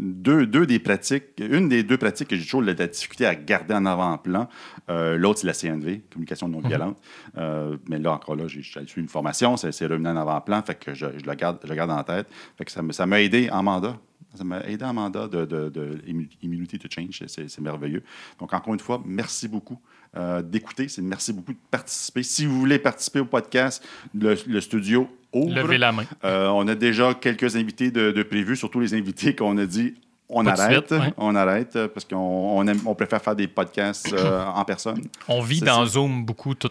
deux, 0.00 0.46
deux 0.46 0.66
des 0.66 0.78
pratiques, 0.78 1.24
une 1.38 1.68
des 1.68 1.82
deux 1.82 1.96
pratiques 1.96 2.28
que 2.28 2.36
j'ai 2.36 2.44
toujours 2.44 2.62
de 2.62 2.72
la 2.72 2.86
difficulté 2.86 3.26
à 3.26 3.34
garder 3.34 3.74
en 3.74 3.86
avant-plan. 3.86 4.48
Euh, 4.90 5.16
L'autre, 5.16 5.40
c'est 5.40 5.46
la 5.46 5.52
CNV, 5.54 6.02
communication 6.12 6.48
non 6.48 6.60
violente. 6.60 6.98
Euh, 7.38 7.76
mais 7.88 7.98
là, 7.98 8.12
encore 8.12 8.36
là, 8.36 8.44
j'ai 8.46 8.62
suivi 8.62 9.00
une 9.00 9.08
formation, 9.08 9.56
c'est 9.56 9.86
revenu 9.86 10.08
en 10.08 10.16
avant-plan, 10.16 10.62
fait 10.62 10.74
que 10.74 10.94
je, 10.94 11.06
je 11.16 11.24
le 11.24 11.34
garde, 11.34 11.58
je 11.62 11.68
le 11.68 11.74
garde 11.74 11.90
en 11.90 12.02
tête. 12.02 12.28
Fait 12.56 12.64
que 12.64 12.92
ça 12.92 13.06
m'a 13.06 13.20
aidé 13.20 13.48
en 13.50 13.62
mandat. 13.62 13.96
Ça 14.34 14.44
m'a 14.44 14.60
aidé 14.60 14.84
en 14.84 14.94
mandat 14.94 15.28
de, 15.28 15.44
de, 15.44 15.68
de 15.68 15.98
Immu- 16.08 16.28
Immunity 16.42 16.78
to 16.78 16.88
Change. 16.90 17.22
C'est- 17.26 17.60
merveilleux. 17.60 18.02
Donc, 18.40 18.52
encore 18.54 18.72
une 18.72 18.80
fois, 18.80 19.02
merci 19.04 19.46
beaucoup 19.48 19.78
euh, 20.16 20.42
d'écouter. 20.42 20.88
C'est 20.88 21.02
Merci 21.02 21.32
beaucoup 21.32 21.52
de 21.52 21.58
participer. 21.70 22.22
Si 22.22 22.46
vous 22.46 22.58
voulez 22.58 22.78
participer 22.78 23.20
au 23.20 23.24
podcast, 23.26 23.86
le, 24.14 24.36
le 24.46 24.60
studio 24.60 25.08
ouvre. 25.32 25.54
Levez 25.54 25.78
la 25.78 25.92
main. 25.92 26.04
Euh, 26.24 26.48
on 26.48 26.66
a 26.68 26.74
déjà 26.74 27.14
quelques 27.14 27.56
invités 27.56 27.90
de, 27.90 28.22
prévus, 28.22 28.56
surtout 28.56 28.80
les 28.80 28.94
invités 28.94 29.34
qu'on 29.36 29.56
a 29.58 29.66
dit 29.66 29.94
on 30.34 30.44
Pas 30.44 30.52
arrête, 30.62 30.86
suite, 30.88 30.98
ouais. 30.98 31.12
on 31.18 31.34
arrête 31.34 31.78
parce 31.88 32.06
qu'on 32.06 32.16
on 32.16 32.66
on 32.86 32.94
préfère 32.94 33.20
faire 33.20 33.36
des 33.36 33.48
podcasts 33.48 34.10
euh, 34.14 34.46
en 34.46 34.64
personne. 34.64 35.02
On 35.28 35.42
vit 35.42 35.60
dans 35.60 35.84
ça. 35.84 35.92
Zoom 35.92 36.24
beaucoup 36.24 36.54
tout, 36.54 36.70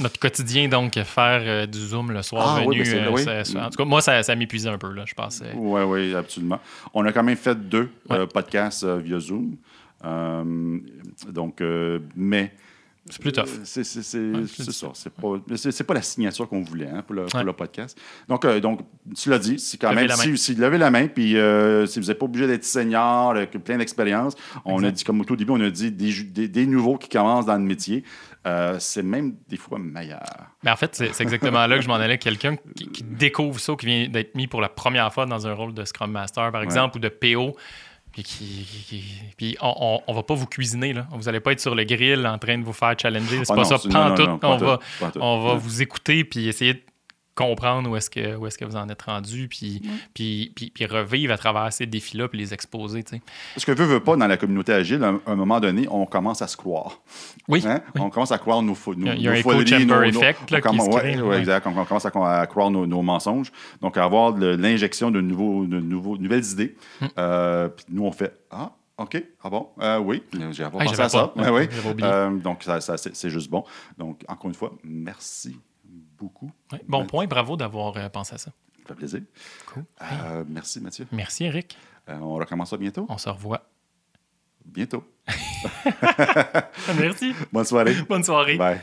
notre 0.00 0.18
quotidien, 0.18 0.68
donc, 0.68 0.94
faire 1.02 1.42
euh, 1.44 1.66
du 1.66 1.78
Zoom 1.78 2.10
le 2.12 2.22
soir 2.22 2.58
Ah, 2.58 2.64
oui, 2.66 2.76
venu. 2.76 2.86
c'est- 2.86 3.00
euh, 3.02 3.10
oui. 3.12 3.22
ça- 3.22 3.44
ça- 3.44 3.66
en 3.66 3.70
tout 3.70 3.76
cas, 3.78 3.84
moi, 3.84 4.00
ça, 4.00 4.22
ça 4.22 4.34
m'épuisait 4.34 4.68
un 4.68 4.78
peu, 4.78 4.92
là, 4.92 5.04
je 5.06 5.14
pense. 5.14 5.40
euh. 5.42 5.52
Oui, 5.54 5.82
oui, 5.82 6.14
absolument. 6.14 6.60
On 6.94 7.04
a 7.04 7.12
quand 7.12 7.22
même 7.22 7.36
fait 7.36 7.54
deux 7.68 7.88
Ouais. 8.10 8.18
euh, 8.18 8.26
podcasts 8.26 8.84
euh, 8.84 8.98
via 8.98 9.18
Zoom. 9.20 9.56
Euh, 10.04 10.78
donc, 11.30 11.60
euh, 11.60 11.98
mais. 12.14 12.52
C'est 13.08 13.20
plus 13.20 13.30
tough. 13.30 13.44
euh, 13.44 13.60
C'est 13.62 13.80
Ouais, 14.18 14.46
ça. 14.72 14.88
C'est 14.94 15.12
pas, 15.14 15.84
pas 15.86 15.94
la 15.94 16.02
signature 16.02 16.48
qu'on 16.48 16.62
voulait 16.62 16.88
hein, 16.88 17.04
pour, 17.06 17.14
le, 17.14 17.26
pour 17.26 17.38
Ouais. 17.38 17.44
le 17.46 17.52
podcast. 17.52 17.96
Donc, 18.28 18.44
euh, 18.44 18.58
donc, 18.58 18.80
tu 19.16 19.30
l'as 19.30 19.38
dit, 19.38 19.60
c'est 19.60 19.76
quand 19.78 19.92
même. 19.94 20.10
Si, 20.10 20.36
si 20.36 20.54
levez 20.56 20.76
la 20.76 20.90
main, 20.90 21.06
puis 21.06 21.36
euh, 21.36 21.86
si 21.86 22.00
vous 22.00 22.06
n'êtes 22.06 22.18
pas 22.18 22.24
obligé 22.24 22.48
d'être 22.48 22.64
senior, 22.64 23.30
avec 23.30 23.52
plein 23.62 23.78
d'expérience, 23.78 24.34
on 24.64 24.82
a 24.82 24.90
dit, 24.90 25.04
comme 25.04 25.20
au 25.20 25.24
tout 25.24 25.36
début, 25.36 25.52
on 25.52 25.60
a 25.60 25.70
dit 25.70 25.92
des, 25.92 26.48
des 26.48 26.66
nouveaux 26.66 26.96
qui 26.98 27.08
commencent 27.08 27.46
dans 27.46 27.54
le 27.54 27.60
métier. 27.62 28.02
Euh, 28.46 28.76
c'est 28.78 29.02
même 29.02 29.34
des 29.48 29.56
fois 29.56 29.78
meilleur. 29.78 30.22
Mais 30.62 30.70
en 30.70 30.76
fait, 30.76 30.94
c'est 30.94 31.20
exactement 31.20 31.66
là 31.66 31.76
que 31.76 31.82
je 31.82 31.88
m'en 31.88 31.94
allais. 31.96 32.18
Quelqu'un 32.18 32.56
qui, 32.76 32.88
qui 32.90 33.02
découvre 33.02 33.58
ça, 33.60 33.74
qui 33.74 33.86
vient 33.86 34.08
d'être 34.08 34.34
mis 34.34 34.46
pour 34.46 34.60
la 34.60 34.68
première 34.68 35.12
fois 35.12 35.26
dans 35.26 35.46
un 35.46 35.52
rôle 35.52 35.74
de 35.74 35.84
Scrum 35.84 36.10
Master, 36.12 36.52
par 36.52 36.62
exemple, 36.62 36.96
ou 36.96 37.00
de 37.00 37.08
PO, 37.08 37.56
puis 38.12 38.22
qui, 38.22 39.04
puis 39.36 39.56
on, 39.60 39.74
on, 39.78 40.00
on 40.06 40.14
va 40.14 40.22
pas 40.22 40.34
vous 40.34 40.46
cuisiner, 40.46 40.92
là. 40.94 41.06
Vous 41.12 41.28
allez 41.28 41.40
pas 41.40 41.52
être 41.52 41.60
sur 41.60 41.74
le 41.74 41.84
grill 41.84 42.26
en 42.26 42.38
train 42.38 42.56
de 42.56 42.64
vous 42.64 42.72
faire 42.72 42.94
challenger. 42.98 43.44
C'est 43.44 43.52
Ah 43.52 43.56
pas 43.56 43.62
non, 43.62 43.64
ça, 43.64 43.78
c'est- 43.78 43.88
non, 43.88 44.08
non, 44.08 44.38
pantoute. 44.38 44.42
On 44.44 44.58
tout, 44.58 44.64
va, 44.64 44.80
on 45.20 45.40
va 45.44 45.52
Ouais. 45.54 45.58
vous 45.58 45.82
écouter, 45.82 46.24
puis 46.24 46.48
essayer 46.48 46.74
de 46.74 46.80
comprendre 47.36 47.88
où 47.88 47.94
est-ce 47.96 48.10
que, 48.10 48.34
où 48.34 48.46
est 48.48 48.56
que 48.56 48.64
vous 48.64 48.74
en 48.74 48.88
êtes 48.88 49.02
rendu, 49.02 49.46
puis, 49.46 49.80
puis, 50.14 50.50
puis, 50.56 50.70
puis 50.70 50.86
revivre 50.86 51.32
à 51.32 51.38
travers 51.38 51.72
ces 51.72 51.86
défis-là, 51.86 52.26
puis 52.28 52.38
les 52.40 52.52
exposer, 52.52 53.04
tu 53.04 53.16
sais. 53.16 53.22
Parce 53.54 53.64
que 53.64 53.70
veut, 53.72 53.84
veut 53.84 54.00
pas, 54.00 54.16
dans 54.16 54.26
la 54.26 54.36
communauté 54.36 54.72
agile, 54.72 55.04
à 55.04 55.14
un, 55.26 55.34
moment 55.36 55.60
donné, 55.60 55.86
on 55.90 56.06
commence 56.06 56.42
à 56.42 56.48
se 56.48 56.56
croire. 56.56 56.98
Oui, 57.46 57.62
Hein? 57.64 57.80
oui. 57.94 58.00
On 58.00 58.10
commence 58.10 58.32
à 58.32 58.38
croire 58.38 58.62
nos, 58.62 58.74
fo- 58.74 58.96
nos, 58.96 59.12
Il 59.12 59.20
y 59.22 59.28
a- 59.28 59.32
un 59.32 59.36
chamber 59.42 59.84
nos- 59.84 60.00
nos- 60.00 60.08
effect, 60.20 60.50
là, 60.50 60.60
qui 60.60 60.66
commence- 60.68 60.86
se 60.86 60.90
ouais, 60.90 60.98
crée, 61.00 61.16
ouais, 61.20 61.28
ouais. 61.28 61.38
exact. 61.38 61.66
On, 61.66 61.78
on 61.78 61.84
commence 61.84 62.06
à, 62.06 62.40
à 62.40 62.46
croire 62.46 62.70
nos, 62.70 62.86
nos 62.86 63.02
mensonges. 63.02 63.52
Donc, 63.82 63.96
à 63.98 64.04
avoir 64.04 64.36
l'injection 64.36 65.10
de, 65.10 65.20
nouveaux, 65.20 65.66
de 65.66 65.78
nouveaux, 65.78 66.16
nouvelles 66.16 66.44
idées. 66.46 66.74
Hmm. 67.00 67.06
Euh, 67.18 67.68
puis 67.68 67.84
nous, 67.90 68.04
on 68.04 68.12
fait 68.12 68.32
Ah, 68.50 68.72
OK, 68.98 69.22
ah 69.44 69.50
bon, 69.50 69.68
euh, 69.82 69.98
oui, 69.98 70.22
j'ai 70.52 70.62
pas 70.64 70.70
Ah, 70.72 70.84
pensé 70.84 70.86
j'avais 70.88 71.02
à 71.02 71.08
ça. 71.10 71.28
pas. 71.28 71.52
Ouais, 71.52 71.68
oublié. 71.86 72.08
Euh, 72.08 72.30
donc, 72.30 72.62
ça, 72.62 72.80
ça, 72.80 72.96
c'est 72.96 73.14
c'est 73.14 73.28
juste 73.28 73.50
bon. 73.50 73.62
Donc, 73.98 74.22
encore 74.26 74.48
une 74.48 74.54
fois, 74.54 74.72
merci 74.82 75.54
beaucoup. 76.18 76.50
Bon 76.88 77.06
point, 77.06 77.26
bravo 77.26 77.56
d'avoir 77.56 77.96
euh, 77.96 78.08
pensé 78.08 78.34
à 78.34 78.38
ça. 78.38 78.50
Ça 78.50 78.88
fait 78.88 78.94
plaisir. 78.94 79.22
Cool. 79.66 79.84
Euh, 80.02 80.44
merci, 80.48 80.80
Mathieu. 80.80 81.06
Merci, 81.12 81.44
Eric. 81.44 81.76
Euh, 82.08 82.18
on 82.18 82.34
recommence 82.34 82.70
ça 82.70 82.76
bientôt? 82.76 83.06
On 83.08 83.18
se 83.18 83.28
revoit. 83.28 83.68
Bientôt. 84.64 85.04
Merci. 86.98 87.32
Bonne 87.52 87.64
soirée. 87.64 87.94
Bonne 88.08 88.24
soirée. 88.24 88.56
Bye. 88.56 88.80